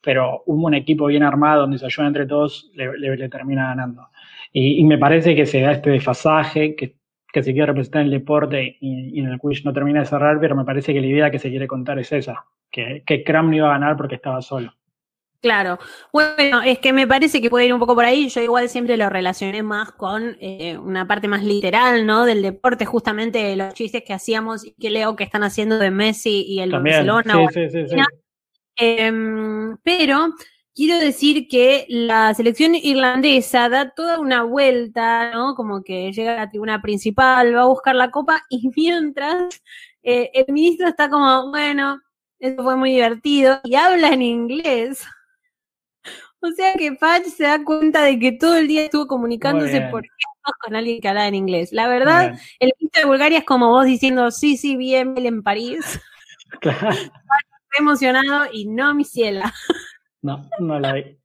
pero 0.00 0.42
un 0.46 0.74
equipo 0.74 1.06
bien 1.06 1.22
armado 1.22 1.62
donde 1.62 1.78
se 1.78 1.86
ayuda 1.86 2.08
entre 2.08 2.26
todos 2.26 2.70
le, 2.74 3.28
termina 3.28 3.68
ganando. 3.68 4.08
Y, 4.52 4.82
me 4.84 4.98
parece 4.98 5.36
que 5.36 5.46
se 5.46 5.60
da 5.60 5.72
este 5.72 5.90
desfasaje, 5.90 6.74
que, 6.74 6.96
que 7.32 7.42
se 7.42 7.52
quiere 7.52 7.66
representar 7.66 8.02
en 8.02 8.06
el 8.06 8.12
deporte 8.12 8.76
y, 8.80 9.20
en 9.20 9.26
el 9.26 9.38
quiz 9.38 9.64
no 9.64 9.72
termina 9.72 10.00
de 10.00 10.06
cerrar, 10.06 10.40
pero 10.40 10.56
me 10.56 10.64
parece 10.64 10.92
que 10.92 11.00
la 11.00 11.06
idea 11.06 11.30
que 11.30 11.38
se 11.38 11.50
quiere 11.50 11.66
contar 11.66 11.98
es 11.98 12.12
esa, 12.12 12.46
que, 12.70 13.02
que 13.06 13.22
Cram 13.24 13.50
no 13.50 13.56
iba 13.56 13.68
a 13.68 13.72
ganar 13.72 13.96
porque 13.96 14.14
estaba 14.14 14.40
solo. 14.42 14.72
Claro, 15.40 15.78
bueno, 16.12 16.62
es 16.62 16.80
que 16.80 16.92
me 16.92 17.06
parece 17.06 17.40
que 17.40 17.48
puede 17.48 17.66
ir 17.66 17.72
un 17.72 17.78
poco 17.78 17.94
por 17.94 18.04
ahí. 18.04 18.28
Yo 18.28 18.40
igual 18.40 18.68
siempre 18.68 18.96
lo 18.96 19.08
relacioné 19.08 19.62
más 19.62 19.92
con 19.92 20.36
eh, 20.40 20.76
una 20.78 21.06
parte 21.06 21.28
más 21.28 21.44
literal, 21.44 22.04
¿no? 22.06 22.24
Del 22.24 22.42
deporte, 22.42 22.84
justamente 22.84 23.54
los 23.54 23.72
chistes 23.72 24.02
que 24.04 24.12
hacíamos 24.12 24.64
y 24.64 24.72
que 24.72 24.90
leo 24.90 25.14
que 25.14 25.22
están 25.22 25.44
haciendo 25.44 25.78
de 25.78 25.92
Messi 25.92 26.44
y 26.44 26.58
el 26.58 26.72
Barcelona. 26.72 27.34
Sí, 27.52 27.70
sí, 27.70 27.86
sí, 27.86 27.96
em, 28.74 29.76
pero 29.84 30.34
quiero 30.78 30.96
decir 30.96 31.48
que 31.48 31.86
la 31.88 32.32
selección 32.34 32.76
irlandesa 32.76 33.68
da 33.68 33.90
toda 33.90 34.20
una 34.20 34.44
vuelta, 34.44 35.32
¿no? 35.32 35.56
Como 35.56 35.82
que 35.82 36.12
llega 36.12 36.34
a 36.34 36.36
la 36.36 36.50
tribuna 36.50 36.80
principal, 36.80 37.52
va 37.52 37.62
a 37.62 37.66
buscar 37.66 37.96
la 37.96 38.12
copa 38.12 38.44
y 38.48 38.70
mientras 38.76 39.60
eh, 40.04 40.30
el 40.32 40.54
ministro 40.54 40.86
está 40.86 41.10
como, 41.10 41.50
bueno, 41.50 42.00
eso 42.38 42.62
fue 42.62 42.76
muy 42.76 42.92
divertido 42.92 43.60
y 43.64 43.74
habla 43.74 44.10
en 44.10 44.22
inglés. 44.22 45.04
O 46.40 46.52
sea 46.52 46.74
que 46.74 46.92
Patch 46.92 47.24
se 47.24 47.42
da 47.42 47.64
cuenta 47.64 48.04
de 48.04 48.16
que 48.16 48.30
todo 48.30 48.54
el 48.54 48.68
día 48.68 48.84
estuvo 48.84 49.08
comunicándose 49.08 49.80
por 49.90 50.04
con 50.60 50.76
alguien 50.76 51.00
que 51.00 51.08
hablaba 51.08 51.26
en 51.26 51.34
inglés. 51.34 51.72
La 51.72 51.88
verdad, 51.88 52.38
el 52.60 52.72
ministro 52.78 53.02
de 53.02 53.08
Bulgaria 53.08 53.38
es 53.38 53.44
como 53.44 53.70
vos 53.70 53.84
diciendo, 53.84 54.30
sí, 54.30 54.56
sí, 54.56 54.76
bien, 54.76 55.14
él 55.16 55.26
en 55.26 55.42
París. 55.42 56.00
Claro. 56.60 56.90
Estoy 56.90 57.10
emocionado 57.80 58.46
y 58.52 58.66
no 58.66 58.94
mi 58.94 59.04
ciela. 59.04 59.52
No, 60.22 60.48
no 60.58 60.80
la 60.80 60.92
vi. 60.94 61.18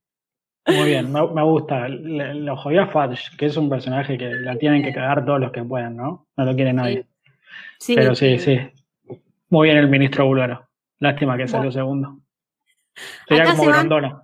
Muy 0.66 0.90
bien, 0.90 1.12
me, 1.12 1.44
gusta. 1.44 1.90
lo 1.90 2.56
jodía 2.56 2.88
Fudge, 2.88 3.36
que 3.38 3.48
es 3.48 3.58
un 3.58 3.70
personaje 3.70 4.18
que 4.18 4.30
la 4.30 4.58
tienen 4.58 4.82
que 4.82 4.94
cagar 4.94 5.26
todos 5.26 5.40
los 5.40 5.52
que 5.52 5.64
puedan, 5.64 5.98
¿no? 5.98 6.28
No 6.38 6.46
lo 6.46 6.56
quiere 6.56 6.72
nadie. 6.72 7.06
Sí. 7.80 7.96
Pero 7.96 8.16
sí, 8.16 8.40
sí. 8.40 8.60
Muy 9.50 9.68
bien 9.68 9.78
el 9.78 9.90
ministro 9.90 10.26
búlgaro. 10.26 10.68
Lástima 11.00 11.38
que 11.38 11.48
salió 11.48 11.72
segundo. 11.72 12.20
Sería 13.28 13.46
como 13.46 13.66
Grandona. 13.66 14.24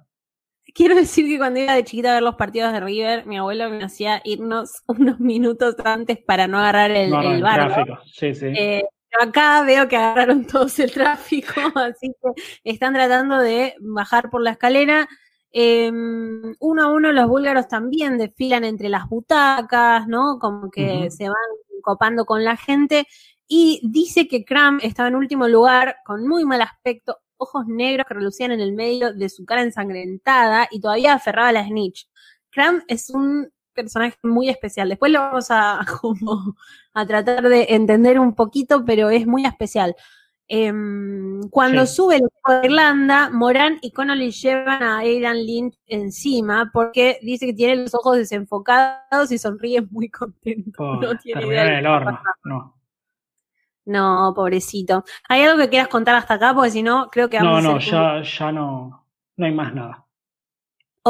Quiero 0.74 0.96
decir 0.96 1.28
que 1.28 1.38
cuando 1.38 1.60
iba 1.60 1.76
de 1.76 1.84
chiquita 1.84 2.12
a 2.12 2.14
ver 2.16 2.24
los 2.24 2.36
partidos 2.36 2.72
de 2.72 2.80
River, 2.80 3.26
mi 3.26 3.38
abuelo 3.38 3.70
me 3.70 3.84
hacía 3.84 4.22
irnos 4.24 4.84
unos 4.88 5.20
minutos 5.20 5.76
antes 5.84 6.20
para 6.20 6.48
no 6.48 6.58
agarrar 6.60 6.92
el, 6.92 7.14
el, 7.14 7.42
Tráfico. 7.42 8.00
Sí, 8.06 8.34
sí. 8.34 8.48
Eh, 8.48 8.84
acá 9.20 9.64
veo 9.64 9.88
que 9.88 9.98
agarraron 9.98 10.46
todos 10.48 10.80
el 10.80 10.92
tráfico, 10.92 11.54
así 11.76 12.14
que 12.22 12.42
están 12.64 12.94
tratando 12.94 13.38
de 13.40 13.76
bajar 13.80 14.30
por 14.30 14.42
la 14.42 14.52
escalera. 14.52 15.08
Em, 15.52 16.56
uno 16.60 16.84
a 16.84 16.94
uno 16.94 17.12
los 17.12 17.28
búlgaros 17.28 17.68
también 17.68 18.18
desfilan 18.18 18.64
entre 18.64 18.90
las 18.90 19.08
butacas, 19.10 20.08
¿no? 20.08 20.38
Como 20.40 20.70
que 20.70 21.10
se 21.10 21.28
van 21.28 21.36
copando 21.82 22.26
con 22.26 22.44
la 22.44 22.56
gente. 22.56 23.08
Y 23.48 23.82
dice 23.84 24.28
que 24.28 24.46
Kram 24.46 24.80
estaba 24.84 25.10
en 25.10 25.16
último 25.16 25.48
lugar, 25.48 25.98
con 26.06 26.28
muy 26.28 26.46
mal 26.46 26.62
aspecto, 26.62 27.18
ojos 27.38 27.66
negros 27.68 28.06
que 28.08 28.14
relucían 28.14 28.52
en 28.52 28.60
el 28.60 28.74
medio 28.74 29.14
de 29.14 29.30
su 29.30 29.46
cara 29.46 29.64
ensangrentada 29.64 30.68
y 30.70 30.80
todavía 30.82 31.14
aferraba 31.14 31.52
la 31.52 31.66
snitch. 31.66 32.08
Kram 32.52 32.84
es 32.88 33.10
un 33.10 33.52
personaje 33.84 34.18
muy 34.24 34.50
especial. 34.50 34.90
Después 34.90 35.12
lo 35.12 35.20
vamos 35.20 35.52
a, 35.52 35.80
a 36.94 37.06
tratar 37.06 37.48
de 37.48 37.68
entender 37.70 38.20
un 38.20 38.36
poquito, 38.36 38.84
pero 38.86 39.10
es 39.10 39.26
muy 39.26 39.46
especial. 39.46 39.96
Em, 40.52 41.48
cuando 41.52 41.86
sube 41.86 42.16
el 42.16 42.24
equipo 42.24 42.52
de 42.52 42.66
Irlanda, 42.66 43.30
Moran 43.30 43.78
y 43.84 43.92
Connolly 43.92 44.32
llevan 44.32 44.82
a 44.82 44.98
Aidan 44.98 45.46
Lynch 45.46 45.78
encima 45.86 46.72
porque 46.74 47.20
dice 47.22 47.46
que 47.46 47.54
tiene 47.54 47.76
los 47.76 47.94
ojos 47.94 48.18
desenfocados 48.18 49.32
y 49.32 49.38
sonríe 49.38 49.84
muy 49.84 50.10
contento. 50.10 50.96
no 51.02 51.16
tiene 51.20 51.46
idea. 51.46 51.82
no. 52.44 52.76
No, 53.86 54.34
pobrecito. 54.36 55.04
¿Hay 55.28 55.44
algo 55.44 55.58
que 55.58 55.70
quieras 55.70 55.88
contar 55.88 56.16
hasta 56.16 56.36
acá? 56.36 56.54
Porque 56.54 56.72
si 56.72 56.84
no, 56.84 57.10
creo 57.12 57.30
que 57.30 57.38
vamos 57.38 57.64
No, 57.64 57.74
no, 57.74 57.80
ya, 57.80 58.22
ya 58.22 58.52
no, 58.52 59.06
no 59.38 59.46
hay 59.46 59.52
más 59.52 59.74
nada. 59.74 60.06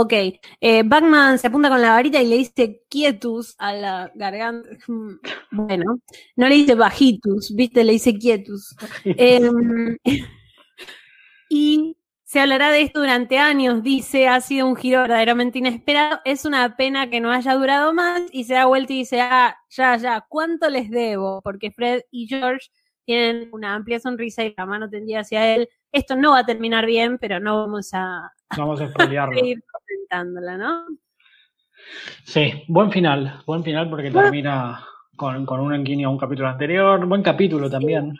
Ok, 0.01 0.13
eh, 0.61 0.83
Batman 0.85 1.37
se 1.37 1.47
apunta 1.47 1.67
con 1.67 1.81
la 1.81 1.91
varita 1.91 2.21
y 2.21 2.27
le 2.27 2.37
dice 2.37 2.83
quietus 2.89 3.55
a 3.57 3.73
la 3.73 4.11
garganta. 4.15 4.69
Bueno, 5.51 5.99
no 6.37 6.47
le 6.47 6.55
dice 6.55 6.75
bajitus, 6.75 7.53
viste, 7.53 7.83
le 7.83 7.93
dice 7.93 8.13
quietus. 8.13 8.75
Em, 9.03 9.97
y 11.49 11.97
se 12.23 12.39
hablará 12.39 12.71
de 12.71 12.83
esto 12.83 13.01
durante 13.01 13.39
años, 13.39 13.83
dice, 13.83 14.29
ha 14.29 14.39
sido 14.39 14.67
un 14.67 14.77
giro 14.77 15.01
verdaderamente 15.01 15.59
inesperado. 15.59 16.19
Es 16.23 16.45
una 16.45 16.77
pena 16.77 17.09
que 17.09 17.19
no 17.19 17.31
haya 17.31 17.55
durado 17.55 17.93
más 17.93 18.21
y 18.31 18.45
se 18.45 18.53
da 18.53 18.67
vuelta 18.67 18.93
y 18.93 18.99
dice, 18.99 19.19
ah, 19.19 19.57
ya, 19.69 19.97
ya, 19.97 20.25
¿cuánto 20.29 20.69
les 20.69 20.89
debo? 20.89 21.41
Porque 21.41 21.71
Fred 21.71 22.03
y 22.09 22.27
George 22.27 22.69
tienen 23.03 23.49
una 23.51 23.75
amplia 23.75 23.99
sonrisa 23.99 24.45
y 24.45 24.53
la 24.57 24.65
mano 24.65 24.89
tendida 24.89 25.21
hacia 25.21 25.53
él. 25.55 25.67
Esto 25.91 26.15
no 26.15 26.31
va 26.31 26.39
a 26.39 26.45
terminar 26.45 26.85
bien, 26.85 27.17
pero 27.17 27.41
no 27.41 27.57
vamos 27.57 27.89
a, 27.93 28.31
vamos 28.57 28.81
a, 28.81 28.87
seguir 29.33 29.63
comentándola, 29.71 30.57
¿no? 30.57 30.85
Sí, 32.23 32.63
buen 32.67 32.91
final, 32.91 33.41
buen 33.45 33.63
final 33.63 33.89
porque 33.89 34.11
termina 34.11 34.85
con, 35.15 35.45
con 35.45 35.59
un 35.59 35.73
enquinio 35.73 36.07
a 36.07 36.11
un 36.11 36.17
capítulo 36.17 36.49
anterior, 36.49 37.05
buen 37.05 37.23
capítulo 37.23 37.69
también. 37.69 38.19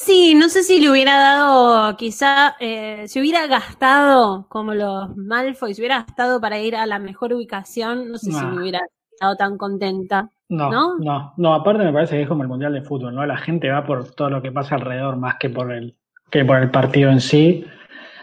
Sí, 0.00 0.36
no 0.36 0.48
sé 0.48 0.62
si 0.62 0.78
le 0.78 0.90
hubiera 0.90 1.18
dado, 1.18 1.96
quizá, 1.96 2.54
eh, 2.60 3.08
si 3.08 3.18
hubiera 3.18 3.48
gastado, 3.48 4.46
como 4.48 4.72
los 4.72 5.16
Malfoy, 5.16 5.74
si 5.74 5.80
hubiera 5.80 6.04
gastado 6.04 6.40
para 6.40 6.60
ir 6.60 6.76
a 6.76 6.86
la 6.86 7.00
mejor 7.00 7.32
ubicación, 7.32 8.12
no 8.12 8.16
sé 8.16 8.30
si 8.30 8.46
me 8.46 8.60
hubiera 8.60 8.80
estado 9.10 9.34
tan 9.34 9.58
contenta. 9.58 10.30
No, 10.48 10.96
no, 10.98 11.34
no, 11.36 11.52
aparte 11.52 11.82
me 11.82 11.92
parece 11.92 12.14
que 12.14 12.22
es 12.22 12.28
como 12.28 12.44
el 12.44 12.48
Mundial 12.48 12.72
de 12.74 12.82
Fútbol, 12.82 13.12
¿no? 13.12 13.26
La 13.26 13.38
gente 13.38 13.68
va 13.70 13.84
por 13.84 14.14
todo 14.14 14.30
lo 14.30 14.40
que 14.40 14.52
pasa 14.52 14.76
alrededor 14.76 15.16
más 15.16 15.34
que 15.34 15.50
por 15.50 15.72
el, 15.72 15.96
que 16.30 16.44
por 16.44 16.58
el 16.58 16.70
partido 16.70 17.10
en 17.10 17.20
sí. 17.20 17.66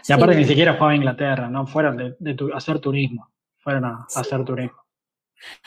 Y 0.08 0.12
aparte 0.12 0.36
ni 0.36 0.44
siquiera 0.44 0.74
fue 0.74 0.92
a 0.92 0.96
Inglaterra, 0.96 1.48
¿no? 1.48 1.66
Fueron 1.66 1.96
de, 1.96 2.16
de 2.18 2.36
hacer 2.54 2.78
turismo, 2.78 3.30
fueron 3.58 3.84
a 3.84 4.06
hacer 4.14 4.44
turismo. 4.44 4.86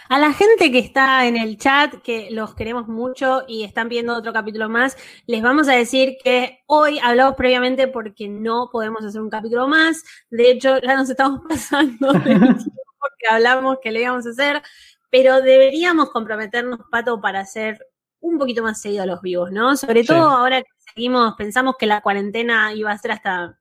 A 0.07 0.17
la 0.17 0.33
gente 0.33 0.71
que 0.71 0.79
está 0.79 1.27
en 1.27 1.37
el 1.37 1.57
chat, 1.57 2.01
que 2.01 2.29
los 2.31 2.55
queremos 2.55 2.87
mucho 2.87 3.43
y 3.47 3.63
están 3.63 3.89
viendo 3.89 4.15
otro 4.15 4.33
capítulo 4.33 4.67
más, 4.69 4.97
les 5.27 5.41
vamos 5.41 5.67
a 5.69 5.73
decir 5.73 6.17
que 6.23 6.59
hoy 6.65 6.99
hablamos 6.99 7.35
previamente 7.35 7.87
porque 7.87 8.27
no 8.27 8.69
podemos 8.71 9.03
hacer 9.05 9.21
un 9.21 9.29
capítulo 9.29 9.67
más. 9.67 10.03
De 10.29 10.49
hecho, 10.49 10.79
ya 10.79 10.95
nos 10.95 11.09
estamos 11.09 11.41
pasando 11.49 12.13
de 12.13 12.35
porque 12.99 13.27
hablamos 13.29 13.77
que 13.81 13.91
le 13.91 14.01
íbamos 14.01 14.25
a 14.25 14.31
hacer, 14.31 14.61
pero 15.11 15.41
deberíamos 15.41 16.09
comprometernos, 16.09 16.79
Pato, 16.89 17.21
para 17.21 17.41
hacer 17.41 17.79
un 18.19 18.37
poquito 18.37 18.63
más 18.63 18.81
seguido 18.81 19.03
a 19.03 19.05
los 19.05 19.21
vivos, 19.21 19.51
¿no? 19.51 19.77
Sobre 19.77 20.03
todo 20.03 20.27
ahora 20.29 20.61
que 20.61 20.69
seguimos, 20.93 21.35
pensamos 21.35 21.75
que 21.77 21.85
la 21.85 22.01
cuarentena 22.01 22.73
iba 22.73 22.91
a 22.91 22.97
ser 22.97 23.11
hasta 23.11 23.58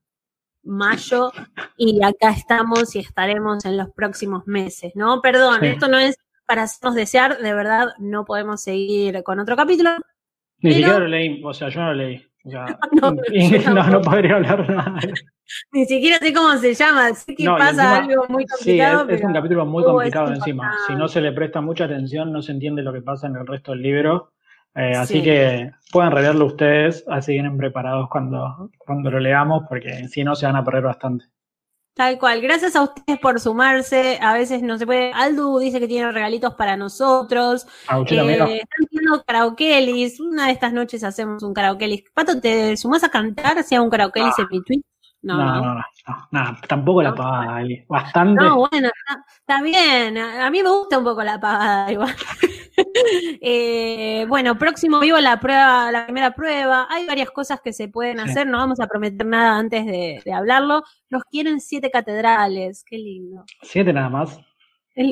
mayo 0.63 1.33
y 1.77 2.03
acá 2.03 2.31
estamos 2.31 2.95
y 2.97 3.01
estaremos 3.01 3.65
en 3.65 3.77
los 3.77 3.91
próximos 3.91 4.47
meses, 4.47 4.93
¿no? 4.95 5.21
Perdón, 5.23 5.65
esto 5.65 5.89
no 5.89 5.99
es 5.99 6.17
para 6.47 6.63
hacernos 6.63 6.95
desear, 6.95 7.39
de 7.39 7.55
verdad 7.55 7.89
no 7.99 8.25
podemos 8.25 8.63
seguir 8.63 9.23
con 9.23 9.39
otro 9.39 9.57
capítulo. 9.57 9.91
Ni 10.61 10.73
siquiera 10.73 10.99
lo 10.99 11.07
leí, 11.07 11.43
o 11.45 11.55
sea, 11.55 11.69
yo 11.69 11.81
no 11.81 11.87
lo 11.89 11.95
leí. 11.95 12.25
no, 13.73 13.91
no, 13.91 14.01
podría 14.01 14.37
hablar 14.37 14.69
nada. 14.71 15.01
Ni 15.73 15.85
siquiera 15.85 16.19
sé 16.19 16.33
cómo 16.33 16.57
se 16.57 16.75
llama, 16.75 17.13
sé 17.15 17.35
que 17.35 17.45
pasa 17.45 17.99
algo 17.99 18.25
muy 18.29 18.47
complicado. 18.47 19.07
Sí, 19.07 19.15
es, 19.15 19.23
un 19.23 19.33
capítulo 19.33 19.67
muy 19.67 19.85
complicado 19.85 20.33
encima. 20.33 20.75
Si 20.87 20.95
no 20.95 21.09
se 21.09 21.21
le 21.21 21.33
presta 21.33 21.61
mucha 21.61 21.85
atención, 21.85 22.33
no 22.33 22.43
se 22.43 22.53
entiende 22.53 22.83
lo 22.83 22.93
que 22.93 23.03
pasa 23.03 23.27
en 23.27 23.37
el 23.37 23.47
resto 23.47 23.73
del 23.73 23.83
libro. 23.83 24.33
Eh, 24.75 24.95
así 24.95 25.23
que 25.23 25.73
pueden 25.91 26.13
releerlo 26.13 26.47
ustedes, 26.47 27.05
así 27.09 27.33
vienen 27.33 27.57
preparados 27.57 28.09
cuando, 28.09 28.71
cuando 28.79 29.11
lo 29.11 29.19
leamos, 29.19 29.65
porque 29.69 30.09
si 30.09 30.23
no 30.23 30.37
se 30.37 30.47
van 30.47 30.57
a 30.57 30.65
perder 30.65 30.85
bastante. 30.85 31.27
Tal 31.99 32.17
cual. 32.17 32.41
Gracias 32.41 32.77
a 32.77 32.83
ustedes 32.85 33.19
por 33.19 33.41
sumarse. 33.41 34.21
A 34.23 34.33
veces 34.33 34.63
no 34.63 34.79
se 34.79 34.87
puede. 34.87 35.11
Aldu 35.13 35.59
dice 35.59 35.81
que 35.81 35.89
tiene 35.89 36.13
regalitos 36.13 36.55
para 36.55 36.77
nosotros. 36.77 37.67
Ah, 37.89 37.99
eh, 37.99 38.05
están 38.05 38.87
haciendo 38.87 39.25
karaokelis. 39.27 40.21
Una 40.21 40.47
de 40.47 40.53
estas 40.53 40.73
noches 40.73 41.03
hacemos 41.03 41.43
un 41.43 41.53
karaokelis. 41.53 42.05
Pato, 42.15 42.41
¿te 42.41 42.77
sumás 42.77 43.03
a 43.03 43.09
cantar? 43.09 43.59
¿Hacía 43.59 43.83
un 43.83 43.91
karaokelis 43.91 44.35
ah. 44.39 44.43
en 44.43 44.47
mi 44.49 44.63
tweet? 44.63 44.83
No, 45.37 45.61
no, 45.61 45.75
no, 45.75 46.29
no, 46.31 46.57
tampoco 46.67 47.03
la 47.03 47.15
pavada, 47.15 47.63
bastante. 47.87 48.43
No, 48.43 48.57
bueno, 48.57 48.89
está, 49.41 49.61
bien, 49.61 50.17
a 50.17 50.49
mí 50.51 50.63
me 50.63 50.71
gusta 50.71 50.97
un 50.97 51.05
poco 51.05 51.23
la 51.23 51.39
pavada 51.39 51.93
igual. 51.93 52.17
eh, 53.43 54.25
bueno, 54.27 54.57
próximo 54.57 55.01
vivo 55.01 55.19
la 55.19 55.39
prueba, 55.39 55.93
la 55.93 56.05
primera 56.07 56.35
prueba, 56.35 56.87
hay 56.89 57.07
varias 57.07 57.31
cosas 57.31 57.61
que 57.61 57.75
se 57.75 57.89
pueden 57.89 58.21
hacer, 58.21 58.47
no 58.47 58.57
vamos 58.57 58.81
a 58.81 58.87
prometer 58.87 59.27
nada 59.27 59.59
antes 59.59 59.85
de, 59.85 60.23
hablarlo. 60.33 60.83
Nos 61.11 61.25
quieren 61.25 61.61
siete 61.61 61.91
catedrales, 61.91 62.83
qué 62.89 62.97
lindo. 62.97 63.45
¿Siete 63.61 63.93
nada 63.93 64.09
más? 64.09 64.41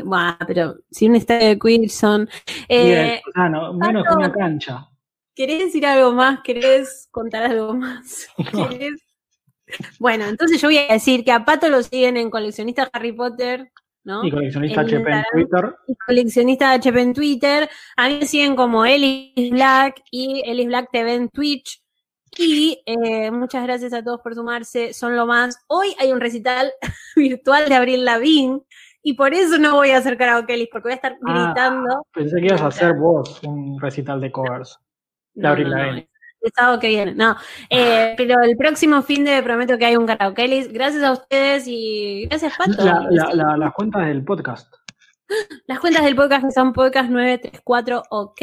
bueno, 0.03 0.37
pero 0.47 0.77
si 0.91 1.09
un 1.09 1.17
estadio 1.17 1.49
de 1.49 1.59
Quilson. 1.59 2.29
Eh, 2.69 3.21
ah, 3.35 3.49
no, 3.51 3.75
menos 3.75 4.05
que 4.05 4.15
una 4.15 4.33
cancha. 4.33 4.89
¿Querés 5.35 5.65
decir 5.67 5.85
algo 5.85 6.13
más? 6.13 6.41
¿Querés 6.41 7.09
contar 7.11 7.45
algo 7.45 7.75
más? 7.75 8.27
¿Querés 8.71 9.06
bueno, 9.99 10.27
entonces 10.27 10.61
yo 10.61 10.69
voy 10.69 10.79
a 10.79 10.93
decir 10.93 11.25
que 11.25 11.33
a 11.33 11.45
Pato 11.45 11.69
lo 11.69 11.83
siguen 11.83 12.17
en 12.17 12.31
coleccionista 12.31 12.89
Harry 12.93 13.13
Potter. 13.13 13.71
¿no? 14.05 14.25
Y 14.25 14.31
coleccionista 14.31 14.83
HP 14.83 15.11
en 15.11 15.25
Twitter. 15.33 15.75
Y 15.89 15.95
coleccionista 15.97 16.73
HP 16.73 17.01
en 17.01 17.13
Twitter. 17.13 17.69
A 17.97 18.09
mí 18.09 18.19
me 18.21 18.27
siguen 18.27 18.55
como 18.55 18.87
Elis 18.87 19.51
Black 19.51 20.01
y 20.13 20.43
Elis 20.47 20.67
Black 20.67 20.91
TV 20.93 21.15
en 21.15 21.29
Twitch. 21.29 21.83
Y 22.39 22.83
eh, 22.87 23.31
muchas 23.31 23.65
gracias 23.65 23.93
a 23.93 24.05
todos 24.05 24.21
por 24.21 24.35
sumarse, 24.35 24.93
son 24.93 25.17
lo 25.17 25.27
más. 25.27 25.59
Hoy 25.69 25.95
hay 25.99 26.13
un 26.13 26.21
recital 26.21 26.71
virtual 27.17 27.69
de 27.69 27.75
Abril 27.75 28.05
Lavín 28.05 28.63
y 29.03 29.15
por 29.15 29.33
eso 29.35 29.59
no 29.59 29.77
voy 29.77 29.91
a 29.91 29.99
hacer 29.99 30.19
karaoke, 30.19 30.69
porque 30.71 30.89
voy 30.89 30.93
a 30.93 30.97
estar 30.97 31.17
ah, 31.25 31.45
gritando. 31.47 32.07
pensé 32.13 32.41
que 32.41 32.47
ibas 32.47 32.61
a 32.61 32.67
hacer 32.67 32.95
vos 32.95 33.41
un 33.45 33.81
recital 33.81 34.21
de 34.21 34.31
covers 34.31 34.79
de 35.35 35.49
Abril 35.49 35.71
Lavín. 35.71 36.09
Estado 36.47 36.79
que 36.79 36.89
viene, 36.89 37.15
no. 37.15 37.37
Eh, 37.71 38.15
pero 38.17 38.41
el 38.43 38.57
próximo 38.57 39.03
fin 39.03 39.25
de 39.25 39.43
prometo 39.43 39.79
que 39.79 39.87
hay 39.87 39.97
un 39.97 40.07
karaoke. 40.07 40.69
Gracias 40.71 41.03
a 41.03 41.13
ustedes 41.13 41.65
y 41.67 42.27
gracias, 42.29 42.55
Pato. 42.57 42.85
las 43.11 43.73
cuentas 43.75 44.07
del 44.07 44.25
podcast. 44.25 44.73
Las 45.67 45.81
cuentas 45.81 46.05
del 46.05 46.15
podcast 46.15 46.45
que 46.45 46.53
son 46.53 46.73
podcast 46.73 47.11
934 47.11 48.03
OK. 48.11 48.43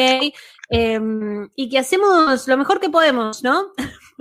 Em, 0.70 1.50
y 1.56 1.70
que 1.70 1.80
hacemos 1.80 2.48
lo 2.48 2.58
mejor 2.58 2.82
que 2.82 2.90
podemos, 2.90 3.42
¿no? 3.42 3.68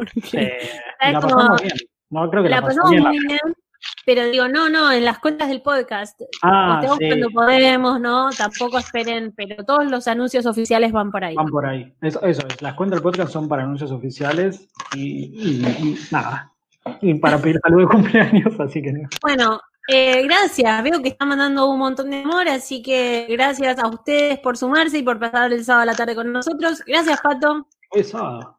la 1.01 1.21
pasamos 1.21 1.61
bien. 1.61 1.75
No, 2.11 2.31
creo 2.31 2.43
que 2.43 2.49
la, 2.51 2.61
pasamos, 2.61 2.91
muy 2.91 3.19
bien. 3.27 3.41
Pero 4.05 4.27
digo, 4.27 4.49
no, 4.49 4.69
no, 4.69 4.91
en 4.91 5.05
las 5.05 5.19
cuentas 5.19 5.49
del 5.49 5.63
podcast. 5.63 6.21
Ah, 6.43 6.83
cuando 6.85 7.31
podemos, 7.31 8.01
¿no? 8.01 8.31
Tampoco 8.31 8.79
esperen, 8.79 9.33
pero 9.37 9.65
todos 9.65 9.89
los 9.91 10.09
anuncios 10.09 10.45
oficiales 10.47 10.93
van 10.93 11.11
por 11.11 11.25
ahí. 11.25 11.37
Van 11.37 11.47
por 11.47 11.67
ahí. 11.67 11.93
Eso, 12.01 12.21
eso 12.23 12.43
es. 12.49 12.61
Las 12.63 12.75
cuentas 12.75 12.97
del 12.97 13.03
podcast 13.03 13.33
son 13.33 13.49
para 13.49 13.63
anuncios 13.63 13.93
oficiales 13.93 14.69
y, 14.97 15.63
nada. 16.11 16.53
Y 17.01 17.15
para 17.15 17.39
pedir 17.39 17.61
saludos 17.63 17.89
de 17.89 17.95
cumpleaños, 17.95 18.59
así 18.59 18.83
que 18.83 18.93
no. 18.93 19.09
Bueno, 19.23 19.61
eh, 19.89 20.23
gracias, 20.25 20.83
veo 20.83 21.01
que 21.01 21.11
están 21.11 21.29
mandando 21.29 21.69
un 21.69 21.79
montón 21.79 22.11
de 22.11 22.23
amor, 22.23 22.49
así 22.49 22.83
que 22.83 23.27
gracias 23.31 23.79
a 23.79 23.89
ustedes 23.89 24.39
por 24.41 24.57
sumarse 24.57 24.99
y 24.99 25.03
por 25.03 25.19
pasar 25.19 25.53
el 25.53 25.65
sábado 25.65 25.83
a 25.83 25.87
la 25.87 25.95
tarde 25.95 26.17
con 26.17 26.33
nosotros. 26.33 26.83
Gracias, 26.87 27.21
Pato. 27.21 27.69
Hoy 27.91 28.03
sábado. 28.03 28.59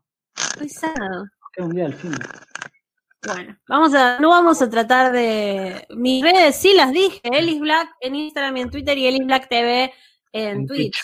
Hoy 0.60 0.70
sábado. 0.70 1.26
Es 1.56 1.66
un 1.66 1.72
día 1.72 1.84
del 1.84 1.94
fin. 1.94 2.14
Bueno, 3.26 3.58
vamos 3.68 3.94
a, 3.94 4.20
no 4.20 4.30
vamos 4.30 4.62
a 4.62 4.70
tratar 4.70 5.12
de. 5.12 5.86
Mis 5.96 6.24
redes 6.24 6.56
sí 6.56 6.74
las 6.76 6.92
dije, 6.92 7.22
Elis 7.24 7.60
Black 7.60 7.90
en 8.02 8.16
Instagram 8.16 8.58
y 8.58 8.62
en 8.62 8.70
Twitter 8.70 8.98
y 8.98 9.08
Elis 9.08 9.26
Black 9.26 9.48
TV 9.48 9.94
en, 10.34 10.68
Twitch. 10.68 11.00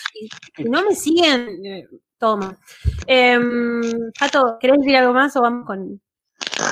si 0.56 0.64
no 0.64 0.82
me 0.82 0.94
siguen, 0.94 1.64
eh, 1.64 1.86
toma. 2.18 2.58
Em, 3.06 3.80
Pato, 4.18 4.58
¿querés 4.60 4.78
decir 4.78 4.96
algo 4.96 5.14
más 5.14 5.34
o 5.36 5.40
vamos 5.40 5.66
con, 5.66 6.00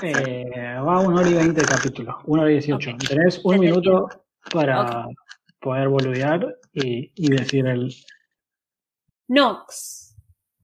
eh, 0.03 0.77
va 0.87 1.01
una 1.01 1.21
hora 1.21 1.29
y 1.29 1.35
veinte 1.35 1.61
el 1.61 1.67
capítulo, 1.67 2.19
una 2.27 2.43
hora 2.43 2.51
y 2.51 2.55
dieciocho. 2.55 2.91
Tenés 3.09 3.41
un 3.45 3.59
minuto 3.59 4.09
para 4.53 5.07
poder 5.61 5.89
boludear 5.89 6.57
y, 6.73 7.11
y 7.15 7.31
decir 7.31 7.67
el. 7.67 7.95
Nox. 9.29 10.08